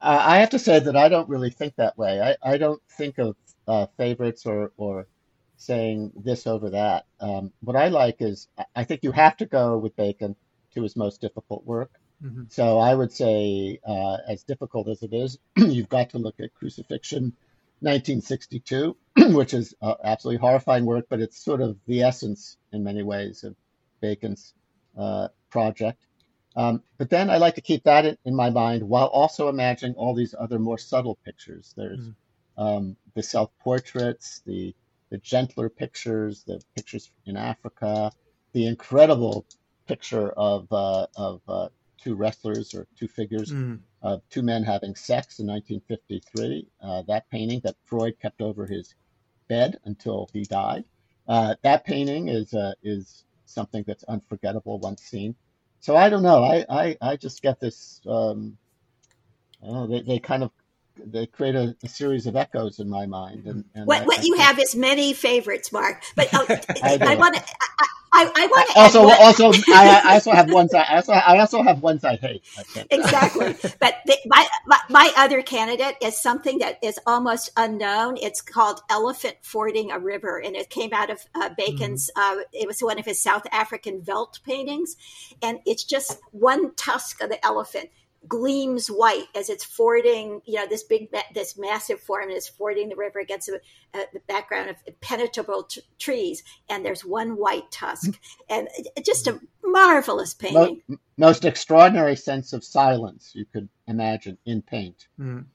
Uh, 0.00 0.22
I 0.22 0.38
have 0.38 0.50
to 0.50 0.58
say 0.58 0.78
that 0.78 0.96
I 0.96 1.10
don't 1.10 1.28
really 1.28 1.50
think 1.50 1.76
that 1.76 1.98
way. 1.98 2.18
I, 2.42 2.54
I 2.54 2.56
don't 2.56 2.80
think 2.88 3.18
of 3.18 3.36
uh, 3.68 3.86
favorites 3.98 4.46
or, 4.46 4.72
or 4.78 5.06
saying 5.58 6.12
this 6.16 6.46
over 6.46 6.70
that. 6.70 7.04
Um, 7.20 7.52
what 7.60 7.76
I 7.76 7.88
like 7.88 8.16
is 8.20 8.48
I 8.74 8.84
think 8.84 9.00
you 9.02 9.12
have 9.12 9.36
to 9.36 9.46
go 9.46 9.76
with 9.76 9.94
Bacon 9.96 10.34
to 10.72 10.82
his 10.82 10.96
most 10.96 11.20
difficult 11.20 11.66
work. 11.66 11.90
Mm-hmm. 12.22 12.44
So 12.48 12.78
I 12.78 12.94
would 12.94 13.12
say, 13.12 13.78
uh, 13.86 14.18
as 14.28 14.42
difficult 14.44 14.88
as 14.88 15.02
it 15.02 15.12
is, 15.12 15.38
you've 15.56 15.88
got 15.88 16.10
to 16.10 16.18
look 16.18 16.40
at 16.40 16.54
Crucifixion 16.54 17.32
1962, 17.80 18.96
which 19.34 19.54
is 19.54 19.74
uh, 19.82 19.94
absolutely 20.02 20.40
horrifying 20.40 20.84
work, 20.84 21.06
but 21.08 21.20
it's 21.20 21.38
sort 21.38 21.60
of 21.60 21.76
the 21.86 22.02
essence 22.02 22.56
in 22.72 22.82
many 22.84 23.02
ways 23.02 23.44
of 23.44 23.54
Bacon's 24.00 24.54
uh, 24.98 25.28
project. 25.50 26.06
Um, 26.56 26.82
but 26.98 27.10
then 27.10 27.30
I 27.30 27.38
like 27.38 27.56
to 27.56 27.60
keep 27.60 27.84
that 27.84 28.06
in, 28.06 28.16
in, 28.24 28.34
my 28.34 28.50
mind 28.50 28.88
while 28.88 29.06
also 29.06 29.48
imagining 29.48 29.96
all 29.96 30.14
these 30.14 30.34
other 30.38 30.58
more 30.58 30.78
subtle 30.78 31.18
pictures. 31.24 31.74
There's 31.76 31.98
mm. 31.98 32.14
um, 32.56 32.96
the 33.14 33.22
self 33.24 33.50
portraits, 33.58 34.40
the 34.46 34.74
the 35.10 35.18
gentler 35.18 35.68
pictures, 35.68 36.44
the 36.44 36.60
pictures 36.76 37.10
in 37.26 37.36
Africa, 37.36 38.12
the 38.52 38.66
incredible 38.66 39.44
picture 39.86 40.30
of 40.30 40.72
uh, 40.72 41.06
of 41.16 41.40
uh, 41.48 41.68
two 42.04 42.14
wrestlers 42.14 42.74
or 42.74 42.86
two 42.98 43.08
figures 43.08 43.50
mm. 43.50 43.80
of 44.02 44.22
two 44.28 44.42
men 44.42 44.62
having 44.62 44.94
sex 44.94 45.38
in 45.38 45.46
1953. 45.46 46.68
Uh, 46.82 47.02
that 47.08 47.28
painting 47.30 47.60
that 47.64 47.76
Freud 47.84 48.14
kept 48.20 48.42
over 48.42 48.66
his 48.66 48.94
bed 49.48 49.78
until 49.84 50.28
he 50.32 50.42
died. 50.44 50.84
Uh, 51.26 51.54
that 51.62 51.84
painting 51.84 52.28
is 52.28 52.52
uh, 52.52 52.74
is 52.82 53.24
something 53.46 53.82
that's 53.86 54.04
unforgettable 54.04 54.78
once 54.78 55.02
seen. 55.02 55.34
So 55.80 55.96
I 55.96 56.10
don't 56.10 56.22
know. 56.22 56.44
I 56.44 56.66
I, 56.68 56.96
I 57.00 57.16
just 57.16 57.42
get 57.42 57.58
this. 57.58 58.00
Um, 58.06 58.58
know, 59.62 59.86
they 59.86 60.02
they 60.02 60.18
kind 60.18 60.42
of 60.42 60.50
they 60.96 61.26
create 61.26 61.54
a, 61.54 61.74
a, 61.82 61.88
series 61.88 62.26
of 62.26 62.36
echoes 62.36 62.78
in 62.78 62.88
my 62.88 63.06
mind. 63.06 63.46
And, 63.46 63.64
and 63.74 63.86
what, 63.86 64.02
I, 64.02 64.04
what 64.04 64.18
I 64.20 64.22
you 64.22 64.36
think... 64.36 64.46
have 64.46 64.58
is 64.60 64.76
many 64.76 65.12
favorites, 65.12 65.72
Mark. 65.72 66.02
But 66.14 66.32
uh, 66.32 66.44
I, 66.82 66.98
I 67.00 67.14
want 67.16 67.34
to. 67.34 67.42
I, 68.14 68.30
I 68.36 68.46
want 68.46 68.70
to 68.70 68.78
also 68.78 69.08
also 69.08 69.72
I, 69.72 70.02
I, 70.04 70.14
also 70.14 70.30
have 70.30 70.50
ones 70.50 70.72
I, 70.72 70.82
I 70.82 70.96
also 70.96 71.12
I 71.12 71.38
also 71.40 71.62
have 71.62 71.82
ones 71.82 72.04
I 72.04 72.14
hate. 72.14 72.44
I 72.56 72.84
exactly, 72.90 73.56
but 73.80 73.96
the, 74.06 74.16
my, 74.26 74.46
my, 74.66 74.78
my 74.88 75.12
other 75.16 75.42
candidate 75.42 75.96
is 76.00 76.16
something 76.16 76.58
that 76.58 76.78
is 76.82 77.00
almost 77.06 77.50
unknown. 77.56 78.16
It's 78.18 78.40
called 78.40 78.82
Elephant 78.88 79.36
Fording 79.42 79.90
a 79.90 79.98
River, 79.98 80.40
and 80.40 80.54
it 80.54 80.70
came 80.70 80.92
out 80.92 81.10
of 81.10 81.24
uh, 81.34 81.50
Bacon's. 81.56 82.10
Mm-hmm. 82.16 82.38
Uh, 82.40 82.42
it 82.52 82.68
was 82.68 82.80
one 82.80 83.00
of 83.00 83.04
his 83.04 83.20
South 83.20 83.46
African 83.50 84.00
veldt 84.00 84.40
paintings, 84.44 84.96
and 85.42 85.58
it's 85.66 85.82
just 85.82 86.20
one 86.30 86.74
tusk 86.76 87.20
of 87.20 87.30
the 87.30 87.44
elephant 87.44 87.90
gleams 88.28 88.88
white 88.88 89.26
as 89.34 89.48
it's 89.48 89.64
fording, 89.64 90.40
you 90.44 90.54
know, 90.54 90.66
this 90.66 90.82
big, 90.82 91.08
this 91.34 91.56
massive 91.58 92.00
form 92.00 92.30
is 92.30 92.48
fording 92.48 92.88
the 92.88 92.96
river 92.96 93.18
against 93.18 93.48
a, 93.48 93.60
a, 93.94 94.04
the 94.12 94.20
background 94.26 94.70
of 94.70 94.76
impenetrable 94.86 95.64
t- 95.64 95.82
trees, 95.98 96.42
and 96.68 96.84
there's 96.84 97.04
one 97.04 97.36
white 97.36 97.70
tusk, 97.70 98.18
and 98.48 98.68
just 99.04 99.26
a 99.26 99.40
marvelous 99.62 100.34
painting. 100.34 100.82
Most, 100.88 101.00
most 101.16 101.44
extraordinary 101.44 102.16
sense 102.16 102.52
of 102.52 102.64
silence 102.64 103.32
you 103.34 103.44
could 103.44 103.68
imagine 103.86 104.38
in 104.44 104.62
paint. 104.62 105.08
Mm. 105.18 105.46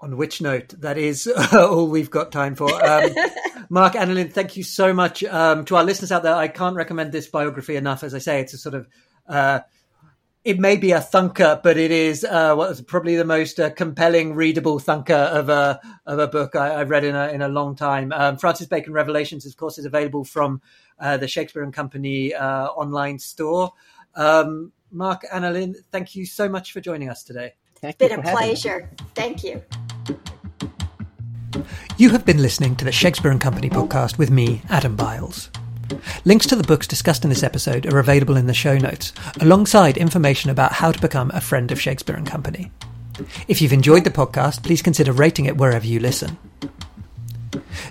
On 0.00 0.16
which 0.18 0.42
note, 0.42 0.68
that 0.80 0.98
is 0.98 1.26
all 1.52 1.88
we've 1.88 2.10
got 2.10 2.30
time 2.30 2.54
for. 2.54 2.70
Um, 2.84 3.10
Mark 3.70 3.94
Annalyn, 3.94 4.30
thank 4.30 4.56
you 4.56 4.62
so 4.62 4.92
much. 4.92 5.24
Um, 5.24 5.64
to 5.64 5.76
our 5.76 5.84
listeners 5.84 6.12
out 6.12 6.22
there, 6.22 6.34
I 6.34 6.48
can't 6.48 6.76
recommend 6.76 7.12
this 7.12 7.28
biography 7.28 7.76
enough. 7.76 8.04
As 8.04 8.14
I 8.14 8.18
say, 8.18 8.40
it's 8.40 8.54
a 8.54 8.58
sort 8.58 8.74
of 8.74 8.86
uh, 9.28 9.60
it 10.46 10.60
may 10.60 10.76
be 10.76 10.92
a 10.92 11.00
thunker, 11.00 11.60
but 11.60 11.76
it 11.76 11.90
is 11.90 12.22
uh, 12.22 12.54
what's 12.54 12.80
probably 12.80 13.16
the 13.16 13.24
most 13.24 13.58
uh, 13.58 13.68
compelling, 13.70 14.32
readable 14.32 14.78
thunker 14.78 15.26
of 15.26 15.48
a 15.48 15.80
of 16.06 16.20
a 16.20 16.28
book 16.28 16.54
I, 16.54 16.78
have 16.78 16.88
read 16.88 17.02
in 17.02 17.16
a 17.16 17.28
in 17.30 17.42
a 17.42 17.48
long 17.48 17.74
time. 17.74 18.12
Um, 18.12 18.36
Francis 18.36 18.68
Bacon 18.68 18.92
Revelations, 18.92 19.44
of 19.44 19.56
course, 19.56 19.76
is 19.76 19.86
available 19.86 20.22
from 20.22 20.62
uh, 21.00 21.16
the 21.16 21.26
Shakespeare 21.26 21.64
and 21.64 21.74
Company 21.74 22.32
uh, 22.32 22.66
online 22.68 23.18
store. 23.18 23.72
Um, 24.14 24.70
Mark 24.92 25.22
Annalyn, 25.34 25.74
thank 25.90 26.14
you 26.14 26.24
so 26.24 26.48
much 26.48 26.72
for 26.72 26.80
joining 26.80 27.10
us 27.10 27.24
today. 27.24 27.54
Thank 27.80 27.96
it's 27.98 28.14
been 28.14 28.20
a 28.20 28.22
pleasure. 28.22 28.88
Thank 29.16 29.42
you. 29.42 29.64
You 31.96 32.10
have 32.10 32.24
been 32.24 32.40
listening 32.40 32.76
to 32.76 32.84
the 32.84 32.92
Shakespeare 32.92 33.32
and 33.32 33.40
Company 33.40 33.68
podcast 33.68 34.16
with 34.16 34.30
me, 34.30 34.62
Adam 34.70 34.94
Biles. 34.94 35.50
Links 36.24 36.46
to 36.46 36.56
the 36.56 36.62
books 36.64 36.86
discussed 36.86 37.24
in 37.24 37.30
this 37.30 37.42
episode 37.42 37.86
are 37.86 37.98
available 37.98 38.36
in 38.36 38.46
the 38.46 38.54
show 38.54 38.76
notes, 38.78 39.12
alongside 39.40 39.96
information 39.96 40.50
about 40.50 40.72
how 40.72 40.92
to 40.92 41.00
become 41.00 41.30
a 41.34 41.40
friend 41.40 41.70
of 41.70 41.80
Shakespeare 41.80 42.16
and 42.16 42.26
Company. 42.26 42.70
If 43.48 43.62
you've 43.62 43.72
enjoyed 43.72 44.04
the 44.04 44.10
podcast, 44.10 44.62
please 44.62 44.82
consider 44.82 45.12
rating 45.12 45.46
it 45.46 45.56
wherever 45.56 45.86
you 45.86 46.00
listen. 46.00 46.36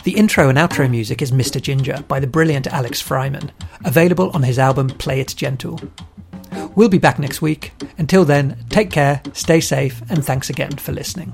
The 0.04 0.16
intro 0.16 0.50
and 0.50 0.58
outro 0.58 0.90
music 0.90 1.22
is 1.22 1.32
Mr. 1.32 1.62
Ginger 1.62 2.04
by 2.08 2.20
the 2.20 2.28
brilliant 2.28 2.68
Alex 2.68 3.02
Fryman, 3.02 3.52
available 3.84 4.30
on 4.34 4.44
his 4.44 4.60
album 4.60 4.90
Play 4.90 5.20
It 5.20 5.34
Gentle. 5.36 5.80
We'll 6.76 6.90
be 6.90 7.00
back 7.00 7.20
next 7.20 7.42
week. 7.42 7.74
Until 7.98 8.26
then, 8.26 8.58
take 8.70 8.92
care, 8.92 9.22
stay 9.34 9.60
safe, 9.60 10.02
and 10.10 10.24
thanks 10.24 10.50
again 10.50 10.78
for 10.78 10.92
listening. 10.92 11.34